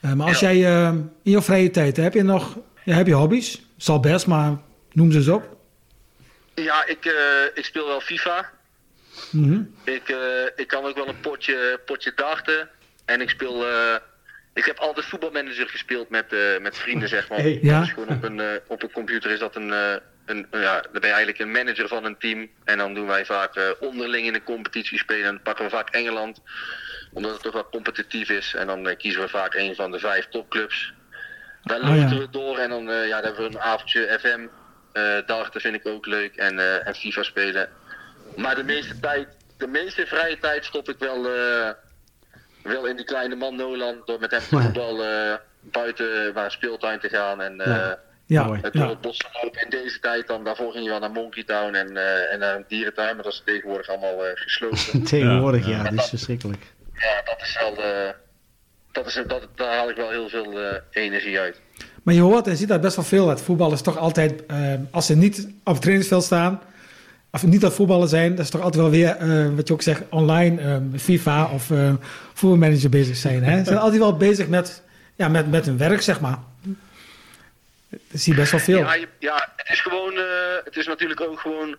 maar 0.00 0.26
als 0.26 0.40
jij 0.40 0.56
in 1.22 1.30
je 1.30 1.42
vrije 1.42 1.70
tijd, 1.70 1.96
heb 1.96 2.14
je 2.14 2.22
nog 2.22 2.58
ja, 2.84 2.94
heb 2.94 3.06
je 3.06 3.12
hobby's? 3.12 3.62
Zal 3.76 4.00
best, 4.00 4.26
maar 4.26 4.56
noem 4.92 5.12
ze 5.12 5.18
eens 5.18 5.28
op. 5.28 5.56
Ja, 6.54 6.86
ik, 6.86 7.14
ik 7.54 7.64
speel 7.64 7.86
wel 7.86 8.00
FIFA. 8.00 8.50
Mm 9.30 9.74
ik, 9.84 10.16
ik 10.56 10.66
kan 10.66 10.84
ook 10.84 10.94
wel 10.94 11.08
een 11.08 11.20
potje, 11.20 11.80
potje 11.86 12.12
darten. 12.14 12.68
En 13.04 13.20
ik 13.20 13.28
speel 13.28 13.64
ik 14.58 14.64
heb 14.64 14.78
altijd 14.78 15.06
voetbalmanager 15.06 15.68
gespeeld 15.68 16.08
met, 16.08 16.32
uh, 16.32 16.58
met 16.60 16.78
vrienden, 16.78 17.08
zeg 17.08 17.28
maar. 17.28 17.38
Hey, 17.38 17.58
ja. 17.62 17.80
Dus 17.80 17.90
gewoon 17.90 18.08
op 18.08 18.22
een, 18.22 18.38
uh, 18.38 18.46
op 18.66 18.82
een 18.82 18.90
computer 18.90 19.30
is 19.30 19.38
dat 19.38 19.56
een, 19.56 19.68
uh, 19.68 19.94
een, 20.26 20.46
ja, 20.50 20.80
dan 20.80 20.92
ben 20.92 21.00
je 21.00 21.06
eigenlijk 21.06 21.38
een 21.38 21.50
manager 21.50 21.88
van 21.88 22.04
een 22.04 22.18
team. 22.18 22.48
En 22.64 22.78
dan 22.78 22.94
doen 22.94 23.06
wij 23.06 23.24
vaak 23.24 23.76
onderling 23.80 24.26
in 24.26 24.34
een 24.34 24.42
competitie 24.42 24.98
spelen. 24.98 25.24
En 25.24 25.34
dan 25.34 25.42
pakken 25.42 25.64
we 25.64 25.70
vaak 25.70 25.90
Engeland, 25.90 26.40
omdat 27.12 27.32
het 27.32 27.42
toch 27.42 27.52
wel 27.52 27.68
competitief 27.68 28.28
is. 28.28 28.54
En 28.54 28.66
dan 28.66 28.96
kiezen 28.96 29.20
we 29.20 29.28
vaak 29.28 29.54
een 29.54 29.74
van 29.74 29.90
de 29.90 29.98
vijf 29.98 30.28
topclubs. 30.28 30.92
Dan 31.62 31.80
lopen 31.80 32.04
oh, 32.04 32.10
ja. 32.10 32.18
we 32.18 32.30
door 32.30 32.58
en 32.58 32.70
dan, 32.70 32.84
ja, 32.84 33.20
dan 33.20 33.24
hebben 33.24 33.50
we 33.50 33.56
een 33.56 33.60
avondje 33.60 34.18
FM. 34.20 34.46
darten 35.26 35.60
vind 35.60 35.74
ik 35.74 35.86
ook 35.86 36.06
leuk 36.06 36.36
en, 36.36 36.84
en 36.84 36.94
FIFA 36.94 37.22
spelen. 37.22 37.68
Maar 38.36 38.54
de 38.54 38.64
meeste 38.64 39.00
tijd, 39.00 39.28
de 39.56 39.66
meeste 39.66 40.06
vrije 40.06 40.38
tijd 40.38 40.64
stop 40.64 40.88
ik 40.88 40.98
wel 40.98 41.26
wel 42.68 42.86
in 42.86 42.96
die 42.96 43.04
kleine 43.04 43.34
man 43.34 43.56
Nolan 43.56 44.02
door 44.04 44.20
met 44.20 44.30
hem 44.30 44.40
voetbal 44.40 45.04
uh, 45.04 45.34
buiten 45.60 46.34
naar 46.34 46.50
speeltuin 46.50 47.00
te 47.00 47.08
gaan 47.08 47.42
en 47.42 47.54
uh, 47.66 47.92
ja. 48.26 48.52
het 48.52 48.72
door 48.72 48.88
het 48.88 49.00
bos 49.00 49.18
te 49.18 49.26
lopen. 49.42 49.62
In 49.62 49.70
deze 49.70 49.98
tijd 50.00 50.26
dan, 50.26 50.44
daarvoor 50.44 50.72
ging 50.72 50.84
je 50.84 50.90
wel 50.90 50.98
naar 50.98 51.10
Monkey 51.10 51.44
Town 51.44 51.74
en, 51.74 51.90
uh, 51.90 52.32
en 52.32 52.38
naar 52.38 52.56
een 52.56 52.64
dierentuin, 52.68 53.14
maar 53.14 53.24
dat 53.24 53.32
is 53.32 53.42
tegenwoordig 53.44 53.88
allemaal 53.88 54.16
gesloten. 54.34 55.02
tegenwoordig, 55.14 55.66
ja, 55.66 55.82
dat 55.82 55.92
is 55.92 56.08
verschrikkelijk. 56.08 56.62
Ja, 56.94 57.22
dat 57.24 57.40
is 57.40 57.58
wel, 57.60 57.74
dat 58.92 59.06
is, 59.06 59.22
dat, 59.26 59.48
daar 59.54 59.76
haal 59.76 59.90
ik 59.90 59.96
wel 59.96 60.10
heel 60.10 60.28
veel 60.28 60.80
energie 60.90 61.38
uit. 61.38 61.60
Maar 62.02 62.14
je 62.14 62.20
hoort 62.20 62.46
en 62.46 62.56
ziet 62.56 62.68
daar 62.68 62.80
best 62.80 62.96
wel 62.96 63.04
veel 63.04 63.28
uit. 63.28 63.40
Voetbal 63.40 63.72
is 63.72 63.82
toch 63.82 63.98
altijd, 63.98 64.42
als 64.90 65.06
ze 65.06 65.16
niet 65.16 65.48
op 65.64 65.72
het 65.72 65.80
trainingsveld 65.82 66.24
staan, 66.24 66.60
of 67.30 67.46
niet 67.46 67.60
dat 67.60 67.74
voetballen 67.74 68.08
zijn, 68.08 68.34
dat 68.34 68.44
is 68.44 68.50
toch 68.50 68.62
altijd 68.62 68.82
wel 68.82 68.90
weer, 68.90 69.16
uh, 69.22 69.54
wat 69.56 69.68
je 69.68 69.74
ook 69.74 69.82
zegt, 69.82 70.02
online 70.10 70.62
uh, 70.62 71.00
FIFA 71.00 71.50
of 71.50 71.70
uh, 71.70 71.92
voetbalmanager 72.34 72.90
bezig 72.90 73.16
zijn. 73.16 73.44
Hè? 73.44 73.58
Ze 73.58 73.64
zijn 73.64 73.78
altijd 73.78 74.00
wel 74.00 74.16
bezig 74.16 74.48
met, 74.48 74.82
ja, 75.16 75.28
met, 75.28 75.50
met 75.50 75.66
hun 75.66 75.78
werk, 75.78 76.02
zeg 76.02 76.20
maar. 76.20 76.38
Dat 77.88 78.20
zie 78.20 78.32
je 78.32 78.38
best 78.38 78.50
wel 78.50 78.60
veel. 78.60 78.78
Ja, 78.78 78.96
ja 79.18 79.52
het 79.56 79.70
is 79.70 79.80
gewoon, 79.80 80.14
het 80.64 80.76
is 80.76 80.86
natuurlijk 80.86 81.20
ook 81.20 81.40
gewoon, 81.40 81.76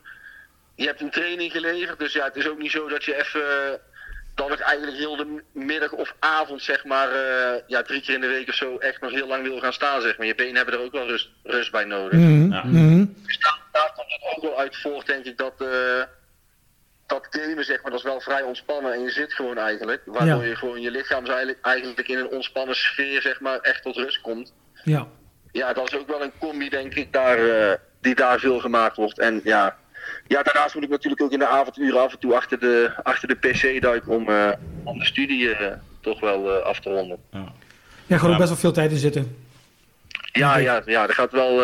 je 0.75 0.85
hebt 0.85 1.01
een 1.01 1.11
training 1.11 1.51
geleverd, 1.51 1.99
dus 1.99 2.13
ja, 2.13 2.25
het 2.25 2.35
is 2.35 2.49
ook 2.49 2.59
niet 2.59 2.71
zo 2.71 2.87
dat 2.87 3.03
je 3.03 3.15
even 3.15 3.79
dan 4.39 4.51
ik 4.51 4.59
eigenlijk 4.59 4.97
heel 4.97 5.15
de 5.15 5.43
middag 5.51 5.91
of 5.91 6.15
avond, 6.19 6.61
zeg 6.61 6.85
maar, 6.85 7.09
uh, 7.13 7.61
ja, 7.67 7.81
drie 7.81 8.01
keer 8.01 8.13
in 8.13 8.21
de 8.21 8.27
week 8.27 8.47
of 8.47 8.55
zo, 8.55 8.77
echt 8.77 9.01
nog 9.01 9.11
heel 9.11 9.27
lang 9.27 9.43
wil 9.43 9.59
gaan 9.59 9.73
staan, 9.73 10.01
zeg 10.01 10.17
maar. 10.17 10.27
Je 10.27 10.35
benen 10.35 10.55
hebben 10.55 10.73
er 10.73 10.79
ook 10.79 10.91
wel 10.91 11.07
rust, 11.07 11.29
rust 11.43 11.71
bij 11.71 11.83
nodig. 11.83 12.19
Mm 12.19 12.51
-hmm. 12.51 13.15
Dus 13.25 13.39
daar, 13.39 13.59
daar, 13.71 13.91
komt 13.95 14.11
het 14.11 14.35
ook 14.35 14.43
wel 14.43 14.59
uit 14.59 14.77
voort, 14.77 15.05
denk 15.05 15.25
ik, 15.25 15.37
dat, 15.37 15.53
uh, 15.61 16.03
dat 17.07 17.27
gamen, 17.29 17.65
zeg 17.65 17.81
maar, 17.81 17.91
dat 17.91 17.99
is 17.99 18.05
wel 18.05 18.21
vrij 18.21 18.41
ontspannen 18.41 18.93
en 18.93 19.01
je 19.01 19.09
zit 19.09 19.33
gewoon 19.33 19.57
eigenlijk. 19.57 20.01
Waardoor 20.05 20.43
ja. 20.43 20.49
je 20.49 20.55
gewoon 20.55 20.81
je 20.81 20.91
lichaam 20.91 21.25
eigenlijk, 21.25 21.59
eigenlijk 21.61 22.07
in 22.07 22.17
een 22.17 22.29
ontspannen 22.29 22.75
sfeer, 22.75 23.21
zeg 23.21 23.39
maar, 23.39 23.59
echt 23.59 23.83
tot 23.83 23.95
rust 23.95 24.21
komt. 24.21 24.53
Ja. 24.83 25.07
Ja, 25.51 25.73
dat 25.73 25.91
is 25.91 25.99
ook 25.99 26.07
wel 26.07 26.23
een 26.23 26.37
combi, 26.39 26.69
denk 26.69 26.93
ik, 26.93 27.13
daar, 27.13 27.39
uh, 27.39 27.73
die 28.01 28.15
daar 28.15 28.39
veel 28.39 28.59
gemaakt 28.59 28.95
wordt. 28.95 29.19
En 29.19 29.41
ja, 29.43 29.77
ja, 30.27 30.43
daarnaast 30.43 30.75
moet 30.75 30.83
ik 30.83 30.89
natuurlijk 30.89 31.21
ook 31.21 31.31
in 31.31 31.39
de 31.39 31.47
avonduren 31.47 32.01
af 32.01 32.11
en 32.11 32.19
toe 32.19 32.35
achter 32.35 32.59
de, 32.59 32.91
achter 33.03 33.27
de 33.27 33.35
PC 33.35 33.81
duiken 33.81 34.11
om, 34.11 34.29
uh, 34.29 34.49
om 34.83 34.99
de 34.99 35.05
studie 35.05 35.43
uh, 35.45 35.55
toch 35.99 36.19
wel 36.19 36.57
uh, 36.57 36.65
af 36.65 36.79
te 36.79 36.89
ronden. 36.89 37.17
Ja, 37.31 37.51
ja 38.05 38.17
gewoon 38.17 38.31
ja. 38.31 38.37
best 38.37 38.49
wel 38.49 38.59
veel 38.59 38.71
tijd 38.71 38.91
in 38.91 38.97
zitten. 38.97 39.35
Ja, 40.31 40.57
ja, 40.57 40.81
ja, 40.85 41.07
er 41.07 41.13
gaat 41.13 41.31
wel. 41.31 41.61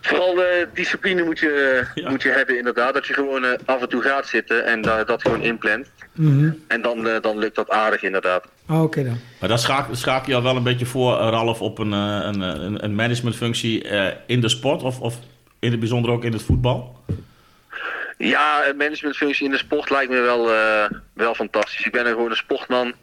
vooral 0.00 0.34
de 0.34 0.68
discipline 0.74 1.22
moet 1.22 1.38
je, 1.38 1.84
ja. 1.94 2.10
moet 2.10 2.22
je 2.22 2.28
hebben, 2.28 2.58
inderdaad. 2.58 2.94
Dat 2.94 3.06
je 3.06 3.14
gewoon 3.14 3.66
af 3.66 3.80
en 3.80 3.88
toe 3.88 4.02
gaat 4.02 4.26
zitten 4.26 4.64
en 4.64 4.82
dat 4.82 5.22
gewoon 5.22 5.42
inplant. 5.42 5.90
Mm 6.12 6.38
-hmm. 6.38 6.64
En 6.68 6.82
dan, 6.82 7.08
dan 7.20 7.38
lukt 7.38 7.56
dat 7.56 7.70
aardig, 7.70 8.02
inderdaad. 8.02 8.44
Oh, 8.68 8.76
Oké 8.76 8.84
okay 8.84 9.04
dan. 9.04 9.18
Maar 9.40 9.48
dan 9.48 9.58
schakel, 9.58 9.94
schakel 9.94 10.30
je 10.30 10.36
al 10.36 10.42
wel 10.42 10.56
een 10.56 10.62
beetje 10.62 10.86
voor, 10.86 11.12
Ralf, 11.12 11.60
op 11.60 11.78
een, 11.78 11.92
een, 11.92 12.40
een, 12.40 12.84
een 12.84 12.94
managementfunctie 12.94 13.82
in 14.26 14.40
de 14.40 14.48
sport 14.48 14.82
of, 14.82 15.00
of 15.00 15.18
in 15.60 15.70
het 15.70 15.80
bijzonder 15.80 16.10
ook 16.10 16.24
in 16.24 16.32
het 16.32 16.42
voetbal? 16.42 16.98
Ja, 18.22 18.66
een 18.66 18.76
managementfunctie 18.76 19.44
in 19.44 19.50
de 19.50 19.58
sport 19.58 19.90
lijkt 19.90 20.10
me 20.10 20.20
wel, 20.20 20.52
uh, 20.52 20.84
wel 21.14 21.34
fantastisch. 21.34 21.86
Ik 21.86 21.92
ben 21.92 22.06
er 22.06 22.12
gewoon 22.12 22.30
een 22.30 22.36
sportman. 22.36 22.94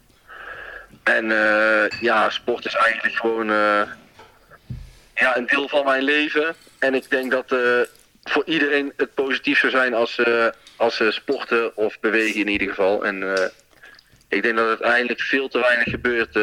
En 1.03 1.25
uh, 1.25 1.89
ja, 2.01 2.29
sport 2.29 2.65
is 2.65 2.73
eigenlijk 2.73 3.15
gewoon 3.15 3.49
uh, 3.49 3.81
ja, 5.15 5.37
een 5.37 5.45
deel 5.47 5.67
van 5.67 5.85
mijn 5.85 6.03
leven. 6.03 6.55
En 6.79 6.93
ik 6.93 7.09
denk 7.09 7.31
dat 7.31 7.55
voor 8.23 8.43
iedereen 8.45 8.93
het 8.97 9.13
positief 9.13 9.59
zou 9.59 9.71
zijn 9.71 9.93
als, 9.93 10.21
als 10.75 10.95
ze 10.95 11.11
sporten 11.11 11.77
of 11.77 11.99
bewegen 11.99 12.39
in 12.39 12.47
ieder 12.47 12.67
geval. 12.67 13.05
En 13.05 13.51
ik 14.29 14.41
denk 14.43 14.57
dat 14.57 14.69
het 14.69 14.81
eigenlijk 14.81 15.21
veel 15.21 15.47
te 15.47 15.59
weinig 15.59 15.89
gebeurt 15.89 16.33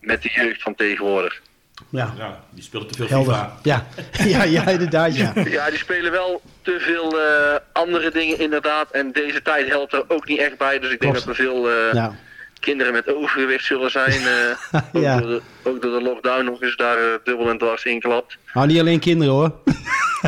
met 0.00 0.22
de 0.22 0.28
jeugd 0.28 0.62
van 0.62 0.74
tegenwoordig. 0.74 1.40
Ja. 1.88 2.14
ja, 2.18 2.40
die 2.50 2.62
speelt 2.62 2.88
te 2.88 2.94
veel 2.94 3.06
Helder. 3.08 3.34
FIFA. 3.34 3.56
Ja. 3.62 3.86
ja, 4.38 4.42
ja, 4.42 4.66
inderdaad, 4.68 5.16
ja. 5.16 5.32
Ja, 5.58 5.68
die 5.70 5.78
spelen 5.78 6.12
wel 6.12 6.40
te 6.62 6.76
veel 6.80 7.18
uh, 7.18 7.56
andere 7.72 8.10
dingen 8.10 8.38
inderdaad. 8.40 8.90
En 8.90 9.12
deze 9.12 9.42
tijd 9.42 9.68
helpt 9.68 9.92
er 9.92 10.04
ook 10.08 10.28
niet 10.28 10.38
echt 10.38 10.58
bij. 10.58 10.78
Dus 10.78 10.90
ik 10.92 11.00
denk 11.00 11.12
Klopt. 11.12 11.26
dat 11.28 11.36
er 11.36 11.42
veel 11.44 11.68
uh, 11.70 11.92
ja. 11.92 12.14
kinderen 12.60 12.92
met 12.92 13.14
overgewicht 13.14 13.64
zullen 13.64 13.90
zijn. 13.90 14.20
Uh, 14.22 14.80
ook, 14.94 15.02
Ja. 15.02 15.18
door 15.20 15.28
de, 15.28 15.40
ook 15.62 15.82
door 15.82 15.98
de 15.98 16.04
lockdown 16.04 16.44
nog 16.44 16.62
eens 16.62 16.76
daar 16.76 16.96
dubbel 17.24 17.50
en 17.50 17.58
dwars 17.58 17.84
in 17.84 18.00
klapt. 18.00 18.36
Nou, 18.54 18.66
niet 18.66 18.80
alleen 18.80 18.98
kinderen 19.00 19.34
hoor. 19.34 19.52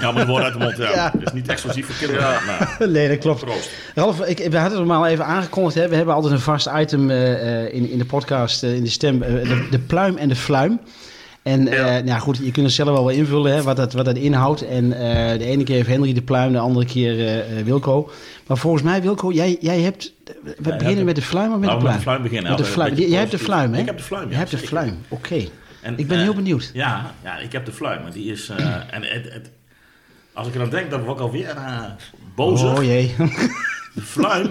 Ja, 0.01 0.11
maar 0.13 0.21
het 0.21 0.29
woord 0.29 0.43
uit 0.45 0.53
de 0.53 0.59
mond, 0.59 0.77
ja. 0.77 0.91
Ja. 0.91 1.11
Het 1.13 1.27
is 1.27 1.33
niet 1.33 1.49
exclusief 1.49 1.87
voor 1.87 1.95
kinderen. 2.07 2.23
Ja. 2.31 2.41
Maar, 2.47 2.89
nee, 2.89 3.09
dat 3.09 3.19
klopt. 3.19 3.41
proost. 3.45 3.71
Ralf, 3.95 4.21
ik, 4.27 4.39
we 4.51 4.59
hadden 4.59 4.79
het 4.79 4.87
maar 4.89 5.11
even 5.11 5.25
aangekondigd. 5.25 5.75
Hè. 5.77 5.89
We 5.89 5.95
hebben 5.97 6.15
altijd 6.15 6.33
een 6.33 6.41
vast 6.41 6.69
item 6.77 7.11
eh, 7.11 7.63
eh, 7.65 7.75
in, 7.75 7.91
in 7.91 7.99
de 7.99 8.05
podcast, 8.05 8.63
eh, 8.63 8.75
in 8.75 8.83
de 8.83 8.91
stem. 8.91 9.23
eh, 9.23 9.33
de, 9.49 9.67
de 9.71 9.79
pluim 9.79 10.17
en 10.17 10.29
de 10.29 10.37
fluim. 10.37 10.81
En 11.43 11.69
eh, 11.69 11.79
Ja. 11.79 11.85
nou 11.85 12.07
ja, 12.07 12.19
goed, 12.19 12.37
je 12.37 12.51
kunt 12.51 12.67
het 12.67 12.75
zelf 12.75 12.89
wel 12.89 13.05
wel 13.05 13.15
invullen 13.15 13.53
hè, 13.53 13.63
wat, 13.63 13.77
dat, 13.77 13.93
wat 13.93 14.05
dat 14.05 14.17
inhoudt. 14.17 14.67
En 14.67 14.93
eh, 14.93 15.39
de 15.39 15.45
ene 15.45 15.65
keer 15.65 15.75
heeft 15.75 15.89
Henry 15.89 16.13
de 16.13 16.23
pluim, 16.23 16.53
de 16.53 16.59
andere 16.59 16.87
keer 16.87 17.29
eh, 17.29 17.63
Wilco. 17.65 18.11
Maar 18.47 18.57
volgens 18.57 18.83
mij, 18.83 19.03
Wilco, 19.03 19.33
jij, 19.33 19.57
jij 19.61 19.81
hebt... 19.81 20.13
We 20.59 20.77
beginnen 20.77 21.05
met 21.05 21.17
de 21.17 21.23
fluim 21.23 21.53
of 21.53 21.59
met 21.59 21.69
Nou, 21.69 21.79
de 21.79 21.85
met 21.85 21.95
de 21.95 22.01
pluim? 22.01 22.01
fluim 22.01 22.23
beginnen. 22.23 22.51
Met 22.51 22.59
de 22.59 22.65
fluim. 22.65 22.95
Jij 22.95 23.19
hebt 23.19 23.31
de 23.31 23.39
fluim, 23.39 23.73
hè? 23.73 23.81
Ik 23.81 23.87
heb 23.87 23.97
de 23.97 24.03
fluim, 24.03 24.25
ja, 24.25 24.31
Je 24.31 24.37
hebt 24.37 24.51
de 24.51 24.59
fluim, 24.59 24.99
oké. 25.09 25.45
En, 25.81 25.99
Ik 25.99 26.09
ben 26.09 26.19
heel 26.19 26.35
benieuwd. 26.35 26.71
Ja, 26.75 27.15
ja, 27.23 27.39
ik 27.39 27.53
heb 27.53 27.65
de 27.65 27.73
fluim. 27.73 28.03
Maar 28.03 28.13
die 28.13 28.33
is... 28.33 28.49
en 28.97 29.03
het, 29.03 29.33
het, 29.33 29.51
als 30.33 30.47
ik 30.47 30.55
er 30.55 30.63
aan 30.63 30.71
denk, 30.71 30.91
dan 30.91 31.03
word 31.03 31.17
ik 31.17 31.23
alweer 31.23 31.55
uh, 31.57 31.83
bozig. 32.35 32.79
Oh 32.79 32.85
jee. 32.85 33.15
De 33.95 34.01
fluim, 34.01 34.51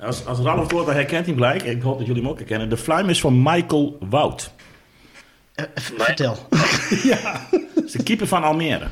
als, 0.00 0.26
als 0.26 0.38
Ralf 0.38 0.70
het 0.72 0.86
herkent 0.86 1.10
hij 1.10 1.34
hem 1.34 1.34
gelijk. 1.34 1.62
Ik 1.62 1.82
hoop 1.82 1.98
dat 1.98 2.06
jullie 2.06 2.22
hem 2.22 2.30
ook 2.30 2.38
herkennen. 2.38 2.68
De 2.68 2.76
fluim 2.76 3.08
is 3.08 3.20
van 3.20 3.42
Michael 3.42 3.96
Wout. 4.08 4.50
Eh, 5.54 5.64
Vertel. 5.74 6.48
Is 7.84 7.92
de 7.92 8.02
keeper 8.02 8.26
van 8.26 8.42
Almere. 8.42 8.86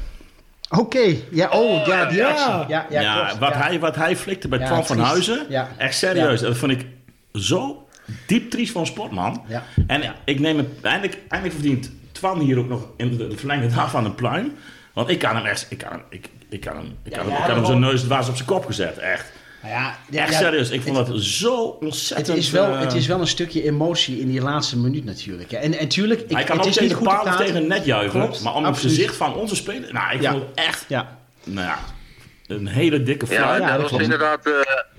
Oké, 0.71 1.17
ja, 1.31 1.49
oh, 1.51 1.87
ja, 1.87 2.07
die 2.07 2.19
ja. 2.19 2.29
actie. 2.29 2.69
Ja, 2.75 2.87
ja, 2.91 3.01
Ja, 3.01 3.25
klopt, 3.25 3.39
wat, 3.39 3.53
ja. 3.53 3.59
Hij, 3.59 3.81
wat 3.81 3.97
hij 3.97 4.17
flikte 4.17 4.49
bij 4.49 4.59
Ja, 4.59 4.67
Twan 4.67 4.87
van. 4.87 4.99
Huizen. 4.99 5.47
Ja. 5.49 5.69
Echt 5.77 5.95
serieus. 5.97 6.41
Dat 6.41 6.57
vond 6.57 6.73
ik 6.73 6.87
zo 7.33 7.87
diep 8.27 8.51
triest 8.51 8.73
van 8.73 8.87
sportman. 8.87 9.45
Ja. 9.49 9.63
En 9.87 10.15
ik 10.25 10.41
neem 10.41 10.57
het... 10.59 10.67
Eindelijk, 10.83 11.19
eindelijk 11.29 11.61
verdient 11.61 11.91
Twan 12.13 12.39
hier 12.41 12.59
ook 12.59 12.69
nog 12.69 12.87
in 12.97 13.17
de, 13.17 13.29
de 13.29 13.37
verlengde 13.37 13.75
daarvan 13.75 14.05
een 14.05 14.15
pluim. 14.15 14.53
Want 14.93 15.09
ik 15.09 15.19
kan 15.19 15.37
hem 15.37 15.45
echt... 15.45 15.67
Ik 15.69 15.79
kan 15.79 15.91
hem, 15.91 16.03
ik, 16.11 16.29
ik 16.49 16.61
kan 16.61 16.77
hem, 16.77 16.97
ik 17.03 17.13
Ja, 17.13 17.17
kan 17.19 17.27
hem, 17.27 17.35
ja, 17.35 17.41
ik 17.41 17.47
kan 17.47 17.57
hem 17.57 17.67
zijn 17.67 17.81
neus 17.81 18.03
dwars 18.03 18.29
op 18.29 18.35
zijn 18.37 18.49
kop 18.49 18.67
gezet. 18.67 18.99
Echt. 18.99 19.33
Nou 19.63 19.75
ja, 19.75 19.97
ja, 20.11 20.23
Echt 20.23 20.33
ja, 20.33 20.39
serieus. 20.39 20.71
Ik 20.71 20.83
vond 20.83 20.97
het- 20.97 21.07
dat 21.07 21.21
zo 21.21 21.67
Het 21.73 21.81
ontzettend... 21.81 22.39
is, 22.39 22.51
wel, 22.51 22.73
eh, 22.73 22.81
het 22.81 22.93
is 22.95 23.07
wel 23.07 23.21
een 23.21 23.27
stukje 23.27 23.63
emotie 23.65 24.21
in 24.21 24.29
die 24.29 24.41
laatste 24.43 24.79
minuut 24.79 25.05
natuurlijk. 25.05 25.51
hè. 25.51 25.57
En, 25.57 25.79
en 25.79 25.89
tuurlijk, 25.89 26.21
ik, 26.21 26.31
hij 26.31 26.45
kan 26.45 26.57
het 26.57 26.67
ook 26.67 26.73
is 26.73 26.79
niet 26.81 26.89
tegen 26.91 27.07
goed 27.07 27.17
of 27.17 27.23
praten. 27.23 27.47
tegen 27.47 27.67
net 27.67 27.85
juichen. 27.85 28.21
Klopt, 28.21 28.43
maar 28.43 28.55
om 28.55 28.65
het 28.65 28.79
gezicht 28.79 29.17
van 29.17 29.35
onze 29.35 29.57
speler... 29.57 29.93
Nou, 29.93 30.15
ik 30.15 30.21
Ja. 30.21 30.31
vond 30.31 30.43
het 30.43 30.65
echt... 30.67 30.85
Ja, 30.89 31.17
Nou 31.45 31.67
ja, 31.67 31.79
een 32.47 32.67
hele 32.67 33.03
dikke 33.03 33.27
Ja, 33.29 33.33
fluim. 33.37 33.61
ja, 33.61 33.71
dat 33.73 33.81
dat 33.81 33.91
was 33.91 34.01
inderdaad 34.01 34.47
eh, 34.47 34.53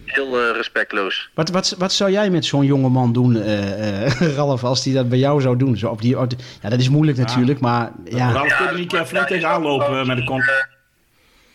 heel 0.06 0.40
eh, 0.40 0.56
respectloos. 0.56 1.30
wat, 1.34 1.50
wat, 1.50 1.76
wat 1.78 1.94
zou 1.94 2.12
jij 2.12 2.30
met 2.30 2.46
zo'n 2.46 2.66
jonge 2.66 2.90
man 2.90 3.14
doen, 3.14 3.36
eh, 3.42 4.06
eh, 4.06 4.36
Ralf, 4.36 4.64
als 4.64 4.84
die 4.84 4.94
dat 4.94 5.10
bij 5.10 5.18
jou 5.20 5.42
zou 5.42 5.58
doen? 5.58 5.78
Zo 5.78 5.88
op 5.90 6.02
die, 6.02 6.20
op 6.20 6.30
de- 6.30 6.36
ja, 6.62 6.70
dat 6.70 6.80
is 6.80 6.90
moeilijk 6.90 7.18
natuurlijk, 7.18 7.60
maar 7.60 7.92
ja. 8.06 8.32
Ralf, 8.32 8.56
kun 8.56 8.66
je 8.66 8.72
er 8.72 8.78
niet 8.80 8.92
een 8.94 8.98
keer 9.00 9.08
flink 9.08 9.28
tegenaan 9.28 9.62
lopen 9.62 10.08
met 10.08 10.18
de 10.18 10.24
kont? 10.24 10.44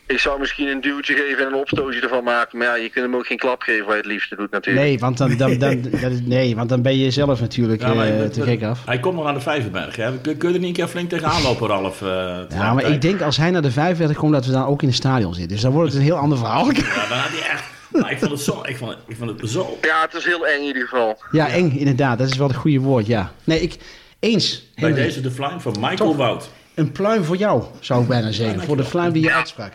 Ik 0.08 0.18
zou 0.18 0.38
misschien 0.38 0.68
een 0.68 0.80
duwtje 0.80 1.14
geven 1.14 1.46
en 1.46 1.52
een 1.52 1.58
opstootje 1.58 2.00
ervan 2.00 2.24
maken. 2.24 2.58
Maar 2.58 2.66
ja, 2.66 2.74
je 2.76 2.88
kunt 2.88 3.04
hem 3.04 3.14
ook 3.16 3.26
geen 3.26 3.36
klap 3.38 3.60
geven 3.62 3.84
waar 3.86 3.94
je 3.94 4.00
het 4.02 4.10
liefste 4.10 4.36
doet 4.36 4.50
natuurlijk. 4.50 4.86
Nee, 4.86 4.98
want 4.98 5.18
dan, 5.18 5.36
dan, 5.36 5.58
dan, 5.58 5.82
dat 6.02 6.10
is- 6.12 6.20
nee, 6.24 6.56
want 6.56 6.68
dan 6.68 6.82
ben 6.82 6.96
je 6.98 7.10
zelf 7.10 7.40
natuurlijk 7.40 7.80
Ja, 7.82 7.94
maar 7.94 8.06
eh, 8.20 8.24
te 8.28 8.42
gek 8.42 8.62
af. 8.62 8.80
Hij 8.86 9.00
komt 9.00 9.14
nog 9.16 9.26
aan 9.26 9.34
de 9.34 9.40
Vijverberg. 9.40 9.96
Hè? 9.96 10.18
Kun, 10.18 10.36
kun 10.36 10.48
je 10.48 10.54
er 10.54 10.60
niet 10.60 10.68
een 10.68 10.74
keer 10.74 10.86
flink 10.88 11.08
tegenaan 11.08 11.42
lopen, 11.42 11.68
Ralf? 11.68 12.02
eh, 12.02 12.08
Ja, 12.48 12.74
maar 12.74 12.90
ik 12.90 13.00
denk 13.00 13.20
als 13.20 13.36
hij 13.36 13.50
naar 13.50 13.62
de 13.62 13.70
35 13.70 14.16
komt, 14.16 14.32
dat 14.32 14.46
we 14.46 14.52
dan 14.52 14.64
ook 14.66 14.82
in 14.82 14.88
het 14.88 14.96
stadion 14.96 15.32
zitten. 15.34 15.52
Dus 15.52 15.60
dan 15.60 15.72
wordt 15.72 15.88
het 15.92 15.98
een 15.98 16.04
heel 16.04 16.16
ander 16.16 16.38
verhaal. 16.38 16.66
Ja, 16.66 16.72
dan 16.72 17.18
had 17.18 17.30
hij 17.30 17.50
echt... 17.50 17.64
Maar 17.90 18.10
ik 18.10 18.18
vond 18.18 18.30
het 18.30 18.40
zo, 18.40 18.60
ik 18.64 18.76
vond 18.76 18.90
het, 18.90 18.98
ik 19.06 19.16
vond 19.16 19.40
het 19.40 19.50
zo... 19.50 19.78
Ja, 19.82 20.02
het 20.02 20.14
is 20.14 20.24
heel 20.24 20.46
eng 20.46 20.60
in 20.60 20.66
ieder 20.66 20.82
geval. 20.82 21.22
Ja, 21.30 21.48
eng 21.48 21.70
inderdaad. 21.70 22.18
Dat 22.18 22.28
is 22.30 22.36
wel 22.36 22.48
het 22.48 22.56
goede 22.56 22.78
woord, 22.80 23.06
ja. 23.06 23.32
Nee, 23.44 23.60
ik... 23.60 23.76
Eens. 24.20 24.62
Bij 24.74 24.88
Henry. 24.88 25.04
deze 25.04 25.20
de 25.20 25.30
flying 25.30 25.62
van 25.62 25.72
Michael 25.80 25.96
Toch? 25.96 26.16
Wout. 26.16 26.50
Een 26.78 26.92
pluim 26.92 27.24
voor 27.24 27.36
jou, 27.36 27.62
zou 27.80 28.02
ik 28.02 28.08
bijna 28.08 28.32
zeggen. 28.32 28.60
Voor 28.62 28.76
de 28.76 28.82
pluim 28.84 29.12
die 29.12 29.22
je 29.22 29.32
uitsprak. 29.32 29.72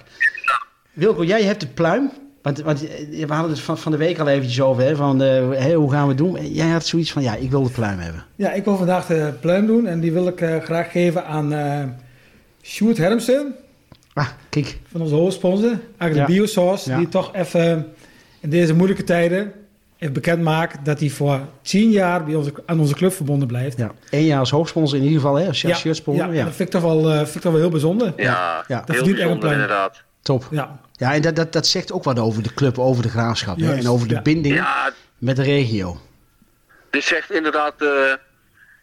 Wilco, 0.94 1.24
jij 1.24 1.44
hebt 1.44 1.60
de 1.60 1.68
pluim. 1.68 2.12
Want, 2.42 2.62
want 2.62 2.88
eh, 2.88 3.26
we 3.28 3.34
hadden 3.34 3.52
het 3.52 3.60
van, 3.60 3.78
van 3.78 3.92
de 3.92 3.98
week 3.98 4.20
al 4.20 4.28
eventjes 4.28 4.62
over. 4.62 4.84
Hè, 4.84 4.96
van, 4.96 5.20
hè, 5.20 5.74
hoe 5.74 5.92
gaan 5.92 6.02
we 6.04 6.08
het 6.10 6.18
doen? 6.18 6.54
Jij 6.54 6.68
had 6.70 6.86
zoiets 6.86 7.12
van, 7.12 7.22
ja, 7.22 7.36
ik 7.36 7.52
wil 7.52 7.64
de 7.64 7.70
pluim 7.70 8.00
hebben. 8.00 8.26
Ja, 8.36 8.52
ik 8.52 8.64
wil 8.64 8.78
vandaag 8.78 9.06
de 9.06 9.34
pluim 9.40 9.68
doen 9.68 9.88
en 9.88 10.00
die 10.00 10.12
wil 10.12 10.28
ik 10.28 10.42
eh, 10.42 10.58
graag 10.62 10.92
geven 10.92 11.26
aan 11.26 11.54
eh 11.54 11.84
Sjoerd 12.62 12.98
Hermsen 12.98 13.56
Ah, 14.14 14.28
kijk. 14.50 14.78
van 14.92 15.02
onze 15.02 15.16
hoofdsponsor, 15.16 15.80
Agri 15.98 16.16
Ja. 16.16 16.26
Biosauce, 16.26 16.90
Ja. 16.90 16.98
die 16.98 17.10
toch 17.10 17.36
even 17.36 17.88
in 18.40 18.50
deze 18.50 18.74
moeilijke 18.74 19.04
tijden 19.04 19.52
even 20.04 20.14
bekendmaakt 20.14 20.86
dat 20.86 21.00
hij 21.00 21.10
voor 21.10 21.40
10 21.62 21.90
jaar 21.90 22.24
bij 22.24 22.36
onze, 22.36 22.54
aan 22.66 22.80
onze 22.80 22.94
club 22.96 23.14
verbonden 23.14 23.48
blijft. 23.48 23.78
Ja. 23.78 23.92
Eén 24.10 24.26
jaar 24.26 24.40
als 24.40 24.50
hoogsponsor 24.52 24.98
in 24.98 25.04
ieder 25.04 25.20
geval, 25.20 25.36
hè? 25.36 25.48
Als 25.48 25.62
ja, 25.62 25.76
shirtsponsor. 25.76 26.26
ja, 26.28 26.34
Ja, 26.34 26.44
dat 26.46 26.56
vind 26.56 26.74
ik 26.74 26.82
toch 26.82 26.92
wel, 26.92 27.10
eh, 27.10 27.16
vind 27.18 27.36
ik 27.36 27.42
toch 27.42 27.52
wel 27.52 27.62
heel 27.62 27.70
bijzonder. 27.70 28.14
Ja, 28.18 28.64
Ja. 28.68 28.84
Dat 28.86 28.96
verdient 28.96 29.20
echt 29.20 29.30
een 29.30 29.40
pluim. 29.40 29.54
inderdaad. 29.54 30.04
top. 30.22 30.48
Ja, 30.52 30.80
Ja, 30.94 31.14
en 31.14 31.22
dat, 31.22 31.36
dat, 31.36 31.54
dat 31.54 31.68
zegt 31.68 31.92
ook 31.92 32.04
wat 32.04 32.20
over 32.20 32.44
de 32.44 32.54
club, 32.54 32.80
over 32.80 33.04
de 33.04 33.10
graafschap. 33.10 33.58
Hè? 33.60 33.66
Juist, 33.66 33.84
En 33.84 33.90
over 33.90 34.08
de 34.08 34.14
ja. 34.14 34.22
binding 34.22 34.56
Ja, 34.56 34.92
met 35.18 35.36
de 35.36 35.44
regio. 35.44 35.98
dit 36.90 37.04
zegt 37.04 37.32
inderdaad 37.32 37.74
eh, 37.78 38.14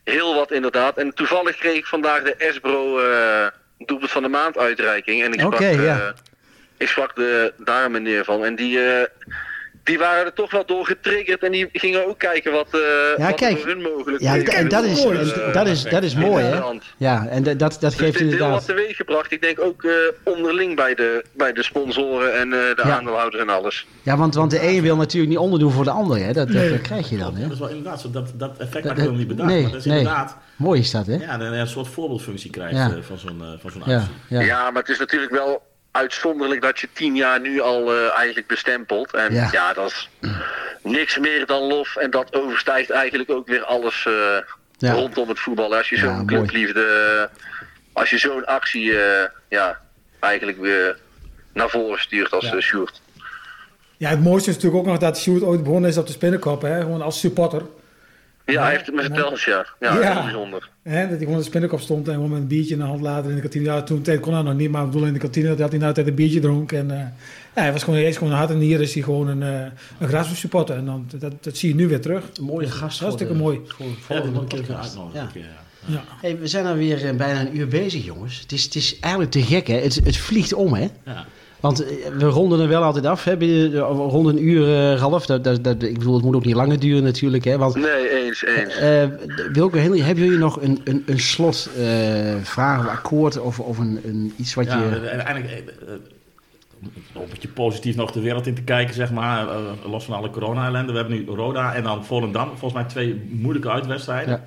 heel 0.04 0.34
wat 0.34 0.52
inderdaad. 0.52 0.96
En 0.96 1.14
toevallig 1.14 1.56
kreeg 1.56 1.76
ik 1.76 1.86
vandaag 1.86 2.22
de 2.22 2.34
Esbro 2.34 2.98
eh 2.98 3.46
doelpunt 3.86 4.10
van 4.10 4.22
de 4.22 4.28
maand 4.28 4.58
uitreiking. 4.58 5.22
En 5.22 5.32
ik 5.32 5.40
sprak, 5.40 5.52
Oké, 5.54 5.64
eh, 5.64 5.84
ja. 5.84 6.14
ik 6.76 6.88
sprak 6.88 7.14
de, 7.16 7.52
daar 7.58 7.84
een 7.84 7.90
meneer 7.90 8.24
van. 8.24 8.44
En 8.44 8.54
die, 8.56 8.78
eh, 8.80 9.06
die 9.91 9.99
waren 9.99 10.24
er 10.24 10.32
toch 10.32 10.51
wel 10.51 10.66
door 10.66 10.86
getriggerd. 10.86 11.43
En 11.43 11.53
die 11.53 11.68
gingen 11.72 12.07
ook 12.09 12.18
kijken 12.18 12.53
wat, 12.53 12.66
eh 12.70 12.80
Ja, 13.16 13.26
wat 13.26 13.34
kijk. 13.34 13.53
er 13.53 13.59
voor 13.59 13.68
hun 13.68 13.82
mogelijk 13.82 14.22
Ja, 14.22 14.36
en 14.36 14.68
dat 14.68 14.84
is, 14.84 15.05
en 15.05 15.20
Eh, 15.20 15.53
dat 15.53 15.66
is, 15.66 15.82
dat 15.82 16.03
is 16.03 16.14
mooi, 16.14 16.45
hè? 16.45 16.61
Ja, 16.97 17.26
en 17.26 17.43
dat, 17.43 17.59
dat, 17.59 17.70
dat 17.80 17.80
Dus 17.80 17.95
geeft 17.95 18.18
dit 18.18 18.20
heel 18.20 18.28
wat 18.28 18.32
inderdaad... 18.41 18.66
teweeg 18.66 18.97
gebracht. 18.97 19.32
Ik 19.32 19.43
denk 19.43 19.61
ook 19.61 19.84
eh, 19.84 19.93
onderling 20.24 20.76
bij 20.76 20.95
de, 20.95 21.24
bij 21.36 21.53
de 21.53 21.62
sponsoren 21.62 22.34
en 22.38 22.53
eh, 22.53 22.59
de 22.76 22.82
Ja. 22.84 22.97
aandeelhouders 22.97 23.43
en 23.43 23.49
alles. 23.49 23.86
Ja, 24.03 24.16
want, 24.16 24.34
want 24.34 24.51
de 24.51 24.62
een 24.68 24.82
wil 24.82 24.97
natuurlijk 24.97 25.30
niet 25.32 25.41
onderdoen 25.41 25.72
voor 25.72 25.84
de 25.84 25.91
ander, 25.91 26.18
hè? 26.18 26.32
Dat, 26.32 26.47
dat, 26.47 26.57
Nee. 26.57 26.70
dat 26.70 26.80
krijg 26.80 27.11
je 27.11 27.18
dan, 27.18 27.34
hè? 27.36 27.43
Dat 27.43 27.53
is 27.53 27.59
wel 27.59 27.68
inderdaad 27.68 28.01
zo, 28.01 28.11
dat, 28.11 28.32
dat 28.36 28.59
effect 28.59 28.84
Dat- 28.84 28.93
had 28.93 28.99
ik 29.05 29.09
nog 29.11 29.18
niet 29.18 29.28
bedacht. 29.28 29.49
nee, 29.49 29.62
maar 29.62 29.70
dat 29.70 29.80
is 29.80 29.86
nee. 29.86 29.99
inderdaad 29.99 30.36
Mooi 30.57 30.80
is 30.80 30.91
dat, 30.91 31.07
hè? 31.07 31.14
ja, 31.14 31.41
een 31.41 31.66
soort 31.66 31.88
voorbeeldfunctie 31.88 32.51
krijgt 32.51 32.74
Ja. 32.76 32.86
eh, 32.91 33.03
van 33.03 33.18
zo'n 33.18 33.41
eh, 33.43 33.47
van 33.61 33.70
zo'n 33.70 33.82
actie. 33.82 34.14
ja. 34.28 34.41
Ja. 34.41 34.70
maar 34.70 34.82
het 34.82 34.91
is 34.91 34.99
natuurlijk 34.99 35.32
wel 35.32 35.62
uitzonderlijk 35.91 36.62
dat 36.62 36.78
je 36.78 36.88
tien 36.93 37.16
jaar 37.16 37.41
nu 37.41 37.61
al 37.61 37.93
eh, 37.95 38.16
eigenlijk 38.16 38.47
bestempelt. 38.47 39.14
En 39.14 39.34
Ja. 39.34 39.49
ja. 39.53 39.72
dat 39.72 39.91
is 39.91 40.09
niks 40.82 41.18
meer 41.18 41.47
dan 41.47 41.62
lof. 41.62 41.97
En 41.97 42.11
dat 42.11 42.34
overstijgt 42.34 42.91
eigenlijk 42.91 43.30
ook 43.30 43.47
weer 43.49 43.64
alles 43.64 44.07
eh, 44.07 44.12
Ja. 44.78 44.93
rondom 44.93 45.28
het 45.28 45.41
voetbal. 45.41 45.76
Als 45.76 45.88
je 45.88 45.97
Ja, 45.97 46.03
zo'n 46.03 46.12
mooi. 46.14 46.26
clubliefde, 46.26 46.82
eh, 47.30 47.36
als 47.93 48.11
je 48.11 48.18
zo'n 48.18 48.45
actie 48.47 48.99
eh, 49.03 49.28
ja, 49.49 49.80
eigenlijk 50.20 50.59
weer 50.61 50.99
naar 51.53 51.68
voren 51.68 52.01
stuurt 52.01 52.30
als 52.32 52.45
Ja. 52.45 52.55
ja. 52.55 52.61
Sjoerd. 52.61 53.01
ja, 53.97 54.09
het 54.09 54.22
mooiste 54.22 54.49
is 54.51 54.55
natuurlijk 54.57 54.82
ook 54.82 54.88
nog 54.91 54.99
dat 54.99 55.18
Sjoerd 55.18 55.43
ooit 55.43 55.62
begonnen 55.62 55.91
is 55.91 55.97
op 55.97 56.07
de 56.07 56.12
spinnenkop, 56.12 56.62
hè? 56.62 56.80
gewoon 56.80 57.03
als 57.03 57.20
supporter. 57.20 57.62
Ja, 58.51 58.62
hij 58.62 58.70
heeft 58.72 58.86
het 58.86 58.94
me 58.94 59.03
verteld, 59.03 59.40
ja. 59.42 59.66
Ja, 59.80 59.94
Ja. 60.01 60.12
heel 60.12 60.22
bijzonder. 60.22 60.68
Hè, 60.82 61.01
dat 61.01 61.09
hij 61.11 61.18
gewoon 61.18 61.36
de 61.38 61.42
spinnenkop 61.44 61.80
stond 61.80 62.09
en 62.09 62.14
gewoon 62.14 62.30
met 62.30 62.38
een 62.40 62.46
biertje 62.46 62.72
in 62.74 62.80
de 62.80 62.86
hand 62.86 63.01
later 63.01 63.28
in 63.30 63.34
de 63.36 63.40
kantine. 63.42 63.64
Ja, 63.64 63.82
toen 63.82 64.03
tijd 64.03 64.20
kon 64.20 64.34
hij 64.34 64.42
nog 64.42 64.55
niet, 64.55 64.70
maar 64.70 64.84
ik 64.84 64.90
bedoel 64.90 65.07
in 65.07 65.12
de 65.12 65.18
kantine 65.18 65.48
dat 65.55 65.68
hij 65.68 65.76
nou 65.78 65.84
altijd 65.84 66.07
een 66.07 66.14
biertje 66.14 66.40
dronk. 66.40 66.72
En, 66.72 66.90
eh, 66.90 66.98
ja, 67.55 67.62
hij 67.62 67.72
was 67.72 67.82
gewoon, 67.82 67.98
hij 68.01 68.09
is 68.09 68.16
gewoon 68.16 68.32
hard 68.32 68.51
en 68.51 68.59
hier 68.59 68.80
is 68.80 68.94
hij 68.94 69.03
gewoon 69.03 69.28
een, 69.28 69.40
uh, 69.42 69.66
een 69.98 70.09
Graafschap 70.09 70.36
supporter. 70.36 70.76
En 70.76 70.84
dan, 70.84 71.09
dat, 71.18 71.32
dat 71.44 71.57
zie 71.57 71.68
je 71.68 71.74
nu 71.74 71.88
weer 71.88 72.01
terug. 72.01 72.24
Een 72.38 72.44
mooie 72.44 72.70
gast. 72.70 73.01
Hartstikke 73.01 73.34
mooi. 73.34 73.61
Voor, 73.66 73.86
Ja, 73.86 73.92
voor 74.01 74.16
dat 74.16 74.24
de 74.24 74.30
moet 74.30 74.42
ik 74.42 74.53
even 74.53 74.64
podcast. 74.64 74.88
uitnodigen. 74.88 75.20
Ja. 75.20 75.26
een 75.26 75.32
keer, 75.32 75.42
ja. 75.42 75.59
Ja. 75.86 76.03
Hey, 76.20 76.38
we 76.38 76.46
zijn 76.46 76.66
alweer 76.66 77.07
eh, 77.09 77.16
bijna 77.16 77.40
een 77.40 77.57
uur 77.57 77.68
bezig, 77.68 78.05
jongens. 78.05 78.40
Het 78.40 78.53
is, 78.53 78.64
het 78.64 78.74
is 78.74 78.98
eigenlijk 79.01 79.32
te 79.32 79.42
gek, 79.42 79.66
hè? 79.66 79.74
Het, 79.80 80.01
het 80.05 80.16
vliegt 80.16 80.53
om, 80.53 80.72
hè? 80.74 80.86
Ja. 81.05 81.26
Want 81.61 81.84
eh, 81.84 82.06
we 82.18 82.24
ronden 82.24 82.61
er 82.61 82.68
wel 82.68 82.82
altijd 82.82 83.06
af, 83.06 83.24
hè? 83.24 83.36
Eh, 83.36 83.78
Rond 83.88 84.28
een 84.28 84.44
uur, 84.44 84.64
eh, 84.64 84.98
Ralf. 84.98 85.26
Dat, 85.26 85.44
dat, 85.44 85.64
dat, 85.64 85.82
ik 85.82 85.98
bedoel, 85.98 86.14
het 86.14 86.24
moet 86.24 86.34
ook 86.34 86.44
niet 86.44 86.54
langer 86.54 86.80
duren 86.80 87.02
natuurlijk, 87.02 87.44
hè? 87.44 87.58
Want, 87.58 87.74
Nee, 87.74 88.11
eens, 88.24 88.44
eens. 88.44 88.76
eh 88.76 89.04
Wilco, 89.52 89.78
Henry, 89.78 90.00
hebben 90.00 90.24
jullie 90.24 90.38
nog 90.38 90.62
een, 90.62 90.80
een, 90.84 91.02
een 91.06 91.18
slot 91.20 91.70
eh, 91.78 92.34
vraag 92.42 92.78
of 92.80 92.86
akkoord 92.86 93.40
of, 93.40 93.61
of 93.61 93.78
een, 93.78 94.00
een, 94.04 94.32
iets 94.36 94.54
wat 94.54 94.64
Ja, 94.66 94.78
je... 94.78 94.96
eh, 94.96 95.94
om 97.14 97.22
een 97.22 97.28
beetje 97.30 97.48
positief 97.48 97.96
nog 97.96 98.11
de 98.12 98.20
wereld 98.20 98.46
in 98.46 98.54
te 98.54 98.62
kijken, 98.62 98.94
zeg 98.94 99.11
maar. 99.11 99.46
los 99.88 100.04
van 100.04 100.14
alle 100.16 100.30
corona-ellende. 100.30 100.92
We 100.92 100.98
hebben 100.98 101.16
nu 101.16 101.26
Roda 101.26 101.74
en 101.74 101.82
dan 101.82 102.04
Volendam. 102.04 102.48
Volgens 102.48 102.72
mij 102.72 102.84
twee 102.84 103.28
moeilijke 103.30 103.70
uitwedstrijden. 103.70 104.42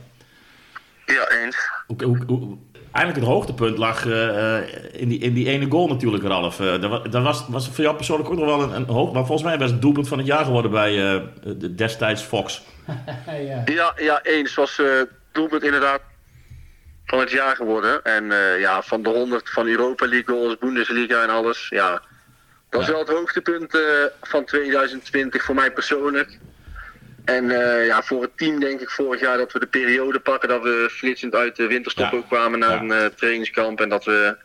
Ja. 1.06 1.14
Ja, 1.14 1.44
eens. 1.44 1.58
Hoe, 1.88 2.04
hoe, 2.04 2.18
hoe- 2.28 2.58
eigenlijk 2.94 3.26
het 3.26 3.36
hoogtepunt 3.36 3.78
lag 3.78 4.06
eh, 4.06 4.58
eh, 4.58 4.64
in, 4.92 5.08
die, 5.08 5.20
in 5.20 5.34
die 5.34 5.48
ene 5.48 5.70
goal 5.70 5.88
natuurlijk, 5.88 6.24
Ralf. 6.24 6.60
Eh, 6.60 6.82
dat, 6.82 6.90
wa- 6.90 7.00
dat 7.10 7.24
was, 7.24 7.46
was 7.48 7.70
voor 7.70 7.84
jou 7.84 7.96
persoonlijk 7.96 8.30
ook 8.30 8.36
nog 8.38 8.46
wel 8.46 8.62
een, 8.62 8.76
een 8.76 8.86
hoog... 8.86 9.14
Maar 9.14 9.26
volgens 9.26 9.48
mij 9.48 9.58
was 9.58 9.72
het 9.72 9.82
doelpunt 9.82 10.08
van 10.08 10.18
het 10.18 10.28
jaar 10.28 10.46
geworden 10.46 10.72
bij 10.72 11.14
eh, 11.16 11.22
de 11.58 11.76
destijds 11.76 12.22
Fox. 12.22 12.62
Ja, 13.66 13.94
ja 13.98 14.20
eens 14.24 14.56
was 14.56 14.80
eh 14.80 14.86
doelpunt 15.32 15.64
inderdaad 15.64 16.02
van 17.06 17.20
het 17.20 17.32
jaar 17.32 17.56
geworden. 17.56 18.04
En 18.04 18.32
eh, 18.32 18.60
ja, 18.60 18.82
van 18.82 19.04
de 19.04 19.10
100 19.10 19.50
van 19.50 19.68
Europa 19.68 20.06
League 20.08 20.36
goals, 20.36 20.58
Bundesliga 20.58 21.24
en 21.24 21.30
alles. 21.30 21.68
Ja, 21.70 22.02
dat 22.70 22.82
is 22.82 22.88
Ja. 22.88 22.92
wel 22.94 23.02
het 23.02 23.10
hoogtepunt 23.10 23.76
eh, 23.76 23.82
van 24.22 24.46
2020 24.46 25.44
voor 25.44 25.56
mij 25.56 25.72
persoonlijk. 25.72 26.40
En 27.26 27.52
eh, 27.52 27.86
ja, 27.86 28.02
voor 28.04 28.22
het 28.22 28.38
team 28.38 28.60
denk 28.60 28.80
ik 28.82 28.90
vorig 28.90 29.20
jaar 29.22 29.38
dat 29.38 29.52
we 29.52 29.60
de 29.60 29.66
periode 29.68 30.20
pakken. 30.20 30.50
Dat 30.50 30.64
we 30.64 30.88
flitsend 30.92 31.36
uit 31.36 31.56
de 31.56 31.68
winterstop 31.68 32.12
Ja. 32.12 32.18
ook 32.18 32.28
kwamen 32.28 32.60
naar 32.60 32.72
Ja. 32.72 32.80
een 32.82 32.92
eh, 32.92 33.06
trainingskamp. 33.06 33.82
En 33.82 33.90
dat 33.90 34.06
we 34.06 34.38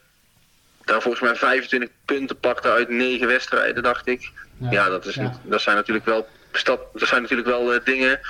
daar 0.84 1.02
volgens 1.02 1.22
mij 1.22 1.34
25 1.36 1.88
punten 2.04 2.38
pakten 2.38 2.72
uit 2.72 2.88
9 2.88 3.26
wedstrijden, 3.26 3.82
dacht 3.82 4.06
ik. 4.06 4.30
Ja, 4.70 4.88
dat, 4.88 5.06
is, 5.06 5.18
dat 5.42 5.60
zijn 5.60 5.76
natuurlijk 5.76 6.06
wel, 6.06 6.28
stap, 6.52 6.88
dat 6.98 7.08
zijn 7.08 7.22
natuurlijk 7.22 7.48
wel 7.48 7.74
eh, 7.74 7.80
dingen 7.84 8.20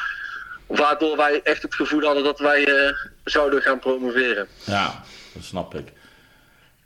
waardoor 0.66 1.16
wij 1.16 1.40
echt 1.42 1.62
het 1.62 1.74
gevoel 1.74 2.02
hadden 2.02 2.24
dat 2.24 2.38
wij 2.38 2.68
zouden 3.24 3.62
gaan 3.62 3.78
promoveren. 3.78 4.48
Ja, 4.64 5.02
dat 5.34 5.42
snap 5.44 5.74
ik. 5.74 5.86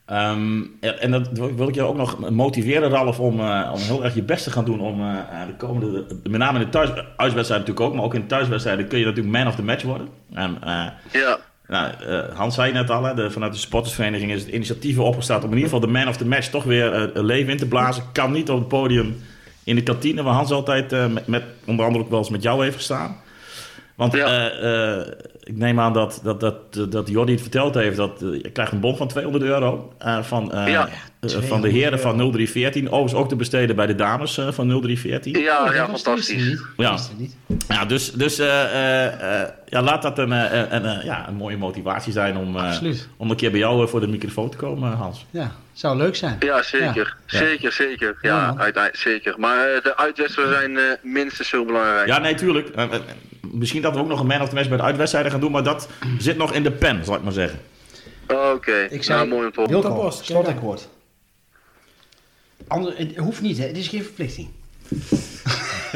Ehm, 0.06 0.62
en 0.80 1.10
dat 1.10 1.28
wil 1.32 1.68
ik 1.68 1.74
je 1.74 1.82
ook 1.82 1.96
nog 1.96 2.30
motiveren, 2.30 2.90
Ralf, 2.90 3.20
om, 3.20 3.40
eh, 3.40 3.70
om 3.74 3.80
heel 3.80 4.04
erg 4.04 4.14
je 4.14 4.22
best 4.22 4.44
te 4.44 4.50
gaan 4.50 4.64
doen 4.64 4.80
om 4.80 5.00
eh, 5.00 5.18
eh, 5.18 5.46
de 5.46 5.54
komende, 5.56 6.06
met 6.22 6.40
name 6.40 6.58
in 6.58 6.64
de 6.64 6.70
thuis, 6.70 7.48
natuurlijk 7.48 7.80
ook, 7.80 7.94
maar 7.94 8.04
ook 8.04 8.14
in 8.14 8.20
de 8.20 8.26
thuiswedstrijden 8.26 8.88
kun 8.88 8.98
je 8.98 9.04
natuurlijk 9.04 9.34
man 9.34 9.46
of 9.46 9.54
the 9.54 9.62
match 9.62 9.82
worden. 9.82 10.08
En, 10.32 10.58
Ja, 11.12 11.38
nou, 11.68 11.92
Hans 12.34 12.54
zei 12.54 12.72
net 12.72 12.90
al, 12.90 13.04
hè, 13.04 13.14
de, 13.14 13.30
vanuit 13.30 13.52
de 13.52 13.58
supportersvereniging 13.58 14.32
is 14.32 14.42
het 14.42 14.52
initiatief 14.52 14.98
opgestart 14.98 15.44
om 15.44 15.50
in 15.50 15.56
ieder 15.56 15.70
geval 15.70 15.86
de 15.86 15.98
man 15.98 16.08
of 16.08 16.16
the 16.16 16.26
match 16.26 16.48
toch 16.48 16.64
weer 16.64 17.10
leven 17.14 17.52
in 17.52 17.56
te 17.56 17.68
blazen. 17.68 18.02
Kan 18.12 18.32
niet 18.32 18.50
op 18.50 18.58
het 18.58 18.68
podium 18.68 19.16
in 19.64 19.74
de 19.74 19.82
kantine, 19.82 20.22
waar 20.22 20.34
Hans 20.34 20.50
altijd 20.50 20.90
met, 20.90 21.26
met 21.26 21.42
onder 21.66 21.86
andere 21.86 22.04
ook 22.04 22.10
wel 22.10 22.18
eens 22.18 22.30
met 22.30 22.42
jou 22.42 22.62
heeft 22.64 22.76
gestaan. 22.76 23.16
Want 24.02 24.14
Ja. 24.14 24.26
eh, 24.50 24.98
eh, 24.98 25.06
ik 25.44 25.56
neem 25.56 25.80
aan 25.80 25.92
dat, 25.92 26.20
dat, 26.22 26.40
dat, 26.40 26.92
dat 26.92 27.08
Jordi 27.08 27.32
het 27.32 27.40
verteld 27.40 27.74
heeft. 27.74 27.96
Dat, 27.96 28.22
eh, 28.22 28.32
je 28.42 28.50
krijgt 28.50 28.72
een 28.72 28.80
bon 28.80 28.96
van 28.96 29.08
200 29.08 29.44
euro 29.44 29.92
van, 30.22 30.50
Ja. 30.66 30.88
van 31.20 31.60
de 31.60 31.68
heren 31.68 32.00
van 32.00 32.16
0314. 32.16 32.86
Overigens 32.90 33.14
ook 33.14 33.28
te 33.28 33.36
besteden 33.36 33.76
bij 33.76 33.86
de 33.86 33.94
dames 33.94 34.40
van 34.50 34.66
0314. 34.80 35.38
ja, 35.40 35.64
Oh, 35.68 35.74
ja 35.74 35.86
fantastisch. 35.88 36.44
niet. 37.16 37.36
Ja. 37.68 37.84
Dus, 37.84 38.12
dus 38.12 38.38
eh, 38.38 38.62
eh, 38.64 39.40
eh, 39.42 39.48
ja, 39.68 39.82
laat 39.82 40.02
dat 40.02 40.18
een, 40.18 40.32
eh, 40.32 40.58
een, 40.70 40.84
een, 40.84 41.04
ja, 41.04 41.28
een 41.28 41.34
mooie 41.34 41.56
motivatie 41.56 42.12
zijn 42.12 42.36
om, 42.36 42.56
eh, 42.56 42.78
om 43.16 43.30
een 43.30 43.36
keer 43.36 43.50
bij 43.50 43.60
jou 43.60 43.88
voor 43.88 44.00
de 44.00 44.08
microfoon 44.08 44.50
te 44.50 44.56
komen, 44.56 44.92
Hans. 44.92 45.26
Ja, 45.30 45.50
zou 45.72 45.96
leuk 45.96 46.16
zijn. 46.16 46.36
Ja, 46.40 46.62
zeker. 46.62 47.16
Ja. 47.26 47.38
Zeker, 47.38 47.72
zeker. 47.72 48.16
Ja, 48.22 48.28
Ja, 48.36 48.46
man. 48.46 48.60
uiteindelijk, 48.60 49.02
zeker. 49.02 49.34
Maar 49.38 49.80
de 49.82 49.96
uitwedstrijden 49.96 50.54
zijn 50.54 50.76
eh, 50.76 50.82
minstens 51.02 51.48
zo 51.48 51.64
belangrijk. 51.64 52.06
Ja, 52.06 52.18
nee, 52.18 52.34
tuurlijk. 52.34 52.68
Misschien 53.52 53.82
dat 53.82 53.94
we 53.94 54.00
ook 54.00 54.08
nog 54.08 54.20
een 54.20 54.26
man 54.26 54.40
of 54.40 54.48
the 54.48 54.54
match 54.54 54.68
bij 54.68 54.76
de 54.76 54.82
uitwedstrijden 54.82 55.30
gaan 55.30 55.40
doen, 55.40 55.52
maar 55.52 55.62
dat 55.64 55.88
zit 56.18 56.36
nog 56.36 56.52
in 56.52 56.62
de 56.62 56.72
pen, 56.72 57.04
zal 57.04 57.14
ik 57.14 57.22
maar 57.22 57.32
zeggen. 57.32 57.60
Oké, 58.28 58.86
Ik 58.90 59.02
zei, 59.02 59.18
nou, 59.18 59.28
mooi 59.28 59.46
om 59.46 59.52
te 59.52 59.60
horen. 59.60 59.72
Wilco, 59.74 59.88
Toppost, 59.88 60.16
kijk 60.16 60.30
slotakkoord. 60.30 60.88
Ander, 62.66 62.96
het 62.96 63.16
hoeft 63.16 63.40
niet, 63.40 63.58
hè? 63.58 63.66
Het 63.66 63.76
is 63.76 63.88
geen 63.88 64.02
verplichting. 64.02 64.48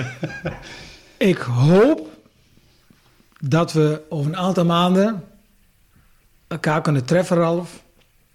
Ik 1.16 1.38
hoop 1.38 2.08
dat 3.40 3.72
we 3.72 4.02
over 4.08 4.30
een 4.30 4.36
aantal 4.36 4.64
maanden 4.64 5.24
elkaar 6.48 6.82
kunnen 6.82 7.04
treffen, 7.04 7.36
Ralf. 7.36 7.82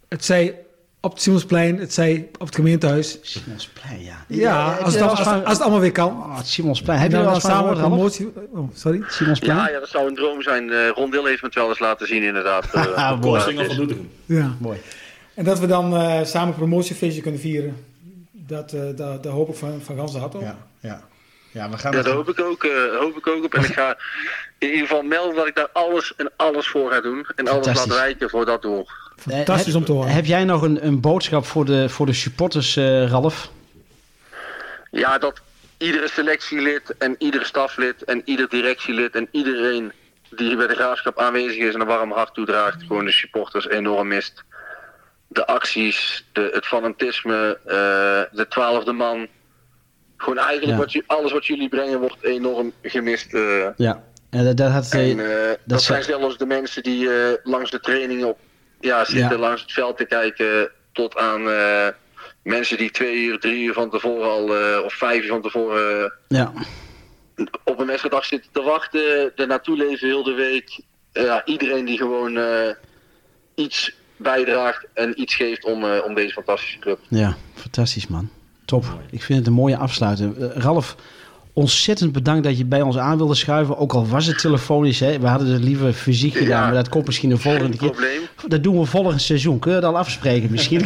Het 0.07 0.25
zij 0.25 0.59
op 1.01 1.11
het 1.11 1.21
Simonsplein, 1.21 1.77
het 1.79 1.93
zij 1.93 2.29
op 2.39 2.45
het 2.45 2.55
gemeentehuis. 2.55 3.17
Simonsplein, 3.21 4.03
ja. 4.03 4.25
Ja, 4.27 4.75
als 4.75 4.93
het, 4.93 5.03
als, 5.03 5.19
het 5.19 5.61
allemaal 5.61 5.79
weer 5.79 5.91
kan. 5.91 6.11
Oh, 6.11 6.37
het 6.37 6.47
Simonsplein. 6.47 6.99
Heb 6.99 7.11
je 7.11 7.17
wel 7.17 7.31
van 7.31 7.41
samen 7.41 7.73
Ralf? 7.75 7.79
promotie. 7.79 8.33
Oh, 8.51 8.69
sorry. 8.75 9.03
Simonsplein? 9.07 9.57
Ja, 9.57 9.69
ja, 9.69 9.79
dat 9.79 9.89
zou 9.89 10.07
een 10.07 10.15
droom 10.15 10.41
zijn. 10.41 10.71
Eh 10.71 10.89
Rondil 10.89 11.25
heeft 11.25 11.41
me 11.41 11.47
het 11.47 11.55
wel 11.55 11.69
eens 11.69 11.79
laten 11.79 12.07
zien, 12.07 12.23
inderdaad. 12.23 12.65
Eh, 12.73 12.85
Ah, 12.93 13.21
mooi. 13.21 13.55
dat 13.55 13.65
van 13.65 13.75
Doetinchem. 13.75 14.09
Ja. 14.25 14.55
Mooi. 14.59 14.79
En 15.33 15.43
dat 15.43 15.59
we 15.59 15.67
dan 15.67 15.95
eh, 15.95 16.23
samen 16.23 16.47
een 16.47 16.55
promotiefeestje 16.55 17.21
kunnen 17.21 17.39
vieren. 17.39 17.85
Dat, 18.31 18.73
uh, 18.73 18.81
daar, 18.95 19.21
daar 19.21 19.33
hoop 19.33 19.49
ik 19.49 19.55
van, 19.55 19.81
van 19.81 19.95
gans 19.97 20.15
hart 20.15 20.35
op. 20.35 20.41
Ja, 20.41 20.57
ja. 20.79 21.01
Ja, 21.51 21.69
we 21.69 21.77
gaan 21.77 21.91
ja, 21.91 22.01
daar 22.01 22.13
hoop 22.13 22.29
ik, 22.29 22.39
ook, 22.39 22.63
uh, 22.63 22.71
hoop 22.99 23.17
ik 23.17 23.27
ook 23.27 23.43
op. 23.43 23.53
En 23.53 23.63
ik 23.63 23.73
ga 23.73 23.97
in 24.57 24.67
ieder 24.67 24.87
geval 24.87 25.01
melden 25.01 25.35
dat 25.35 25.47
ik 25.47 25.55
daar 25.55 25.69
alles 25.73 26.13
en 26.15 26.31
alles 26.35 26.67
voor 26.67 26.91
ga 26.91 27.01
doen. 27.01 27.25
En 27.35 27.47
alles 27.47 27.65
laat 27.65 27.87
wijken 27.87 28.29
voor 28.29 28.45
dat 28.45 28.61
doel. 28.61 28.87
Fantastisch 29.29 29.75
om 29.75 29.85
te 29.85 29.91
horen. 29.91 30.11
Heb 30.11 30.25
jij 30.25 30.43
nog 30.43 30.61
een, 30.61 30.85
een 30.85 30.99
boodschap 30.99 31.45
voor 31.45 31.65
de, 31.65 31.89
voor 31.89 32.05
de 32.05 32.13
supporters, 32.13 32.75
uh, 32.75 33.07
Ralf? 33.07 33.51
Ja, 34.91 35.17
dat 35.17 35.41
iedere 35.77 36.07
selectielid 36.07 36.97
en 36.97 37.15
iedere 37.17 37.45
staflid 37.45 38.03
en 38.03 38.21
ieder 38.25 38.49
directielid 38.49 39.15
en 39.15 39.27
iedereen 39.31 39.91
die 40.29 40.55
bij 40.55 40.67
de 40.67 40.75
graafschap 40.75 41.19
aanwezig 41.19 41.57
is 41.57 41.73
en 41.73 41.81
een 41.81 41.87
warm 41.87 42.11
hart 42.11 42.33
toedraagt, 42.33 42.83
gewoon 42.83 43.05
de 43.05 43.11
supporters 43.11 43.67
enorm 43.67 44.07
mist. 44.07 44.43
De 45.27 45.47
acties, 45.47 46.25
de, 46.31 46.49
het 46.53 46.65
fanatisme, 46.65 47.57
uh, 47.65 47.73
de 48.37 48.45
twaalfde 48.49 48.91
man. 48.91 49.27
Gewoon 50.17 50.37
eigenlijk 50.37 50.77
wat 50.77 51.03
alles 51.05 51.31
wat 51.31 51.45
jullie 51.45 51.69
brengen 51.69 51.99
wordt 51.99 52.23
enorm 52.23 52.71
gemist. 52.81 53.33
Uh. 53.33 53.67
Ja, 53.75 54.03
en 54.29 54.45
dat, 54.45 54.57
dat, 54.57 54.71
had, 54.71 54.91
en, 54.91 55.17
uh, 55.17 55.27
dat, 55.27 55.57
dat 55.63 55.81
zijn 55.81 56.03
zelfs 56.03 56.37
de 56.37 56.45
mensen 56.45 56.83
die 56.83 57.09
langs 57.43 57.71
de 57.71 57.79
training 57.79 58.23
op, 58.23 58.39
ja, 58.81 59.05
zitten, 59.05 59.29
ja. 59.29 59.37
langs 59.37 59.61
het 59.61 59.71
veld 59.71 59.97
te 59.97 60.05
kijken, 60.05 60.71
tot 60.91 61.17
aan 61.17 61.41
mensen 62.43 62.77
die 62.77 62.91
twee 62.91 63.23
uur, 63.23 63.39
drie 63.39 63.63
uur 63.63 63.73
van 63.73 63.89
tevoren 63.89 64.29
al, 64.29 64.61
uh, 64.61 64.83
of 64.83 64.93
vijf 64.93 65.23
uur 65.23 65.29
van 65.29 65.41
tevoren 65.41 66.03
uh, 66.03 66.37
ja. 66.39 66.53
op 67.63 67.79
een 67.79 67.85
wedstrijddag 67.85 68.25
zitten 68.25 68.51
te 68.51 68.61
wachten, 68.61 69.31
er 69.35 69.47
naartoe 69.47 69.77
leven 69.77 70.07
heel 70.07 70.23
de 70.23 70.33
week. 70.33 70.79
Uh, 71.13 71.35
iedereen 71.45 71.85
die 71.85 71.97
gewoon 71.97 72.39
iets 73.55 73.95
bijdraagt 74.17 74.85
en 74.93 75.21
iets 75.21 75.35
geeft 75.35 75.65
om, 75.65 75.83
om 75.83 76.13
deze 76.13 76.33
fantastische 76.33 76.79
club. 76.79 76.99
Ja, 77.07 77.35
fantastisch 77.53 78.07
man. 78.07 78.29
Top. 78.65 78.85
Ik 79.09 79.23
vind 79.23 79.39
het 79.39 79.47
een 79.47 79.53
mooie 79.53 79.77
afsluiting. 79.77 80.35
Ralf, 80.53 80.95
ontzettend 81.53 82.11
bedankt 82.11 82.43
dat 82.43 82.57
je 82.57 82.65
bij 82.65 82.81
ons 82.81 82.97
aan 82.97 83.17
wilde 83.17 83.35
schuiven. 83.35 83.77
Ook 83.77 83.93
al 83.93 84.07
was 84.07 84.25
het 84.25 84.39
telefonisch. 84.39 84.99
Hè? 84.99 85.19
We 85.19 85.27
hadden 85.27 85.47
het 85.47 85.63
liever 85.63 85.93
fysiek 85.93 86.33
gedaan, 86.33 86.59
ja, 86.59 86.65
maar 86.65 86.73
dat 86.73 86.89
komt 86.89 87.05
misschien 87.05 87.29
de 87.29 87.37
volgende 87.37 87.77
keer. 87.77 87.89
Probleem. 87.89 88.21
Dat 88.47 88.63
doen 88.63 88.79
we 88.79 88.85
volgend 88.85 89.21
seizoen. 89.21 89.59
Kun 89.59 89.73
je 89.73 89.79
dat 89.79 89.91
al 89.91 89.97
afspreken 89.97 90.51
misschien? 90.51 90.85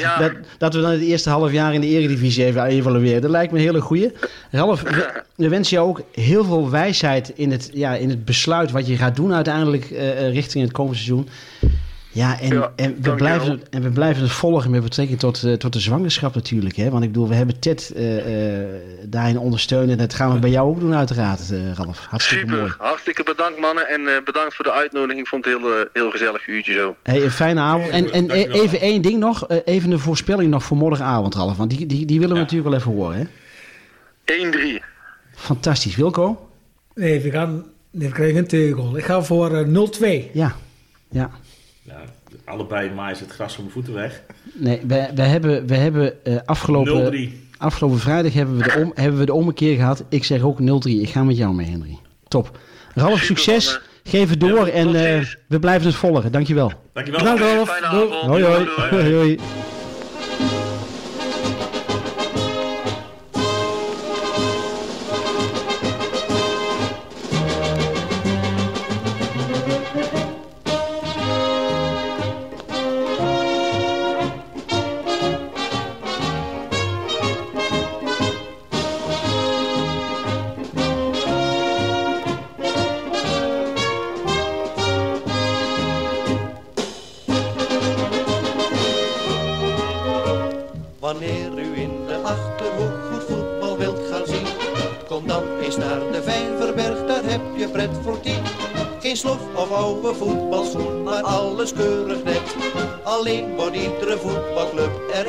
ja. 0.00 0.18
dat, 0.18 0.32
dat 0.58 0.74
we 0.74 0.80
dan 0.80 0.90
het 0.90 1.00
eerste 1.00 1.30
half 1.30 1.52
jaar 1.52 1.74
in 1.74 1.80
de 1.80 1.86
eredivisie 1.86 2.44
even 2.44 2.64
evalueren. 2.64 3.22
Dat 3.22 3.30
lijkt 3.30 3.52
me 3.52 3.58
een 3.58 3.64
hele 3.64 3.80
goeie. 3.80 4.12
Ralf, 4.50 4.82
we, 4.82 5.22
we 5.36 5.48
wensen 5.48 5.76
jou 5.76 5.88
ook 5.88 6.02
heel 6.12 6.44
veel 6.44 6.70
wijsheid 6.70 7.32
in 7.34 7.50
het, 7.50 7.70
ja, 7.72 7.94
in 7.94 8.08
het 8.08 8.24
besluit 8.24 8.70
wat 8.70 8.86
je 8.86 8.96
gaat 8.96 9.16
doen 9.16 9.34
uiteindelijk 9.34 9.90
uh, 9.90 10.32
richting 10.32 10.64
het 10.64 10.72
komende 10.72 10.98
seizoen. 10.98 11.28
Ja, 12.14 12.40
en, 12.40 12.54
Ja, 12.54 12.72
en, 12.76 12.96
we 13.02 13.14
blijven, 13.14 13.60
en 13.70 13.82
we 13.82 13.90
blijven 13.90 14.22
het 14.22 14.32
volgen 14.32 14.70
met 14.70 14.82
betrekking 14.82 15.18
tot, 15.18 15.42
eh, 15.42 15.52
tot 15.52 15.72
de 15.72 15.80
zwangerschap 15.80 16.34
natuurlijk. 16.34 16.76
Hè? 16.76 16.90
Want 16.90 17.04
ik 17.04 17.12
bedoel, 17.12 17.28
we 17.28 17.34
hebben 17.34 17.58
Ted 17.58 17.92
eh, 17.96 18.60
eh, 18.62 18.68
daarin 19.04 19.38
ondersteunen. 19.38 19.90
En 19.90 19.98
dat 19.98 20.14
gaan 20.14 20.32
we 20.32 20.38
bij 20.38 20.50
jou 20.50 20.68
ook 20.68 20.80
doen 20.80 20.94
uiteraard, 20.94 21.50
eh, 21.50 21.72
Ralf. 21.74 22.06
Hartstikke 22.08 22.46
mooi. 22.46 22.60
Super, 22.68 22.76
hartstikke 22.86 23.22
bedankt 23.22 23.60
mannen 23.60 23.88
en 23.88 24.00
eh, 24.08 24.22
bedankt 24.24 24.54
voor 24.54 24.64
de 24.64 24.72
uitnodiging. 24.72 25.20
Ik 25.20 25.26
vond 25.26 25.44
het 25.44 25.54
heel, 25.58 25.86
heel 25.92 26.10
gezellig 26.10 26.46
uurtje 26.48 26.72
zo. 26.72 26.96
Hey, 27.02 27.22
een 27.24 27.30
fijne 27.30 27.60
avond. 27.60 27.88
En, 27.90 28.10
en 28.10 28.30
even 28.30 28.80
één 28.80 29.02
ding 29.02 29.18
nog. 29.18 29.48
even 29.64 29.90
een 29.90 29.98
voorspelling 29.98 30.50
nog 30.50 30.62
voor 30.64 30.76
morgenavond, 30.76 31.34
Ralf. 31.34 31.56
Want 31.56 31.70
die, 31.70 31.86
die, 31.86 32.06
die 32.06 32.18
willen 32.20 32.34
we 32.34 32.40
Ja. 32.40 32.42
natuurlijk 32.42 32.70
wel 32.70 32.78
even 32.78 32.92
horen. 32.92 33.30
Hè? 34.24 34.80
1-3. 34.80 34.84
Fantastisch. 35.34 35.96
Wilco? 35.96 36.48
Nee, 36.94 37.20
we, 37.20 37.30
gaan, 37.30 37.64
we 37.90 38.08
krijgen 38.08 38.36
een 38.38 38.46
tegengoal. 38.46 38.96
Ik 38.96 39.04
ga 39.04 39.22
voor 39.22 39.56
eh, 39.56 39.66
0-2. 40.28 40.32
Ja. 40.32 40.54
Ja. 41.10 41.30
Ja, 41.82 42.00
allebei 42.44 42.90
maaien 42.90 43.16
ze 43.16 43.22
het 43.22 43.32
gras 43.32 43.54
van 43.54 43.62
mijn 43.62 43.74
voeten 43.74 43.94
weg. 43.94 44.22
Nee, 44.52 44.80
we, 44.86 45.10
we 45.14 45.22
hebben, 45.22 45.66
we 45.66 45.76
hebben 45.76 46.24
eh, 46.24 46.36
afgelopen, 46.44 47.30
0-3. 47.30 47.56
afgelopen 47.58 47.98
vrijdag 47.98 48.32
hebben 48.32 48.56
we, 48.56 48.62
de 48.62 48.74
om, 48.84 48.92
hebben 48.94 49.18
we 49.18 49.26
de 49.26 49.32
ommekeer 49.32 49.76
gehad. 49.76 50.04
Ik 50.08 50.24
zeg 50.24 50.42
ook 50.42 50.60
0-3. 50.60 50.64
Ik 50.82 51.08
ga 51.08 51.24
met 51.24 51.36
jou 51.36 51.54
mee, 51.54 51.66
Henry. 51.66 51.98
Top. 52.28 52.58
Ralf, 52.94 53.10
Super, 53.10 53.26
succes. 53.26 53.80
Geef 54.04 54.30
het 54.30 54.40
door 54.40 54.66
Ja, 54.66 54.72
en 54.72 54.94
eh, 54.94 55.24
we 55.46 55.58
blijven 55.58 55.86
het 55.86 55.96
volgen. 55.96 56.32
Dankjewel. 56.32 56.72
Dankjewel. 56.92 57.20
Bedankt, 57.20 57.42
Ralf. 57.42 57.80
Hoi, 58.26 58.44
hoi. 58.44 58.68
Hoi, 58.90 59.14
hoi. 59.14 59.38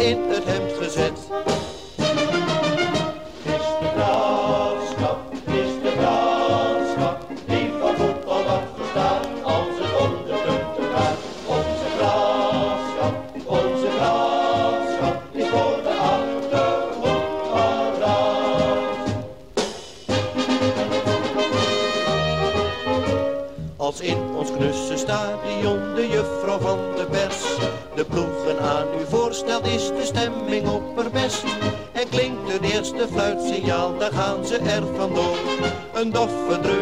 in 0.03 0.32
Een 36.13 36.19
doffe 36.19 36.72